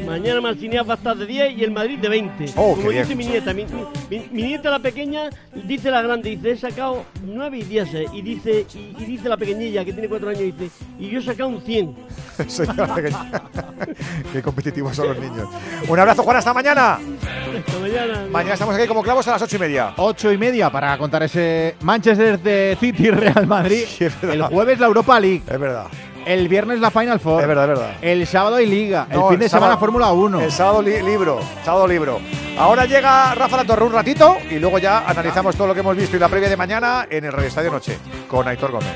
Mañana 0.10 0.41
Marciniak 0.41 0.90
va 0.90 0.94
a 0.94 0.98
estar 0.98 1.15
de 1.15 1.26
10 1.26 1.57
y 1.57 1.64
el 1.64 1.72
Madrid 1.72 1.99
de 1.99 2.10
20. 2.10 2.45
Oh, 2.56 2.72
Como 2.72 2.84
qué 2.84 2.90
bien. 2.90 3.03
dice 3.03 3.15
mi 3.15 3.26
nieta. 3.27 3.53
Mi, 3.53 3.65
mi- 4.10 4.27
mi 4.31 4.41
nieta 4.44 4.69
la 4.72 4.80
pequeña 4.80 5.30
dice 5.53 5.91
la 5.91 6.02
grande, 6.02 6.31
dice, 6.31 6.52
he 6.52 6.57
sacado 6.57 7.06
9 7.23 7.57
y 7.60 7.64
10. 7.64 7.94
eh, 7.94 8.06
Y 8.14 8.22
dice, 8.23 8.65
y, 8.73 8.95
y 9.02 9.06
dice 9.06 9.30
la 9.30 9.38
pequeñilla 9.38 9.86
que 9.86 9.94
tiene 9.94 10.10
4 10.10 10.30
años, 10.30 10.41
dice, 10.41 10.69
y 10.99 11.10
yo 11.10 11.19
he 11.19 11.23
sacado 11.23 11.49
un 11.49 11.61
100. 11.61 11.95
Soy 12.48 12.68
la 12.76 12.95
pequeña. 12.95 13.31
Qué 14.34 14.41
competitivos 14.41 14.95
son 14.95 15.10
los 15.10 15.19
niños. 15.19 15.48
Un 15.88 15.99
abrazo, 15.99 16.23
Juan, 16.23 16.38
hasta 16.38 16.53
mañana. 16.53 16.94
Hasta 16.95 17.80
mañana. 17.80 18.26
Mañana 18.31 18.53
estamos 18.53 18.76
aquí 18.76 18.88
como 18.88 19.03
clavos 19.03 19.27
a 19.27 19.31
las 19.31 19.41
ocho 19.41 19.56
y 19.57 19.60
media. 19.60 19.94
Ocho 19.98 20.31
y 20.31 20.38
media 20.38 20.69
para 20.72 20.98
contar 20.98 21.23
ese 21.23 21.76
Manchester 21.81 22.40
de 22.40 22.77
City 22.80 23.11
Real 23.11 23.45
Madrid. 23.48 23.84
el 24.23 24.41
jueves 24.44 24.80
la 24.80 24.88
Europa 24.88 25.19
League. 25.19 25.44
Es 25.49 25.60
verdad. 25.60 25.86
El 26.30 26.48
viernes 26.48 26.80
la 26.80 26.92
Final 26.92 27.20
Four. 27.20 27.42
Es 27.42 27.48
verdad, 27.48 27.64
es 27.72 27.80
verdad. 27.80 27.94
El 28.02 28.28
sábado 28.28 28.58
hay 28.58 28.68
Liga. 28.68 29.08
No, 29.12 29.24
el 29.26 29.30
fin 29.32 29.40
de 29.40 29.50
sábado- 29.50 29.66
semana 29.72 29.80
Fórmula 29.80 30.12
1. 30.12 30.42
El 30.42 30.52
sábado 30.52 30.82
li- 30.82 31.02
libro, 31.02 31.40
sábado 31.66 31.88
libro. 31.88 32.20
Ahora 32.58 32.86
llega 32.86 33.34
Rafa 33.34 33.58
La 33.58 33.66
Torre 33.66 33.84
un 33.86 33.94
ratito 33.94 34.38
y 34.50 34.60
luego 34.60 34.78
ya 34.78 35.08
analizamos 35.08 35.56
todo 35.56 35.68
lo 35.68 35.74
que 35.74 35.80
hemos 35.80 35.96
visto 35.98 36.18
y 36.18 36.20
la 36.20 36.30
previa 36.30 36.48
de 36.50 36.56
mañana 36.58 37.08
en 37.10 37.26
el 37.26 37.32
Radio 37.32 37.48
Estadio 37.48 37.72
Noche 37.72 37.98
con 38.28 38.48
Aitor 38.48 38.72
Gómez. 38.72 38.90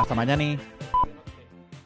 Hasta 0.00 0.14
mañana. 0.14 0.44